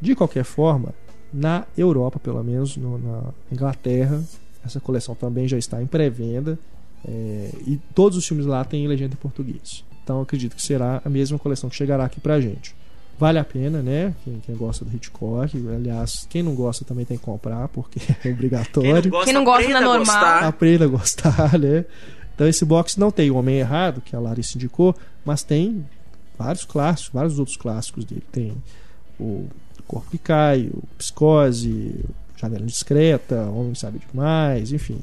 De 0.00 0.14
qualquer 0.14 0.44
forma, 0.44 0.94
na 1.32 1.64
Europa, 1.76 2.18
pelo 2.18 2.42
menos, 2.42 2.76
no, 2.76 2.98
na 2.98 3.22
Inglaterra, 3.52 4.22
essa 4.64 4.80
coleção 4.80 5.14
também 5.14 5.46
já 5.48 5.58
está 5.58 5.82
em 5.82 5.86
pré-venda. 5.86 6.58
É, 7.06 7.50
e 7.66 7.78
todos 7.94 8.18
os 8.18 8.26
filmes 8.26 8.44
lá 8.44 8.64
têm 8.64 8.86
legenda 8.86 9.14
em 9.14 9.16
português. 9.16 9.84
Então 10.02 10.20
acredito 10.20 10.56
que 10.56 10.62
será 10.62 11.00
a 11.04 11.08
mesma 11.08 11.38
coleção 11.38 11.70
que 11.70 11.76
chegará 11.76 12.04
aqui 12.04 12.20
pra 12.20 12.40
gente. 12.40 12.74
Vale 13.18 13.38
a 13.38 13.44
pena, 13.44 13.82
né? 13.82 14.14
Quem, 14.24 14.40
quem 14.40 14.56
gosta 14.56 14.84
do 14.84 14.94
Hitchcock, 14.94 15.56
aliás, 15.74 16.26
quem 16.30 16.42
não 16.42 16.54
gosta 16.54 16.84
também 16.84 17.04
tem 17.04 17.18
que 17.18 17.24
comprar, 17.24 17.66
porque 17.68 18.00
é 18.24 18.30
obrigatório. 18.30 19.02
Quem 19.02 19.02
não 19.02 19.10
gosta, 19.10 19.24
quem 19.24 19.34
não 19.34 19.44
gosta 19.44 19.72
da 19.72 19.80
normal. 19.80 19.98
Gostar. 19.98 20.44
Aprenda 20.44 20.84
a 20.84 20.88
gostar, 20.88 21.58
né? 21.58 21.84
Então 22.34 22.46
esse 22.46 22.64
box 22.64 22.96
não 22.96 23.10
tem 23.10 23.30
o 23.30 23.36
Homem 23.36 23.58
Errado, 23.58 24.00
que 24.00 24.14
a 24.14 24.20
Larissa 24.20 24.56
indicou, 24.56 24.94
mas 25.24 25.42
tem 25.42 25.84
vários 26.38 26.64
clássicos, 26.64 27.12
vários 27.12 27.38
outros 27.38 27.56
clássicos 27.56 28.04
dele. 28.04 28.22
Tem 28.30 28.56
o 29.18 29.48
Corpo 29.88 30.10
que 30.10 30.18
Cai, 30.18 30.70
Psicose, 30.98 32.04
Janela 32.36 32.66
Discreta, 32.66 33.46
Homem 33.46 33.74
Sabe 33.74 34.00
Demais, 34.10 34.70
enfim. 34.70 35.00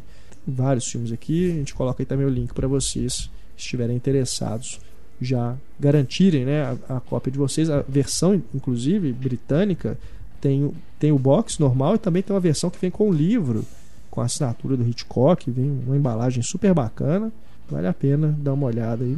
Vários 0.47 0.87
filmes 0.87 1.11
aqui. 1.11 1.51
A 1.51 1.55
gente 1.55 1.73
coloca 1.73 2.03
aí 2.03 2.05
também 2.05 2.25
o 2.25 2.29
link 2.29 2.53
para 2.53 2.67
vocês, 2.67 3.29
estiverem 3.57 3.95
interessados, 3.95 4.79
já 5.19 5.55
garantirem 5.79 6.45
né, 6.45 6.77
a, 6.87 6.97
a, 6.97 6.99
cópia 6.99 7.31
de 7.31 7.39
vocês. 7.39 7.67
A 7.67 7.81
versão, 7.81 8.39
inclusive, 8.53 9.11
britânica, 9.11 9.97
tem, 10.39 10.71
tem 10.99 11.11
o 11.11 11.17
box 11.17 11.59
normal 11.59 11.95
e 11.95 11.97
também 11.97 12.21
tem 12.21 12.35
uma 12.35 12.39
versão 12.39 12.69
que 12.69 12.79
vem 12.79 12.91
com 12.91 13.09
o 13.09 13.13
livro, 13.13 13.65
com 14.11 14.21
a 14.21 14.25
assinatura 14.25 14.77
do 14.77 14.87
Hitchcock, 14.87 15.49
vem 15.49 15.81
uma 15.85 15.97
embalagem 15.97 16.43
super 16.43 16.75
bacana. 16.75 17.33
Vale 17.67 17.87
a 17.87 17.93
pena 17.93 18.35
dar 18.37 18.53
uma 18.53 18.67
olhada 18.67 19.03
aí 19.03 19.17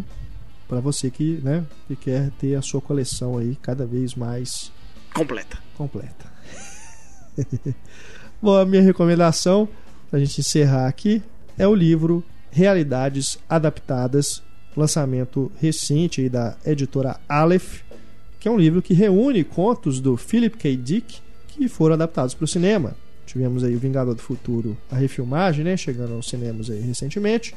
para 0.70 0.80
você 0.80 1.12
que, 1.12 1.42
né, 1.44 1.66
que 1.90 1.96
quer 1.98 2.32
ter 2.40 2.56
a 2.56 2.62
sua 2.62 2.80
coleção 2.80 3.38
aí 3.38 3.58
cada 3.62 3.86
vez 3.86 4.16
mais 4.16 4.72
Completa. 5.18 5.58
Completa. 5.76 6.32
Bom, 8.40 8.56
a 8.56 8.64
minha 8.64 8.84
recomendação, 8.84 9.68
para 10.12 10.20
a 10.20 10.24
gente 10.24 10.42
encerrar 10.42 10.88
aqui, 10.88 11.24
é 11.58 11.68
o 11.68 11.74
livro 11.74 12.24
Realidades 12.52 13.40
Adaptadas, 13.50 14.44
lançamento 14.76 15.52
recente 15.60 16.30
da 16.30 16.56
editora 16.64 17.20
Aleph, 17.28 17.82
que 18.40 18.48
é 18.48 18.52
um 18.52 18.60
livro 18.60 18.80
que 18.80 18.94
reúne 18.94 19.44
contos 19.44 20.00
do 20.00 20.16
Philip 20.18 20.56
K. 20.56 20.78
Dick 20.78 21.20
que 21.48 21.68
foram 21.68 21.96
adaptados 21.96 22.36
para 22.36 22.46
o 22.46 22.48
cinema. 22.48 22.96
Tivemos 23.26 23.64
aí 23.64 23.76
o 23.76 23.80
Vingador 23.80 24.14
do 24.14 24.22
Futuro, 24.22 24.78
a 24.92 24.96
refilmagem, 24.98 25.66
né, 25.66 25.76
chegando 25.76 26.14
aos 26.14 26.30
cinemas 26.30 26.70
aí 26.70 26.80
recentemente. 26.80 27.56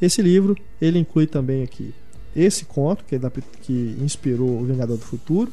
Esse 0.00 0.22
livro, 0.22 0.56
ele 0.80 0.98
inclui 0.98 1.26
também 1.26 1.62
aqui 1.62 1.94
esse 2.34 2.64
conto 2.64 3.04
que, 3.04 3.18
que 3.60 3.96
inspirou 4.00 4.58
o 4.60 4.64
Vingador 4.64 4.96
do 4.96 5.04
Futuro, 5.04 5.52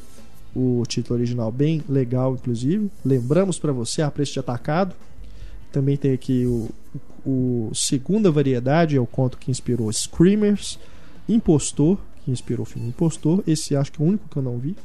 o 0.54 0.84
título 0.86 1.18
original 1.18 1.50
bem 1.50 1.82
legal, 1.88 2.34
inclusive. 2.34 2.90
Lembramos 3.04 3.58
para 3.58 3.72
você 3.72 4.02
a 4.02 4.10
preço 4.10 4.34
de 4.34 4.40
atacado. 4.40 4.94
Também 5.72 5.96
tem 5.96 6.12
aqui 6.12 6.46
o, 6.46 6.70
o 7.26 7.70
segunda 7.74 8.30
variedade, 8.30 8.96
é 8.96 9.00
o 9.00 9.06
conto 9.06 9.36
que 9.36 9.50
inspirou 9.50 9.92
Screamers, 9.92 10.78
Impostor, 11.28 11.98
que 12.24 12.30
inspirou 12.30 12.62
o 12.62 12.66
filme 12.66 12.88
Impostor. 12.88 13.42
Esse 13.46 13.74
acho 13.74 13.90
que 13.90 14.00
é 14.00 14.04
o 14.04 14.08
único 14.08 14.28
que 14.28 14.36
eu 14.36 14.42
não 14.42 14.58
vi. 14.58 14.76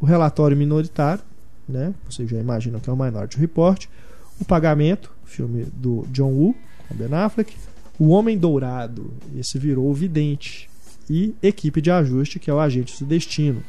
O 0.00 0.06
relatório 0.06 0.56
minoritário, 0.56 1.22
né? 1.68 1.92
Vocês 2.08 2.28
já 2.30 2.38
imaginam 2.38 2.78
que 2.78 2.88
é 2.88 2.92
o 2.92 2.96
Minority 2.96 3.38
Report. 3.38 3.86
O 4.40 4.44
Pagamento, 4.44 5.10
filme 5.24 5.64
do 5.74 6.06
John 6.12 6.30
Woo. 6.30 6.54
com 6.88 6.94
Ben 6.94 7.12
Affleck. 7.12 7.54
O 7.98 8.08
Homem 8.08 8.36
Dourado, 8.36 9.10
esse 9.34 9.58
virou 9.58 9.90
o 9.90 9.94
Vidente. 9.94 10.68
E 11.08 11.34
Equipe 11.42 11.80
de 11.80 11.90
Ajuste, 11.90 12.38
que 12.38 12.50
é 12.50 12.54
o 12.54 12.60
Agente 12.60 13.02
do 13.02 13.08
Destino. 13.08 13.62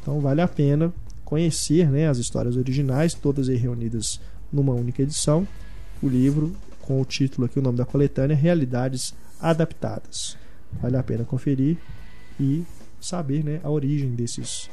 Então 0.00 0.20
vale 0.20 0.40
a 0.40 0.48
pena 0.48 0.92
conhecer 1.24 1.88
né, 1.90 2.08
as 2.08 2.18
histórias 2.18 2.56
originais, 2.56 3.14
todas 3.14 3.48
aí 3.48 3.56
reunidas 3.56 4.20
numa 4.52 4.72
única 4.72 5.02
edição. 5.02 5.46
O 6.02 6.08
livro 6.08 6.54
com 6.80 7.00
o 7.00 7.04
título 7.04 7.46
aqui, 7.46 7.58
o 7.58 7.62
nome 7.62 7.78
da 7.78 7.84
coletânea, 7.84 8.36
Realidades 8.36 9.14
Adaptadas. 9.40 10.36
Vale 10.80 10.96
a 10.96 11.02
pena 11.02 11.24
conferir 11.24 11.76
e 12.38 12.64
saber 13.00 13.44
né, 13.44 13.60
a 13.62 13.70
origem 13.70 14.10
desses 14.14 14.68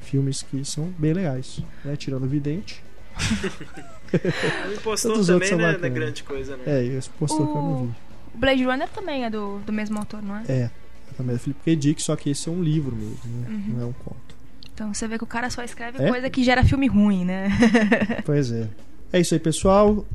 filmes 0.00 0.42
que 0.42 0.64
são 0.64 0.90
bem 0.98 1.12
legais. 1.12 1.60
Né? 1.84 1.96
Tirando 1.96 2.24
o 2.24 2.28
Vidente. 2.28 2.82
o 4.68 4.72
impostor 4.72 5.26
também 5.26 5.56
não 5.56 5.66
é 5.66 5.90
grande 5.90 6.22
coisa, 6.22 6.56
né? 6.56 6.62
É, 6.66 6.84
esse 6.84 7.08
impostor 7.08 7.42
o... 7.42 7.52
que 7.52 7.58
eu 7.58 7.62
não 7.62 7.86
vi. 7.86 7.94
Blade 8.34 8.64
Runner 8.64 8.88
também 8.88 9.24
é 9.24 9.30
do, 9.30 9.58
do 9.58 9.72
mesmo 9.72 9.98
autor, 9.98 10.22
não 10.22 10.36
é? 10.36 10.44
É, 10.48 10.70
também 11.16 11.34
é 11.34 11.38
do 11.38 11.42
Philip 11.42 11.60
K. 11.64 11.76
Dick, 11.76 12.02
só 12.02 12.14
que 12.14 12.30
esse 12.30 12.48
é 12.48 12.52
um 12.52 12.62
livro 12.62 12.94
mesmo, 12.94 13.18
né? 13.24 13.48
Uhum. 13.48 13.74
não 13.74 13.82
é 13.82 13.86
um 13.86 13.92
conto. 13.92 14.37
Então 14.78 14.94
você 14.94 15.08
vê 15.08 15.18
que 15.18 15.24
o 15.24 15.26
cara 15.26 15.50
só 15.50 15.64
escreve 15.64 16.00
é? 16.00 16.08
coisa 16.08 16.30
que 16.30 16.44
gera 16.44 16.62
filme 16.62 16.86
ruim, 16.86 17.24
né? 17.24 17.48
pois 18.24 18.52
é. 18.52 18.68
É 19.12 19.18
isso 19.18 19.34
aí, 19.34 19.40
pessoal. 19.40 20.06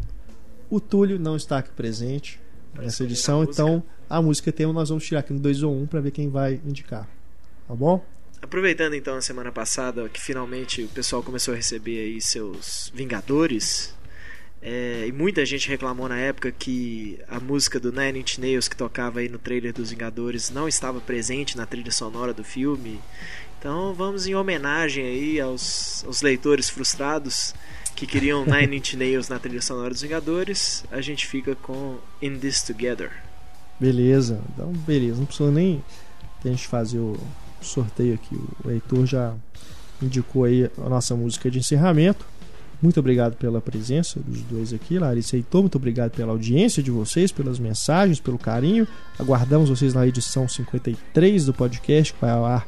O 0.70 0.80
Túlio 0.80 1.20
não 1.20 1.36
está 1.36 1.58
aqui 1.58 1.70
presente 1.72 2.40
nessa 2.74 3.04
edição, 3.04 3.42
a 3.42 3.44
então 3.44 3.84
a 4.10 4.22
música 4.22 4.54
tem 4.54 4.66
nós 4.72 4.88
vamos 4.88 5.06
tirar 5.06 5.20
aqui 5.20 5.34
no 5.34 5.40
2 5.40 5.64
ou 5.64 5.76
1 5.76 5.82
um 5.82 5.86
para 5.86 6.00
ver 6.00 6.12
quem 6.12 6.30
vai 6.30 6.62
indicar. 6.66 7.10
Tá 7.68 7.76
bom? 7.76 8.06
Aproveitando 8.42 8.94
então 8.94 9.18
a 9.18 9.22
semana 9.22 9.52
passada 9.52 10.08
que 10.08 10.22
finalmente 10.22 10.84
o 10.84 10.88
pessoal 10.88 11.22
começou 11.22 11.54
a 11.54 11.58
receber 11.58 12.00
aí 12.00 12.22
seus 12.22 12.90
Vingadores, 12.96 13.94
é, 14.66 15.04
e 15.06 15.12
muita 15.12 15.46
gente 15.46 15.68
reclamou 15.68 16.08
na 16.08 16.18
época 16.18 16.50
que 16.50 17.20
a 17.28 17.38
música 17.38 17.82
do 17.82 17.92
Nine 17.92 18.20
Inch 18.20 18.38
Nails 18.38 18.70
que 18.70 18.78
tocava 18.78 19.20
aí 19.20 19.28
no 19.28 19.38
trailer 19.38 19.74
dos 19.74 19.90
Vingadores 19.90 20.50
não 20.50 20.70
estava 20.70 21.02
presente 21.02 21.58
na 21.58 21.66
trilha 21.66 21.92
sonora 21.92 22.34
do 22.34 22.46
filme. 22.46 23.02
Então 23.64 23.94
vamos 23.94 24.28
em 24.28 24.36
homenagem 24.36 25.06
aí 25.06 25.40
aos, 25.40 26.04
aos 26.06 26.22
leitores 26.22 26.70
frustrados 26.70 27.56
que 27.96 28.06
queriam 28.06 28.44
Nine 28.44 28.76
Inch 28.76 28.96
Nails 28.96 29.30
na 29.30 29.40
trilha 29.40 29.62
sonora 29.62 29.92
dos 29.92 30.02
Vingadores. 30.02 30.84
A 30.92 31.00
gente 31.00 31.26
fica 31.26 31.56
com 31.56 31.96
In 32.22 32.38
This 32.40 32.62
Together. 32.62 33.10
Beleza, 33.80 34.42
então 34.54 34.68
beleza, 34.86 35.16
não 35.16 35.26
precisa 35.26 35.50
nem 35.50 35.82
a 36.44 36.48
gente 36.50 36.68
fazer 36.68 37.00
o 37.00 37.18
sorteio 37.62 38.16
aqui. 38.16 38.38
O 38.66 38.70
Heitor 38.70 39.06
já 39.06 39.34
indicou 40.02 40.44
aí 40.44 40.70
a 40.78 40.90
nossa 40.90 41.16
música 41.16 41.50
de 41.50 41.60
encerramento. 41.60 42.26
Muito 42.82 43.00
obrigado 43.00 43.38
pela 43.38 43.62
presença 43.62 44.20
dos 44.20 44.42
dois 44.42 44.74
aqui, 44.74 45.00
Larissa 45.00 45.38
e 45.38 45.40
Heitor. 45.40 45.62
Muito 45.62 45.78
obrigado 45.78 46.12
pela 46.12 46.34
audiência 46.34 46.84
de 46.84 46.92
vocês, 46.92 47.32
pelas 47.32 47.60
mensagens, 47.60 48.20
pelo 48.20 48.38
carinho. 48.38 48.86
Aguardamos 49.18 49.70
vocês 49.70 49.94
na 49.94 50.06
edição 50.06 50.50
53 50.50 51.46
do 51.46 51.54
podcast, 51.54 52.14
que 52.14 52.20
vai 52.20 52.32
ao 52.32 52.46
ar 52.46 52.68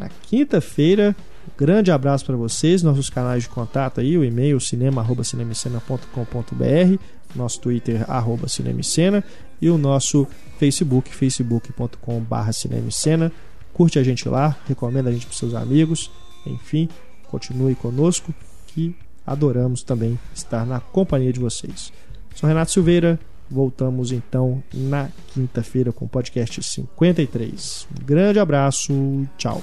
na 0.00 0.08
quinta-feira. 0.08 1.14
grande 1.56 1.92
abraço 1.92 2.24
para 2.24 2.36
vocês, 2.36 2.82
nossos 2.82 3.10
canais 3.10 3.44
de 3.44 3.48
contato 3.48 4.00
aí, 4.00 4.16
o 4.16 4.24
e-mail 4.24 4.58
cinema@cinemicena.com.br, 4.58 6.98
nosso 7.36 7.60
Twitter 7.60 8.04
arroba 8.10 8.48
cinemicena 8.48 9.22
e 9.60 9.68
o 9.68 9.76
nosso 9.76 10.26
Facebook 10.58 11.14
facebook.com/cinemicena. 11.14 13.30
Curte 13.72 13.98
a 13.98 14.02
gente 14.02 14.26
lá, 14.28 14.56
recomenda 14.66 15.10
a 15.10 15.12
gente 15.12 15.26
para 15.26 15.36
seus 15.36 15.54
amigos. 15.54 16.10
Enfim, 16.46 16.88
continue 17.30 17.74
conosco 17.74 18.32
que 18.68 18.96
adoramos 19.26 19.82
também 19.82 20.18
estar 20.34 20.64
na 20.64 20.80
companhia 20.80 21.30
de 21.32 21.38
vocês. 21.38 21.92
Sou 22.34 22.48
Renato 22.48 22.72
Silveira, 22.72 23.20
voltamos 23.50 24.12
então 24.12 24.62
na 24.72 25.08
quinta-feira 25.34 25.92
com 25.92 26.04
o 26.04 26.08
podcast 26.08 26.62
53. 26.62 27.88
Um 27.90 28.04
grande 28.04 28.38
abraço, 28.38 29.26
tchau. 29.36 29.62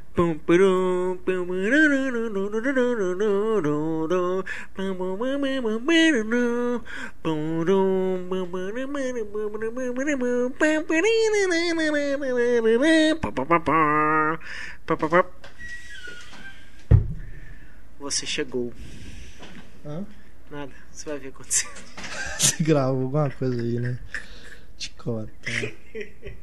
Você 17.99 18.25
chegou. 18.25 18.73
Hã? 19.85 20.05
Nada, 20.49 20.73
você 20.91 21.09
vai 21.09 21.19
ver 21.19 21.29
acontecer. 21.29 21.69
Você 22.37 22.63
gravou 22.63 23.03
alguma 23.03 23.29
coisa 23.29 23.61
aí, 23.61 23.79
né? 23.79 23.99
Te 24.77 24.89
conta. 24.91 25.31